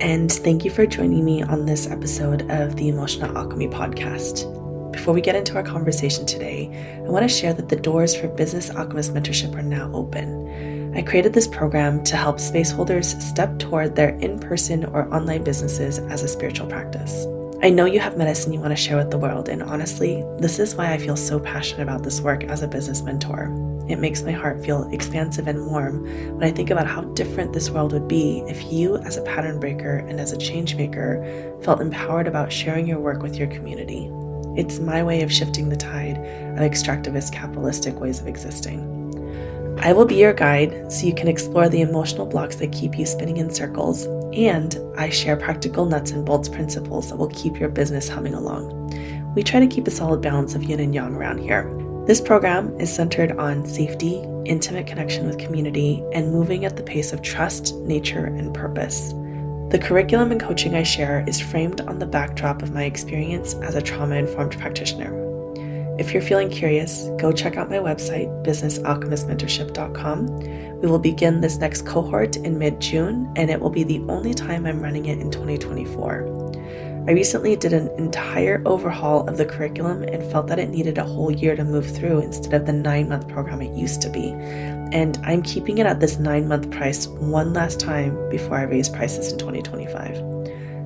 And 0.00 0.30
thank 0.30 0.64
you 0.64 0.70
for 0.70 0.86
joining 0.86 1.24
me 1.24 1.42
on 1.42 1.66
this 1.66 1.86
episode 1.86 2.50
of 2.50 2.76
the 2.76 2.88
Emotional 2.88 3.36
Alchemy 3.36 3.68
Podcast. 3.68 4.50
Before 4.92 5.14
we 5.14 5.20
get 5.20 5.36
into 5.36 5.54
our 5.56 5.62
conversation 5.62 6.26
today, 6.26 7.02
I 7.04 7.08
want 7.10 7.28
to 7.28 7.34
share 7.34 7.52
that 7.52 7.68
the 7.68 7.76
doors 7.76 8.14
for 8.14 8.28
Business 8.28 8.70
Alchemist 8.70 9.14
Mentorship 9.14 9.54
are 9.54 9.62
now 9.62 9.90
open. 9.92 10.94
I 10.96 11.02
created 11.02 11.32
this 11.32 11.46
program 11.46 12.04
to 12.04 12.16
help 12.16 12.40
space 12.40 12.70
holders 12.70 13.16
step 13.24 13.58
toward 13.58 13.96
their 13.96 14.10
in 14.18 14.38
person 14.38 14.84
or 14.86 15.12
online 15.14 15.44
businesses 15.44 15.98
as 15.98 16.22
a 16.22 16.28
spiritual 16.28 16.66
practice. 16.66 17.26
I 17.62 17.70
know 17.70 17.84
you 17.84 18.00
have 18.00 18.18
medicine 18.18 18.52
you 18.52 18.60
want 18.60 18.72
to 18.72 18.76
share 18.76 18.96
with 18.96 19.10
the 19.10 19.18
world, 19.18 19.48
and 19.48 19.62
honestly, 19.62 20.24
this 20.38 20.58
is 20.58 20.74
why 20.74 20.92
I 20.92 20.98
feel 20.98 21.16
so 21.16 21.38
passionate 21.38 21.82
about 21.82 22.02
this 22.02 22.20
work 22.20 22.44
as 22.44 22.62
a 22.62 22.68
business 22.68 23.02
mentor. 23.02 23.71
It 23.88 23.98
makes 23.98 24.22
my 24.22 24.32
heart 24.32 24.64
feel 24.64 24.88
expansive 24.92 25.48
and 25.48 25.66
warm 25.66 26.04
when 26.36 26.44
I 26.44 26.52
think 26.52 26.70
about 26.70 26.86
how 26.86 27.02
different 27.02 27.52
this 27.52 27.70
world 27.70 27.92
would 27.92 28.08
be 28.08 28.44
if 28.46 28.72
you, 28.72 28.96
as 28.98 29.16
a 29.16 29.22
pattern 29.22 29.58
breaker 29.58 29.98
and 30.08 30.20
as 30.20 30.32
a 30.32 30.38
change 30.38 30.76
maker, 30.76 31.58
felt 31.62 31.80
empowered 31.80 32.26
about 32.26 32.52
sharing 32.52 32.86
your 32.86 33.00
work 33.00 33.22
with 33.22 33.36
your 33.36 33.48
community. 33.48 34.10
It's 34.56 34.78
my 34.78 35.02
way 35.02 35.22
of 35.22 35.32
shifting 35.32 35.68
the 35.68 35.76
tide 35.76 36.18
of 36.18 36.58
extractivist 36.58 37.32
capitalistic 37.32 37.98
ways 37.98 38.20
of 38.20 38.26
existing. 38.26 39.00
I 39.80 39.92
will 39.92 40.04
be 40.04 40.16
your 40.16 40.34
guide 40.34 40.92
so 40.92 41.06
you 41.06 41.14
can 41.14 41.26
explore 41.26 41.68
the 41.68 41.80
emotional 41.80 42.26
blocks 42.26 42.56
that 42.56 42.70
keep 42.70 42.98
you 42.98 43.06
spinning 43.06 43.38
in 43.38 43.52
circles 43.52 44.06
and 44.32 44.78
I 44.96 45.10
share 45.10 45.36
practical 45.36 45.86
nuts 45.86 46.12
and 46.12 46.24
bolts 46.24 46.48
principles 46.48 47.08
that 47.08 47.16
will 47.16 47.28
keep 47.28 47.58
your 47.58 47.68
business 47.68 48.08
humming 48.08 48.34
along. 48.34 49.34
We 49.34 49.42
try 49.42 49.60
to 49.60 49.66
keep 49.66 49.86
a 49.86 49.90
solid 49.90 50.20
balance 50.20 50.54
of 50.54 50.62
yin 50.62 50.80
and 50.80 50.94
yang 50.94 51.14
around 51.14 51.38
here. 51.38 51.81
This 52.04 52.20
program 52.20 52.80
is 52.80 52.92
centered 52.92 53.38
on 53.38 53.64
safety, 53.64 54.24
intimate 54.44 54.88
connection 54.88 55.24
with 55.24 55.38
community, 55.38 56.02
and 56.12 56.32
moving 56.32 56.64
at 56.64 56.76
the 56.76 56.82
pace 56.82 57.12
of 57.12 57.22
trust, 57.22 57.76
nature, 57.76 58.24
and 58.24 58.52
purpose. 58.52 59.12
The 59.70 59.78
curriculum 59.80 60.32
and 60.32 60.40
coaching 60.40 60.74
I 60.74 60.82
share 60.82 61.24
is 61.28 61.40
framed 61.40 61.80
on 61.82 62.00
the 62.00 62.06
backdrop 62.06 62.60
of 62.60 62.74
my 62.74 62.82
experience 62.82 63.54
as 63.62 63.76
a 63.76 63.80
trauma 63.80 64.16
informed 64.16 64.58
practitioner. 64.58 65.16
If 65.96 66.12
you're 66.12 66.22
feeling 66.22 66.50
curious, 66.50 67.08
go 67.20 67.30
check 67.30 67.56
out 67.56 67.70
my 67.70 67.76
website, 67.76 68.26
businessalchemistmentorship.com. 68.44 70.80
We 70.80 70.88
will 70.88 70.98
begin 70.98 71.40
this 71.40 71.58
next 71.58 71.86
cohort 71.86 72.34
in 72.34 72.58
mid 72.58 72.80
June, 72.80 73.32
and 73.36 73.48
it 73.48 73.60
will 73.60 73.70
be 73.70 73.84
the 73.84 74.00
only 74.08 74.34
time 74.34 74.66
I'm 74.66 74.82
running 74.82 75.06
it 75.06 75.20
in 75.20 75.30
2024. 75.30 76.51
I 77.04 77.10
recently 77.10 77.56
did 77.56 77.72
an 77.72 77.88
entire 77.98 78.62
overhaul 78.64 79.28
of 79.28 79.36
the 79.36 79.44
curriculum 79.44 80.04
and 80.04 80.22
felt 80.30 80.46
that 80.46 80.60
it 80.60 80.70
needed 80.70 80.98
a 80.98 81.04
whole 81.04 81.32
year 81.32 81.56
to 81.56 81.64
move 81.64 81.92
through 81.96 82.20
instead 82.20 82.54
of 82.54 82.64
the 82.64 82.72
nine 82.72 83.08
month 83.08 83.26
program 83.26 83.60
it 83.60 83.76
used 83.76 84.00
to 84.02 84.08
be. 84.08 84.30
And 84.30 85.18
I'm 85.24 85.42
keeping 85.42 85.78
it 85.78 85.86
at 85.86 85.98
this 85.98 86.18
nine 86.18 86.46
month 86.46 86.70
price 86.70 87.08
one 87.08 87.54
last 87.54 87.80
time 87.80 88.30
before 88.30 88.56
I 88.56 88.62
raise 88.62 88.88
prices 88.88 89.32
in 89.32 89.38
2025. 89.38 90.16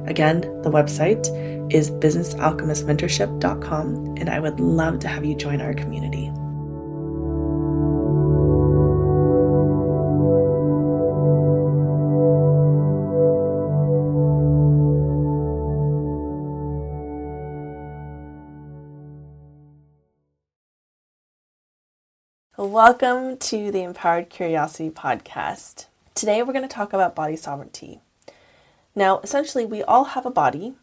Again, 0.09 0.41
the 0.63 0.71
website 0.71 1.27
is 1.71 1.91
businessalchemistmentorship.com, 1.91 4.15
and 4.17 4.31
I 4.31 4.41
would 4.41 4.59
love 4.59 5.01
to 5.01 5.09
have 5.09 5.27
you 5.27 5.35
join 5.35 5.61
our 5.61 5.75
community. 5.75 6.33
Welcome 22.77 23.39
to 23.39 23.71
the 23.71 23.85
Empowered 23.85 24.29
Curiosity 24.29 24.91
Podcast. 24.91 25.87
Today 26.15 26.43
we're 26.43 26.53
going 26.53 26.69
to 26.69 26.75
talk 26.75 26.93
about 26.93 27.15
body 27.15 27.35
sovereignty. 27.35 28.01
Now, 28.95 29.19
essentially, 29.21 29.65
we 29.65 29.83
all 29.83 30.05
have 30.05 30.27
a 30.27 30.31
body 30.31 30.75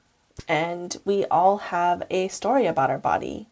and 0.47 0.97
we 1.05 1.25
all 1.25 1.57
have 1.57 2.01
a 2.09 2.29
story 2.29 2.65
about 2.65 2.89
our 2.89 2.97
body. 2.97 3.47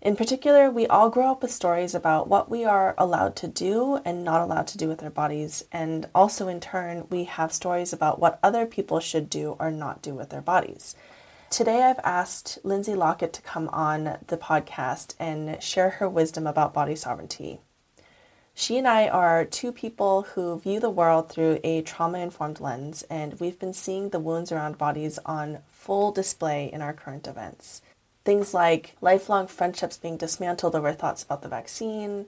In 0.00 0.16
particular, 0.16 0.70
we 0.70 0.86
all 0.86 1.10
grow 1.10 1.30
up 1.30 1.42
with 1.42 1.52
stories 1.52 1.94
about 1.94 2.26
what 2.26 2.50
we 2.50 2.64
are 2.64 2.94
allowed 2.96 3.36
to 3.36 3.46
do 3.46 4.00
and 4.02 4.24
not 4.24 4.40
allowed 4.40 4.66
to 4.68 4.78
do 4.78 4.88
with 4.88 5.02
our 5.02 5.10
bodies. 5.10 5.62
And 5.70 6.08
also, 6.14 6.48
in 6.48 6.60
turn, 6.60 7.06
we 7.10 7.24
have 7.24 7.52
stories 7.52 7.92
about 7.92 8.18
what 8.18 8.38
other 8.42 8.64
people 8.64 8.98
should 8.98 9.28
do 9.28 9.56
or 9.58 9.70
not 9.70 10.00
do 10.00 10.14
with 10.14 10.30
their 10.30 10.40
bodies. 10.40 10.96
Today, 11.50 11.82
I've 11.82 11.98
asked 12.04 12.58
Lindsay 12.62 12.94
Lockett 12.94 13.32
to 13.32 13.40
come 13.40 13.68
on 13.70 14.18
the 14.26 14.36
podcast 14.36 15.14
and 15.18 15.60
share 15.62 15.90
her 15.90 16.06
wisdom 16.06 16.46
about 16.46 16.74
body 16.74 16.94
sovereignty. 16.94 17.58
She 18.54 18.76
and 18.76 18.86
I 18.86 19.08
are 19.08 19.46
two 19.46 19.72
people 19.72 20.22
who 20.34 20.58
view 20.60 20.78
the 20.78 20.90
world 20.90 21.30
through 21.30 21.58
a 21.64 21.80
trauma 21.80 22.18
informed 22.18 22.60
lens, 22.60 23.02
and 23.08 23.40
we've 23.40 23.58
been 23.58 23.72
seeing 23.72 24.10
the 24.10 24.20
wounds 24.20 24.52
around 24.52 24.76
bodies 24.76 25.18
on 25.24 25.60
full 25.70 26.12
display 26.12 26.70
in 26.70 26.82
our 26.82 26.92
current 26.92 27.26
events. 27.26 27.80
Things 28.26 28.52
like 28.52 28.96
lifelong 29.00 29.46
friendships 29.46 29.96
being 29.96 30.18
dismantled 30.18 30.74
over 30.74 30.92
thoughts 30.92 31.22
about 31.22 31.40
the 31.40 31.48
vaccine, 31.48 32.26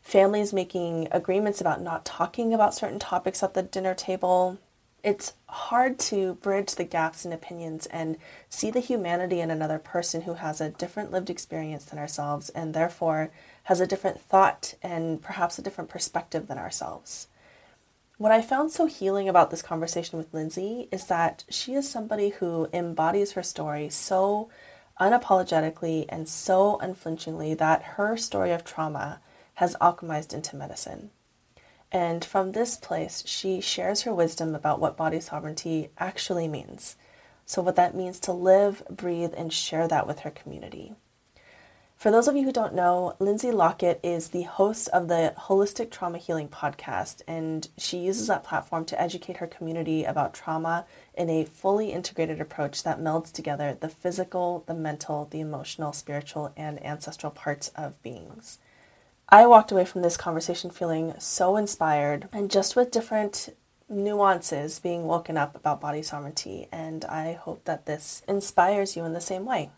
families 0.00 0.54
making 0.54 1.08
agreements 1.10 1.60
about 1.60 1.82
not 1.82 2.06
talking 2.06 2.54
about 2.54 2.74
certain 2.74 2.98
topics 2.98 3.42
at 3.42 3.52
the 3.52 3.62
dinner 3.62 3.94
table. 3.94 4.58
It's 5.02 5.32
hard 5.48 5.98
to 6.00 6.34
bridge 6.34 6.76
the 6.76 6.84
gaps 6.84 7.24
in 7.24 7.32
opinions 7.32 7.86
and 7.86 8.16
see 8.48 8.70
the 8.70 8.78
humanity 8.80 9.40
in 9.40 9.50
another 9.50 9.80
person 9.80 10.22
who 10.22 10.34
has 10.34 10.60
a 10.60 10.70
different 10.70 11.10
lived 11.10 11.28
experience 11.28 11.84
than 11.84 11.98
ourselves 11.98 12.50
and 12.50 12.72
therefore 12.72 13.30
has 13.64 13.80
a 13.80 13.86
different 13.86 14.20
thought 14.20 14.74
and 14.80 15.20
perhaps 15.20 15.58
a 15.58 15.62
different 15.62 15.90
perspective 15.90 16.46
than 16.46 16.58
ourselves. 16.58 17.26
What 18.16 18.30
I 18.30 18.42
found 18.42 18.70
so 18.70 18.86
healing 18.86 19.28
about 19.28 19.50
this 19.50 19.62
conversation 19.62 20.18
with 20.18 20.32
Lindsay 20.32 20.88
is 20.92 21.06
that 21.06 21.42
she 21.48 21.74
is 21.74 21.90
somebody 21.90 22.28
who 22.28 22.68
embodies 22.72 23.32
her 23.32 23.42
story 23.42 23.88
so 23.88 24.48
unapologetically 25.00 26.06
and 26.08 26.28
so 26.28 26.78
unflinchingly 26.78 27.54
that 27.54 27.82
her 27.82 28.16
story 28.16 28.52
of 28.52 28.64
trauma 28.64 29.20
has 29.54 29.74
alchemized 29.80 30.32
into 30.32 30.54
medicine. 30.54 31.10
And 31.92 32.24
from 32.24 32.52
this 32.52 32.76
place, 32.76 33.22
she 33.26 33.60
shares 33.60 34.02
her 34.02 34.14
wisdom 34.14 34.54
about 34.54 34.80
what 34.80 34.96
body 34.96 35.20
sovereignty 35.20 35.90
actually 35.98 36.48
means. 36.48 36.96
So, 37.44 37.60
what 37.60 37.76
that 37.76 37.94
means 37.94 38.18
to 38.20 38.32
live, 38.32 38.82
breathe, 38.88 39.34
and 39.36 39.52
share 39.52 39.86
that 39.88 40.06
with 40.06 40.20
her 40.20 40.30
community. 40.30 40.94
For 42.02 42.10
those 42.10 42.26
of 42.26 42.34
you 42.34 42.44
who 42.44 42.50
don't 42.50 42.74
know, 42.74 43.14
Lindsay 43.20 43.52
Lockett 43.52 44.00
is 44.02 44.30
the 44.30 44.42
host 44.42 44.88
of 44.88 45.06
the 45.06 45.34
Holistic 45.38 45.90
Trauma 45.90 46.18
Healing 46.18 46.48
podcast, 46.48 47.22
and 47.28 47.68
she 47.76 47.98
uses 47.98 48.26
that 48.26 48.42
platform 48.42 48.84
to 48.86 49.00
educate 49.00 49.36
her 49.36 49.46
community 49.46 50.02
about 50.02 50.34
trauma 50.34 50.86
in 51.14 51.30
a 51.30 51.44
fully 51.44 51.92
integrated 51.92 52.40
approach 52.40 52.82
that 52.82 52.98
melds 52.98 53.30
together 53.30 53.76
the 53.78 53.88
physical, 53.88 54.64
the 54.66 54.74
mental, 54.74 55.28
the 55.30 55.40
emotional, 55.40 55.92
spiritual, 55.92 56.52
and 56.56 56.84
ancestral 56.84 57.30
parts 57.30 57.68
of 57.76 58.02
beings. 58.02 58.58
I 59.32 59.46
walked 59.46 59.72
away 59.72 59.86
from 59.86 60.02
this 60.02 60.18
conversation 60.18 60.68
feeling 60.68 61.14
so 61.18 61.56
inspired 61.56 62.28
and 62.34 62.50
just 62.50 62.76
with 62.76 62.90
different 62.90 63.48
nuances 63.88 64.78
being 64.78 65.04
woken 65.04 65.38
up 65.38 65.56
about 65.56 65.80
body 65.80 66.02
sovereignty, 66.02 66.68
and 66.70 67.02
I 67.06 67.32
hope 67.32 67.64
that 67.64 67.86
this 67.86 68.22
inspires 68.28 68.94
you 68.94 69.06
in 69.06 69.14
the 69.14 69.22
same 69.22 69.46
way. 69.46 69.70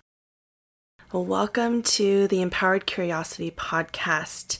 Welcome 1.13 1.85
to 1.85 2.27
the 2.27 2.43
Empowered 2.43 2.85
Curiosity 2.85 3.53
podcast. 3.53 4.59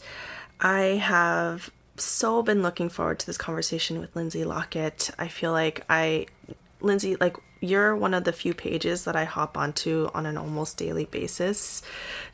I 0.61 0.81
have 1.03 1.73
so 1.97 2.45
been 2.45 2.63
looking 2.63 2.89
forward 2.89 3.19
to 3.19 3.27
this 3.27 3.37
conversation 3.37 3.99
with 3.99 4.15
Lindsay 4.15 4.45
Lockett. 4.45 5.11
I 5.19 5.27
feel 5.27 5.51
like 5.51 5.85
I, 5.91 6.27
Lindsay, 6.81 7.17
like 7.17 7.37
you're 7.65 7.97
one 7.97 8.15
of 8.15 8.25
the 8.25 8.33
few 8.33 8.53
pages 8.53 9.05
that 9.05 9.17
I 9.17 9.25
hop 9.25 9.57
onto 9.57 10.11
on 10.15 10.27
an 10.27 10.37
almost 10.37 10.77
daily 10.77 11.07
basis 11.07 11.83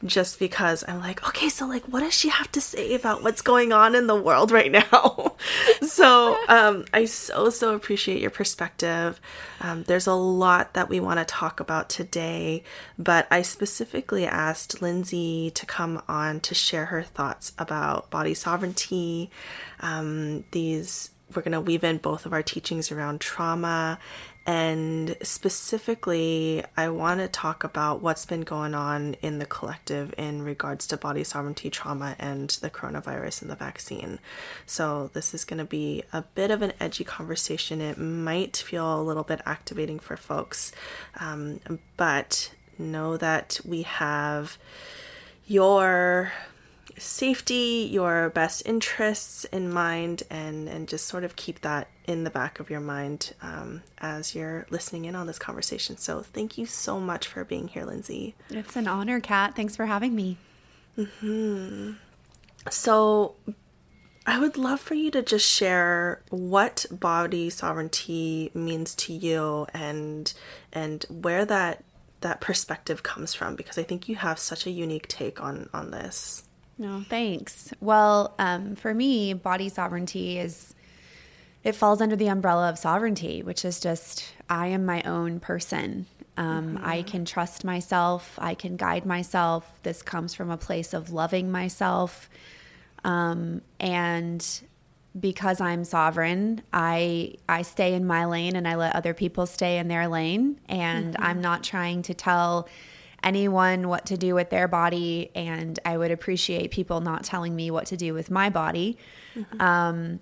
just 0.05 0.39
because 0.39 0.85
I'm 0.89 0.99
like, 0.99 1.27
okay, 1.29 1.49
so 1.49 1.67
like 1.67 1.85
what 1.85 2.01
does 2.01 2.15
she 2.15 2.29
have 2.29 2.51
to 2.53 2.61
say 2.61 2.95
about 2.95 3.23
what's 3.23 3.43
going 3.43 3.73
on 3.73 3.95
in 3.95 4.07
the 4.07 4.21
world 4.21 4.51
right 4.51 4.73
now? 4.73 5.37
so 5.83 6.37
um, 6.49 6.85
I 6.93 7.05
so, 7.05 7.51
so 7.51 7.75
appreciate 7.75 8.21
your 8.21 8.31
perspective. 8.31 9.21
Um, 9.61 9.85
there's 9.85 10.07
a 10.07 10.15
lot 10.15 10.75
that 10.75 10.89
we 10.89 11.01
want 11.01 11.21
to 11.21 11.25
talk 11.25 11.61
about 11.61 11.89
today, 11.89 12.65
but 12.99 13.27
I 13.31 13.43
specifically 13.43 14.27
asked 14.27 14.83
Lindsay 14.83 15.53
to 15.55 15.65
come 15.65 16.03
on 16.09 16.41
to 16.41 16.55
share 16.55 16.87
her 16.87 17.03
thoughts 17.03 17.53
about 17.59 18.11
body 18.11 18.35
sovereignty, 18.35 19.31
um, 19.81 20.45
these 20.51 21.11
we're 21.35 21.43
going 21.43 21.53
to 21.53 21.61
weave 21.61 21.85
in 21.85 21.99
both 21.99 22.27
of 22.27 22.33
our 22.33 22.43
teachings 22.43 22.91
around 22.91 23.21
trauma 23.21 23.99
and 24.51 25.17
specifically, 25.23 26.65
I 26.77 26.89
want 26.89 27.21
to 27.21 27.29
talk 27.29 27.63
about 27.63 28.03
what's 28.03 28.27
been 28.27 28.41
going 28.41 28.75
on 28.75 29.15
in 29.23 29.39
the 29.39 29.47
collective 29.47 30.13
in 30.19 30.43
regards 30.43 30.89
to 30.89 30.97
body 30.97 31.23
sovereignty 31.23 31.71
trauma 31.71 32.17
and 32.19 32.51
the 32.61 32.69
coronavirus 32.69 33.43
and 33.43 33.51
the 33.53 33.55
vaccine. 33.55 34.19
So, 34.67 35.09
this 35.13 35.35
is 35.35 35.45
going 35.45 35.59
to 35.59 35.65
be 35.65 36.03
a 36.13 36.23
bit 36.23 36.51
of 36.51 36.63
an 36.63 36.73
edgy 36.81 37.05
conversation. 37.05 37.81
It 37.81 37.97
might 37.97 38.57
feel 38.57 39.01
a 39.01 39.05
little 39.05 39.23
bit 39.23 39.41
activating 39.47 40.01
for 40.01 40.17
folks, 40.17 40.73
um, 41.21 41.61
but 41.97 42.53
know 42.77 43.17
that 43.17 43.61
we 43.65 43.83
have 43.83 44.59
your 45.47 46.33
safety, 47.01 47.89
your 47.91 48.31
best 48.31 48.63
interests 48.67 49.45
in 49.47 49.73
mind, 49.73 50.23
and, 50.31 50.69
and 50.69 50.89
just 50.89 51.07
sort 51.07 51.25
of 51.25 51.37
keep 51.37 51.61
that 51.61 51.89
in 52.07 52.25
the 52.25 52.31
back 52.31 52.61
of 52.61 52.71
your 52.71 52.81
mind 52.81 53.35
um, 53.43 53.83
as 53.99 54.35
you're 54.35 54.67
listening 54.71 55.05
in 55.05 55.15
on 55.15 55.27
this 55.27 55.39
conversation. 55.39 55.97
So, 55.97 56.23
thank 56.23 56.59
you 56.59 56.67
so 56.67 57.01
much 57.01 57.27
for 57.27 57.45
being 57.45 57.69
here, 57.69 57.85
Lindsay. 57.85 58.35
It's 58.51 58.77
an 58.77 58.87
honor, 58.87 59.21
Kat. 59.21 59.57
Thanks 59.57 59.77
for 59.77 59.87
having 59.87 60.15
me. 60.15 60.37
Mm-hmm. 60.97 61.93
So, 62.71 63.35
I 64.27 64.39
would 64.39 64.57
love 64.57 64.81
for 64.81 64.95
you 64.95 65.11
to 65.13 65.23
just 65.23 65.49
share 65.49 66.23
what 66.31 66.87
body 66.91 67.51
sovereignty 67.51 68.51
means 68.55 68.95
to 68.97 69.13
you 69.13 69.67
and 69.73 70.33
and 70.73 71.05
where 71.09 71.45
that 71.47 71.83
that 72.21 72.41
perspective 72.41 73.03
comes 73.03 73.35
from 73.35 73.57
because 73.57 73.79
I 73.79 73.83
think 73.83 74.09
you 74.09 74.17
have 74.17 74.39
such 74.39 74.67
a 74.67 74.71
unique 74.71 75.09
take 75.09 75.41
on 75.43 75.69
on 75.73 75.91
this. 75.91 76.45
No, 76.81 77.05
thanks. 77.07 77.75
Well, 77.79 78.35
um, 78.39 78.75
for 78.75 78.95
me, 78.95 79.35
body 79.35 79.69
sovereignty 79.69 80.39
is 80.39 80.75
it 81.63 81.75
falls 81.75 82.01
under 82.01 82.17
the 82.17 82.29
umbrella 82.29 82.71
of 82.71 82.79
sovereignty, 82.79 83.43
which 83.43 83.67
is 83.67 83.81
just 83.81 84.33
I 84.49 84.69
am 84.69 84.87
my 84.87 85.03
own 85.03 85.41
person. 85.41 86.07
Um, 86.39 86.77
mm-hmm. 86.77 86.87
I 86.87 87.03
can 87.03 87.27
trust 87.27 87.65
myself. 87.65 88.39
I 88.41 88.55
can 88.55 88.77
guide 88.77 89.05
myself. 89.05 89.71
This 89.83 90.01
comes 90.01 90.33
from 90.33 90.51
a 90.51 90.57
place 90.57 90.95
of 90.95 91.13
loving 91.13 91.51
myself. 91.51 92.31
Um, 93.05 93.61
and 93.79 94.43
because 95.19 95.61
I'm 95.61 95.85
sovereign, 95.85 96.63
I 96.73 97.35
I 97.47 97.61
stay 97.61 97.93
in 97.93 98.07
my 98.07 98.25
lane 98.25 98.57
and 98.57 98.67
I 98.67 98.77
let 98.77 98.97
other 98.97 99.13
people 99.13 99.45
stay 99.45 99.77
in 99.77 99.89
their 99.89 100.09
lane. 100.09 100.59
And 100.67 101.13
mm-hmm. 101.13 101.23
I'm 101.23 101.43
not 101.43 101.63
trying 101.63 102.01
to 102.05 102.15
tell 102.15 102.71
anyone 103.23 103.89
what 103.89 104.07
to 104.07 104.17
do 104.17 104.35
with 104.35 104.51
their 104.51 104.69
body, 104.69 105.31
and 105.35 105.79
I 105.85 105.97
would 105.97 106.11
appreciate 106.11 106.71
people 106.71 107.01
not 107.01 107.25
telling 107.25 107.55
me 107.55 107.71
what 107.71 107.87
to 107.87 107.97
do 107.97 108.15
with 108.15 108.31
my 108.31 108.51
body. 108.51 108.99
Mm-hmm. 109.35 109.61
Um, 109.61 110.21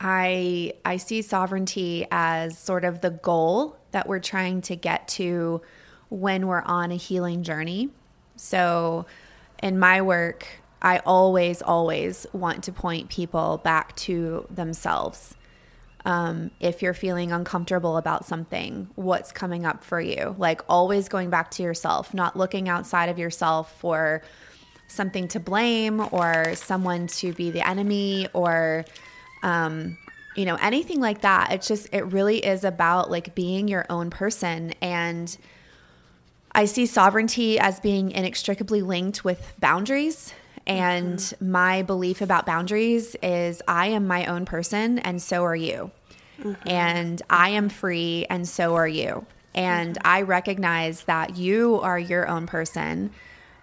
I 0.00 0.74
I 0.84 0.96
see 0.96 1.22
sovereignty 1.22 2.06
as 2.10 2.58
sort 2.58 2.84
of 2.84 3.00
the 3.00 3.10
goal 3.10 3.78
that 3.92 4.08
we're 4.08 4.20
trying 4.20 4.60
to 4.62 4.76
get 4.76 5.08
to 5.08 5.62
when 6.08 6.46
we're 6.46 6.62
on 6.62 6.90
a 6.90 6.96
healing 6.96 7.42
journey. 7.42 7.90
So, 8.36 9.06
in 9.62 9.78
my 9.78 10.02
work, 10.02 10.46
I 10.82 10.98
always, 10.98 11.62
always 11.62 12.26
want 12.32 12.64
to 12.64 12.72
point 12.72 13.08
people 13.08 13.58
back 13.64 13.94
to 13.96 14.46
themselves 14.50 15.34
um, 16.04 16.50
if 16.60 16.82
you're 16.82 16.94
feeling 16.94 17.32
uncomfortable 17.32 17.96
about 17.96 18.26
something, 18.26 18.88
what's 18.94 19.32
coming 19.32 19.64
up 19.64 19.82
for 19.82 20.00
you. 20.00 20.34
Like 20.38 20.60
always 20.68 21.08
going 21.08 21.30
back 21.30 21.50
to 21.52 21.62
yourself, 21.62 22.12
not 22.12 22.36
looking 22.36 22.68
outside 22.68 23.08
of 23.08 23.18
yourself 23.18 23.78
for 23.80 24.22
something 24.86 25.28
to 25.28 25.40
blame 25.40 26.06
or 26.12 26.54
someone 26.56 27.06
to 27.06 27.32
be 27.32 27.50
the 27.50 27.66
enemy 27.66 28.28
or, 28.34 28.84
um, 29.42 29.96
you 30.36 30.44
know, 30.44 30.56
anything 30.56 31.00
like 31.00 31.22
that. 31.22 31.52
It's 31.52 31.66
just, 31.66 31.88
it 31.92 32.02
really 32.02 32.44
is 32.44 32.64
about 32.64 33.10
like 33.10 33.34
being 33.34 33.66
your 33.66 33.86
own 33.88 34.10
person. 34.10 34.74
And 34.82 35.34
I 36.52 36.66
see 36.66 36.84
sovereignty 36.84 37.58
as 37.58 37.80
being 37.80 38.10
inextricably 38.10 38.82
linked 38.82 39.24
with 39.24 39.54
boundaries 39.58 40.34
and 40.66 41.18
mm-hmm. 41.18 41.50
my 41.50 41.82
belief 41.82 42.20
about 42.20 42.46
boundaries 42.46 43.16
is 43.22 43.62
I 43.68 43.88
am 43.88 44.06
my 44.06 44.26
own 44.26 44.44
person 44.44 44.98
and 44.98 45.20
so 45.20 45.44
are 45.44 45.56
you. 45.56 45.90
Mm-hmm. 46.40 46.68
And 46.68 47.22
I 47.30 47.50
am 47.50 47.68
free 47.68 48.26
and 48.28 48.48
so 48.48 48.74
are 48.74 48.88
you. 48.88 49.26
And. 49.54 49.98
I 50.04 50.22
recognize 50.22 51.04
that 51.04 51.36
you 51.36 51.80
are 51.80 51.98
your 51.98 52.26
own 52.28 52.46
person 52.46 53.10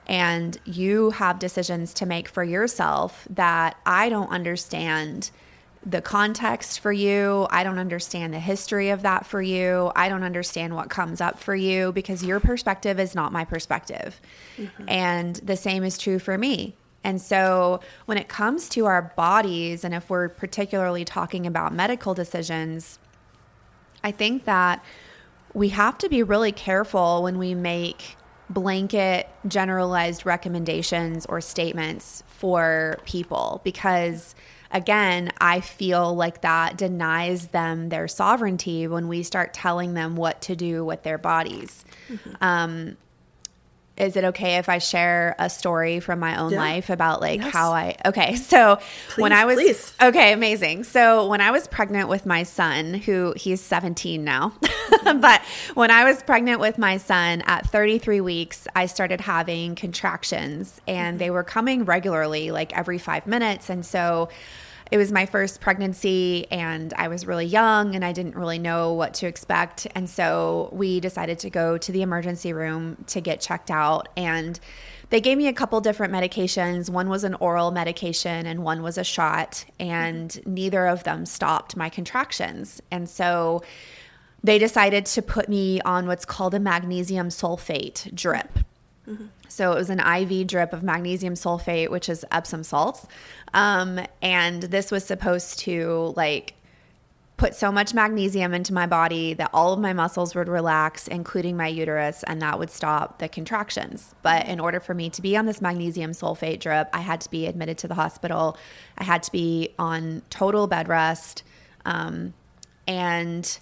and 0.08 0.58
you 0.66 1.12
have 1.12 1.40
decisions 1.40 1.94
to 1.96 2.06
make 2.06 2.28
for 2.28 2.44
yourself 2.44 3.28
that 3.30 3.78
I 3.86 4.10
don't 4.10 4.30
understand 4.30 5.32
the 5.86 6.02
context 6.02 6.80
for 6.80 6.92
you. 6.92 7.48
I 7.50 7.64
don't 7.64 7.80
understand 7.80 8.34
the 8.34 8.40
history 8.40 8.90
of 8.90 9.02
that 9.02 9.26
for 9.26 9.42
you. 9.42 9.92
I 9.96 10.10
don't 10.10 10.24
understand 10.24 10.76
what 10.76 10.90
comes 10.90 11.22
up 11.22 11.40
for 11.40 11.56
you 11.56 11.92
because 11.92 12.24
your 12.24 12.40
perspective 12.40 13.00
is 13.00 13.16
not 13.16 13.32
my 13.32 13.46
perspective. 13.46 14.22
Mm-hmm. 14.58 14.90
And 14.90 15.36
the 15.38 15.58
same 15.58 15.84
is 15.84 15.98
true 15.98 16.20
for 16.20 16.38
me. 16.38 16.76
And 17.04 17.20
so, 17.20 17.80
when 18.06 18.18
it 18.18 18.28
comes 18.28 18.70
to 18.70 18.86
our 18.86 19.02
bodies, 19.02 19.84
and 19.84 19.94
if 19.94 20.10
we're 20.10 20.30
particularly 20.30 21.04
talking 21.04 21.48
about 21.48 21.74
medical 21.74 22.14
decisions, 22.14 23.00
I 24.04 24.12
think 24.12 24.46
that 24.46 24.84
we 25.54 25.70
have 25.70 25.98
to 26.00 26.10
be 26.10 26.24
really 26.24 26.52
careful 26.52 27.24
when 27.24 27.38
we 27.38 27.56
make 27.56 28.18
blanket 28.50 29.30
generalized 29.48 30.26
recommendations 30.26 31.26
or 31.28 31.40
statements 31.40 32.24
for 32.28 33.00
people 33.06 33.62
because 33.64 34.36
again 34.72 35.32
i 35.40 35.62
feel 35.62 36.14
like 36.14 36.42
that 36.42 36.78
denies 36.78 37.48
them 37.48 37.88
their 37.88 38.10
sovereignty 38.10 38.88
when 38.88 39.08
we 39.08 39.24
start 39.24 39.54
telling 39.54 39.94
them 39.94 40.18
what 40.18 40.42
to 40.42 40.54
do 40.56 40.84
with 40.84 41.02
their 41.04 41.18
bodies 41.18 41.86
mm-hmm. 42.10 42.32
um, 42.42 42.98
is 43.98 44.16
it 44.16 44.24
okay 44.24 44.58
if 44.58 44.70
I 44.70 44.78
share 44.78 45.36
a 45.38 45.50
story 45.50 46.00
from 46.00 46.20
my 46.20 46.40
own 46.40 46.52
yeah. 46.52 46.60
life 46.60 46.90
about 46.90 47.22
like 47.22 47.42
yes. 47.42 47.54
how 47.54 47.72
I 47.72 47.96
okay 48.06 48.36
so 48.52 48.80
please, 49.10 49.22
when 49.22 49.34
I 49.34 49.46
was 49.46 49.56
please. 49.56 49.94
okay 50.02 50.34
amazing 50.34 50.84
so 50.84 51.28
when 51.28 51.42
I 51.42 51.52
was 51.52 51.68
pregnant 51.68 52.10
with 52.10 52.26
my 52.26 52.44
son 52.44 52.94
who 52.94 53.34
he's 53.36 53.62
17 53.62 54.24
now 54.24 54.54
mm-hmm. 54.62 55.20
but 55.20 55.42
when 55.74 55.92
I 55.92 56.04
was 56.04 56.24
pregnant 56.24 56.60
with 56.60 56.78
my 56.78 56.98
son 56.98 57.42
at 57.46 57.70
33 57.70 58.22
weeks 58.22 58.68
I 58.76 58.86
started 58.86 59.22
having 59.22 59.76
contractions 59.76 60.80
and 60.88 61.14
mm-hmm. 61.14 61.18
they 61.20 61.30
were 61.30 61.44
coming 61.44 61.86
regularly 61.86 62.52
like 62.52 62.76
every 62.76 62.98
5 62.98 63.28
minutes 63.28 63.70
and 63.70 63.86
so 63.86 64.30
it 64.92 64.98
was 64.98 65.10
my 65.10 65.26
first 65.26 65.62
pregnancy 65.62 66.52
and 66.52 66.94
I 66.98 67.08
was 67.08 67.26
really 67.26 67.46
young 67.46 67.96
and 67.96 68.04
I 68.04 68.12
didn't 68.12 68.36
really 68.36 68.60
know 68.60 68.92
what 68.92 69.14
to 69.16 69.26
expect. 69.26 69.88
And 69.96 70.10
so 70.10 70.70
we 70.74 71.00
decided 71.00 71.40
to 71.40 71.50
go 71.50 71.78
to 71.78 71.92
the 71.94 72.02
emergency 72.02 72.52
room 72.52 72.98
to 73.08 73.22
get 73.22 73.40
checked 73.40 73.72
out. 73.72 74.10
And 74.18 74.60
they 75.10 75.22
gave 75.22 75.38
me 75.38 75.48
a 75.48 75.54
couple 75.54 75.80
different 75.80 76.14
medications. 76.14 76.90
One 76.90 77.08
was 77.08 77.24
an 77.24 77.36
oral 77.36 77.72
medication 77.72 78.46
and 78.46 78.66
one 78.66 78.84
was 78.84 78.98
a 78.98 79.04
shot. 79.06 79.64
And 79.80 80.46
neither 80.46 80.86
of 80.88 81.06
them 81.06 81.26
stopped 81.26 81.78
my 81.78 81.88
contractions. 81.88 82.82
And 82.92 83.10
so 83.10 83.64
they 84.44 84.60
decided 84.60 85.06
to 85.06 85.22
put 85.22 85.48
me 85.48 85.80
on 85.82 86.06
what's 86.06 86.26
called 86.26 86.54
a 86.54 86.60
magnesium 86.60 87.30
sulfate 87.30 88.14
drip. 88.14 88.60
Mm-hmm. 89.08 89.26
So 89.48 89.72
it 89.72 89.76
was 89.76 89.90
an 89.90 90.00
IV 90.00 90.48
drip 90.48 90.74
of 90.74 90.84
magnesium 90.84 91.34
sulfate, 91.34 91.90
which 91.90 92.08
is 92.10 92.26
Epsom 92.32 92.64
salts. 92.64 93.06
Um, 93.54 94.00
and 94.22 94.64
this 94.64 94.92
was 94.92 95.04
supposed 95.04 95.60
to 95.60 96.14
like 96.16 96.54
put 97.42 97.56
so 97.56 97.72
much 97.72 97.92
magnesium 97.92 98.54
into 98.54 98.72
my 98.72 98.86
body 98.86 99.34
that 99.34 99.50
all 99.52 99.74
of 99.74 99.80
my 99.80 99.94
muscles 99.94 100.36
would 100.36 100.48
relax, 100.48 101.08
including 101.08 101.58
my 101.58 101.68
uterus, 101.68 102.24
and 102.28 102.40
that 102.40 102.60
would 102.60 102.70
stop 102.70 103.18
the 103.18 103.28
contractions. 103.28 104.14
But 104.22 104.48
in 104.48 104.60
order 104.60 104.80
for 104.80 104.94
me 104.94 105.10
to 105.10 105.24
be 105.24 105.36
on 105.36 105.48
this 105.48 105.60
magnesium 105.60 106.12
sulfate 106.12 106.60
drip, 106.60 106.88
I 106.94 107.00
had 107.00 107.20
to 107.22 107.32
be 107.32 107.48
admitted 107.48 107.80
to 107.80 107.88
the 107.88 107.96
hospital. 107.96 108.58
I 108.96 109.06
had 109.06 109.24
to 109.24 109.32
be 109.32 109.74
on 109.80 110.22
total 110.30 110.68
bed 110.68 110.88
rest. 110.88 111.42
Um, 111.84 112.36
and 112.88 113.58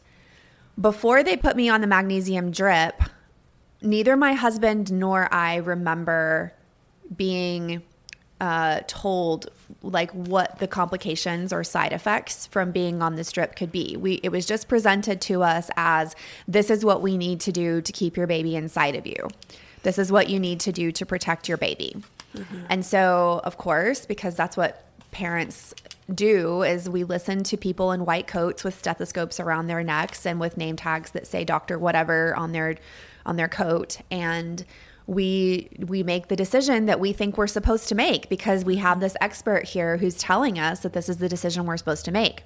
before 0.79 1.24
they 1.24 1.38
put 1.38 1.55
me 1.55 1.69
on 1.69 1.79
the 1.79 1.88
magnesium 1.88 2.51
drip, 2.51 3.01
neither 3.81 4.15
my 4.15 4.33
husband 4.33 4.91
nor 4.91 5.31
I 5.33 5.57
remember 5.57 6.53
being 7.15 7.81
uh, 8.41 8.81
told 8.88 9.50
like 9.83 10.12
what 10.12 10.59
the 10.59 10.67
complications 10.67 11.51
or 11.51 11.63
side 11.63 11.91
effects 11.91 12.48
from 12.48 12.71
being 12.71 13.01
on 13.01 13.15
the 13.15 13.24
strip 13.24 13.55
could 13.55 13.71
be. 13.71 13.98
We 13.98 14.13
it 14.24 14.29
was 14.29 14.45
just 14.45 14.67
presented 14.67 15.21
to 15.21 15.43
us 15.43 15.69
as 15.75 16.15
this 16.48 16.69
is 16.69 16.86
what 16.86 17.01
we 17.01 17.17
need 17.17 17.41
to 17.41 17.51
do 17.51 17.81
to 17.81 17.91
keep 17.91 18.15
your 18.15 18.27
baby 18.27 18.55
inside 18.55 18.95
of 18.95 19.05
you. 19.05 19.27
This 19.83 19.98
is 19.98 20.12
what 20.12 20.29
you 20.29 20.39
need 20.39 20.59
to 20.62 20.71
do 20.71 20.91
to 20.93 21.05
protect 21.05 21.48
your 21.48 21.57
baby. 21.57 21.95
Mm-hmm. 22.36 22.65
And 22.69 22.86
so, 22.86 23.41
of 23.43 23.57
course, 23.57 24.05
because 24.05 24.36
that's 24.36 24.55
what 24.55 24.86
parents 25.12 25.74
do 26.13 26.63
is 26.63 26.89
we 26.89 27.03
listen 27.03 27.43
to 27.43 27.57
people 27.57 27.91
in 27.91 28.05
white 28.05 28.27
coats 28.27 28.63
with 28.63 28.77
stethoscopes 28.77 29.39
around 29.39 29.67
their 29.67 29.83
necks 29.83 30.25
and 30.25 30.39
with 30.39 30.57
name 30.57 30.75
tags 30.75 31.12
that 31.12 31.27
say 31.27 31.43
doctor 31.43 31.77
whatever 31.77 32.36
on 32.36 32.51
their 32.51 32.75
on 33.29 33.36
their 33.36 33.48
coat 33.48 34.00
and 34.09 34.65
we 35.05 35.69
we 35.88 36.03
make 36.03 36.27
the 36.27 36.36
decision 36.36 36.86
that 36.86 37.00
we 37.00 37.13
think 37.13 37.38
we're 37.38 37.48
supposed 37.48 37.88
to 37.89 37.95
make 37.95 38.27
because 38.27 38.65
we 38.65 38.77
have 38.77 39.00
this 39.00 39.15
expert 39.21 39.65
here 39.65 39.98
who's 39.98 40.17
telling 40.17 40.57
us 40.57 40.81
that 40.81 40.93
this 40.93 41.09
is 41.09 41.17
the 41.17 41.29
decision 41.29 41.65
we're 41.65 41.77
supposed 41.77 42.05
to 42.05 42.12
make. 42.12 42.43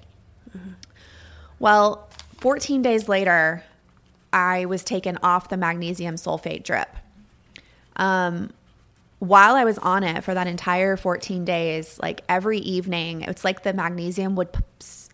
Mm-hmm. 0.56 0.70
Well, 1.58 2.08
14 2.38 2.82
days 2.82 3.08
later, 3.08 3.64
I 4.32 4.64
was 4.66 4.82
taken 4.82 5.18
off 5.22 5.48
the 5.48 5.56
magnesium 5.56 6.16
sulfate 6.16 6.64
drip. 6.64 6.88
Um, 7.96 8.50
while 9.18 9.54
I 9.54 9.64
was 9.64 9.78
on 9.78 10.02
it 10.02 10.24
for 10.24 10.34
that 10.34 10.46
entire 10.46 10.96
14 10.96 11.44
days, 11.44 11.98
like 12.02 12.22
every 12.28 12.58
evening, 12.58 13.22
it's 13.22 13.44
like 13.44 13.62
the 13.62 13.72
magnesium 13.72 14.36
would 14.36 14.50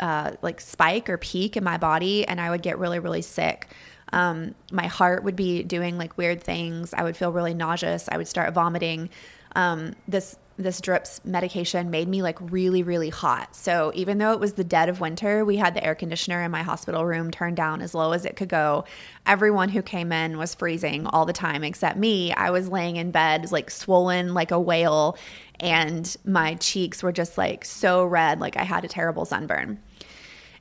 uh, 0.01 0.33
like 0.43 0.61
spike 0.61 1.09
or 1.09 1.19
peak 1.19 1.57
in 1.57 1.63
my 1.63 1.79
body, 1.79 2.27
and 2.27 2.41
I 2.41 2.51
would 2.51 2.63
get 2.63 2.79
really, 2.79 2.99
really 2.99 3.23
sick. 3.23 3.69
Um, 4.13 4.55
my 4.73 4.87
heart 4.87 5.25
would 5.25 5.37
be 5.37 5.63
doing 5.63 5.99
like 5.99 6.17
weird 6.19 6.43
things. 6.43 6.93
I 6.95 7.03
would 7.03 7.17
feel 7.17 7.33
really 7.33 7.55
nauseous. 7.55 8.09
I 8.11 8.17
would 8.17 8.29
start 8.29 8.53
vomiting. 8.55 9.11
Um, 9.55 9.95
this 10.09 10.37
this 10.57 10.81
drips 10.83 11.25
medication 11.25 11.91
made 11.91 12.07
me 12.07 12.23
like 12.23 12.39
really 12.53 12.83
really 12.83 13.09
hot. 13.09 13.57
So 13.57 13.93
even 13.95 14.19
though 14.19 14.33
it 14.33 14.41
was 14.41 14.53
the 14.55 14.65
dead 14.65 14.89
of 14.89 15.01
winter, 15.01 15.45
we 15.45 15.57
had 15.57 15.75
the 15.75 15.83
air 15.83 15.95
conditioner 15.95 16.43
in 16.43 16.51
my 16.51 16.63
hospital 16.63 17.05
room 17.07 17.31
turned 17.31 17.57
down 17.57 17.81
as 17.81 17.95
low 17.95 18.13
as 18.13 18.25
it 18.25 18.37
could 18.37 18.49
go. 18.49 18.85
Everyone 19.27 19.71
who 19.71 19.83
came 19.83 20.13
in 20.13 20.39
was 20.39 20.55
freezing 20.55 21.07
all 21.07 21.25
the 21.25 21.33
time 21.33 21.65
except 21.65 21.97
me. 21.97 22.33
I 22.33 22.51
was 22.51 22.69
laying 22.69 22.97
in 22.97 23.11
bed 23.11 23.51
like 23.51 23.71
swollen 23.71 24.35
like 24.35 24.51
a 24.51 24.61
whale 24.61 25.17
and 25.59 26.15
my 26.25 26.55
cheeks 26.57 27.03
were 27.03 27.13
just 27.13 27.39
like 27.39 27.65
so 27.65 28.05
red 28.05 28.41
like 28.41 28.57
I 28.57 28.65
had 28.65 28.85
a 28.85 28.89
terrible 28.89 29.25
sunburn. 29.25 29.81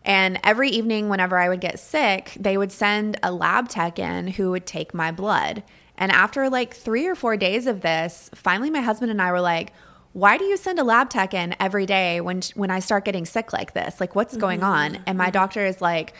And 0.09 0.39
every 0.43 0.71
evening, 0.71 1.07
whenever 1.07 1.37
I 1.37 1.49
would 1.49 1.61
get 1.61 1.77
sick, 1.77 2.35
they 2.39 2.57
would 2.57 2.71
send 2.71 3.19
a 3.21 3.31
lab 3.31 3.69
tech 3.69 3.99
in 3.99 4.27
who 4.27 4.49
would 4.49 4.65
take 4.65 4.91
my 4.91 5.11
blood. 5.11 5.61
And 5.99 6.11
after 6.11 6.49
like 6.49 6.73
three 6.73 7.05
or 7.05 7.13
four 7.13 7.37
days 7.37 7.67
of 7.67 7.81
this, 7.81 8.27
finally 8.33 8.71
my 8.71 8.81
husband 8.81 9.11
and 9.11 9.21
I 9.21 9.31
were 9.31 9.39
like, 9.39 9.71
why 10.13 10.39
do 10.39 10.45
you 10.45 10.57
send 10.57 10.79
a 10.79 10.83
lab 10.83 11.11
tech 11.11 11.35
in 11.35 11.55
every 11.59 11.85
day 11.85 12.21
when 12.21 12.41
when 12.55 12.71
I 12.71 12.79
start 12.79 13.05
getting 13.05 13.27
sick 13.27 13.53
like 13.53 13.75
this? 13.75 13.99
Like 13.99 14.15
what's 14.15 14.35
going 14.35 14.63
on? 14.63 14.97
And 15.05 15.15
my 15.15 15.29
doctor 15.29 15.63
is 15.63 15.79
like, 15.79 16.15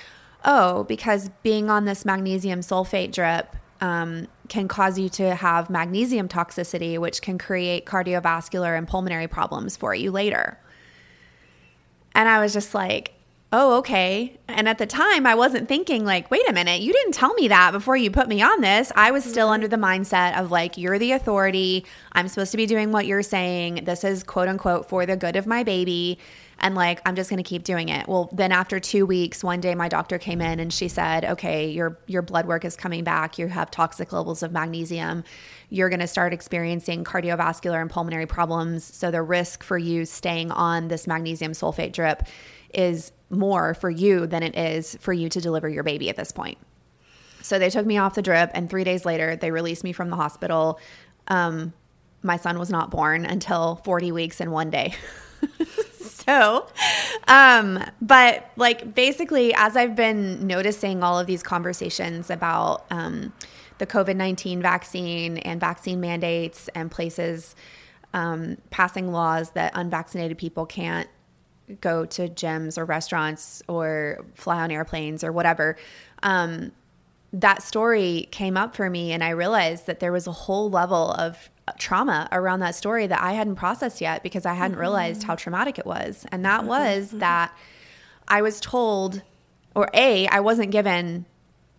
"Oh, 0.46 0.84
because 0.84 1.32
being 1.42 1.72
on 1.72 1.86
this 1.86 2.06
magnesium 2.06 2.60
sulfate 2.60 3.12
drip 3.12 3.56
um, 3.82 4.28
can 4.50 4.68
cause 4.68 5.00
you 5.00 5.10
to 5.10 5.34
have 5.34 5.72
magnesium 5.72 6.28
toxicity, 6.28 7.00
which 7.00 7.24
can 7.24 7.40
create 7.40 7.88
cardiovascular 7.88 8.78
and 8.78 8.88
pulmonary 8.88 9.28
problems 9.28 9.76
for 9.76 9.96
you 9.96 10.12
later." 10.12 10.60
And 12.14 12.30
I 12.30 12.40
was 12.40 12.54
just 12.54 12.76
like, 12.76 13.14
oh, 13.52 13.78
okay. 13.80 14.38
And 14.48 14.70
at 14.70 14.78
the 14.78 14.86
time, 14.86 15.26
I 15.26 15.36
wasn't 15.36 15.68
thinking, 15.68 16.06
like, 16.06 16.30
wait 16.30 16.48
a 16.48 16.54
minute, 16.54 16.82
you 16.82 16.94
didn't 16.94 17.14
tell 17.14 17.34
me 17.34 17.48
that 17.48 17.72
before 17.72 17.98
you 17.98 18.12
put 18.12 18.28
me 18.28 18.42
on 18.42 18.62
this. 18.62 18.92
I 18.96 19.12
was 19.12 19.24
still 19.24 19.48
mm-hmm. 19.48 19.54
under 19.54 19.68
the 19.68 19.78
mindset 19.78 20.40
of, 20.40 20.52
like, 20.52 20.78
you're 20.78 21.00
the 21.00 21.14
authority. 21.14 21.86
I'm 22.12 22.28
supposed 22.28 22.52
to 22.52 22.58
be 22.58 22.66
doing 22.66 22.92
what 22.92 23.08
you're 23.08 23.24
saying. 23.24 23.86
This 23.86 24.04
is 24.04 24.24
quote 24.24 24.48
unquote 24.48 24.88
for 24.88 25.06
the 25.06 25.18
good 25.18 25.36
of 25.36 25.48
my 25.48 25.64
baby. 25.64 26.20
And, 26.62 26.76
like, 26.76 27.02
I'm 27.06 27.16
just 27.16 27.30
going 27.30 27.42
to 27.42 27.48
keep 27.48 27.64
doing 27.64 27.90
it. 27.90 28.08
Well, 28.08 28.30
then 28.34 28.52
after 28.52 28.82
two 28.82 29.06
weeks, 29.06 29.44
one 29.44 29.62
day 29.62 29.74
my 29.76 29.88
doctor 29.88 30.20
came 30.20 30.42
in 30.42 30.60
and 30.60 30.74
she 30.74 30.90
said, 30.90 31.24
okay, 31.24 31.70
your, 31.70 31.98
your 32.06 32.22
blood 32.22 32.48
work 32.48 32.66
is 32.66 32.76
coming 32.76 33.06
back. 33.06 33.40
You 33.40 33.48
have 33.48 33.72
toxic 33.72 34.12
levels 34.12 34.44
of 34.44 34.52
magnesium. 34.52 35.24
You're 35.70 35.88
going 35.88 36.02
to 36.02 36.08
start 36.08 36.34
experiencing 36.34 37.06
cardiovascular 37.06 37.82
and 37.82 37.90
pulmonary 37.90 38.26
problems. 38.26 38.84
So 38.84 39.10
the 39.10 39.22
risk 39.22 39.64
for 39.64 39.78
you 39.78 40.04
staying 40.06 40.52
on 40.52 40.90
this 40.90 41.08
magnesium 41.08 41.54
sulfate 41.54 41.94
drip 41.94 42.24
is 42.74 43.12
more 43.30 43.74
for 43.74 43.90
you 43.90 44.28
than 44.28 44.44
it 44.44 44.58
is 44.58 44.98
for 45.00 45.14
you 45.14 45.30
to 45.30 45.42
deliver 45.42 45.70
your 45.70 45.84
baby 45.84 46.10
at 46.10 46.16
this 46.16 46.32
point. 46.32 46.58
So 47.42 47.58
they 47.58 47.70
took 47.70 47.86
me 47.86 47.98
off 47.98 48.16
the 48.16 48.22
drip, 48.22 48.52
and 48.54 48.70
three 48.70 48.84
days 48.84 49.06
later, 49.06 49.36
they 49.36 49.52
released 49.52 49.84
me 49.84 49.94
from 49.94 50.10
the 50.10 50.16
hospital. 50.16 50.80
Um, 51.28 51.74
my 52.22 52.38
son 52.38 52.60
was 52.60 52.70
not 52.70 52.92
born 52.92 53.26
until 53.26 53.78
40 53.86 54.12
weeks 54.12 54.42
and 54.42 54.52
one 54.52 54.70
day. 54.70 54.94
so, 56.00 56.68
um, 57.28 57.84
but 58.02 58.50
like 58.56 58.94
basically, 58.94 59.54
as 59.54 59.78
I've 59.78 59.96
been 59.96 60.46
noticing 60.46 61.02
all 61.02 61.18
of 61.18 61.28
these 61.28 61.42
conversations 61.42 62.30
about 62.30 62.86
um, 62.92 63.32
the 63.78 63.88
COVID 63.88 64.16
19 64.16 64.62
vaccine 64.62 65.38
and 65.40 65.60
vaccine 65.60 66.02
mandates 66.02 66.68
and 66.76 66.92
places 66.92 67.56
um, 68.14 68.58
passing 68.70 69.12
laws 69.12 69.52
that 69.52 69.72
unvaccinated 69.76 70.38
people 70.38 70.66
can't 70.66 71.08
go 71.82 72.06
to 72.06 72.28
gyms 72.28 72.78
or 72.78 72.86
restaurants 72.86 73.62
or 73.68 74.26
fly 74.36 74.62
on 74.62 74.72
airplanes 74.72 75.24
or 75.24 75.32
whatever. 75.32 75.78
Um, 76.24 76.72
that 77.32 77.62
story 77.62 78.28
came 78.32 78.58
up 78.58 78.76
for 78.76 78.90
me, 78.90 79.12
and 79.12 79.24
I 79.24 79.30
realized 79.30 79.86
that 79.86 80.00
there 80.00 80.12
was 80.12 80.26
a 80.26 80.32
whole 80.32 80.70
level 80.70 81.12
of 81.12 81.50
trauma 81.78 82.28
around 82.32 82.62
that 82.62 82.74
story 82.74 83.06
that 83.06 83.22
I 83.22 83.34
hadn't 83.34 83.56
processed 83.56 84.02
yet 84.02 84.24
because 84.24 84.46
I 84.46 84.54
hadn't 84.54 84.74
mm-hmm. 84.74 84.82
realized 84.82 85.24
how 85.24 85.36
traumatic 85.36 85.78
it 85.78 85.86
was. 85.86 86.26
And 86.32 86.44
that 86.46 86.62
mm-hmm. 86.62 86.70
was 86.70 87.08
mm-hmm. 87.10 87.20
that 87.20 87.56
I 88.28 88.42
was 88.42 88.60
told, 88.60 89.22
or 89.76 89.90
A, 89.94 90.28
I 90.28 90.40
wasn't 90.40 90.72
given 90.72 91.26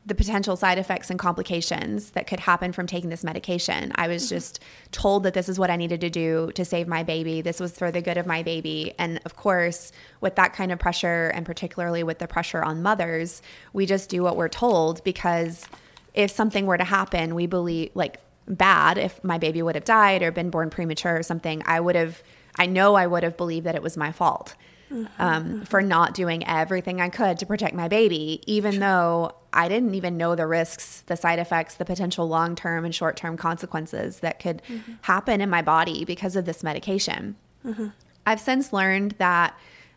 the 0.07 0.14
potential 0.14 0.57
side 0.57 0.78
effects 0.78 1.11
and 1.11 1.19
complications 1.19 2.11
that 2.12 2.26
could 2.26 2.40
happen 2.40 2.73
from 2.73 2.87
taking 2.87 3.11
this 3.11 3.23
medication. 3.23 3.92
I 3.97 4.09
was 4.09 4.25
mm-hmm. 4.25 4.37
just 4.37 4.61
told 4.92 5.25
that 5.25 5.35
this 5.35 5.49
is 5.49 5.59
what 5.59 5.71
I 5.71 5.76
needed 5.76 6.00
to 6.00 6.11
do 6.11 6.50
to 6.54 6.64
save 6.64 6.88
my 6.88 7.02
baby. 7.02 7.42
This 7.42 7.61
was 7.61 7.76
for 7.76 7.90
the 7.90 8.00
good 8.00 8.16
of 8.16 8.26
my 8.26 8.42
baby. 8.42 8.95
And 8.99 9.21
of 9.26 9.37
course, 9.37 9.92
with 10.21 10.37
that 10.37 10.54
kind 10.54 10.73
of 10.73 10.78
pressure, 10.78 11.30
and 11.35 11.45
particularly 11.45 12.02
with 12.02 12.19
the 12.19 12.26
pressure 12.26 12.62
on 12.62 12.83
mothers, 12.83 13.42
we 13.75 13.85
just 13.85 14.09
do 14.09 14.23
what 14.23 14.37
we're 14.37 14.49
told 14.49 15.04
because 15.04 15.66
if 16.14 16.30
something 16.30 16.66
were 16.66 16.78
to 16.78 16.85
happen, 16.85 17.35
we 17.35 17.47
believe, 17.47 17.90
like, 17.95 18.21
bad, 18.49 18.99
if 18.99 19.23
my 19.23 19.38
baby 19.38 19.62
would 19.62 19.75
have 19.75 19.85
died 19.85 20.23
or 20.23 20.33
been 20.33 20.50
born 20.50 20.71
premature 20.71 21.19
or 21.19 21.23
something, 21.23 21.62
I 21.66 21.78
would 21.78 21.95
have, 21.95 22.23
I 22.57 22.66
know 22.66 22.95
I 22.95 23.07
would 23.07 23.23
have 23.23 23.37
believed 23.37 23.66
that 23.66 23.75
it 23.75 23.83
was 23.83 23.97
my 23.97 24.12
fault. 24.12 24.54
Mm-hmm. 24.90 25.23
Um, 25.23 25.64
for 25.66 25.82
not 25.82 26.14
doing 26.14 26.44
everything 26.49 27.00
I 27.00 27.11
could 27.11 27.38
to 27.38 27.47
protect 27.47 27.76
my 27.76 27.87
baby, 27.87 28.42
even 28.47 28.80
though 28.80 29.37
I 29.52 29.68
didn't 29.68 29.94
even 29.94 30.16
know 30.16 30.35
the 30.35 30.49
risks, 30.49 31.02
the 31.06 31.16
side 31.16 31.38
effects, 31.38 31.76
the 31.76 31.85
potential 31.85 32.26
long 32.26 32.56
term 32.56 32.85
and 32.85 32.92
short 32.92 33.16
term 33.16 33.37
consequences 33.37 34.18
that 34.18 34.40
could 34.40 34.62
mm-hmm. 34.68 34.94
happen 35.02 35.40
in 35.40 35.49
my 35.49 35.62
body 35.62 36.04
because 36.04 36.35
of 36.35 36.44
this 36.44 36.64
medication. 36.64 37.37
Mm-hmm. 37.64 37.88
I've 38.26 38.40
since 38.40 38.73
learned 38.73 39.12
that 39.18 39.56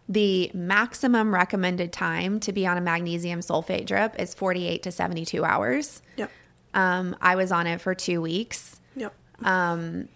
the 0.10 0.52
maximum 0.54 1.34
recommended 1.34 1.94
time 1.94 2.40
to 2.42 2.52
be 2.52 2.68
on 2.68 2.78
a 2.78 2.82
magnesium 2.82 3.40
sulfate 3.40 3.86
drip 3.86 4.20
is 4.20 4.34
48 4.34 4.84
to 4.84 4.92
72 4.92 5.44
hours. 5.44 6.02
Yep. 6.18 6.30
Um, 6.74 7.16
I 7.22 7.36
was 7.36 7.52
on 7.52 7.68
it 7.68 7.80
for 7.80 7.96
two 7.96 8.22
weeks. 8.22 8.80
Yep. 8.96 9.14
Um, 9.44 10.10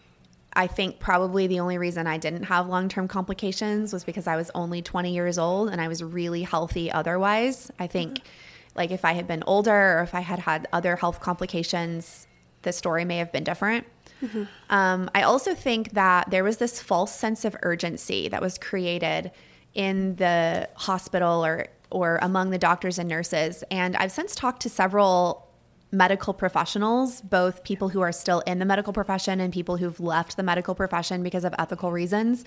I 0.58 0.66
think 0.66 1.00
probably 1.00 1.46
the 1.46 1.60
only 1.60 1.78
reason 1.78 2.08
I 2.08 2.18
didn't 2.18 2.44
have 2.44 2.68
long 2.68 2.90
term 2.90 3.08
complications 3.08 3.94
was 3.94 4.04
because 4.04 4.26
I 4.26 4.36
was 4.36 4.50
only 4.56 4.82
20 4.82 5.14
years 5.14 5.38
old 5.38 5.70
and 5.70 5.80
I 5.80 5.88
was 5.88 6.04
really 6.04 6.42
healthy 6.42 6.92
otherwise. 6.92 7.72
I 7.78 7.86
think, 7.86 8.16
mm-hmm. 8.16 8.28
like, 8.76 8.90
if 8.90 9.06
I 9.06 9.14
had 9.14 9.28
been 9.28 9.44
older 9.46 10.00
or 10.00 10.02
if 10.02 10.16
I 10.16 10.22
had 10.22 10.40
had 10.40 10.68
other 10.74 10.96
health 10.96 11.20
complications, 11.20 12.26
the 12.64 12.74
story 12.74 13.06
may 13.06 13.18
have 13.18 13.32
been 13.32 13.44
different. 13.44 13.86
Mm-hmm. 14.22 14.44
Um, 14.72 15.12
I 15.14 15.22
also 15.22 15.54
think 15.54 15.92
that 15.92 16.32
there 16.32 16.44
was 16.44 16.58
this 16.58 16.82
false 16.82 17.14
sense 17.14 17.46
of 17.46 17.56
urgency 17.62 18.28
that 18.30 18.42
was 18.42 18.58
created 18.58 19.32
in 19.76 20.16
the 20.16 20.68
hospital 20.76 21.46
or 21.46 21.68
or 21.90 22.20
among 22.22 22.50
the 22.50 22.58
doctors 22.58 23.00
and 23.00 23.08
nurses. 23.08 23.64
And 23.72 23.96
I've 23.96 24.12
since 24.12 24.36
talked 24.36 24.62
to 24.64 24.70
several 24.70 25.47
medical 25.91 26.34
professionals, 26.34 27.22
both 27.22 27.63
people 27.63 27.89
who 27.89 28.01
are 28.01 28.12
still 28.12 28.41
in 28.41 28.60
the 28.60 28.65
medical 28.65 28.94
profession 28.94 29.39
and 29.39 29.53
people 29.53 29.77
who've 29.77 30.00
left 30.00 30.38
the 30.38 30.44
medical 30.44 30.75
profession 30.75 31.24
because 31.24 31.46
of 31.46 31.53
ethical 31.58 31.91
reasons. 31.91 32.44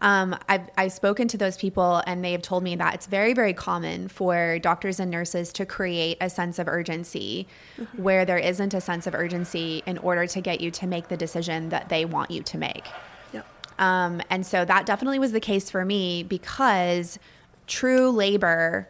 Um, 0.00 0.36
I've, 0.48 0.68
I've 0.76 0.92
spoken 0.92 1.28
to 1.28 1.38
those 1.38 1.56
people 1.56 2.02
and 2.06 2.24
they 2.24 2.32
have 2.32 2.42
told 2.42 2.62
me 2.62 2.76
that 2.76 2.94
it's 2.94 3.06
very, 3.06 3.32
very 3.32 3.54
common 3.54 4.08
for 4.08 4.58
doctors 4.58 4.98
and 4.98 5.10
nurses 5.10 5.52
to 5.54 5.66
create 5.66 6.16
a 6.20 6.28
sense 6.28 6.58
of 6.58 6.68
urgency 6.68 7.46
mm-hmm. 7.78 8.02
where 8.02 8.24
there 8.24 8.38
isn't 8.38 8.74
a 8.74 8.80
sense 8.80 9.06
of 9.06 9.14
urgency 9.14 9.82
in 9.86 9.98
order 9.98 10.26
to 10.26 10.40
get 10.40 10.60
you 10.60 10.70
to 10.72 10.86
make 10.86 11.08
the 11.08 11.16
decision 11.16 11.68
that 11.68 11.88
they 11.88 12.04
want 12.04 12.30
you 12.30 12.42
to 12.42 12.58
make. 12.58 12.86
Yep. 13.32 13.46
Um, 13.78 14.20
and 14.30 14.44
so 14.44 14.64
that 14.64 14.84
definitely 14.84 15.20
was 15.20 15.32
the 15.32 15.40
case 15.40 15.70
for 15.70 15.84
me 15.84 16.22
because 16.24 17.18
true 17.66 18.10
labor 18.10 18.88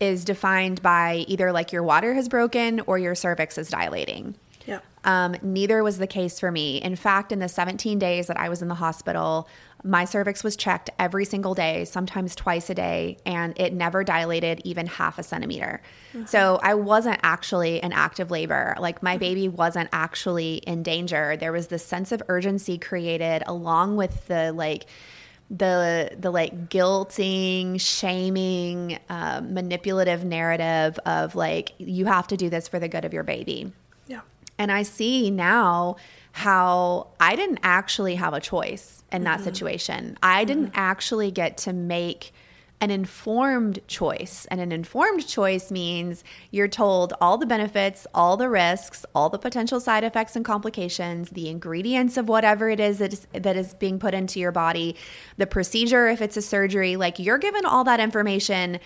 is 0.00 0.24
defined 0.24 0.82
by 0.82 1.24
either 1.28 1.52
like 1.52 1.72
your 1.72 1.82
water 1.82 2.14
has 2.14 2.28
broken 2.28 2.80
or 2.80 2.98
your 2.98 3.14
cervix 3.14 3.58
is 3.58 3.68
dilating. 3.68 4.34
Yeah. 4.66 4.80
Um, 5.04 5.36
neither 5.42 5.82
was 5.82 5.98
the 5.98 6.06
case 6.06 6.40
for 6.40 6.50
me. 6.50 6.82
In 6.82 6.96
fact, 6.96 7.30
in 7.32 7.38
the 7.38 7.48
17 7.48 7.98
days 7.98 8.26
that 8.26 8.36
I 8.36 8.48
was 8.48 8.60
in 8.60 8.68
the 8.68 8.74
hospital, 8.74 9.48
my 9.84 10.04
cervix 10.04 10.42
was 10.42 10.56
checked 10.56 10.90
every 10.98 11.24
single 11.24 11.54
day, 11.54 11.84
sometimes 11.84 12.34
twice 12.34 12.68
a 12.70 12.74
day, 12.74 13.18
and 13.24 13.54
it 13.56 13.72
never 13.72 14.02
dilated 14.02 14.60
even 14.64 14.86
half 14.86 15.18
a 15.18 15.22
centimeter. 15.22 15.80
Mm-hmm. 16.12 16.26
So 16.26 16.58
I 16.62 16.74
wasn't 16.74 17.20
actually 17.22 17.80
in 17.82 17.92
active 17.92 18.32
labor. 18.32 18.74
Like 18.80 19.02
my 19.02 19.12
mm-hmm. 19.12 19.20
baby 19.20 19.48
wasn't 19.48 19.88
actually 19.92 20.56
in 20.56 20.82
danger. 20.82 21.36
There 21.36 21.52
was 21.52 21.68
this 21.68 21.84
sense 21.86 22.10
of 22.10 22.22
urgency 22.28 22.76
created 22.76 23.44
along 23.46 23.96
with 23.96 24.26
the 24.26 24.52
like, 24.52 24.86
the 25.50 26.16
the 26.18 26.30
like 26.30 26.68
guilting, 26.68 27.80
shaming, 27.80 28.98
uh, 29.08 29.42
manipulative 29.44 30.24
narrative 30.24 30.98
of 31.06 31.34
like 31.34 31.72
you 31.78 32.06
have 32.06 32.26
to 32.28 32.36
do 32.36 32.50
this 32.50 32.66
for 32.68 32.78
the 32.78 32.88
good 32.88 33.04
of 33.04 33.12
your 33.12 33.22
baby. 33.22 33.72
Yeah. 34.06 34.20
And 34.58 34.72
I 34.72 34.82
see 34.82 35.30
now 35.30 35.96
how 36.32 37.08
I 37.20 37.36
didn't 37.36 37.60
actually 37.62 38.16
have 38.16 38.34
a 38.34 38.40
choice 38.40 39.04
in 39.12 39.24
that 39.24 39.36
mm-hmm. 39.36 39.44
situation. 39.44 40.18
I 40.22 40.44
didn't 40.44 40.66
mm-hmm. 40.66 40.80
actually 40.80 41.30
get 41.30 41.56
to 41.58 41.72
make 41.72 42.32
an 42.80 42.90
informed 42.90 43.78
choice. 43.86 44.46
And 44.50 44.60
an 44.60 44.70
informed 44.70 45.26
choice 45.26 45.70
means 45.70 46.22
you're 46.50 46.68
told 46.68 47.14
all 47.20 47.38
the 47.38 47.46
benefits, 47.46 48.06
all 48.14 48.36
the 48.36 48.50
risks, 48.50 49.06
all 49.14 49.30
the 49.30 49.38
potential 49.38 49.80
side 49.80 50.04
effects 50.04 50.36
and 50.36 50.44
complications, 50.44 51.30
the 51.30 51.48
ingredients 51.48 52.16
of 52.16 52.28
whatever 52.28 52.68
it 52.68 52.78
is 52.78 52.98
that 52.98 53.12
is, 53.12 53.26
that 53.32 53.56
is 53.56 53.74
being 53.74 53.98
put 53.98 54.12
into 54.12 54.38
your 54.38 54.52
body, 54.52 54.94
the 55.38 55.46
procedure 55.46 56.06
if 56.08 56.20
it's 56.20 56.36
a 56.36 56.42
surgery. 56.42 56.96
Like 56.96 57.18
you're 57.18 57.38
given 57.38 57.64
all 57.64 57.84
that 57.84 57.98
information 58.00 58.78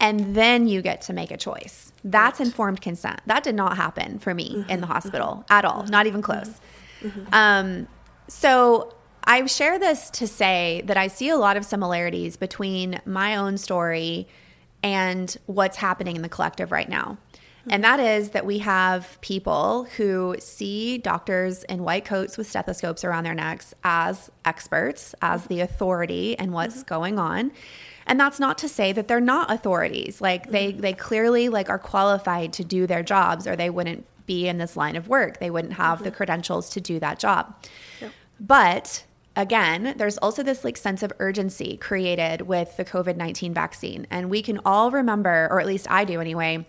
and 0.00 0.34
then 0.34 0.66
you 0.66 0.80
get 0.80 1.02
to 1.02 1.12
make 1.12 1.30
a 1.30 1.36
choice. 1.36 1.92
That's 2.02 2.40
right. 2.40 2.46
informed 2.46 2.80
consent. 2.80 3.20
That 3.26 3.44
did 3.44 3.54
not 3.54 3.76
happen 3.76 4.18
for 4.18 4.34
me 4.34 4.56
mm-hmm. 4.56 4.70
in 4.70 4.80
the 4.80 4.86
hospital 4.86 5.44
mm-hmm. 5.44 5.52
at 5.52 5.64
all, 5.64 5.84
not 5.84 6.06
even 6.06 6.22
close. 6.22 6.60
Mm-hmm. 7.02 7.32
Um, 7.32 7.88
so 8.28 8.93
I 9.24 9.46
share 9.46 9.78
this 9.78 10.10
to 10.10 10.26
say 10.26 10.82
that 10.86 10.96
I 10.96 11.08
see 11.08 11.28
a 11.30 11.36
lot 11.36 11.56
of 11.56 11.64
similarities 11.64 12.36
between 12.36 13.00
my 13.06 13.36
own 13.36 13.56
story 13.58 14.28
and 14.82 15.34
what's 15.46 15.78
happening 15.78 16.16
in 16.16 16.22
the 16.22 16.28
collective 16.28 16.70
right 16.70 16.88
now. 16.88 17.18
And 17.70 17.82
that 17.82 17.98
is 17.98 18.30
that 18.30 18.44
we 18.44 18.58
have 18.58 19.18
people 19.22 19.84
who 19.96 20.36
see 20.38 20.98
doctors 20.98 21.64
in 21.64 21.82
white 21.82 22.04
coats 22.04 22.36
with 22.36 22.46
stethoscopes 22.46 23.04
around 23.04 23.24
their 23.24 23.34
necks 23.34 23.72
as 23.82 24.30
experts, 24.44 25.14
as 25.22 25.46
the 25.46 25.60
authority 25.60 26.38
and 26.38 26.52
what's 26.52 26.76
mm-hmm. 26.76 26.94
going 26.94 27.18
on. 27.18 27.52
And 28.06 28.20
that's 28.20 28.38
not 28.38 28.58
to 28.58 28.68
say 28.68 28.92
that 28.92 29.08
they're 29.08 29.20
not 29.20 29.50
authorities. 29.50 30.20
Like 30.20 30.50
they 30.50 30.72
they 30.72 30.92
clearly 30.92 31.48
like 31.48 31.70
are 31.70 31.78
qualified 31.78 32.52
to 32.54 32.64
do 32.64 32.86
their 32.86 33.02
jobs 33.02 33.46
or 33.46 33.56
they 33.56 33.70
wouldn't 33.70 34.06
be 34.26 34.46
in 34.46 34.58
this 34.58 34.76
line 34.76 34.96
of 34.96 35.08
work. 35.08 35.40
They 35.40 35.50
wouldn't 35.50 35.74
have 35.74 35.96
mm-hmm. 35.96 36.04
the 36.04 36.10
credentials 36.10 36.68
to 36.70 36.82
do 36.82 36.98
that 37.00 37.18
job. 37.18 37.54
Yep. 38.02 38.12
But 38.40 39.04
again, 39.36 39.94
there's 39.96 40.18
also 40.18 40.42
this 40.42 40.64
like 40.64 40.76
sense 40.76 41.02
of 41.02 41.12
urgency 41.18 41.76
created 41.76 42.42
with 42.42 42.76
the 42.76 42.84
COVID-19 42.84 43.52
vaccine. 43.52 44.06
And 44.10 44.30
we 44.30 44.42
can 44.42 44.60
all 44.64 44.90
remember, 44.90 45.48
or 45.50 45.60
at 45.60 45.66
least 45.66 45.86
I 45.90 46.04
do 46.04 46.20
anyway, 46.20 46.66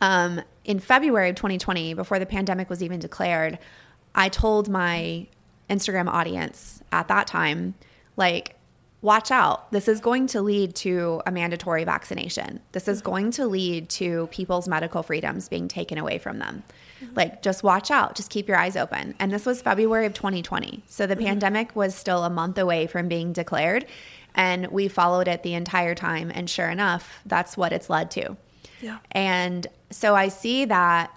um, 0.00 0.42
in 0.64 0.78
February 0.78 1.30
of 1.30 1.36
2020, 1.36 1.94
before 1.94 2.18
the 2.18 2.26
pandemic 2.26 2.68
was 2.68 2.82
even 2.82 3.00
declared, 3.00 3.58
I 4.14 4.28
told 4.28 4.68
my 4.68 5.26
Instagram 5.70 6.08
audience 6.08 6.82
at 6.92 7.08
that 7.08 7.26
time, 7.26 7.74
like, 8.16 8.55
watch 9.06 9.30
out. 9.30 9.70
This 9.70 9.86
is 9.86 10.00
going 10.00 10.26
to 10.28 10.42
lead 10.42 10.74
to 10.76 11.22
a 11.26 11.30
mandatory 11.30 11.84
vaccination. 11.84 12.60
This 12.72 12.88
is 12.88 13.00
going 13.00 13.30
to 13.32 13.46
lead 13.46 13.88
to 13.90 14.26
people's 14.32 14.66
medical 14.66 15.04
freedoms 15.04 15.48
being 15.48 15.68
taken 15.68 15.96
away 15.96 16.18
from 16.18 16.40
them. 16.40 16.64
Mm-hmm. 17.00 17.14
Like, 17.14 17.40
just 17.40 17.62
watch 17.62 17.92
out. 17.92 18.16
Just 18.16 18.30
keep 18.30 18.48
your 18.48 18.58
eyes 18.58 18.76
open. 18.76 19.14
And 19.20 19.32
this 19.32 19.46
was 19.46 19.62
February 19.62 20.06
of 20.06 20.12
2020. 20.12 20.82
So 20.88 21.06
the 21.06 21.14
mm-hmm. 21.14 21.24
pandemic 21.24 21.76
was 21.76 21.94
still 21.94 22.24
a 22.24 22.30
month 22.30 22.58
away 22.58 22.88
from 22.88 23.06
being 23.06 23.32
declared. 23.32 23.86
And 24.34 24.66
we 24.66 24.88
followed 24.88 25.28
it 25.28 25.44
the 25.44 25.54
entire 25.54 25.94
time. 25.94 26.32
And 26.34 26.50
sure 26.50 26.68
enough, 26.68 27.20
that's 27.24 27.56
what 27.56 27.72
it's 27.72 27.88
led 27.88 28.10
to. 28.10 28.36
Yeah. 28.82 28.98
And 29.12 29.68
so 29.90 30.16
I 30.16 30.28
see 30.28 30.64
that 30.66 31.12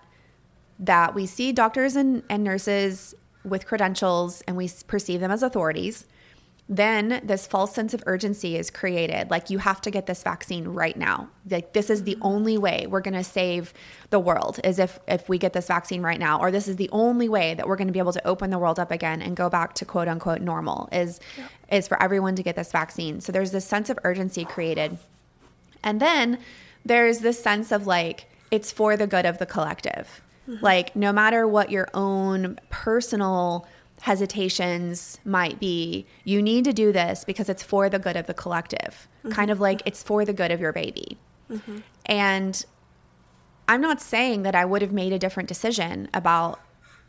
that 0.82 1.14
we 1.14 1.26
see 1.26 1.52
doctors 1.52 1.98
and, 1.98 2.24
and 2.30 2.42
nurses 2.42 3.14
with 3.44 3.66
credentials 3.66 4.42
and 4.48 4.56
we 4.56 4.70
perceive 4.88 5.20
them 5.20 5.32
as 5.32 5.44
authorities 5.44 6.06
then 6.72 7.20
this 7.24 7.48
false 7.48 7.74
sense 7.74 7.96
of 7.96 8.04
urgency 8.06 8.56
is 8.56 8.70
created. 8.70 9.32
Like 9.32 9.50
you 9.50 9.58
have 9.58 9.82
to 9.82 9.90
get 9.90 10.06
this 10.06 10.22
vaccine 10.22 10.68
right 10.68 10.96
now. 10.96 11.30
Like 11.50 11.74
this 11.74 11.90
is 11.90 12.04
the 12.04 12.16
only 12.22 12.60
way 12.60 12.86
we're 12.88 13.02
going 13.02 13.16
to 13.16 13.24
save 13.24 13.74
the 14.12 14.20
world 14.20 14.60
is 14.64 14.78
if 14.78 15.00
if 15.08 15.28
we 15.28 15.40
get 15.40 15.54
this 15.54 15.66
vaccine 15.66 16.04
right 16.04 16.20
now 16.20 16.40
or 16.40 16.52
this 16.52 16.68
is 16.68 16.76
the 16.76 16.90
only 16.92 17.28
way 17.28 17.56
that 17.56 17.68
we're 17.68 17.76
going 17.76 17.88
to 17.88 17.94
be 17.94 17.98
able 17.98 18.14
to 18.14 18.28
open 18.28 18.52
the 18.52 18.60
world 18.60 18.80
up 18.80 18.92
again 18.92 19.20
and 19.20 19.36
go 19.36 19.50
back 19.50 19.74
to 19.74 19.86
quote 19.86 20.08
unquote 20.08 20.42
normal 20.42 20.88
is 20.92 21.20
is 21.72 21.88
for 21.88 22.02
everyone 22.02 22.36
to 22.36 22.44
get 22.44 22.56
this 22.56 22.72
vaccine. 22.72 23.20
So 23.20 23.32
there's 23.32 23.52
this 23.52 23.66
sense 23.66 23.90
of 23.90 23.98
urgency 24.04 24.46
created. 24.46 25.00
And 25.84 26.00
then 26.00 26.38
there's 26.86 27.20
this 27.20 27.42
sense 27.42 27.72
of 27.72 27.88
like 27.88 28.28
it's 28.52 28.72
for 28.72 28.96
the 28.96 29.08
good 29.08 29.26
of 29.26 29.40
the 29.40 29.48
collective. 29.48 30.22
Mm-hmm. 30.48 30.66
like 30.66 30.96
no 30.96 31.14
matter 31.14 31.48
what 31.48 31.70
your 31.70 31.90
own 31.94 32.58
personal 32.72 33.68
hesitations 34.02 35.20
might 35.26 35.60
be 35.60 36.06
you 36.24 36.42
need 36.42 36.66
to 36.66 36.74
do 36.74 36.92
this 36.92 37.24
because 37.24 37.50
it's 37.50 37.64
for 37.64 37.90
the 37.90 38.00
good 38.00 38.16
of 38.16 38.28
the 38.28 38.34
collective, 38.34 39.08
mm-hmm. 39.20 39.32
kind 39.32 39.52
of 39.52 39.60
like 39.60 39.82
it's 39.86 40.02
for 40.02 40.26
the 40.26 40.34
good 40.34 40.52
of 40.52 40.60
your 40.60 40.74
baby. 40.74 41.18
Mm-hmm. 41.50 41.80
And 42.06 42.66
I'm 43.68 43.82
not 43.82 44.02
saying 44.02 44.44
that 44.44 44.56
I 44.56 44.66
would 44.66 44.82
have 44.82 44.92
made 44.92 45.14
a 45.14 45.20
different 45.20 45.50
decision 45.50 46.10
about 46.14 46.60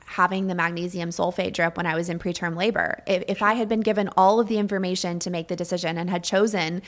having 0.04 0.48
the 0.48 0.54
magnesium 0.54 1.10
sulfate 1.10 1.52
drip 1.52 1.76
when 1.76 1.86
I 1.86 1.94
was 1.94 2.08
in 2.08 2.18
preterm 2.18 2.56
labor. 2.56 3.02
If, 3.06 3.22
if 3.28 3.42
I 3.42 3.54
had 3.54 3.68
been 3.68 3.80
given 3.80 4.10
all 4.16 4.40
of 4.40 4.48
the 4.48 4.58
information 4.58 5.20
to 5.20 5.30
make 5.30 5.48
the 5.48 5.56
decision 5.56 5.96
and 5.96 6.10
had 6.10 6.24
chosen 6.24 6.82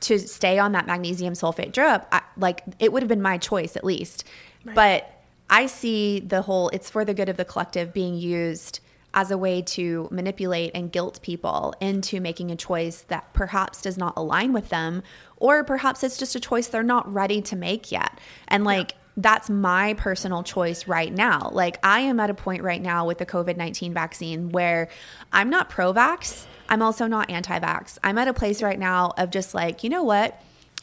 to 0.00 0.18
stay 0.18 0.58
on 0.58 0.72
that 0.72 0.86
magnesium 0.86 1.32
sulfate 1.32 1.72
drip, 1.72 2.06
I, 2.12 2.22
like 2.36 2.62
it 2.78 2.92
would 2.92 3.02
have 3.02 3.08
been 3.08 3.22
my 3.22 3.38
choice 3.38 3.76
at 3.76 3.84
least. 3.84 4.24
Right. 4.64 4.74
But 4.74 5.24
I 5.48 5.66
see 5.66 6.20
the 6.20 6.42
whole 6.42 6.68
it's 6.68 6.90
for 6.90 7.04
the 7.04 7.14
good 7.14 7.30
of 7.30 7.38
the 7.38 7.44
collective 7.44 7.94
being 7.94 8.16
used 8.16 8.80
as 9.14 9.30
a 9.30 9.38
way 9.38 9.62
to 9.62 10.08
manipulate 10.10 10.70
and 10.74 10.92
guilt 10.92 11.20
people 11.22 11.74
into 11.80 12.20
making 12.20 12.50
a 12.50 12.56
choice 12.56 13.02
that 13.08 13.32
perhaps 13.32 13.82
does 13.82 13.96
not 13.96 14.14
align 14.16 14.52
with 14.52 14.68
them, 14.68 15.02
or 15.36 15.64
perhaps 15.64 16.04
it's 16.04 16.18
just 16.18 16.34
a 16.34 16.40
choice 16.40 16.68
they're 16.68 16.82
not 16.82 17.12
ready 17.12 17.40
to 17.42 17.56
make 17.56 17.90
yet. 17.90 18.18
And 18.48 18.64
like, 18.64 18.92
yeah. 18.92 18.98
That's 19.20 19.50
my 19.50 19.94
personal 19.94 20.44
choice 20.44 20.86
right 20.86 21.12
now. 21.12 21.50
Like, 21.52 21.84
I 21.84 22.02
am 22.02 22.20
at 22.20 22.30
a 22.30 22.34
point 22.34 22.62
right 22.62 22.80
now 22.80 23.04
with 23.04 23.18
the 23.18 23.26
COVID 23.26 23.56
19 23.56 23.92
vaccine 23.92 24.50
where 24.50 24.88
I'm 25.32 25.50
not 25.50 25.68
pro 25.68 25.92
vax. 25.92 26.46
I'm 26.68 26.82
also 26.82 27.08
not 27.08 27.28
anti 27.28 27.58
vax. 27.58 27.98
I'm 28.04 28.16
at 28.16 28.28
a 28.28 28.32
place 28.32 28.62
right 28.62 28.78
now 28.78 29.14
of 29.18 29.30
just 29.30 29.54
like, 29.54 29.82
you 29.82 29.90
know 29.90 30.04
what? 30.04 30.40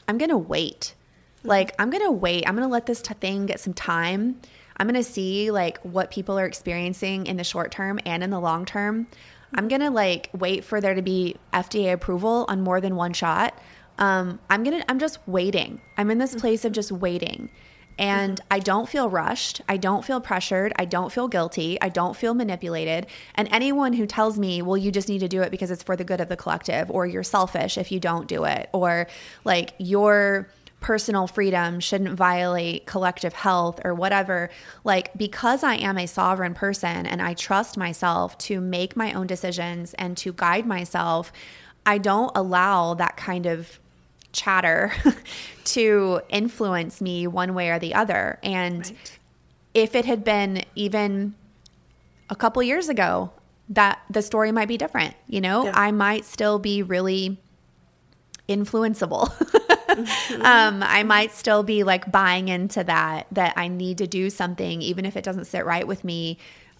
I'm 0.09 0.17
going 0.17 0.31
to 0.31 0.37
wait. 0.37 0.95
Mm-hmm. 1.39 1.47
Like, 1.47 1.75
I'm 1.79 1.89
going 1.89 2.03
to 2.03 2.11
wait. 2.11 2.43
I'm 2.45 2.55
going 2.55 2.67
to 2.67 2.71
let 2.71 2.87
this 2.87 3.01
t- 3.01 3.13
thing 3.13 3.45
get 3.45 3.61
some 3.61 3.73
time 3.73 4.41
I'm 4.77 4.87
going 4.87 5.01
to 5.01 5.09
see 5.09 5.51
like 5.51 5.79
what 5.79 6.11
people 6.11 6.37
are 6.37 6.45
experiencing 6.45 7.27
in 7.27 7.37
the 7.37 7.43
short 7.43 7.71
term 7.71 7.99
and 8.05 8.23
in 8.23 8.29
the 8.29 8.39
long 8.39 8.65
term. 8.65 9.07
I'm 9.53 9.67
going 9.67 9.81
to 9.81 9.89
like 9.89 10.29
wait 10.33 10.63
for 10.63 10.81
there 10.81 10.95
to 10.95 11.01
be 11.01 11.37
FDA 11.53 11.93
approval 11.93 12.45
on 12.49 12.61
more 12.61 12.81
than 12.81 12.95
one 12.95 13.13
shot. 13.13 13.57
Um, 13.97 14.39
I'm 14.49 14.63
going 14.63 14.81
to, 14.81 14.91
I'm 14.91 14.99
just 14.99 15.19
waiting. 15.27 15.81
I'm 15.97 16.11
in 16.11 16.17
this 16.17 16.35
place 16.35 16.65
of 16.65 16.73
just 16.73 16.91
waiting. 16.91 17.49
And 17.97 18.41
I 18.51 18.59
don't 18.59 18.89
feel 18.89 19.09
rushed. 19.09 19.61
I 19.69 19.77
don't 19.77 20.03
feel 20.03 20.19
pressured. 20.19 20.73
I 20.75 20.83
don't 20.83 21.13
feel 21.13 21.29
guilty. 21.29 21.79
I 21.79 21.87
don't 21.87 22.13
feel 22.13 22.33
manipulated. 22.33 23.07
And 23.35 23.47
anyone 23.51 23.93
who 23.93 24.05
tells 24.05 24.37
me, 24.37 24.61
well, 24.61 24.75
you 24.75 24.91
just 24.91 25.07
need 25.07 25.19
to 25.19 25.29
do 25.29 25.41
it 25.43 25.51
because 25.51 25.71
it's 25.71 25.83
for 25.83 25.95
the 25.95 26.03
good 26.03 26.19
of 26.19 26.27
the 26.27 26.35
collective, 26.35 26.91
or 26.91 27.05
you're 27.05 27.23
selfish 27.23 27.77
if 27.77 27.93
you 27.93 28.01
don't 28.01 28.27
do 28.27 28.43
it, 28.43 28.69
or 28.73 29.07
like 29.45 29.73
you're, 29.77 30.49
personal 30.85 31.25
freedom 31.25 31.79
shouldn't 31.79 32.13
violate 32.13 32.85
collective 32.85 33.33
health 33.33 33.79
or 33.83 33.95
whatever. 33.95 34.51
Like, 34.83 35.11
because 35.17 35.63
I 35.63 35.77
am 35.77 35.97
a 35.97 36.05
sovereign 36.05 36.53
person 36.53 37.07
and 37.07 37.23
I 37.23 37.33
trust 37.33 37.75
myself 37.75 38.37
to 38.49 38.61
make 38.61 38.95
my 38.95 39.11
own 39.13 39.25
decisions 39.25 39.95
and 39.95 40.15
to 40.17 40.31
guide 40.31 40.67
myself, 40.67 41.33
I 41.87 41.97
don't 41.97 42.31
allow 42.35 42.93
that 42.93 43.17
kind 43.17 43.47
of 43.47 43.79
chatter 44.31 44.93
to 45.63 46.21
influence 46.29 47.01
me 47.01 47.25
one 47.25 47.55
way 47.55 47.71
or 47.71 47.79
the 47.79 47.95
other. 47.95 48.37
And 48.43 48.85
right. 48.85 49.17
if 49.73 49.95
it 49.95 50.05
had 50.05 50.23
been 50.23 50.65
even 50.75 51.33
a 52.29 52.35
couple 52.35 52.61
years 52.61 52.89
ago, 52.89 53.31
that 53.69 54.03
the 54.11 54.21
story 54.21 54.51
might 54.51 54.67
be 54.67 54.77
different. 54.77 55.15
You 55.25 55.41
know, 55.41 55.63
yeah. 55.63 55.71
I 55.73 55.91
might 55.91 56.25
still 56.25 56.59
be 56.59 56.83
really 56.83 57.39
influenceable. 58.47 59.31
um, 60.41 60.83
I 60.83 61.03
might 61.03 61.31
still 61.31 61.63
be 61.63 61.83
like 61.83 62.11
buying 62.11 62.47
into 62.47 62.83
that, 62.83 63.27
that 63.31 63.53
I 63.57 63.67
need 63.67 63.97
to 63.99 64.07
do 64.07 64.29
something, 64.29 64.81
even 64.81 65.05
if 65.05 65.15
it 65.15 65.23
doesn't 65.23 65.45
sit 65.45 65.65
right 65.65 65.87
with 65.87 66.03
me. 66.03 66.37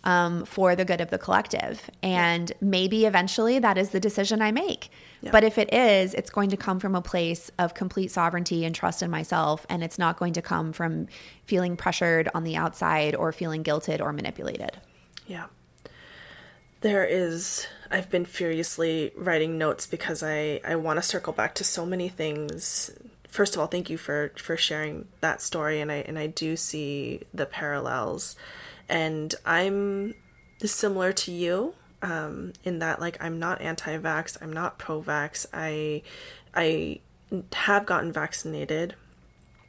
Um, 0.08 0.46
for 0.46 0.76
the 0.76 0.86
good 0.86 1.02
of 1.02 1.10
the 1.10 1.18
collective. 1.18 1.90
And 2.04 2.52
yeah. 2.52 2.56
maybe 2.62 3.08
eventually 3.08 3.58
that 3.58 3.76
is 3.76 3.90
the 3.90 4.00
decision 4.00 4.40
I 4.40 4.52
make. 4.52 4.92
Yeah. 5.22 5.32
But 5.32 5.44
if 5.44 5.58
it 5.58 5.74
is, 5.74 6.14
it's 6.14 6.30
going 6.30 6.52
to 6.52 6.58
come 6.58 6.80
from 6.80 6.94
a 6.94 7.02
place 7.02 7.50
of 7.58 7.74
complete 7.74 8.12
sovereignty 8.12 8.66
and 8.66 8.76
trust 8.76 9.02
in 9.02 9.10
myself. 9.10 9.66
And 9.68 9.84
it's 9.84 9.98
not 9.98 10.20
going 10.20 10.34
to 10.34 10.44
come 10.44 10.74
from 10.74 11.08
feeling 11.46 11.76
pressured 11.76 12.30
on 12.36 12.44
the 12.44 12.56
outside 12.56 13.16
or 13.16 13.32
feeling 13.32 13.64
guilted 13.64 14.00
or 14.00 14.14
manipulated. 14.14 14.78
Yeah. 15.26 15.46
There 16.82 17.04
is 17.04 17.66
I've 17.96 18.10
been 18.10 18.26
furiously 18.26 19.14
writing 19.16 19.58
notes 19.58 19.88
because 19.88 20.22
I, 20.22 20.60
I 20.66 20.76
want 20.76 20.98
to 20.98 21.02
circle 21.02 21.32
back 21.32 21.56
to 21.56 21.64
so 21.64 21.86
many 21.86 22.10
things. 22.10 22.92
First 23.30 23.56
of 23.56 23.62
all, 23.62 23.68
thank 23.68 23.90
you 23.90 23.98
for, 23.98 24.34
for 24.36 24.58
sharing 24.58 25.08
that 25.22 25.42
story 25.42 25.80
and 25.80 25.90
I 25.90 25.96
and 26.00 26.20
I 26.20 26.28
do 26.28 26.58
see 26.58 27.22
the 27.34 27.46
parallels. 27.46 28.36
And 28.90 29.34
I'm 29.46 30.14
similar 30.62 31.14
to 31.14 31.32
you 31.32 31.74
um, 32.02 32.52
in 32.66 32.80
that 32.80 33.00
like 33.00 33.16
I'm 33.24 33.40
not 33.40 33.62
anti-vax, 33.62 34.42
I'm 34.42 34.52
not 34.52 34.78
pro-vax. 34.78 35.46
I 35.54 36.02
I 36.54 37.00
have 37.54 37.86
gotten 37.86 38.12
vaccinated, 38.12 38.96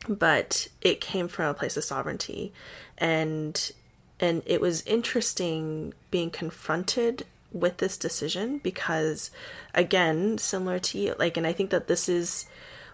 but 0.09 0.67
it 0.83 1.01
came 1.01 1.29
from 1.29 1.47
a 1.47 1.55
place 1.55 1.77
of 1.77 1.85
sovereignty 1.85 2.53
and 2.99 3.71
and 4.19 4.43
it 4.47 4.61
was 4.61 4.85
interesting 4.85 5.95
being 6.11 6.31
confronted 6.31 7.25
with 7.57 7.79
this 7.79 7.97
decision 7.97 8.59
because 8.59 9.31
again 9.75 10.39
similar 10.39 10.79
to 10.79 10.99
you 10.99 11.15
like 11.19 11.37
and 11.37 11.47
i 11.47 11.53
think 11.53 11.71
that 11.71 11.89
this 11.89 12.09
is 12.09 12.47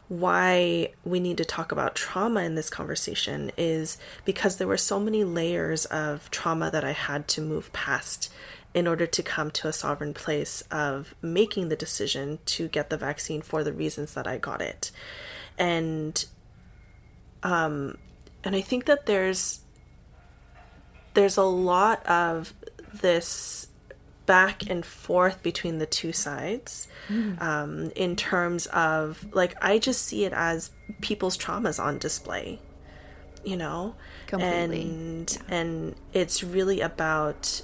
why 0.08 0.90
we 1.04 1.20
need 1.20 1.38
to 1.38 1.44
talk 1.44 1.72
about 1.72 1.94
trauma 1.94 2.42
in 2.42 2.54
this 2.54 2.68
conversation 2.68 3.50
is 3.56 3.96
because 4.24 4.56
there 4.56 4.66
were 4.66 4.76
so 4.76 5.00
many 5.00 5.24
layers 5.24 5.84
of 5.86 6.30
trauma 6.30 6.70
that 6.70 6.84
i 6.84 6.92
had 6.92 7.26
to 7.26 7.40
move 7.40 7.72
past 7.72 8.30
in 8.74 8.86
order 8.86 9.06
to 9.06 9.22
come 9.22 9.50
to 9.50 9.68
a 9.68 9.72
sovereign 9.72 10.14
place 10.14 10.62
of 10.70 11.14
making 11.20 11.68
the 11.68 11.76
decision 11.76 12.38
to 12.46 12.68
get 12.68 12.88
the 12.90 12.96
vaccine 12.96 13.42
for 13.42 13.62
the 13.62 13.72
reasons 13.72 14.14
that 14.14 14.26
i 14.26 14.38
got 14.38 14.60
it. 14.60 14.90
And 15.58 16.24
um 17.42 17.98
and 18.44 18.54
i 18.56 18.60
think 18.60 18.84
that 18.86 19.06
there's 19.06 19.60
there's 21.14 21.36
a 21.36 21.42
lot 21.42 22.04
of 22.06 22.54
this 22.92 23.68
back 24.32 24.62
and 24.70 24.86
forth 24.86 25.42
between 25.42 25.76
the 25.76 25.84
two 25.84 26.10
sides 26.10 26.88
um, 27.38 27.92
in 27.94 28.16
terms 28.16 28.64
of 28.68 29.26
like 29.34 29.54
I 29.60 29.78
just 29.78 30.06
see 30.06 30.24
it 30.24 30.32
as 30.32 30.70
people's 31.02 31.36
traumas 31.36 31.78
on 31.78 31.98
display 31.98 32.58
you 33.44 33.56
know? 33.56 33.94
Completely. 34.26 34.82
and 34.82 35.38
and 35.48 35.94
it's 36.14 36.42
really 36.42 36.80
about 36.80 37.62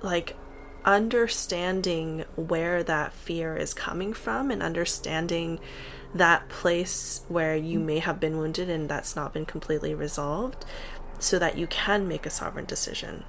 like 0.00 0.34
understanding 0.84 2.24
where 2.36 2.82
that 2.82 3.12
fear 3.12 3.56
is 3.56 3.74
coming 3.74 4.14
from 4.14 4.50
and 4.50 4.62
understanding 4.62 5.60
that 6.14 6.48
place 6.48 7.22
where 7.28 7.54
you 7.54 7.78
may 7.78 7.98
have 7.98 8.18
been 8.18 8.38
wounded 8.38 8.70
and 8.70 8.88
that's 8.88 9.14
not 9.14 9.34
been 9.34 9.44
completely 9.44 9.94
resolved 9.94 10.64
so 11.18 11.38
that 11.38 11.58
you 11.58 11.66
can 11.66 12.08
make 12.08 12.24
a 12.24 12.30
sovereign 12.30 12.64
decision 12.64 13.24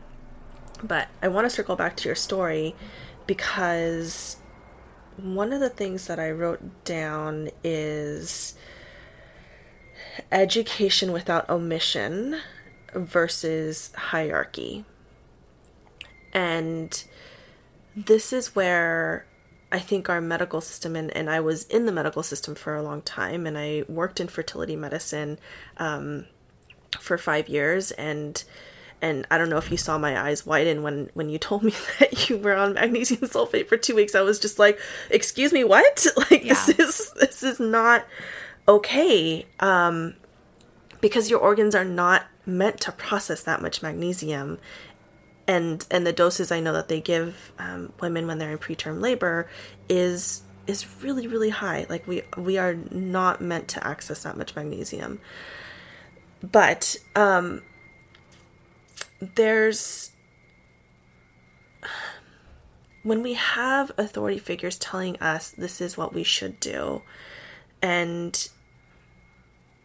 but 0.84 1.08
I 1.22 1.28
want 1.28 1.46
to 1.46 1.50
circle 1.50 1.76
back 1.76 1.96
to 1.98 2.10
your 2.10 2.16
story 2.16 2.76
because 3.28 4.38
one 5.18 5.54
of 5.54 5.60
the 5.60 5.70
things 5.70 6.08
that 6.08 6.20
I 6.20 6.32
wrote 6.32 6.84
down 6.84 7.50
is 7.64 8.56
education 10.32 11.12
without 11.12 11.50
omission 11.50 12.40
versus 12.94 13.92
hierarchy. 13.96 14.86
And 16.34 17.04
this 17.96 18.32
is 18.32 18.56
where 18.56 19.26
I 19.72 19.80
think 19.80 20.10
our 20.10 20.22
medical 20.22 20.62
system, 20.62 20.96
and, 20.96 21.16
and 21.16 21.30
I 21.30 21.40
was 21.40 21.66
in 21.66 21.86
the 21.86 21.92
medical 21.92 22.24
system 22.24 22.56
for 22.56 22.76
a 22.76 22.84
long 22.84 23.02
time, 23.02 23.46
and 23.46 23.58
I 23.58 23.84
worked 23.88 24.20
in 24.20 24.28
fertility 24.28 24.76
medicine 24.76 25.40
um, 25.78 26.26
for 27.00 27.18
five 27.18 27.48
years. 27.48 27.92
And 27.92 28.44
and 29.02 29.26
I 29.32 29.38
don't 29.38 29.50
know 29.50 29.58
if 29.58 29.72
you 29.72 29.78
saw 29.78 29.98
my 29.98 30.20
eyes 30.22 30.46
widen 30.46 30.84
when 30.84 31.10
when 31.14 31.30
you 31.30 31.38
told 31.38 31.64
me 31.64 31.74
that 32.00 32.30
you 32.30 32.38
were 32.38 32.56
on 32.56 32.74
magnesium 32.74 33.22
sulfate 33.22 33.68
for 33.68 33.78
two 33.78 33.96
weeks. 33.96 34.16
I 34.16 34.22
was 34.22 34.40
just 34.40 34.60
like, 34.60 34.80
"Excuse 35.10 35.52
me, 35.54 35.64
what? 35.64 36.06
Like 36.18 36.44
Yeah. 36.44 36.54
this 36.54 36.80
is 36.80 37.12
this 37.20 37.44
is 37.44 37.60
not 37.60 38.06
okay." 38.68 39.46
Um, 39.60 40.16
because 41.00 41.30
your 41.30 41.40
organs 41.40 41.74
are 41.74 41.86
not 41.86 42.26
meant 42.46 42.80
to 42.82 42.92
process 42.92 43.44
that 43.44 43.62
much 43.62 43.82
magnesium 43.82 44.60
and 45.48 45.86
and 45.90 46.06
the 46.06 46.14
doses 46.14 46.52
I 46.52 46.60
know 46.60 46.74
that 46.74 46.88
they 46.88 47.02
give 47.02 47.52
um, 47.60 47.94
women 48.00 48.28
when 48.28 48.38
they're 48.38 48.52
in 48.52 48.58
preterm 48.58 49.02
labor 49.02 49.50
is 49.90 50.44
is 50.68 50.86
really 51.02 51.28
really 51.28 51.50
high. 51.50 51.86
Like 51.90 52.08
we 52.08 52.22
we 52.38 52.58
are 52.58 52.76
not 52.92 53.42
meant 53.42 53.68
to 53.70 53.86
access 53.86 54.24
that 54.24 54.38
much 54.38 54.56
magnesium. 54.56 55.20
But 56.44 56.96
um, 57.16 57.62
there's 59.22 60.12
when 63.04 63.24
we 63.24 63.34
have 63.34 63.92
authority 63.98 64.38
figures 64.38 64.78
telling 64.78 65.18
us 65.18 65.52
this 65.52 65.82
is 65.82 65.98
what 65.98 66.14
we 66.14 66.24
should 66.24 66.60
do, 66.60 67.02
and 67.82 68.50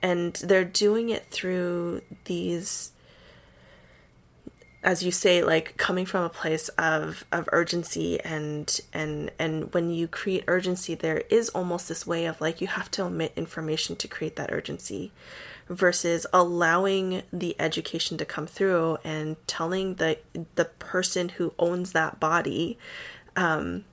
and 0.02 0.34
they're 0.34 0.64
doing 0.64 1.10
it 1.10 1.26
through 1.30 2.02
these 2.24 2.92
as 4.82 5.02
you 5.02 5.10
say 5.10 5.42
like 5.42 5.76
coming 5.76 6.06
from 6.06 6.22
a 6.22 6.28
place 6.28 6.68
of 6.70 7.24
of 7.32 7.48
urgency 7.52 8.20
and 8.20 8.80
and 8.92 9.30
and 9.38 9.74
when 9.74 9.90
you 9.90 10.06
create 10.06 10.44
urgency 10.46 10.94
there 10.94 11.22
is 11.28 11.48
almost 11.50 11.88
this 11.88 12.06
way 12.06 12.26
of 12.26 12.40
like 12.40 12.60
you 12.60 12.66
have 12.66 12.90
to 12.90 13.02
omit 13.02 13.32
information 13.36 13.96
to 13.96 14.06
create 14.06 14.36
that 14.36 14.52
urgency 14.52 15.12
versus 15.68 16.26
allowing 16.32 17.22
the 17.32 17.56
education 17.58 18.16
to 18.18 18.24
come 18.24 18.46
through 18.46 18.98
and 19.04 19.36
telling 19.46 19.94
the 19.94 20.18
the 20.54 20.64
person 20.64 21.30
who 21.30 21.52
owns 21.58 21.92
that 21.92 22.20
body 22.20 22.78
um, 23.34 23.84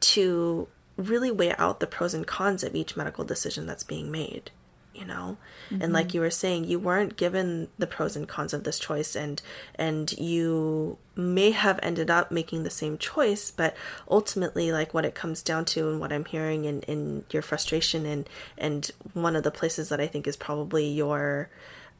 to 0.00 0.68
really 0.96 1.30
weigh 1.30 1.54
out 1.56 1.80
the 1.80 1.86
pros 1.86 2.14
and 2.14 2.26
cons 2.26 2.62
of 2.62 2.74
each 2.74 2.96
medical 2.96 3.24
decision 3.24 3.66
that's 3.66 3.84
being 3.84 4.10
made 4.10 4.50
you 4.94 5.04
know? 5.04 5.36
And 5.82 5.92
like 5.92 6.14
you 6.14 6.20
were 6.20 6.30
saying 6.30 6.64
you 6.64 6.78
weren't 6.78 7.16
given 7.16 7.68
the 7.78 7.86
pros 7.86 8.16
and 8.16 8.28
cons 8.28 8.52
of 8.54 8.64
this 8.64 8.78
choice 8.78 9.16
and 9.16 9.42
and 9.74 10.12
you 10.12 10.98
may 11.16 11.50
have 11.50 11.80
ended 11.82 12.10
up 12.10 12.30
making 12.30 12.62
the 12.62 12.70
same 12.70 12.98
choice 12.98 13.50
but 13.50 13.76
ultimately 14.10 14.72
like 14.72 14.92
what 14.92 15.04
it 15.04 15.14
comes 15.14 15.42
down 15.42 15.64
to 15.64 15.88
and 15.88 16.00
what 16.00 16.12
i'm 16.12 16.24
hearing 16.24 16.64
in 16.64 16.82
in 16.82 17.24
your 17.30 17.42
frustration 17.42 18.04
and 18.04 18.28
and 18.58 18.90
one 19.12 19.36
of 19.36 19.42
the 19.42 19.50
places 19.50 19.88
that 19.88 20.00
i 20.00 20.06
think 20.06 20.26
is 20.26 20.36
probably 20.36 20.86
your 20.86 21.48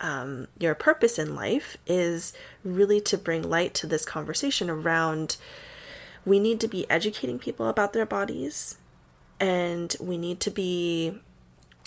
um, 0.01 0.49
your 0.59 0.75
purpose 0.75 1.19
in 1.19 1.37
life 1.37 1.77
is 1.87 2.33
really 2.65 3.01
to 3.03 3.17
bring 3.17 3.49
light 3.49 3.73
to 3.75 3.87
this 3.87 4.05
conversation 4.05 4.69
around 4.69 5.37
we 6.27 6.41
need 6.41 6.59
to 6.61 6.69
be 6.69 6.89
educating 6.91 7.39
people 7.39 7.69
about 7.69 7.93
their 7.93 8.07
bodies 8.07 8.79
and 9.41 9.97
we 10.01 10.17
need 10.17 10.41
to 10.41 10.51
be 10.51 11.19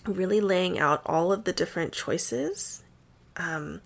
really 0.08 0.42
laying 0.42 0.80
out 0.80 1.02
all 1.06 1.32
of 1.32 1.44
the 1.44 1.54
different 1.54 1.94
choices. 1.94 2.84
Um, 3.36 3.82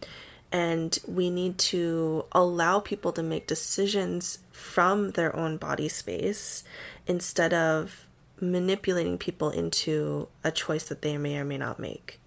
and 0.51 0.97
we 1.07 1.29
need 1.29 1.57
to 1.57 2.25
allow 2.31 2.79
people 2.79 3.11
to 3.13 3.23
make 3.23 3.47
decisions 3.47 4.39
from 4.51 5.11
their 5.11 5.35
own 5.35 5.57
body 5.57 5.87
space 5.87 6.63
instead 7.07 7.53
of 7.53 8.05
manipulating 8.39 9.17
people 9.17 9.49
into 9.49 10.27
a 10.43 10.51
choice 10.51 10.85
that 10.85 11.01
they 11.01 11.17
may 11.17 11.37
or 11.37 11.45
may 11.45 11.57
not 11.57 11.79
make 11.79 12.19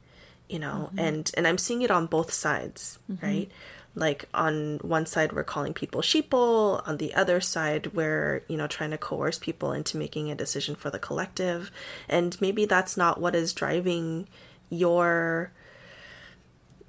you 0.49 0.59
know? 0.59 0.91
And 0.97 1.31
and 1.37 1.47
i'm 1.47 1.59
seeing 1.59 1.83
it 1.83 1.91
on 1.91 2.07
both 2.07 2.33
sides 2.33 2.99
right 3.23 3.51
like 3.95 4.29
on 4.35 4.79
one 4.83 5.07
side 5.07 5.33
we're 5.33 5.45
calling 5.45 5.73
people 5.73 6.01
sheeple 6.01 6.87
on 6.87 6.97
the 6.97 7.15
other 7.15 7.41
side 7.41 7.95
we're 7.95 8.43
you 8.49 8.57
know 8.57 8.67
trying 8.67 8.91
to 8.91 8.99
coerce 8.99 9.39
people 9.39 9.73
into 9.73 9.97
making 9.97 10.31
a 10.31 10.35
decision 10.35 10.75
for 10.75 10.91
the 10.91 10.99
collective. 10.99 11.71
And 12.09 12.41
maybe 12.41 12.65
that's 12.65 12.97
not 12.97 13.21
what 13.21 13.35
is 13.35 13.53
driving 13.53 14.29
your 14.71 15.53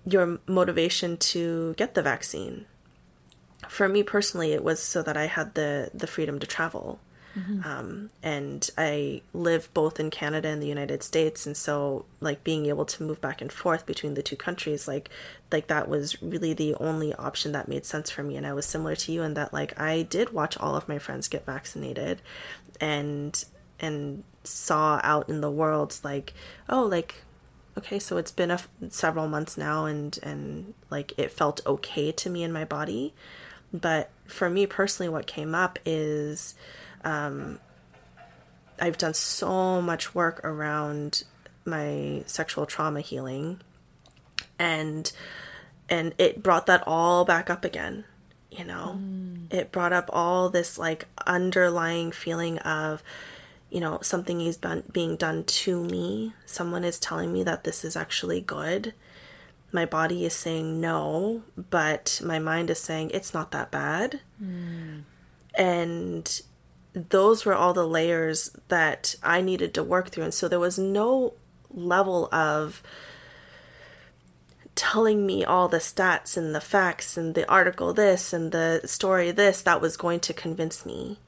your 0.06 0.40
motivation 0.48 1.18
to 1.18 1.74
get 1.78 1.96
the 1.96 2.02
vaccine. 2.02 2.66
For 3.68 3.88
me 3.90 4.04
personally 4.04 4.54
it 4.54 4.64
was 4.64 4.82
so 4.82 5.02
that 5.04 5.18
i 5.18 5.26
had 5.26 5.56
the 5.56 5.90
the 5.94 6.08
freedom 6.08 6.40
to 6.40 6.48
travel 6.48 7.00
um, 7.66 8.10
and 8.24 8.70
I 8.78 9.22
live 9.34 9.74
both 9.74 10.00
in 10.00 10.10
Canada 10.10 10.48
and 10.48 10.62
the 10.62 10.68
United 10.68 11.04
States, 11.04 11.46
and 11.46 11.56
so 11.56 12.06
like 12.22 12.44
being 12.44 12.66
able 12.68 12.86
to 12.86 13.04
move 13.04 13.20
back 13.20 13.42
and 13.42 13.52
forth 13.52 13.86
between 13.86 14.14
the 14.14 14.24
two 14.24 14.38
countries, 14.38 14.88
like 14.88 15.10
like 15.52 15.68
that 15.68 15.90
was 15.90 16.22
really 16.22 16.54
the 16.54 16.76
only 16.76 17.14
option 17.16 17.52
that 17.52 17.68
made 17.68 17.86
sense 17.86 18.10
for 18.10 18.24
me. 18.24 18.38
And 18.38 18.48
I 18.48 18.54
was 18.54 18.66
similar 18.66 18.96
to 18.96 19.12
you 19.12 19.22
in 19.22 19.34
that 19.34 19.54
like 19.54 19.80
I 19.80 20.04
did 20.04 20.32
watch 20.32 20.58
all 20.58 20.76
of 20.76 20.88
my 20.88 20.98
friends 20.98 21.28
get 21.28 21.46
vaccinated, 21.46 22.22
and 22.80 23.44
and 23.80 24.24
saw 24.44 25.00
out 25.04 25.28
in 25.28 25.42
the 25.42 25.52
world 25.52 26.00
like 26.04 26.34
oh 26.70 26.84
like 26.84 27.24
okay 27.78 28.00
so 28.00 28.18
it's 28.18 28.32
been 28.32 28.52
a 28.52 28.56
f- 28.56 28.70
several 28.90 29.28
months 29.28 29.58
now 29.58 29.86
and 29.86 30.20
and 30.24 30.74
like 30.90 31.14
it 31.18 31.32
felt 31.32 31.62
okay 31.66 32.12
to 32.12 32.30
me 32.30 32.44
in 32.44 32.52
my 32.54 32.64
body 32.64 33.14
but 33.74 34.10
for 34.28 34.50
me 34.50 34.66
personally 34.66 35.10
what 35.10 35.28
came 35.28 35.54
up 35.54 35.78
is 35.86 36.56
um, 37.06 37.60
I've 38.80 38.98
done 38.98 39.14
so 39.14 39.82
much 39.82 40.14
work 40.14 40.42
around 40.44 41.24
my 41.64 42.24
sexual 42.26 42.66
trauma 42.66 43.02
healing 43.02 43.62
and 44.60 45.12
and 45.88 46.14
it 46.18 46.44
brought 46.44 46.66
that 46.66 46.84
all 46.86 47.26
back 47.26 47.50
up 47.50 47.64
again 47.64 48.06
you 48.58 48.66
know? 48.66 49.00
It 49.52 49.72
brought 49.72 49.94
up 49.94 50.10
all 50.12 50.50
this 50.50 50.78
like 50.78 51.08
underlying 51.26 52.12
feeling 52.12 52.58
of 52.60 53.04
you 53.70 53.80
know 53.80 54.00
something 54.02 54.42
is 54.42 54.58
done, 54.58 54.84
being 54.92 55.16
done 55.16 55.44
to 55.44 55.84
me. 55.84 56.34
Someone 56.46 56.84
is 56.84 57.00
telling 57.00 57.34
me 57.34 57.44
that 57.44 57.64
this 57.64 57.84
is 57.84 57.96
actually 57.96 58.42
good. 58.42 58.94
My 59.72 59.86
body 59.86 60.26
is 60.26 60.34
saying 60.34 60.80
no 60.80 61.44
but 61.70 62.22
my 62.24 62.40
mind 62.40 62.70
is 62.70 62.80
saying 62.80 63.12
it's 63.14 63.34
not 63.34 63.52
that 63.52 63.72
bad. 63.72 64.22
And 65.58 66.42
those 66.96 67.46
were 67.46 67.54
all 67.54 67.74
the 67.74 67.88
layers 67.88 68.56
that 68.70 69.16
I 69.22 69.42
needed 69.42 69.74
to 69.74 69.84
work 69.84 70.10
through. 70.10 70.24
And 70.24 70.34
so 70.34 70.48
there 70.48 70.60
was 70.60 70.80
no 70.80 71.34
level 71.70 72.34
of 72.34 72.82
telling 74.76 75.26
me 75.26 75.44
all 75.44 75.68
the 75.68 75.78
stats 75.78 76.38
and 76.38 76.56
the 76.56 76.62
facts 76.62 77.18
and 77.18 77.36
the 77.36 77.50
article 77.50 77.94
this 77.94 78.34
and 78.34 78.52
the 78.52 78.82
story 78.86 79.32
this 79.32 79.62
that 79.62 79.82
was 79.82 79.98
going 79.98 80.20
to 80.22 80.34
convince 80.34 80.86
me. 80.86 81.20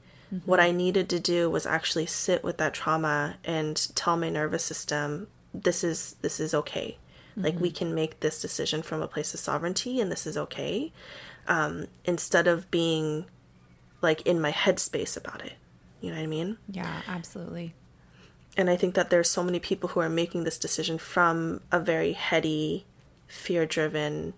What 0.44 0.60
I 0.60 0.72
needed 0.72 1.08
to 1.08 1.20
do 1.20 1.48
was 1.48 1.64
actually 1.64 2.04
sit 2.04 2.44
with 2.44 2.58
that 2.58 2.74
trauma 2.74 3.36
and 3.44 3.76
tell 3.94 4.16
my 4.18 4.28
nervous 4.28 4.62
system 4.62 5.28
this 5.54 5.82
is 5.82 6.16
this 6.20 6.38
is 6.38 6.52
okay. 6.52 6.98
Like 7.34 7.58
we 7.60 7.70
can 7.70 7.94
make 7.94 8.20
this 8.20 8.40
decision 8.40 8.82
from 8.82 9.00
a 9.00 9.08
place 9.08 9.32
of 9.32 9.40
sovereignty 9.40 10.00
and 10.00 10.10
this 10.12 10.26
is 10.26 10.36
okay. 10.36 10.92
Um, 11.46 11.86
instead 12.04 12.46
of 12.46 12.70
being 12.70 13.24
like 14.02 14.22
in 14.22 14.40
my 14.40 14.52
headspace 14.52 15.16
about 15.16 15.44
it. 15.44 15.54
You 16.00 16.10
know 16.10 16.16
what 16.16 16.22
I 16.22 16.26
mean? 16.26 16.58
Yeah, 16.70 17.02
absolutely. 17.08 17.74
And 18.56 18.68
I 18.68 18.76
think 18.76 18.94
that 18.94 19.10
there's 19.10 19.30
so 19.30 19.42
many 19.42 19.60
people 19.60 19.90
who 19.90 20.00
are 20.00 20.08
making 20.08 20.44
this 20.44 20.58
decision 20.58 20.98
from 20.98 21.60
a 21.70 21.78
very 21.78 22.12
heady, 22.12 22.86
fear 23.26 23.66
driven, 23.66 24.34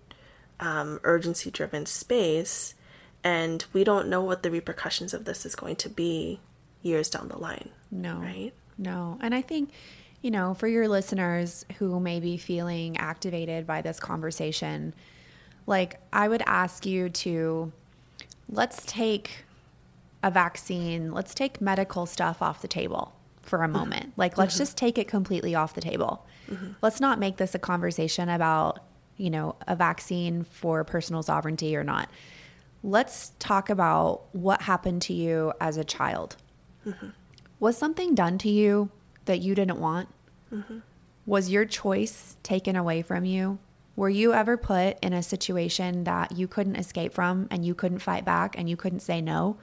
um, 0.59 0.99
urgency 1.03 1.49
driven 1.49 1.85
space. 1.85 2.75
And 3.23 3.65
we 3.73 3.83
don't 3.83 4.07
know 4.07 4.21
what 4.21 4.43
the 4.43 4.51
repercussions 4.51 5.13
of 5.13 5.25
this 5.25 5.45
is 5.45 5.55
going 5.55 5.75
to 5.77 5.89
be 5.89 6.39
years 6.81 7.09
down 7.09 7.27
the 7.29 7.37
line. 7.37 7.69
No. 7.89 8.17
Right? 8.17 8.53
No. 8.77 9.17
And 9.21 9.33
I 9.33 9.41
think, 9.41 9.71
you 10.21 10.31
know, 10.31 10.53
for 10.53 10.67
your 10.67 10.87
listeners 10.87 11.65
who 11.77 11.99
may 11.99 12.19
be 12.19 12.37
feeling 12.37 12.97
activated 12.97 13.65
by 13.65 13.81
this 13.81 13.99
conversation, 13.99 14.93
like 15.67 15.99
I 16.13 16.27
would 16.27 16.43
ask 16.45 16.85
you 16.85 17.09
to 17.09 17.71
let's 18.49 18.83
take 18.85 19.45
a 20.23 20.31
vaccine, 20.31 21.11
let's 21.11 21.33
take 21.33 21.61
medical 21.61 22.05
stuff 22.05 22.41
off 22.41 22.61
the 22.61 22.67
table 22.67 23.13
for 23.41 23.63
a 23.63 23.67
Mm-hmm. 23.67 23.73
moment. 23.73 24.13
Like, 24.17 24.37
let's 24.37 24.53
mm-hmm. 24.53 24.61
just 24.61 24.77
take 24.77 24.97
it 24.97 25.07
completely 25.07 25.55
off 25.55 25.73
the 25.73 25.81
table. 25.81 26.25
Mm-hmm. 26.49 26.71
Let's 26.81 26.99
not 26.99 27.19
make 27.19 27.37
this 27.37 27.55
a 27.55 27.59
conversation 27.59 28.29
about, 28.29 28.79
you 29.17 29.29
know, 29.29 29.55
a 29.67 29.75
vaccine 29.75 30.43
for 30.43 30.83
personal 30.83 31.23
sovereignty 31.23 31.75
or 31.75 31.83
not. 31.83 32.09
Let's 32.83 33.33
talk 33.39 33.69
about 33.69 34.23
what 34.33 34.63
happened 34.63 35.01
to 35.03 35.13
you 35.13 35.53
as 35.59 35.77
a 35.77 35.83
child. 35.83 36.37
Mm-hmm. 36.85 37.09
Was 37.59 37.77
something 37.77 38.15
done 38.15 38.37
to 38.39 38.49
you 38.49 38.89
that 39.25 39.39
you 39.39 39.53
didn't 39.53 39.79
want? 39.79 40.09
Was 41.25 41.49
your 41.49 41.65
choice 41.65 42.35
taken 42.43 42.75
away 42.75 43.03
from 43.03 43.23
you? 43.23 43.59
Were 43.95 44.09
you 44.09 44.33
ever 44.33 44.57
put 44.57 44.97
in 45.01 45.13
a 45.13 45.21
situation 45.21 46.05
that 46.05 46.31
you 46.31 46.47
couldn't 46.47 46.75
escape 46.75 47.13
from 47.13 47.47
and 47.51 47.63
you 47.63 47.75
couldn't 47.75 47.99
fight 47.99 48.25
back 48.25 48.57
and 48.57 48.67
you 48.67 48.75
couldn't 48.75 49.01
say 49.01 49.21
no? 49.21 49.57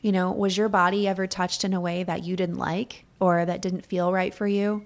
You 0.00 0.12
know, 0.12 0.30
was 0.32 0.56
your 0.56 0.68
body 0.68 1.08
ever 1.08 1.26
touched 1.26 1.64
in 1.64 1.74
a 1.74 1.80
way 1.80 2.02
that 2.04 2.24
you 2.24 2.36
didn't 2.36 2.58
like 2.58 3.04
or 3.20 3.44
that 3.44 3.62
didn't 3.62 3.84
feel 3.84 4.12
right 4.12 4.32
for 4.32 4.46
you? 4.46 4.84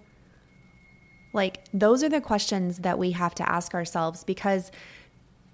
Like, 1.33 1.64
those 1.72 2.03
are 2.03 2.09
the 2.09 2.20
questions 2.20 2.79
that 2.79 2.98
we 2.98 3.12
have 3.12 3.35
to 3.37 3.48
ask 3.48 3.75
ourselves 3.75 4.25
because 4.25 4.70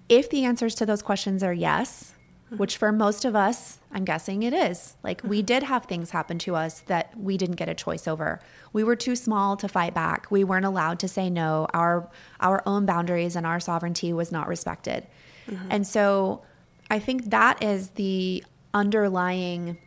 if 0.09 0.29
the 0.29 0.43
answers 0.43 0.75
to 0.75 0.85
those 0.85 1.01
questions 1.01 1.43
are 1.43 1.53
yes, 1.53 2.13
mm-hmm. 2.47 2.57
which 2.57 2.77
for 2.77 2.91
most 2.91 3.23
of 3.23 3.35
us, 3.35 3.79
I'm 3.91 4.03
guessing 4.03 4.43
it 4.43 4.53
is. 4.53 4.97
Like, 5.03 5.21
we 5.23 5.39
mm-hmm. 5.39 5.45
did 5.45 5.63
have 5.63 5.85
things 5.85 6.11
happen 6.11 6.37
to 6.39 6.55
us 6.55 6.81
that 6.81 7.17
we 7.17 7.37
didn't 7.37 7.55
get 7.55 7.69
a 7.69 7.73
choice 7.73 8.07
over. 8.07 8.41
We 8.73 8.83
were 8.83 8.95
too 8.95 9.15
small 9.15 9.55
to 9.57 9.67
fight 9.67 9.93
back. 9.93 10.29
We 10.29 10.43
weren't 10.43 10.65
allowed 10.65 10.99
to 10.99 11.07
say 11.07 11.29
no. 11.29 11.67
Our 11.73 12.09
our 12.39 12.61
own 12.65 12.85
boundaries 12.85 13.35
and 13.35 13.45
our 13.45 13.59
sovereignty 13.59 14.11
was 14.11 14.31
not 14.31 14.47
respected. 14.47 15.07
Mm-hmm. 15.47 15.67
And 15.69 15.87
so, 15.87 16.43
I 16.91 16.99
think 16.99 17.29
that 17.29 17.63
is 17.63 17.89
the 17.91 18.43
underlying 18.73 19.77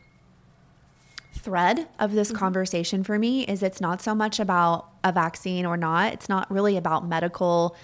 thread 1.33 1.89
of 1.99 2.13
this 2.13 2.29
mm-hmm. 2.29 2.39
conversation 2.39 3.03
for 3.03 3.19
me 3.19 3.45
is 3.45 3.63
it's 3.63 3.81
not 3.81 4.01
so 4.01 4.15
much 4.15 4.39
about 4.39 4.89
a 5.03 5.13
vaccine 5.13 5.67
or 5.67 5.77
not. 5.77 6.13
It's 6.13 6.29
not 6.29 6.51
really 6.51 6.77
about 6.77 7.07
medical 7.07 7.77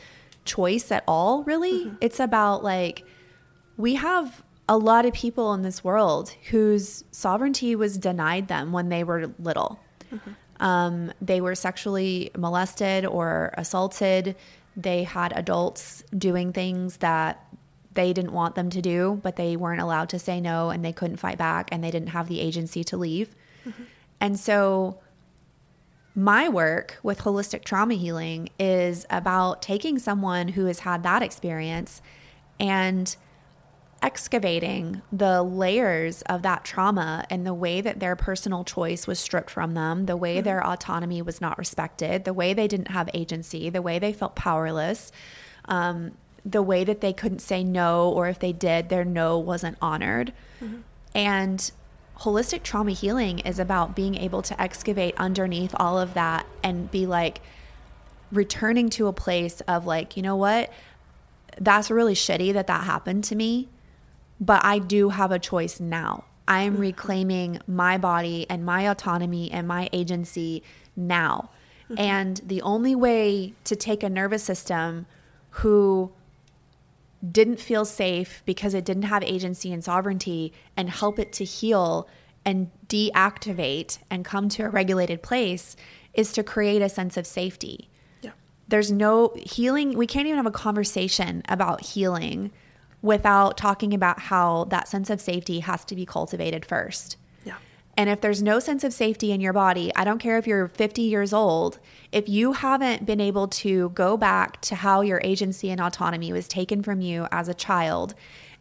choice 0.45 0.91
at 0.93 1.05
all, 1.07 1.43
really. 1.45 1.87
Mm-hmm. 1.87 1.97
It's 2.01 2.21
about 2.21 2.63
like 2.63 3.05
we 3.77 3.95
have 3.95 4.43
a 4.69 4.77
lot 4.77 5.07
of 5.07 5.13
people 5.15 5.55
in 5.55 5.63
this 5.63 5.83
world 5.83 6.31
whose 6.51 7.05
sovereignty 7.11 7.75
was 7.75 7.97
denied 7.97 8.49
them 8.49 8.73
when 8.73 8.91
they 8.91 9.03
were 9.03 9.33
little. 9.39 9.81
Mm-hmm. 10.13 10.31
Um, 10.63 11.13
they 11.23 11.41
were 11.41 11.55
sexually 11.55 12.31
molested 12.37 13.07
or 13.07 13.55
assaulted. 13.57 14.37
They 14.77 15.05
had 15.05 15.33
adults 15.35 16.05
doing 16.17 16.53
things 16.53 16.99
that 16.99 17.45
they 17.99 18.13
didn't 18.13 18.33
want 18.33 18.55
them 18.55 18.71
to 18.71 18.81
do, 18.81 19.19
but 19.25 19.35
they 19.35 19.57
weren't 19.57 19.81
allowed 19.81 20.09
to 20.11 20.21
say 20.21 20.41
no 20.41 20.71
and 20.71 20.85
they 20.85 20.93
couldn't 20.93 21.17
fight 21.17 21.37
back 21.37 21.69
and 21.73 21.83
they 21.83 21.91
didn't 21.91 22.11
have 22.11 22.29
the 22.29 22.39
agency 22.39 22.85
to 22.85 22.97
leave. 22.97 23.35
And 24.21 24.39
so, 24.39 25.01
my 26.15 26.49
work 26.49 26.99
with 27.03 27.23
holistic 27.23 27.65
trauma 27.65 27.95
healing 27.95 28.51
is 28.57 29.05
about 29.11 29.63
taking 29.63 29.99
someone 29.99 30.49
who 30.49 30.67
has 30.67 30.81
had 30.81 31.03
that 31.03 31.23
experience 31.23 32.01
and 32.61 33.17
excavating 34.01 35.03
the 35.13 35.43
layers 35.43 36.23
of 36.23 36.43
that 36.43 36.65
trauma 36.65 37.25
and 37.31 37.45
the 37.45 37.55
way 37.55 37.81
that 37.81 37.99
their 37.99 38.15
personal 38.15 38.63
choice 38.63 39.09
was 39.09 39.19
stripped 39.19 39.51
from 39.51 39.75
them, 39.75 40.07
the 40.07 40.17
way 40.17 40.41
their 40.41 40.65
autonomy 40.65 41.21
was 41.21 41.41
not 41.41 41.59
respected, 41.59 42.25
the 42.25 42.33
way 42.33 42.55
they 42.55 42.69
didn't 42.69 42.93
have 42.93 43.11
agency, 43.13 43.69
the 43.71 43.83
way 43.83 43.99
they 43.99 44.13
felt 44.13 44.37
powerless, 44.37 45.11
um, 45.65 46.13
the 46.45 46.63
way 46.63 46.85
that 46.85 47.01
they 47.01 47.13
couldn't 47.13 47.41
say 47.41 47.65
no, 47.65 48.09
or 48.09 48.29
if 48.29 48.39
they 48.39 48.53
did, 48.53 48.89
their 48.89 49.05
no 49.05 49.39
wasn't 49.39 49.77
honored. 49.81 50.33
Mm-hmm. 50.63 50.81
And 51.15 51.71
holistic 52.21 52.63
trauma 52.63 52.93
healing 52.93 53.39
is 53.41 53.59
about 53.59 53.95
being 53.95 54.17
able 54.17 54.43
to 54.43 54.61
excavate 54.61 55.15
underneath 55.17 55.75
all 55.79 55.99
of 55.99 56.15
that 56.15 56.47
and 56.63 56.91
be 56.91 57.07
like 57.07 57.41
returning 58.33 58.91
to 58.91 59.07
a 59.07 59.13
place 59.13 59.61
of 59.63 59.87
like, 59.87 60.17
you 60.17 60.23
know 60.23 60.37
what? 60.37 60.73
That's 61.61 61.91
really 61.91 62.15
shitty 62.15 62.53
that 62.55 62.67
that 62.67 62.85
happened 62.85 63.25
to 63.25 63.37
me, 63.37 63.69
but 64.41 64.65
I 64.65 64.79
do 64.79 65.11
have 65.11 65.33
a 65.33 65.39
choice 65.39 65.81
now. 65.81 66.25
I 66.47 66.63
am 66.63 66.75
mm-hmm. 66.75 66.83
reclaiming 66.83 67.61
my 67.67 67.99
body 67.99 68.47
and 68.49 68.65
my 68.65 68.89
autonomy 68.89 69.51
and 69.51 69.69
my 69.69 69.89
agency 69.93 70.63
now. 70.97 71.51
Mm-hmm. 71.85 71.99
And 71.99 72.41
the 72.45 72.63
only 72.63 72.95
way 72.95 73.55
to 73.65 73.77
take 73.77 74.03
a 74.03 74.09
nervous 74.09 74.43
system 74.45 75.07
who 75.51 76.13
didn't 77.33 77.61
feel 77.61 77.85
safe 77.85 78.43
because 78.47 78.75
it 78.75 78.85
didn't 78.85 79.05
have 79.05 79.23
agency 79.25 79.73
and 79.73 79.83
sovereignty 79.83 80.53
and 80.77 80.91
help 80.91 81.19
it 81.19 81.33
to 81.33 81.45
heal 81.45 82.09
and 82.45 82.71
deactivate 82.87 83.99
and 84.11 84.25
come 84.25 84.49
to 84.49 84.63
a 84.63 84.69
regulated 84.69 85.23
place 85.23 85.77
is 86.15 86.33
to 86.33 86.43
create 86.43 86.81
a 86.81 86.89
sense 86.89 87.17
of 87.17 87.27
safety. 87.27 87.91
Yeah. 88.23 88.31
There's 88.69 88.93
no 88.93 89.33
healing, 89.37 89.97
we 89.97 90.07
can't 90.07 90.27
even 90.27 90.37
have 90.37 90.47
a 90.47 90.51
conversation 90.51 91.43
about 91.49 91.85
healing 91.85 92.51
without 93.03 93.57
talking 93.57 93.93
about 93.93 94.21
how 94.21 94.65
that 94.65 94.89
sense 94.89 95.11
of 95.11 95.21
safety 95.21 95.61
has 95.61 95.85
to 95.85 95.95
be 95.95 96.07
cultivated 96.07 96.65
first. 96.65 97.17
And 97.99 98.09
if 98.09 98.21
there's 98.21 98.41
no 98.41 98.61
sense 98.61 98.85
of 98.85 98.93
safety 98.95 99.33
in 99.33 99.41
your 99.41 99.53
body, 99.53 99.91
I 99.97 100.05
don't 100.05 100.21
care 100.21 100.39
if 100.39 100.47
you're 100.47 100.69
50 100.69 101.03
years 101.03 101.33
old, 101.33 101.81
if 102.13 102.29
you 102.29 102.53
haven't 102.53 103.05
been 103.05 103.21
able 103.21 103.49
to 103.49 103.89
go 103.91 104.17
back 104.17 104.61
to 104.63 104.77
how 104.77 105.01
your 105.01 105.21
agency 105.25 105.69
and 105.69 105.81
autonomy 105.81 106.33
was 106.33 106.47
taken 106.47 106.81
from 106.81 107.01
you 107.01 107.27
as 107.33 107.49
a 107.49 107.55
child 107.55 108.15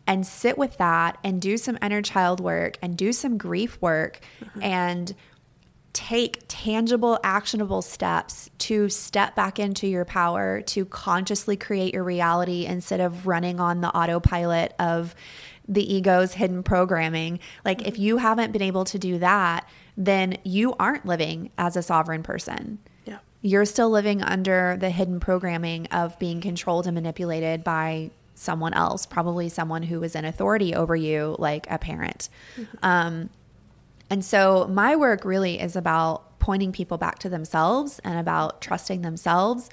and 0.07 0.25
sit 0.25 0.57
with 0.57 0.79
that 0.79 1.19
and 1.23 1.39
do 1.39 1.55
some 1.55 1.77
inner 1.83 2.01
child 2.01 2.39
work 2.39 2.79
and 2.81 2.97
do 2.97 3.13
some 3.13 3.37
grief 3.37 3.79
work 3.79 4.21
uh-huh. 4.41 4.59
and 4.63 5.15
take 5.93 6.43
tangible, 6.47 7.19
actionable 7.23 7.83
steps 7.83 8.49
to 8.57 8.89
step 8.89 9.35
back 9.35 9.59
into 9.59 9.85
your 9.87 10.05
power, 10.05 10.61
to 10.61 10.83
consciously 10.85 11.55
create 11.55 11.93
your 11.93 12.03
reality 12.03 12.65
instead 12.65 13.01
of 13.01 13.27
running 13.27 13.59
on 13.59 13.81
the 13.81 13.89
autopilot 13.89 14.73
of 14.79 15.13
the 15.67 15.93
ego's 15.93 16.33
hidden 16.33 16.63
programming. 16.63 17.39
Like, 17.65 17.87
if 17.87 17.99
you 17.99 18.17
haven't 18.17 18.51
been 18.51 18.61
able 18.61 18.85
to 18.85 18.97
do 18.97 19.19
that, 19.19 19.67
then 19.95 20.37
you 20.43 20.73
aren't 20.79 21.05
living 21.05 21.51
as 21.57 21.75
a 21.75 21.81
sovereign 21.81 22.23
person. 22.23 22.79
Yeah. 23.05 23.19
You're 23.41 23.65
still 23.65 23.89
living 23.89 24.21
under 24.21 24.77
the 24.79 24.89
hidden 24.89 25.19
programming 25.19 25.87
of 25.87 26.17
being 26.19 26.41
controlled 26.41 26.87
and 26.87 26.95
manipulated 26.95 27.63
by 27.63 28.11
someone 28.35 28.73
else, 28.73 29.05
probably 29.05 29.49
someone 29.49 29.83
who 29.83 30.01
is 30.03 30.15
in 30.15 30.23
authority 30.23 30.75
over 30.75 30.95
you, 30.95 31.35
like 31.39 31.65
a 31.69 31.77
parent. 31.77 32.29
Um, 32.83 33.29
and 34.09 34.23
so 34.23 34.67
my 34.67 34.95
work 34.95 35.25
really 35.25 35.59
is 35.59 35.75
about 35.75 36.39
pointing 36.39 36.71
people 36.71 36.97
back 36.97 37.19
to 37.19 37.29
themselves 37.29 37.99
and 38.03 38.17
about 38.17 38.61
trusting 38.61 39.01
themselves, 39.01 39.69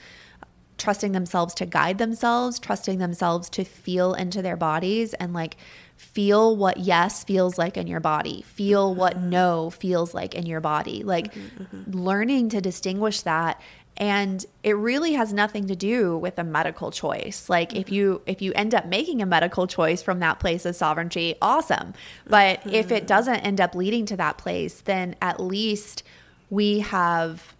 trusting 0.78 1.12
themselves 1.12 1.54
to 1.54 1.66
guide 1.66 1.98
themselves, 1.98 2.58
trusting 2.58 2.98
themselves 2.98 3.48
to 3.50 3.64
feel 3.64 4.14
into 4.14 4.42
their 4.42 4.56
bodies 4.56 5.14
and 5.14 5.32
like 5.32 5.56
feel 5.96 6.56
what 6.56 6.78
yes 6.78 7.24
feels 7.24 7.58
like 7.58 7.76
in 7.76 7.86
your 7.86 8.00
body, 8.00 8.42
feel 8.42 8.94
what 8.94 9.16
mm-hmm. 9.16 9.30
no 9.30 9.70
feels 9.70 10.14
like 10.14 10.34
in 10.34 10.46
your 10.46 10.60
body. 10.60 11.02
Like 11.02 11.34
mm-hmm, 11.34 11.62
mm-hmm. 11.62 11.98
learning 11.98 12.50
to 12.50 12.60
distinguish 12.60 13.22
that 13.22 13.60
and 13.96 14.44
it 14.64 14.72
really 14.72 15.12
has 15.12 15.32
nothing 15.32 15.68
to 15.68 15.76
do 15.76 16.18
with 16.18 16.38
a 16.38 16.44
medical 16.44 16.90
choice. 16.90 17.48
Like 17.48 17.74
if 17.76 17.92
you 17.92 18.22
if 18.26 18.42
you 18.42 18.52
end 18.54 18.74
up 18.74 18.86
making 18.86 19.22
a 19.22 19.26
medical 19.26 19.66
choice 19.66 20.02
from 20.02 20.20
that 20.20 20.40
place 20.40 20.64
of 20.66 20.74
sovereignty 20.74 21.36
awesome. 21.40 21.94
But 22.26 22.60
if 22.66 22.90
it 22.90 23.06
doesn't 23.06 23.36
end 23.36 23.60
up 23.60 23.74
leading 23.74 24.06
to 24.06 24.16
that 24.16 24.38
place 24.38 24.80
then 24.80 25.14
at 25.22 25.40
least 25.40 26.02
we 26.50 26.80
have 26.80 27.54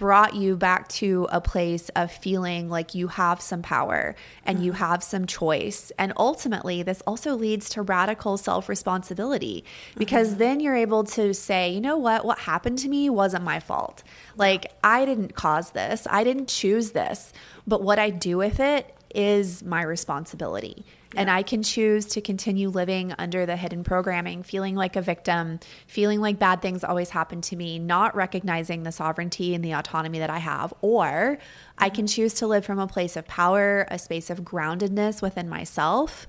brought 0.00 0.34
you 0.34 0.56
back 0.56 0.88
to 0.88 1.28
a 1.30 1.42
place 1.42 1.90
of 1.90 2.10
feeling 2.10 2.70
like 2.70 2.94
you 2.94 3.06
have 3.08 3.38
some 3.38 3.60
power 3.60 4.16
and 4.46 4.64
you 4.64 4.72
mm-hmm. 4.72 4.82
have 4.82 5.02
some 5.04 5.26
choice. 5.26 5.92
And 5.98 6.14
ultimately, 6.16 6.82
this 6.82 7.02
also 7.06 7.34
leads 7.34 7.68
to 7.70 7.82
radical 7.82 8.38
self 8.38 8.70
responsibility 8.70 9.62
because 9.98 10.30
mm-hmm. 10.30 10.38
then 10.38 10.60
you're 10.60 10.74
able 10.74 11.04
to 11.04 11.34
say, 11.34 11.68
you 11.68 11.82
know 11.82 11.98
what, 11.98 12.24
what 12.24 12.38
happened 12.38 12.78
to 12.78 12.88
me 12.88 13.10
wasn't 13.10 13.44
my 13.44 13.60
fault. 13.60 14.02
Like, 14.38 14.72
I 14.82 15.04
didn't 15.04 15.34
cause 15.34 15.72
this, 15.72 16.06
I 16.10 16.24
didn't 16.24 16.48
choose 16.48 16.92
this, 16.92 17.34
but 17.66 17.82
what 17.82 17.98
I 17.98 18.08
do 18.08 18.38
with 18.38 18.58
it 18.58 18.96
is 19.14 19.62
my 19.62 19.82
responsibility. 19.82 20.86
And 21.16 21.28
I 21.28 21.42
can 21.42 21.62
choose 21.62 22.06
to 22.06 22.20
continue 22.20 22.68
living 22.68 23.12
under 23.18 23.44
the 23.44 23.56
hidden 23.56 23.82
programming, 23.82 24.44
feeling 24.44 24.76
like 24.76 24.94
a 24.94 25.02
victim, 25.02 25.58
feeling 25.86 26.20
like 26.20 26.38
bad 26.38 26.62
things 26.62 26.84
always 26.84 27.10
happen 27.10 27.40
to 27.42 27.56
me, 27.56 27.78
not 27.80 28.14
recognizing 28.14 28.84
the 28.84 28.92
sovereignty 28.92 29.54
and 29.54 29.64
the 29.64 29.72
autonomy 29.72 30.20
that 30.20 30.30
I 30.30 30.38
have. 30.38 30.72
Or 30.82 31.38
I 31.78 31.88
can 31.88 32.06
choose 32.06 32.34
to 32.34 32.46
live 32.46 32.64
from 32.64 32.78
a 32.78 32.86
place 32.86 33.16
of 33.16 33.26
power, 33.26 33.86
a 33.90 33.98
space 33.98 34.30
of 34.30 34.42
groundedness 34.42 35.20
within 35.20 35.48
myself, 35.48 36.28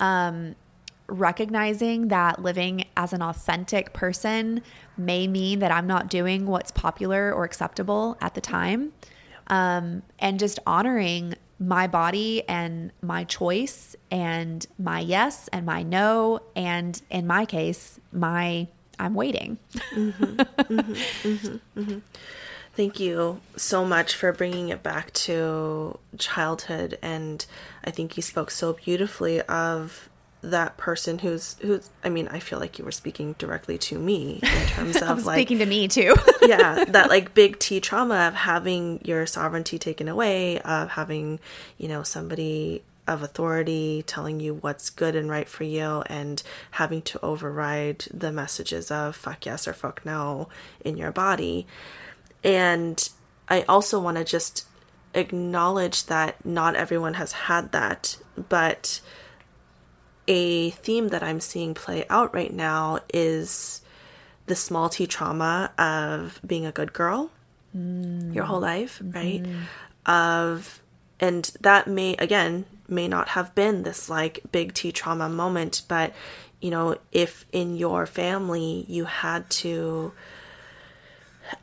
um, 0.00 0.54
recognizing 1.08 2.08
that 2.08 2.40
living 2.40 2.86
as 2.96 3.12
an 3.12 3.20
authentic 3.20 3.92
person 3.92 4.62
may 4.96 5.26
mean 5.26 5.58
that 5.58 5.70
I'm 5.70 5.86
not 5.86 6.08
doing 6.08 6.46
what's 6.46 6.70
popular 6.70 7.32
or 7.32 7.44
acceptable 7.44 8.16
at 8.20 8.34
the 8.34 8.40
time. 8.40 8.92
Um, 9.48 10.02
and 10.18 10.38
just 10.38 10.58
honoring 10.66 11.34
my 11.62 11.86
body 11.86 12.42
and 12.48 12.92
my 13.00 13.24
choice 13.24 13.94
and 14.10 14.66
my 14.78 15.00
yes 15.00 15.48
and 15.52 15.64
my 15.64 15.82
no. 15.82 16.40
And 16.56 17.00
in 17.10 17.26
my 17.26 17.46
case, 17.46 18.00
my 18.12 18.68
I'm 18.98 19.14
waiting. 19.14 19.58
mm-hmm, 19.94 20.36
mm-hmm, 20.36 21.80
mm-hmm. 21.80 21.98
Thank 22.74 23.00
you 23.00 23.40
so 23.56 23.84
much 23.84 24.14
for 24.14 24.32
bringing 24.32 24.70
it 24.70 24.82
back 24.82 25.12
to 25.12 25.98
childhood. 26.18 26.98
And 27.02 27.44
I 27.84 27.90
think 27.90 28.16
you 28.16 28.22
spoke 28.22 28.50
so 28.50 28.72
beautifully 28.72 29.42
of 29.42 30.08
that 30.42 30.76
person 30.76 31.20
who's 31.20 31.56
who's 31.60 31.88
I 32.02 32.08
mean 32.08 32.26
I 32.28 32.40
feel 32.40 32.58
like 32.58 32.78
you 32.78 32.84
were 32.84 32.92
speaking 32.92 33.34
directly 33.38 33.78
to 33.78 33.98
me 33.98 34.40
in 34.42 34.66
terms 34.68 35.00
of 35.00 35.24
like 35.24 35.36
speaking 35.36 35.58
to 35.58 35.66
me 35.66 35.88
too. 35.88 36.16
yeah, 36.42 36.84
that 36.88 37.08
like 37.08 37.34
big 37.34 37.58
T 37.58 37.80
trauma 37.80 38.28
of 38.28 38.34
having 38.34 39.00
your 39.04 39.24
sovereignty 39.26 39.78
taken 39.78 40.08
away, 40.08 40.58
of 40.60 40.90
having, 40.90 41.38
you 41.78 41.88
know, 41.88 42.02
somebody 42.02 42.82
of 43.06 43.22
authority 43.22 44.04
telling 44.06 44.38
you 44.38 44.54
what's 44.54 44.88
good 44.88 45.16
and 45.16 45.28
right 45.28 45.48
for 45.48 45.64
you 45.64 46.02
and 46.06 46.42
having 46.72 47.02
to 47.02 47.18
override 47.20 48.04
the 48.12 48.30
messages 48.30 48.92
of 48.92 49.16
fuck 49.16 49.44
yes 49.44 49.66
or 49.66 49.72
fuck 49.72 50.04
no 50.04 50.48
in 50.84 50.96
your 50.96 51.10
body. 51.10 51.66
And 52.44 53.08
I 53.48 53.62
also 53.62 54.00
want 54.00 54.18
to 54.18 54.24
just 54.24 54.66
acknowledge 55.14 56.06
that 56.06 56.44
not 56.44 56.76
everyone 56.76 57.14
has 57.14 57.32
had 57.32 57.72
that, 57.72 58.16
but 58.48 59.00
a 60.28 60.70
theme 60.70 61.08
that 61.08 61.22
I'm 61.22 61.40
seeing 61.40 61.74
play 61.74 62.04
out 62.08 62.34
right 62.34 62.52
now 62.52 63.00
is 63.12 63.82
the 64.46 64.54
small 64.56 64.88
t 64.88 65.06
trauma 65.06 65.72
of 65.78 66.40
being 66.46 66.66
a 66.66 66.72
good 66.72 66.92
girl 66.92 67.30
mm. 67.76 68.34
your 68.34 68.44
whole 68.44 68.60
life, 68.60 69.00
mm-hmm. 69.02 69.12
right? 69.12 69.46
Of, 70.06 70.82
and 71.20 71.50
that 71.60 71.86
may, 71.86 72.14
again, 72.16 72.64
may 72.88 73.08
not 73.08 73.28
have 73.28 73.54
been 73.54 73.82
this 73.82 74.08
like 74.08 74.40
big 74.52 74.74
T 74.74 74.92
trauma 74.92 75.28
moment, 75.28 75.82
but 75.88 76.12
you 76.60 76.70
know, 76.70 76.96
if 77.10 77.44
in 77.52 77.76
your 77.76 78.06
family 78.06 78.84
you 78.88 79.04
had 79.04 79.48
to 79.50 80.12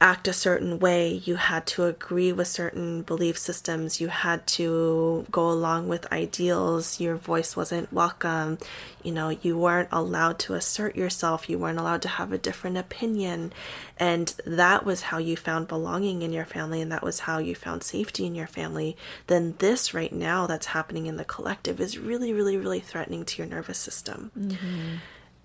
act 0.02 0.28
a 0.28 0.34
certain 0.34 0.80
way, 0.80 1.22
you 1.26 1.36
had 1.36 1.66
to 1.68 1.86
agree 1.86 2.32
with 2.32 2.48
certain 2.48 3.02
belief 3.02 3.38
systems, 3.38 4.02
you 4.02 4.08
had 4.08 4.46
to 4.48 5.26
go 5.32 5.50
along 5.50 5.88
with 5.88 6.12
ideals, 6.12 7.00
your 7.00 7.16
voice 7.16 7.56
wasn't 7.56 7.92
welcome, 7.92 8.58
you 9.04 9.12
know, 9.12 9.30
you 9.30 9.58
weren't 9.58 9.90
allowed 9.92 10.40
to 10.40 10.54
assert 10.54 10.96
yourself, 10.96 11.50
you 11.50 11.58
weren't 11.58 11.80
allowed 11.80 12.02
to 12.02 12.08
have 12.08 12.32
a 12.32 12.38
different 12.38 12.78
opinion. 12.78 13.54
And 13.98 14.34
that 14.46 14.86
was 14.86 15.04
how 15.04 15.18
you 15.18 15.38
found 15.38 15.68
belonging 15.68 16.22
in 16.22 16.34
your 16.34 16.46
family, 16.46 16.82
and 16.82 16.92
that 16.92 17.04
was 17.04 17.22
how 17.22 17.38
you 17.38 17.56
found 17.56 17.84
safety 17.84 18.26
in 18.26 18.36
your 18.36 18.48
family. 18.48 18.98
Then, 19.28 19.56
this 19.60 19.94
right 19.94 20.14
now 20.14 20.48
that's 20.48 20.68
happening 20.68 21.06
in 21.06 21.18
the 21.18 21.26
collective 21.26 21.80
is 21.80 21.98
really, 21.98 22.34
really, 22.34 22.58
really 22.58 22.80
threatening 22.80 23.26
to 23.26 23.38
your 23.42 23.48
nervous 23.48 23.78
system. 23.78 24.32
Mm-hmm. 24.38 24.96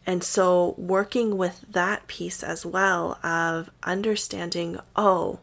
And 0.06 0.22
so, 0.22 0.74
working 0.76 1.38
with 1.38 1.64
that 1.70 2.06
piece 2.06 2.42
as 2.42 2.66
well 2.66 3.18
of 3.22 3.70
understanding, 3.82 4.78
oh, 4.94 5.40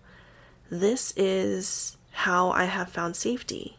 this 0.69 1.13
is 1.17 1.97
how 2.11 2.51
I 2.51 2.65
have 2.65 2.89
found 2.89 3.15
safety 3.15 3.77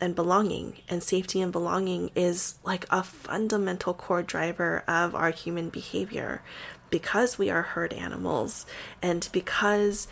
and 0.00 0.14
belonging. 0.14 0.78
And 0.88 1.02
safety 1.02 1.40
and 1.40 1.52
belonging 1.52 2.10
is 2.14 2.56
like 2.64 2.86
a 2.90 3.02
fundamental 3.02 3.94
core 3.94 4.22
driver 4.22 4.82
of 4.88 5.14
our 5.14 5.30
human 5.30 5.68
behavior 5.68 6.42
because 6.90 7.38
we 7.38 7.50
are 7.50 7.62
herd 7.62 7.92
animals 7.92 8.66
and 9.00 9.28
because 9.32 10.08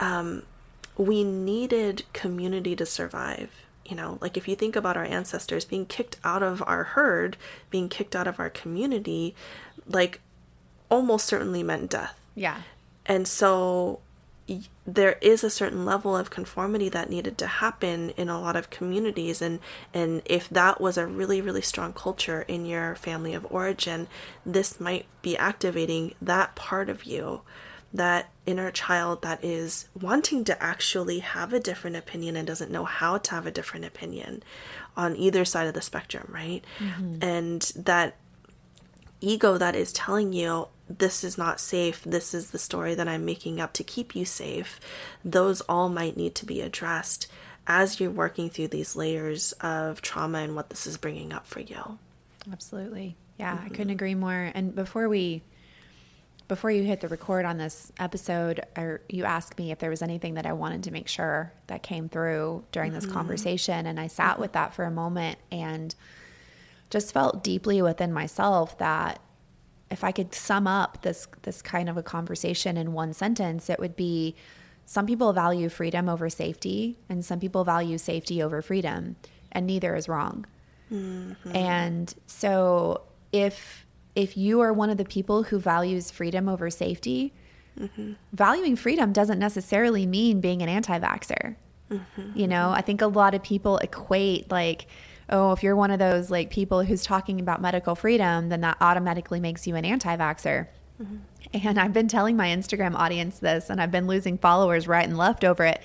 um, 0.00 0.42
we 0.96 1.24
needed 1.24 2.04
community 2.12 2.74
to 2.76 2.84
survive 2.84 3.67
you 3.88 3.96
know, 3.96 4.18
like 4.20 4.36
if 4.36 4.46
you 4.46 4.54
think 4.54 4.76
about 4.76 4.96
our 4.96 5.04
ancestors 5.04 5.64
being 5.64 5.86
kicked 5.86 6.16
out 6.22 6.42
of 6.42 6.62
our 6.66 6.84
herd, 6.84 7.36
being 7.70 7.88
kicked 7.88 8.14
out 8.14 8.26
of 8.26 8.38
our 8.38 8.50
community, 8.50 9.34
like 9.86 10.20
almost 10.90 11.26
certainly 11.26 11.62
meant 11.62 11.90
death. 11.90 12.18
Yeah. 12.34 12.62
And 13.06 13.26
so 13.26 14.00
there 14.86 15.18
is 15.20 15.44
a 15.44 15.50
certain 15.50 15.84
level 15.84 16.16
of 16.16 16.30
conformity 16.30 16.88
that 16.88 17.10
needed 17.10 17.36
to 17.38 17.46
happen 17.46 18.10
in 18.10 18.28
a 18.28 18.40
lot 18.40 18.56
of 18.56 18.70
communities 18.70 19.42
and 19.42 19.60
and 19.92 20.22
if 20.24 20.48
that 20.48 20.80
was 20.80 20.96
a 20.96 21.06
really 21.06 21.42
really 21.42 21.60
strong 21.60 21.92
culture 21.92 22.42
in 22.48 22.64
your 22.64 22.94
family 22.94 23.34
of 23.34 23.46
origin 23.50 24.08
this 24.46 24.80
might 24.80 25.04
be 25.20 25.36
activating 25.36 26.14
that 26.22 26.54
part 26.54 26.88
of 26.88 27.04
you 27.04 27.42
that 27.92 28.30
inner 28.44 28.70
child 28.70 29.22
that 29.22 29.42
is 29.42 29.88
wanting 29.98 30.44
to 30.44 30.62
actually 30.62 31.20
have 31.20 31.52
a 31.52 31.60
different 31.60 31.96
opinion 31.96 32.36
and 32.36 32.46
doesn't 32.46 32.70
know 32.70 32.84
how 32.84 33.18
to 33.18 33.30
have 33.30 33.46
a 33.46 33.50
different 33.50 33.84
opinion 33.84 34.42
on 34.96 35.16
either 35.16 35.44
side 35.44 35.66
of 35.66 35.74
the 35.74 35.80
spectrum, 35.80 36.28
right? 36.32 36.64
Mm-hmm. 36.78 37.22
And 37.22 37.62
that 37.76 38.16
ego 39.20 39.58
that 39.58 39.74
is 39.74 39.92
telling 39.92 40.32
you 40.32 40.68
this 40.88 41.24
is 41.24 41.36
not 41.36 41.60
safe, 41.60 42.02
this 42.04 42.34
is 42.34 42.50
the 42.50 42.58
story 42.58 42.94
that 42.94 43.08
I'm 43.08 43.24
making 43.24 43.60
up 43.60 43.72
to 43.74 43.84
keep 43.84 44.14
you 44.14 44.24
safe, 44.24 44.80
those 45.24 45.60
all 45.62 45.88
might 45.88 46.16
need 46.16 46.34
to 46.36 46.46
be 46.46 46.60
addressed 46.60 47.26
as 47.66 48.00
you're 48.00 48.10
working 48.10 48.48
through 48.48 48.68
these 48.68 48.96
layers 48.96 49.52
of 49.60 50.00
trauma 50.00 50.38
and 50.38 50.56
what 50.56 50.70
this 50.70 50.86
is 50.86 50.96
bringing 50.96 51.32
up 51.32 51.46
for 51.46 51.60
you. 51.60 51.98
Absolutely. 52.50 53.16
Yeah, 53.38 53.56
mm-hmm. 53.56 53.66
I 53.66 53.68
couldn't 53.68 53.90
agree 53.90 54.14
more. 54.14 54.50
And 54.54 54.74
before 54.74 55.08
we 55.08 55.42
before 56.48 56.70
you 56.70 56.82
hit 56.82 57.00
the 57.00 57.08
record 57.08 57.44
on 57.44 57.58
this 57.58 57.92
episode, 57.98 58.60
or 58.76 59.02
you 59.08 59.24
asked 59.24 59.58
me 59.58 59.70
if 59.70 59.78
there 59.78 59.90
was 59.90 60.02
anything 60.02 60.34
that 60.34 60.46
I 60.46 60.54
wanted 60.54 60.82
to 60.84 60.90
make 60.90 61.06
sure 61.06 61.52
that 61.66 61.82
came 61.82 62.08
through 62.08 62.64
during 62.72 62.92
this 62.92 63.04
mm-hmm. 63.04 63.12
conversation. 63.12 63.86
And 63.86 64.00
I 64.00 64.06
sat 64.06 64.32
mm-hmm. 64.32 64.40
with 64.40 64.52
that 64.52 64.74
for 64.74 64.84
a 64.84 64.90
moment 64.90 65.38
and 65.52 65.94
just 66.88 67.12
felt 67.12 67.44
deeply 67.44 67.82
within 67.82 68.12
myself 68.14 68.78
that 68.78 69.20
if 69.90 70.02
I 70.02 70.10
could 70.10 70.34
sum 70.34 70.66
up 70.66 71.02
this 71.02 71.26
this 71.42 71.62
kind 71.62 71.88
of 71.88 71.96
a 71.96 72.02
conversation 72.02 72.76
in 72.76 72.92
one 72.92 73.12
sentence, 73.12 73.68
it 73.68 73.78
would 73.78 73.96
be 73.96 74.34
some 74.86 75.06
people 75.06 75.34
value 75.34 75.68
freedom 75.68 76.08
over 76.08 76.30
safety 76.30 76.98
and 77.10 77.22
some 77.24 77.40
people 77.40 77.62
value 77.62 77.98
safety 77.98 78.42
over 78.42 78.62
freedom, 78.62 79.16
and 79.52 79.66
neither 79.66 79.94
is 79.94 80.08
wrong. 80.08 80.46
Mm-hmm. 80.90 81.56
And 81.56 82.14
so 82.26 83.02
if 83.32 83.86
if 84.18 84.36
you 84.36 84.60
are 84.60 84.72
one 84.72 84.90
of 84.90 84.96
the 84.96 85.04
people 85.04 85.44
who 85.44 85.60
values 85.60 86.10
freedom 86.10 86.48
over 86.48 86.70
safety, 86.70 87.32
mm-hmm. 87.78 88.14
valuing 88.32 88.74
freedom 88.74 89.12
doesn't 89.12 89.38
necessarily 89.38 90.06
mean 90.06 90.40
being 90.40 90.60
an 90.60 90.68
anti 90.68 90.98
vaxxer. 90.98 91.54
Mm-hmm. 91.88 92.32
You 92.34 92.48
know, 92.48 92.70
I 92.70 92.82
think 92.82 93.00
a 93.00 93.06
lot 93.06 93.36
of 93.36 93.44
people 93.44 93.78
equate 93.78 94.50
like, 94.50 94.88
oh, 95.30 95.52
if 95.52 95.62
you're 95.62 95.76
one 95.76 95.92
of 95.92 96.00
those 96.00 96.32
like 96.32 96.50
people 96.50 96.82
who's 96.82 97.04
talking 97.04 97.38
about 97.38 97.62
medical 97.62 97.94
freedom, 97.94 98.48
then 98.48 98.60
that 98.62 98.76
automatically 98.80 99.38
makes 99.38 99.68
you 99.68 99.76
an 99.76 99.84
anti 99.84 100.16
vaxxer. 100.16 100.66
Mm-hmm. 101.00 101.16
And 101.64 101.78
I've 101.78 101.92
been 101.92 102.08
telling 102.08 102.36
my 102.36 102.48
Instagram 102.48 102.96
audience 102.96 103.38
this, 103.38 103.70
and 103.70 103.80
I've 103.80 103.92
been 103.92 104.08
losing 104.08 104.36
followers 104.36 104.88
right 104.88 105.06
and 105.08 105.16
left 105.16 105.44
over 105.44 105.62
it. 105.62 105.80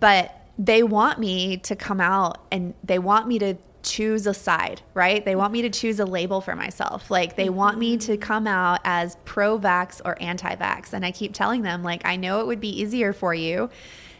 But 0.00 0.34
they 0.58 0.82
want 0.82 1.18
me 1.18 1.58
to 1.58 1.76
come 1.76 2.00
out 2.00 2.46
and 2.50 2.72
they 2.82 2.98
want 2.98 3.28
me 3.28 3.38
to 3.40 3.56
choose 3.82 4.26
a 4.26 4.34
side, 4.34 4.82
right? 4.94 5.24
They 5.24 5.36
want 5.36 5.52
me 5.52 5.62
to 5.62 5.70
choose 5.70 6.00
a 6.00 6.04
label 6.04 6.40
for 6.40 6.54
myself. 6.54 7.10
Like 7.10 7.36
they 7.36 7.48
want 7.48 7.78
me 7.78 7.96
to 7.98 8.16
come 8.16 8.46
out 8.46 8.80
as 8.84 9.16
pro 9.24 9.58
vax 9.58 10.00
or 10.04 10.20
anti 10.20 10.54
vax. 10.56 10.92
And 10.92 11.04
I 11.04 11.12
keep 11.12 11.34
telling 11.34 11.62
them, 11.62 11.82
like, 11.82 12.04
I 12.04 12.16
know 12.16 12.40
it 12.40 12.46
would 12.46 12.60
be 12.60 12.80
easier 12.80 13.12
for 13.12 13.34
you 13.34 13.70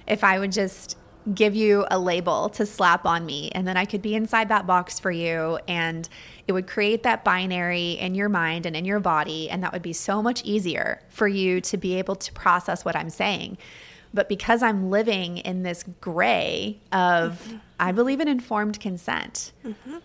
if 0.06 0.24
I 0.24 0.38
would 0.38 0.52
just 0.52 0.96
give 1.34 1.54
you 1.54 1.84
a 1.90 1.98
label 1.98 2.48
to 2.48 2.64
slap 2.64 3.04
on 3.04 3.26
me 3.26 3.50
and 3.52 3.66
then 3.68 3.76
I 3.76 3.84
could 3.84 4.00
be 4.00 4.14
inside 4.14 4.48
that 4.48 4.66
box 4.66 4.98
for 4.98 5.10
you 5.10 5.58
and 5.68 6.08
it 6.46 6.52
would 6.52 6.66
create 6.66 7.02
that 7.02 7.22
binary 7.22 7.92
in 7.92 8.14
your 8.14 8.30
mind 8.30 8.64
and 8.64 8.74
in 8.74 8.86
your 8.86 9.00
body 9.00 9.50
and 9.50 9.62
that 9.62 9.72
would 9.72 9.82
be 9.82 9.92
so 9.92 10.22
much 10.22 10.42
easier 10.44 11.02
for 11.10 11.28
you 11.28 11.60
to 11.62 11.76
be 11.76 11.96
able 11.96 12.16
to 12.16 12.32
process 12.32 12.84
what 12.84 12.96
I'm 12.96 13.10
saying. 13.10 13.58
But 14.14 14.30
because 14.30 14.62
I'm 14.62 14.88
living 14.90 15.38
in 15.38 15.64
this 15.64 15.84
gray 16.00 16.80
of, 16.92 17.42
mm-hmm. 17.46 17.58
I 17.78 17.92
believe 17.92 18.20
in 18.20 18.28
informed 18.28 18.80
consent. 18.80 19.52
Mm-hmm. 19.64 19.98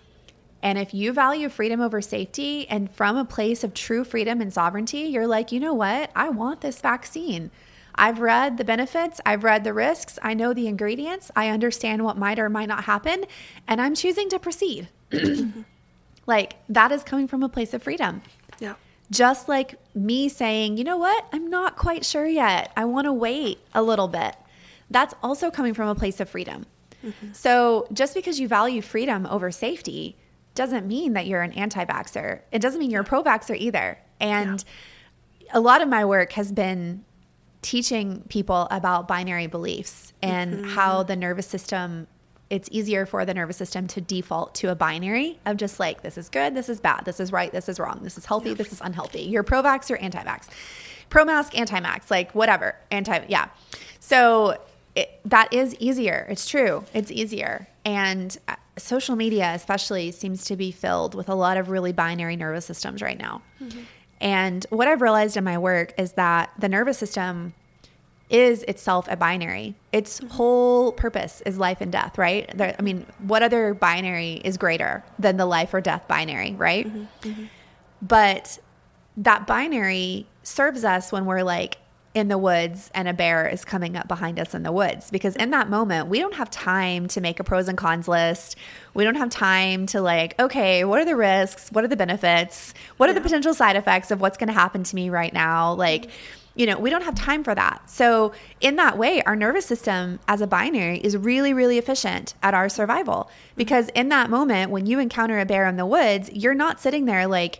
And 0.61 0.77
if 0.77 0.93
you 0.93 1.11
value 1.11 1.49
freedom 1.49 1.81
over 1.81 2.01
safety 2.01 2.67
and 2.69 2.89
from 2.89 3.17
a 3.17 3.25
place 3.25 3.63
of 3.65 3.73
true 3.73 4.05
freedom 4.05 4.39
and 4.39 4.53
sovereignty, 4.53 4.99
you're 4.99 5.27
like, 5.27 5.51
you 5.51 5.59
know 5.59 5.73
what? 5.73 6.09
I 6.15 6.29
want 6.29 6.61
this 6.61 6.79
vaccine. 6.79 7.51
I've 7.95 8.19
read 8.19 8.57
the 8.57 8.63
benefits, 8.63 9.21
I've 9.25 9.43
read 9.43 9.63
the 9.63 9.73
risks, 9.73 10.17
I 10.23 10.33
know 10.33 10.53
the 10.53 10.67
ingredients, 10.67 11.29
I 11.35 11.49
understand 11.49 12.03
what 12.03 12.17
might 12.17 12.39
or 12.39 12.49
might 12.49 12.67
not 12.67 12.85
happen, 12.85 13.25
and 13.67 13.79
I'm 13.79 13.93
choosing 13.93 14.29
to 14.29 14.39
proceed. 14.39 14.87
like 16.25 16.55
that 16.69 16.91
is 16.91 17.03
coming 17.03 17.27
from 17.27 17.43
a 17.43 17.49
place 17.49 17.73
of 17.73 17.83
freedom. 17.83 18.21
Yeah. 18.59 18.75
Just 19.11 19.47
like 19.47 19.75
me 19.93 20.27
saying, 20.27 20.77
you 20.77 20.83
know 20.83 20.97
what, 20.97 21.25
I'm 21.31 21.49
not 21.49 21.75
quite 21.75 22.03
sure 22.05 22.25
yet. 22.25 22.71
I 22.75 22.85
want 22.85 23.05
to 23.05 23.13
wait 23.13 23.59
a 23.75 23.83
little 23.83 24.07
bit. 24.07 24.35
That's 24.89 25.13
also 25.21 25.51
coming 25.51 25.73
from 25.73 25.87
a 25.87 25.95
place 25.95 26.19
of 26.19 26.29
freedom. 26.29 26.65
Mm-hmm. 27.03 27.33
So 27.33 27.87
just 27.93 28.13
because 28.13 28.39
you 28.39 28.47
value 28.47 28.81
freedom 28.81 29.25
over 29.25 29.51
safety 29.51 30.17
doesn't 30.55 30.87
mean 30.87 31.13
that 31.13 31.27
you're 31.27 31.41
an 31.41 31.51
anti 31.53 31.83
vaxxer. 31.85 32.41
It 32.51 32.59
doesn't 32.59 32.79
mean 32.79 32.91
you're 32.91 33.01
a 33.01 33.05
pro 33.05 33.23
vaxxer 33.23 33.57
either. 33.57 33.97
And 34.19 34.63
yeah. 35.41 35.51
a 35.53 35.59
lot 35.59 35.81
of 35.81 35.89
my 35.89 36.05
work 36.05 36.33
has 36.33 36.51
been 36.51 37.03
teaching 37.61 38.23
people 38.29 38.67
about 38.69 39.07
binary 39.07 39.47
beliefs 39.47 40.13
and 40.21 40.53
mm-hmm. 40.53 40.69
how 40.69 41.03
the 41.03 41.15
nervous 41.15 41.47
system 41.47 42.07
it's 42.49 42.69
easier 42.71 43.07
for 43.07 43.25
the 43.25 43.33
nervous 43.33 43.57
system 43.57 43.87
to 43.87 43.99
default 43.99 44.53
to 44.53 44.69
a 44.69 44.75
binary 44.75 45.39
of 45.47 45.57
just 45.57 45.79
like 45.79 46.03
this 46.03 46.19
is 46.19 46.29
good, 46.29 46.53
this 46.53 46.69
is 46.69 46.79
bad, 46.79 47.03
this 47.03 47.19
is 47.19 47.31
right, 47.31 47.51
this 47.51 47.67
is 47.67 47.79
wrong, 47.79 48.01
this 48.03 48.15
is 48.15 48.25
healthy, 48.25 48.49
yeah. 48.49 48.55
this 48.55 48.71
is 48.71 48.79
unhealthy. 48.81 49.23
You're 49.23 49.41
pro 49.41 49.63
vax 49.63 49.89
or 49.89 49.97
anti 49.97 50.23
vax, 50.23 50.49
pro 51.09 51.25
mask, 51.25 51.57
anti 51.57 51.79
max, 51.79 52.11
like 52.11 52.35
whatever, 52.35 52.75
anti, 52.91 53.25
yeah. 53.27 53.47
So 53.99 54.59
it, 54.95 55.19
that 55.25 55.53
is 55.53 55.75
easier. 55.75 56.27
It's 56.29 56.47
true. 56.47 56.85
It's 56.93 57.11
easier. 57.11 57.67
And 57.85 58.37
uh, 58.47 58.55
social 58.77 59.15
media, 59.15 59.53
especially, 59.53 60.11
seems 60.11 60.45
to 60.45 60.55
be 60.55 60.71
filled 60.71 61.15
with 61.15 61.29
a 61.29 61.35
lot 61.35 61.57
of 61.57 61.69
really 61.69 61.91
binary 61.91 62.35
nervous 62.35 62.65
systems 62.65 63.01
right 63.01 63.17
now. 63.17 63.41
Mm-hmm. 63.61 63.81
And 64.21 64.65
what 64.69 64.87
I've 64.87 65.01
realized 65.01 65.35
in 65.35 65.43
my 65.43 65.57
work 65.57 65.93
is 65.97 66.13
that 66.13 66.51
the 66.57 66.69
nervous 66.69 66.97
system 66.97 67.53
is 68.29 68.63
itself 68.63 69.07
a 69.09 69.17
binary. 69.17 69.75
Its 69.91 70.19
mm-hmm. 70.19 70.29
whole 70.29 70.91
purpose 70.91 71.41
is 71.45 71.57
life 71.57 71.81
and 71.81 71.91
death, 71.91 72.17
right? 72.17 72.49
There, 72.55 72.75
I 72.77 72.81
mean, 72.81 73.05
what 73.19 73.43
other 73.43 73.73
binary 73.73 74.41
is 74.43 74.57
greater 74.57 75.03
than 75.19 75.37
the 75.37 75.45
life 75.45 75.73
or 75.73 75.81
death 75.81 76.07
binary, 76.07 76.53
right? 76.53 76.87
Mm-hmm. 76.87 77.29
Mm-hmm. 77.29 77.43
But 78.01 78.59
that 79.17 79.45
binary 79.45 80.25
serves 80.41 80.83
us 80.83 81.11
when 81.11 81.25
we're 81.25 81.43
like 81.43 81.77
in 82.13 82.27
the 82.27 82.37
woods 82.37 82.91
and 82.93 83.07
a 83.07 83.13
bear 83.13 83.47
is 83.47 83.65
coming 83.65 83.95
up 83.95 84.07
behind 84.07 84.39
us 84.39 84.53
in 84.53 84.63
the 84.63 84.71
woods. 84.71 85.09
Because 85.09 85.35
in 85.35 85.49
that 85.51 85.69
moment 85.69 86.09
we 86.09 86.19
don't 86.19 86.35
have 86.35 86.49
time 86.49 87.07
to 87.07 87.21
make 87.21 87.39
a 87.39 87.43
pros 87.43 87.67
and 87.67 87.77
cons 87.77 88.07
list. 88.07 88.55
We 88.93 89.03
don't 89.03 89.15
have 89.15 89.29
time 89.29 89.87
to 89.87 90.01
like 90.01 90.39
okay 90.39 90.83
what 90.85 90.99
are 90.99 91.05
the 91.05 91.15
risks? 91.15 91.71
What 91.71 91.83
are 91.83 91.87
the 91.87 91.97
benefits? 91.97 92.73
What 92.97 93.09
are 93.09 93.13
the 93.13 93.21
potential 93.21 93.53
side 93.53 93.75
effects 93.75 94.11
of 94.11 94.21
what's 94.21 94.37
going 94.37 94.47
to 94.47 94.53
happen 94.53 94.83
to 94.83 94.95
me 94.95 95.09
right 95.09 95.33
now? 95.33 95.73
Like 95.73 96.09
you 96.55 96.67
know 96.67 96.77
we 96.77 96.91
don't 96.91 97.03
have 97.03 97.15
time 97.15 97.43
for 97.43 97.55
that. 97.55 97.89
So 97.89 98.33
in 98.61 98.75
that 98.75 98.95
way 98.95 99.23
our 99.23 99.35
nervous 99.35 99.65
system 99.65 100.19
as 100.27 100.41
a 100.41 100.47
binary 100.47 100.99
is 100.99 101.17
really 101.17 101.53
really 101.53 101.79
efficient 101.79 102.35
at 102.43 102.53
our 102.53 102.69
survival. 102.69 103.23
Mm-hmm. 103.23 103.53
Because 103.55 103.89
in 103.89 104.09
that 104.09 104.29
moment 104.29 104.69
when 104.69 104.85
you 104.85 104.99
encounter 104.99 105.39
a 105.39 105.45
bear 105.45 105.65
in 105.65 105.77
the 105.77 105.85
woods 105.85 106.29
you're 106.31 106.53
not 106.53 106.79
sitting 106.79 107.05
there 107.05 107.25
like 107.25 107.59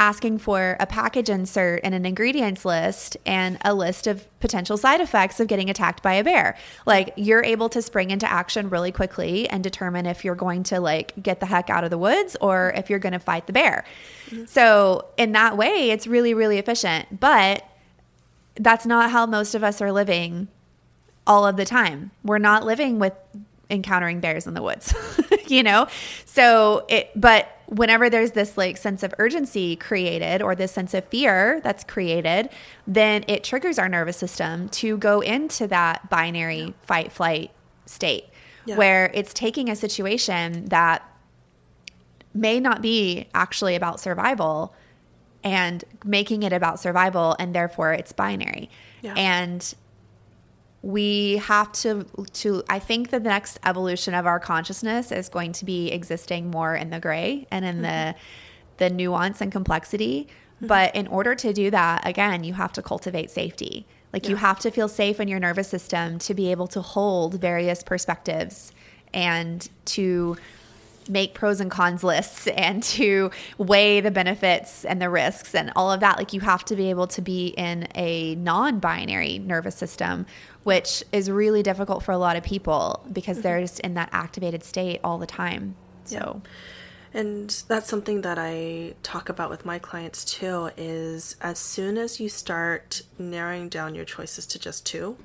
asking 0.00 0.38
for 0.38 0.78
a 0.80 0.86
package 0.86 1.28
insert 1.28 1.78
and 1.84 1.94
an 1.94 2.06
ingredients 2.06 2.64
list 2.64 3.18
and 3.26 3.58
a 3.66 3.74
list 3.74 4.06
of 4.06 4.26
potential 4.40 4.78
side 4.78 4.98
effects 4.98 5.38
of 5.40 5.46
getting 5.46 5.68
attacked 5.68 6.02
by 6.02 6.14
a 6.14 6.24
bear. 6.24 6.56
Like 6.86 7.12
you're 7.16 7.44
able 7.44 7.68
to 7.68 7.82
spring 7.82 8.10
into 8.10 8.28
action 8.28 8.70
really 8.70 8.92
quickly 8.92 9.46
and 9.50 9.62
determine 9.62 10.06
if 10.06 10.24
you're 10.24 10.34
going 10.34 10.62
to 10.64 10.80
like 10.80 11.22
get 11.22 11.38
the 11.38 11.46
heck 11.46 11.68
out 11.68 11.84
of 11.84 11.90
the 11.90 11.98
woods 11.98 12.34
or 12.40 12.72
if 12.74 12.88
you're 12.88 12.98
going 12.98 13.12
to 13.12 13.18
fight 13.18 13.46
the 13.46 13.52
bear. 13.52 13.84
Mm-hmm. 14.30 14.46
So, 14.46 15.06
in 15.18 15.32
that 15.32 15.58
way, 15.58 15.90
it's 15.90 16.06
really 16.06 16.32
really 16.32 16.56
efficient, 16.56 17.20
but 17.20 17.62
that's 18.54 18.86
not 18.86 19.10
how 19.10 19.26
most 19.26 19.54
of 19.54 19.62
us 19.62 19.82
are 19.82 19.92
living 19.92 20.48
all 21.26 21.46
of 21.46 21.58
the 21.58 21.66
time. 21.66 22.10
We're 22.24 22.38
not 22.38 22.64
living 22.64 22.98
with 22.98 23.12
encountering 23.68 24.20
bears 24.20 24.46
in 24.46 24.54
the 24.54 24.62
woods, 24.62 24.94
you 25.46 25.62
know? 25.62 25.86
So 26.24 26.86
it, 26.88 27.10
but 27.14 27.59
whenever 27.70 28.10
there's 28.10 28.32
this 28.32 28.58
like 28.58 28.76
sense 28.76 29.02
of 29.02 29.14
urgency 29.18 29.76
created 29.76 30.42
or 30.42 30.54
this 30.54 30.72
sense 30.72 30.92
of 30.92 31.04
fear 31.06 31.60
that's 31.62 31.84
created, 31.84 32.50
then 32.86 33.24
it 33.28 33.44
triggers 33.44 33.78
our 33.78 33.88
nervous 33.88 34.16
system 34.16 34.68
to 34.68 34.98
go 34.98 35.20
into 35.20 35.66
that 35.68 36.10
binary 36.10 36.58
yeah. 36.58 36.70
fight 36.82 37.12
flight 37.12 37.50
state 37.86 38.24
yeah. 38.66 38.76
where 38.76 39.10
it's 39.14 39.32
taking 39.32 39.70
a 39.70 39.76
situation 39.76 40.66
that 40.66 41.06
may 42.34 42.60
not 42.60 42.82
be 42.82 43.28
actually 43.34 43.74
about 43.74 44.00
survival 44.00 44.74
and 45.42 45.84
making 46.04 46.42
it 46.42 46.52
about 46.52 46.78
survival 46.78 47.34
and 47.38 47.54
therefore 47.54 47.92
it's 47.92 48.12
binary. 48.12 48.68
Yeah. 49.02 49.14
And 49.16 49.74
we 50.82 51.36
have 51.38 51.72
to 51.72 52.06
to 52.32 52.62
I 52.68 52.78
think 52.78 53.10
the 53.10 53.20
next 53.20 53.58
evolution 53.64 54.14
of 54.14 54.26
our 54.26 54.40
consciousness 54.40 55.12
is 55.12 55.28
going 55.28 55.52
to 55.52 55.64
be 55.64 55.90
existing 55.90 56.50
more 56.50 56.74
in 56.74 56.90
the 56.90 56.98
gray 56.98 57.46
and 57.50 57.64
in 57.64 57.76
mm-hmm. 57.76 57.82
the 57.82 58.14
the 58.78 58.90
nuance 58.90 59.40
and 59.40 59.52
complexity. 59.52 60.28
Mm-hmm. 60.56 60.66
But 60.66 60.96
in 60.96 61.06
order 61.06 61.34
to 61.34 61.52
do 61.52 61.70
that, 61.70 62.06
again, 62.06 62.44
you 62.44 62.54
have 62.54 62.72
to 62.74 62.82
cultivate 62.82 63.30
safety. 63.30 63.86
Like 64.12 64.24
yeah. 64.24 64.30
you 64.30 64.36
have 64.36 64.58
to 64.60 64.70
feel 64.70 64.88
safe 64.88 65.20
in 65.20 65.28
your 65.28 65.38
nervous 65.38 65.68
system 65.68 66.18
to 66.20 66.34
be 66.34 66.50
able 66.50 66.66
to 66.68 66.80
hold 66.80 67.40
various 67.40 67.82
perspectives 67.82 68.72
and 69.12 69.68
to 69.86 70.36
make 71.08 71.34
pros 71.34 71.60
and 71.60 71.70
cons 71.70 72.04
lists 72.04 72.46
and 72.56 72.82
to 72.82 73.30
weigh 73.58 74.00
the 74.00 74.10
benefits 74.10 74.84
and 74.84 75.00
the 75.00 75.10
risks 75.10 75.54
and 75.54 75.72
all 75.76 75.90
of 75.92 76.00
that. 76.00 76.18
Like 76.18 76.32
you 76.32 76.40
have 76.40 76.64
to 76.66 76.76
be 76.76 76.90
able 76.90 77.06
to 77.08 77.22
be 77.22 77.48
in 77.48 77.88
a 77.94 78.34
non 78.36 78.80
binary 78.80 79.38
nervous 79.38 79.74
system, 79.74 80.26
which 80.64 81.02
is 81.12 81.30
really 81.30 81.62
difficult 81.62 82.02
for 82.02 82.12
a 82.12 82.18
lot 82.18 82.36
of 82.36 82.42
people 82.42 83.04
because 83.12 83.38
mm-hmm. 83.38 83.42
they're 83.42 83.60
just 83.60 83.80
in 83.80 83.94
that 83.94 84.08
activated 84.12 84.64
state 84.64 85.00
all 85.02 85.18
the 85.18 85.26
time. 85.26 85.76
So. 86.04 86.42
Yeah. 86.44 86.50
And 87.12 87.50
that's 87.66 87.88
something 87.88 88.20
that 88.20 88.38
I 88.38 88.94
talk 89.02 89.28
about 89.28 89.50
with 89.50 89.64
my 89.64 89.80
clients 89.80 90.24
too 90.24 90.70
is 90.76 91.36
as 91.40 91.58
soon 91.58 91.98
as 91.98 92.20
you 92.20 92.28
start 92.28 93.02
narrowing 93.18 93.68
down 93.68 93.96
your 93.96 94.04
choices 94.04 94.46
to 94.46 94.60
just 94.60 94.86
two, 94.86 95.16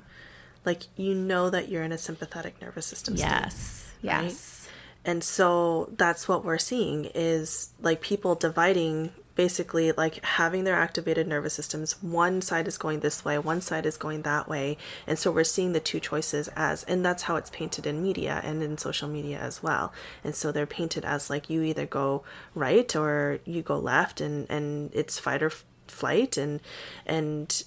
like 0.64 0.88
you 0.96 1.14
know 1.14 1.48
that 1.48 1.68
you're 1.68 1.84
in 1.84 1.92
a 1.92 1.98
sympathetic 1.98 2.60
nervous 2.60 2.86
system. 2.86 3.14
Yes. 3.14 3.92
State, 4.00 4.08
right? 4.08 4.65
And 5.06 5.22
so 5.22 5.88
that's 5.96 6.26
what 6.26 6.44
we're 6.44 6.58
seeing 6.58 7.06
is 7.14 7.70
like 7.80 8.00
people 8.00 8.34
dividing 8.34 9.12
basically 9.36 9.92
like 9.92 10.24
having 10.24 10.64
their 10.64 10.74
activated 10.74 11.28
nervous 11.28 11.54
systems. 11.54 12.02
One 12.02 12.42
side 12.42 12.66
is 12.66 12.76
going 12.76 13.00
this 13.00 13.24
way 13.24 13.38
one 13.38 13.60
side 13.60 13.86
is 13.86 13.96
going 13.96 14.22
that 14.22 14.48
way. 14.48 14.76
And 15.06 15.16
so 15.16 15.30
we're 15.30 15.44
seeing 15.44 15.72
the 15.72 15.80
two 15.80 16.00
choices 16.00 16.48
as 16.56 16.82
and 16.84 17.04
that's 17.04 17.24
how 17.24 17.36
it's 17.36 17.50
painted 17.50 17.86
in 17.86 18.02
media 18.02 18.40
and 18.42 18.62
in 18.64 18.78
social 18.78 19.08
media 19.08 19.38
as 19.38 19.62
well. 19.62 19.92
And 20.24 20.34
so 20.34 20.50
they're 20.50 20.66
painted 20.66 21.04
as 21.04 21.30
like 21.30 21.48
you 21.48 21.62
either 21.62 21.86
go 21.86 22.24
right 22.54 22.96
or 22.96 23.38
you 23.44 23.62
go 23.62 23.78
left 23.78 24.20
and 24.20 24.50
and 24.50 24.90
it's 24.92 25.20
fight 25.20 25.42
or 25.42 25.52
flight. 25.86 26.36
And 26.36 26.60
and 27.06 27.62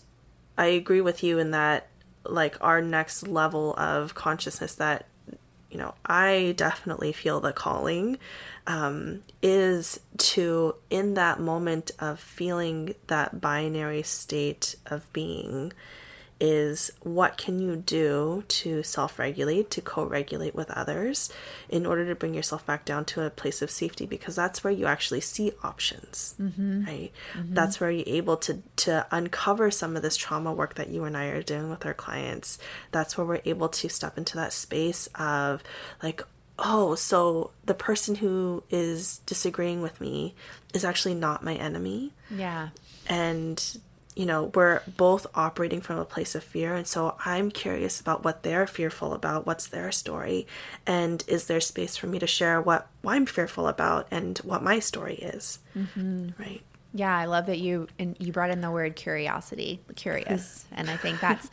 i 0.57 0.65
agree 0.65 0.99
with 0.99 1.23
you 1.23 1.39
in 1.39 1.51
that 1.51 1.87
like 2.25 2.57
our 2.59 2.81
next 2.81 3.27
level 3.27 3.73
of 3.77 4.13
consciousness 4.13 4.75
that 4.75 5.05
you 5.69 5.77
know, 5.77 5.93
I 6.05 6.53
definitely 6.57 7.11
feel 7.11 7.39
the 7.39 7.53
calling 7.53 8.17
um, 8.65 9.23
is 9.41 9.99
to, 10.17 10.75
in 10.89 11.13
that 11.13 11.39
moment 11.39 11.91
of 11.99 12.19
feeling 12.19 12.95
that 13.07 13.39
binary 13.39 14.03
state 14.03 14.75
of 14.87 15.11
being, 15.13 15.73
is 16.39 16.91
what 17.01 17.37
can 17.37 17.59
you 17.59 17.75
do 17.75 18.43
to 18.47 18.83
self-regulate 18.83 19.69
to 19.71 19.81
co-regulate 19.81 20.55
with 20.55 20.71
others 20.71 21.31
in 21.67 21.85
order 21.85 22.05
to 22.07 22.15
bring 22.15 22.33
yourself 22.33 22.65
back 22.65 22.85
down 22.85 23.05
to 23.05 23.23
a 23.23 23.29
place 23.29 23.61
of 23.61 23.69
safety? 23.69 24.05
Because 24.05 24.35
that's 24.35 24.63
where 24.63 24.73
you 24.73 24.85
actually 24.85 25.21
see 25.21 25.51
options 25.63 26.35
mm-hmm. 26.39 26.85
right? 26.85 27.11
Mm-hmm. 27.33 27.53
that's 27.53 27.79
where 27.79 27.91
you're 27.91 28.03
able 28.07 28.37
to 28.37 28.61
to 28.77 29.05
uncover 29.11 29.71
some 29.71 29.95
of 29.95 30.01
this 30.01 30.17
trauma 30.17 30.53
work 30.53 30.75
that 30.75 30.89
you 30.89 31.03
and 31.03 31.15
I 31.15 31.25
are 31.25 31.41
doing 31.43 31.69
with 31.69 31.85
our 31.85 31.93
clients. 31.93 32.57
That's 32.91 33.17
where 33.17 33.25
we're 33.25 33.41
able 33.45 33.69
to 33.69 33.89
step 33.89 34.17
into 34.17 34.35
that 34.37 34.53
space 34.53 35.07
of 35.15 35.63
like 36.01 36.21
oh 36.57 36.95
so 36.95 37.51
the 37.65 37.73
person 37.73 38.15
who 38.15 38.63
is 38.69 39.19
disagreeing 39.25 39.81
with 39.81 40.01
me 40.01 40.35
is 40.73 40.85
actually 40.85 41.15
not 41.15 41.43
my 41.43 41.55
enemy. 41.55 42.13
Yeah. 42.29 42.69
And 43.07 43.79
you 44.19 44.25
know, 44.25 44.51
we're 44.53 44.81
both 44.97 45.25
operating 45.33 45.79
from 45.79 45.97
a 45.97 46.03
place 46.03 46.35
of 46.35 46.43
fear. 46.43 46.75
And 46.75 46.85
so 46.85 47.15
I'm 47.25 47.49
curious 47.49 48.01
about 48.01 48.25
what 48.25 48.43
they're 48.43 48.67
fearful 48.67 49.13
about, 49.13 49.45
what's 49.45 49.67
their 49.67 49.93
story, 49.93 50.45
and 50.85 51.23
is 51.25 51.45
there 51.45 51.61
space 51.61 51.95
for 51.95 52.07
me 52.07 52.19
to 52.19 52.27
share 52.27 52.61
what, 52.61 52.89
what 53.01 53.13
I'm 53.13 53.25
fearful 53.25 53.65
about 53.65 54.09
and 54.11 54.37
what 54.39 54.61
my 54.61 54.79
story 54.79 55.15
is. 55.15 55.59
Mm-hmm. 55.73 56.31
Right. 56.37 56.63
Yeah, 56.93 57.15
I 57.15 57.27
love 57.27 57.45
that 57.45 57.59
you 57.59 57.87
and 57.97 58.17
you 58.19 58.33
brought 58.33 58.49
in 58.49 58.59
the 58.59 58.71
word 58.71 58.97
curiosity, 58.97 59.79
curious, 59.95 60.65
and 60.73 60.89
I 60.89 60.97
think 60.97 61.21
that's 61.21 61.49